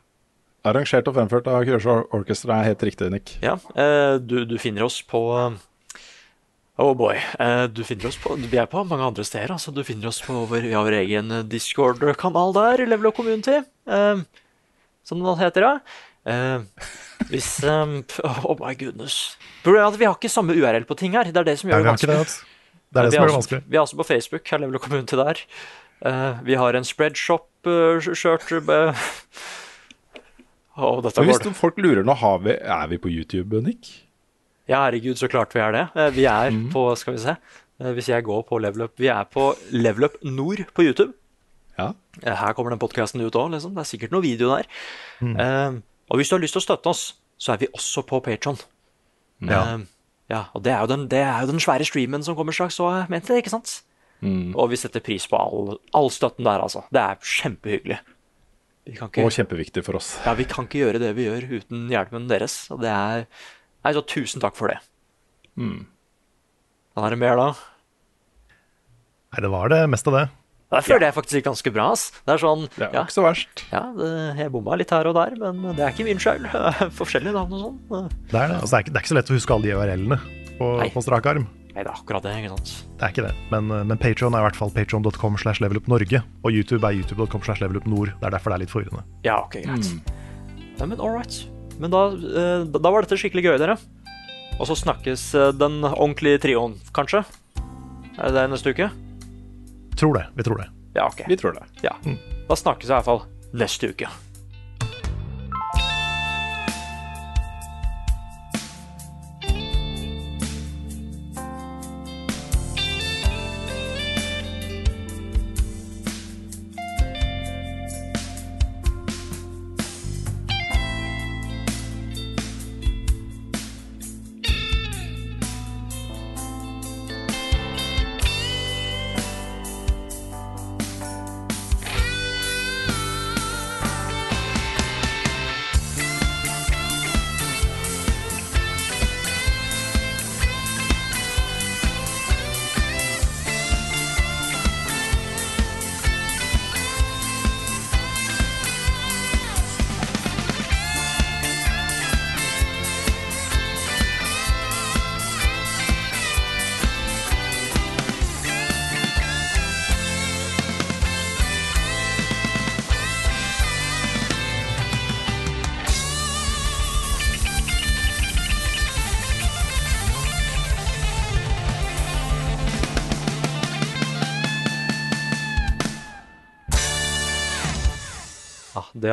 Arrangert 0.65 1.09
og 1.11 1.16
fremført 1.16 1.49
av 1.53 1.65
Kyosho 1.69 2.03
Orchestra 2.16 2.61
er 2.62 2.71
helt 2.73 2.85
riktig, 2.89 3.11
Nick. 3.12 3.37
Ja, 3.45 3.59
eh, 3.77 4.16
du, 4.21 4.43
du 4.49 4.57
finner 4.61 4.87
oss 4.87 5.01
på 5.05 5.25
Oh 6.77 6.91
boy. 6.99 7.15
eh, 7.39 7.65
du 7.71 7.85
finner 7.87 8.09
oss 8.09 8.16
på 8.19 8.35
Vi 8.35 8.59
er 8.59 8.66
på 8.66 8.83
mange 8.89 9.07
andre 9.07 9.25
steder. 9.25 9.53
Altså. 9.55 9.71
Du 9.71 9.85
finner 9.87 10.09
oss 10.11 10.19
på 10.25 10.35
vår, 10.51 10.65
vi 10.66 10.73
har 10.75 10.83
vår 10.83 10.97
egen 11.05 11.31
Discord-kanal 11.49 12.57
der, 12.57 12.83
Level 12.89 13.12
Up 13.12 13.15
Community, 13.16 13.61
eh, 13.87 14.25
som 15.07 15.23
den 15.23 15.39
heter, 15.39 15.69
ja. 15.69 15.79
Eh, 16.25 16.89
hvis 17.31 17.49
um, 17.69 18.03
Oh 18.49 18.57
my 18.61 18.75
goodness. 18.79 19.37
Problemet 19.65 19.85
er 19.85 19.93
at 19.93 20.01
vi 20.01 20.09
har 20.09 20.19
ikke 20.19 20.33
samme 20.33 20.57
URL 20.57 20.87
på 20.89 20.99
ting 21.01 21.17
her. 21.17 21.25
Det 21.29 21.43
er 21.43 21.49
det 21.51 21.59
som 21.61 21.71
gjør 21.71 21.85
det 21.85 21.91
vanskelig. 21.93 22.19
det. 22.19 22.37
Det 22.95 23.01
er 23.01 23.03
det 23.03 23.11
vi 23.11 23.17
som 23.17 23.23
gjør 23.23 23.33
det 23.33 23.39
vanskelig. 23.41 23.63
Vi 23.67 23.77
er 23.77 23.83
også 23.85 24.01
på 24.01 24.09
Facebook. 24.09 24.47
Her 24.51 24.63
lever 24.65 24.85
kommunen 24.85 25.11
til 25.11 25.23
der. 25.23 25.43
Uh, 26.05 26.41
vi 26.45 26.57
har 26.61 26.77
en 26.77 26.85
spreadshop-shirt 26.85 28.51
uh, 28.53 29.05
oh, 30.77 31.01
hvis 31.01 31.41
det. 31.41 31.55
folk 31.57 31.79
lurer 31.79 32.03
nå, 32.05 32.17
har 32.19 32.43
vi, 32.45 32.57
er 32.61 32.89
vi 32.91 32.99
på 32.99 33.09
YouTube, 33.09 33.63
Nick? 33.65 33.93
Ja, 34.69 34.83
herregud, 34.87 35.17
så 35.21 35.29
klart 35.29 35.55
vi 35.55 35.61
er 35.61 35.73
det. 35.73 35.85
Uh, 35.95 36.09
Vi 36.17 36.25
er 36.29 36.51
mm. 36.51 36.71
på, 36.73 36.89
skal 36.99 37.17
vi 37.17 37.23
se 37.25 37.37
Eh, 37.83 37.93
Hvis 37.97 38.09
jeg 38.09 38.25
går 38.27 38.45
på 38.49 38.59
Level 38.63 38.87
Up 38.87 39.01
Vi 39.01 39.11
er 39.11 39.25
på 39.31 39.53
Level 39.75 40.09
Up 40.09 40.19
Nord 40.23 40.65
på 40.75 40.87
YouTube. 40.87 41.13
Ja. 41.79 41.93
Eh, 42.23 42.35
Her 42.35 42.53
kommer 42.55 42.71
den 42.71 42.79
podkasten 42.79 43.21
ut 43.25 43.35
òg, 43.35 43.51
liksom. 43.57 43.75
Det 43.75 43.83
er 43.83 43.91
sikkert 43.91 44.15
noe 44.15 44.23
video 44.23 44.55
der. 44.55 44.71
Mhm. 45.21 45.83
Eh, 46.05 46.12
og 46.12 46.20
hvis 46.20 46.31
du 46.31 46.36
har 46.36 46.44
lyst 46.44 46.56
til 46.56 46.62
å 46.62 46.66
støtte 46.68 46.93
oss, 46.93 47.02
så 47.40 47.55
er 47.55 47.64
vi 47.64 47.72
også 47.72 48.05
på 48.06 48.20
Patron. 48.24 48.60
Ja. 49.44 49.81
ja, 50.31 50.44
og 50.55 50.62
det 50.64 50.72
er, 50.72 50.85
jo 50.85 50.89
den, 50.89 51.09
det 51.10 51.20
er 51.20 51.43
jo 51.43 51.51
den 51.51 51.60
svære 51.60 51.85
streamen 51.85 52.22
som 52.24 52.36
kommer 52.39 52.55
straks, 52.55 52.78
så 52.78 52.90
jeg 52.94 53.10
mente 53.12 53.32
det, 53.32 53.43
ikke 53.43 53.52
sant? 53.56 53.82
Mm. 54.24 54.55
Og 54.56 54.70
vi 54.72 54.78
setter 54.81 55.02
pris 55.05 55.26
på 55.28 55.36
all, 55.36 55.74
all 55.97 56.09
støtten 56.12 56.47
der, 56.47 56.62
altså. 56.64 56.85
Det 56.94 57.02
er 57.02 57.18
kjempehyggelig. 57.20 57.98
Vi 58.85 58.97
kan 58.97 59.09
ikke, 59.09 59.24
Og 59.24 59.32
kjempeviktig 59.32 59.85
for 59.85 59.97
oss. 59.97 60.14
ja, 60.24 60.35
vi 60.36 60.44
kan 60.48 60.68
ikke 60.68 60.82
gjøre 60.82 61.01
det 61.01 61.14
vi 61.16 61.24
gjør 61.24 61.47
uten 61.56 61.86
hjelpen 61.93 62.28
deres. 62.28 62.66
Og 62.72 62.82
det 62.85 62.93
er 62.93 63.26
Nei, 63.85 63.93
så 63.93 64.01
tusen 64.09 64.40
takk 64.40 64.56
for 64.56 64.72
det. 64.72 64.78
Mm. 65.60 65.85
Er 66.97 67.12
det 67.12 67.18
mer, 67.20 67.36
da? 67.36 67.48
Nei, 69.35 69.43
det 69.44 69.51
var 69.52 69.68
det 69.68 69.82
meste 69.93 70.09
av 70.09 70.16
det. 70.16 70.24
Der 70.75 70.85
føler 70.87 71.07
jeg 71.09 71.15
faktisk 71.17 71.47
ganske 71.47 71.73
bra. 71.75 71.89
ass. 71.95 72.09
Det 72.27 72.35
er 72.35 72.43
sånn, 72.43 72.67
Det 72.75 72.87
er 72.89 72.95
ja, 72.99 73.03
ikke 73.07 73.15
så 73.17 73.25
verst. 73.25 73.65
ja 73.73 73.83
det, 73.97 74.11
Jeg 74.43 74.53
bomma 74.55 74.77
litt 74.81 74.91
her 74.95 75.07
og 75.11 75.15
der, 75.17 75.37
men 75.41 75.75
det 75.77 75.85
er 75.87 75.93
ikke 75.95 76.07
min 76.09 76.19
skyld. 76.23 76.49
Forskjellige 77.01 77.35
navn 77.37 77.55
og 77.57 77.67
sånn. 77.67 78.09
Det 78.31 78.41
er 78.41 78.49
det. 78.55 78.61
Altså, 78.61 78.73
det, 78.73 78.79
er 78.79 78.87
ikke, 78.87 78.95
det 78.95 78.99
er 78.99 79.05
ikke 79.07 79.13
så 79.15 79.19
lett 79.21 79.31
å 79.31 79.39
huske 79.39 79.55
alle 79.57 79.69
de 79.71 79.77
URL-ene 79.79 80.19
på, 80.59 80.73
Nei. 80.83 80.89
på 80.95 81.03
strak 81.07 81.27
arm. 81.31 81.47
Nei, 81.75 81.83
det 81.83 81.91
er 81.91 81.97
akkurat 81.97 82.23
det, 82.23 82.33
ikke 82.39 82.53
sant. 82.55 82.73
Det 83.01 83.03
er 83.09 83.15
ikke 83.17 83.25
det. 83.27 83.33
Men, 83.51 83.71
eh, 83.75 83.81
men 83.91 83.99
Patreon 83.99 84.35
er 84.39 84.45
i 84.45 84.47
hvert 84.47 84.59
fall 84.61 84.71
patreon.com 84.77 85.39
slash 85.43 85.59
levelupnorge. 85.65 86.21
Og 86.47 86.55
YouTube 86.55 86.87
er 86.87 86.95
youtube.com 87.01 87.43
slash 87.43 87.65
levelupnord. 87.65 88.13
Det 88.21 88.29
er 88.29 88.37
derfor 88.37 88.55
det 88.55 88.61
er 88.61 88.63
litt 88.63 88.75
forvirrende. 88.75 89.03
Ja, 89.27 89.41
ok, 89.43 89.57
greit. 89.65 89.91
Ja, 90.79 90.87
men 90.87 91.01
all 91.03 91.11
right. 91.17 91.41
Men 91.83 91.91
da, 91.91 92.05
eh, 92.15 92.63
da 92.71 92.91
var 92.95 93.03
dette 93.03 93.19
skikkelig 93.19 93.49
gøy, 93.49 93.57
dere. 93.59 93.75
Og 94.61 94.69
så 94.71 94.77
snakkes 94.79 95.25
eh, 95.35 95.51
den 95.59 95.81
ordentlige 95.83 96.39
trioen, 96.47 96.77
kanskje? 96.95 97.25
Er 98.15 98.31
det 98.31 98.37
det 98.39 98.45
neste 98.55 98.71
uke? 98.71 98.87
Tror 99.99 100.15
det. 100.15 100.27
Vi 100.35 100.43
tror 100.43 100.59
det. 100.59 100.69
Ja, 100.95 101.07
ok. 101.07 101.25
Vi 101.29 101.37
tror 101.37 101.53
det. 101.53 101.65
Ja. 101.83 101.97
Da 102.49 102.57
snakkes 102.57 102.89
vi 102.89 102.93
i 102.93 102.97
hvert 102.97 103.05
fall 103.09 103.23
neste 103.55 103.91
uke. 103.95 104.09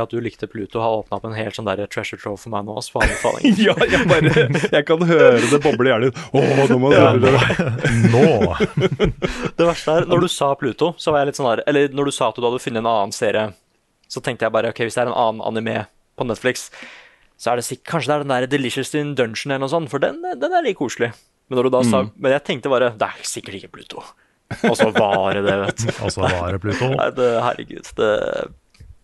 Det 0.02 0.08
at 0.10 0.14
du 0.16 0.20
likte 0.26 0.50
Pluto, 0.50 0.82
har 0.82 0.98
åpna 1.00 1.20
opp 1.20 1.28
en 1.30 1.36
helt 1.38 1.56
sånn 1.58 1.68
der 1.70 1.84
treasure 1.92 2.20
trove 2.20 2.42
for 2.42 2.52
meg 2.54 2.66
nå. 2.68 2.76
Også, 2.82 2.96
for 2.98 3.06
anbefaling. 3.06 3.56
ja, 3.68 3.76
jeg 3.86 4.08
bare 4.10 4.34
Jeg 4.74 4.88
kan 4.90 5.06
høre 5.08 5.42
det 5.52 5.60
boble 5.64 5.88
i 5.90 5.94
hjernen. 5.94 6.22
Å, 6.34 6.44
nå 6.72 6.80
må 6.82 6.92
jeg 6.92 7.00
Ja, 7.00 7.12
nå. 8.12 8.26
Det 9.58 9.68
verste 9.68 9.96
er, 10.00 10.08
når 10.10 10.26
du 10.26 10.30
sa 10.32 10.52
Pluto, 10.60 10.92
så 11.02 11.14
var 11.14 11.24
jeg 11.24 11.32
litt 11.32 11.40
sånn 11.40 11.50
der 11.52 11.64
Eller 11.70 11.94
når 11.96 12.10
du 12.10 12.16
sa 12.16 12.30
at 12.32 12.40
du 12.40 12.46
hadde 12.46 12.62
funnet 12.64 12.82
en 12.84 12.90
annen 12.92 13.14
serie, 13.16 13.48
så 14.12 14.24
tenkte 14.24 14.48
jeg 14.48 14.54
bare 14.56 14.72
ok, 14.74 14.84
hvis 14.88 14.98
det 14.98 15.06
er 15.06 15.12
en 15.12 15.18
annen 15.18 15.44
anime 15.48 15.86
på 16.20 16.26
Netflix, 16.28 16.68
så 17.40 17.54
er 17.54 17.62
det 17.62 17.68
sikkert 17.68 17.90
Kanskje 17.94 18.12
det 18.12 18.16
er 18.18 18.26
den 18.26 18.34
der 18.36 18.50
Delicious 18.52 18.92
in 18.98 19.14
Dungeon 19.18 19.54
eller 19.56 19.66
noe 19.66 19.72
sånt, 19.74 19.92
for 19.94 20.04
den, 20.04 20.20
den 20.22 20.58
er 20.58 20.66
litt 20.66 20.80
koselig. 20.80 21.14
Men 21.50 21.60
når 21.60 21.68
du 21.70 21.74
da 21.78 21.84
sa 21.88 22.04
Mm. 22.06 22.12
Men 22.24 22.32
jeg 22.38 22.44
tenkte 22.48 22.70
bare 22.72 22.94
Det 22.96 23.08
er 23.08 23.26
sikkert 23.28 23.58
ikke 23.60 23.72
Pluto. 23.76 24.04
Og 24.68 24.76
så 24.76 24.90
var 24.96 25.36
det 25.36 25.44
det, 25.48 25.56
vet 25.66 25.82
du. 25.84 25.90
Og 26.06 26.12
så 26.12 26.24
var 26.24 26.52
det 26.56 26.60
Pluto. 26.64 26.90
Nei, 26.92 27.10
det, 27.16 27.28
herregud. 27.46 27.92
Det, 27.98 28.10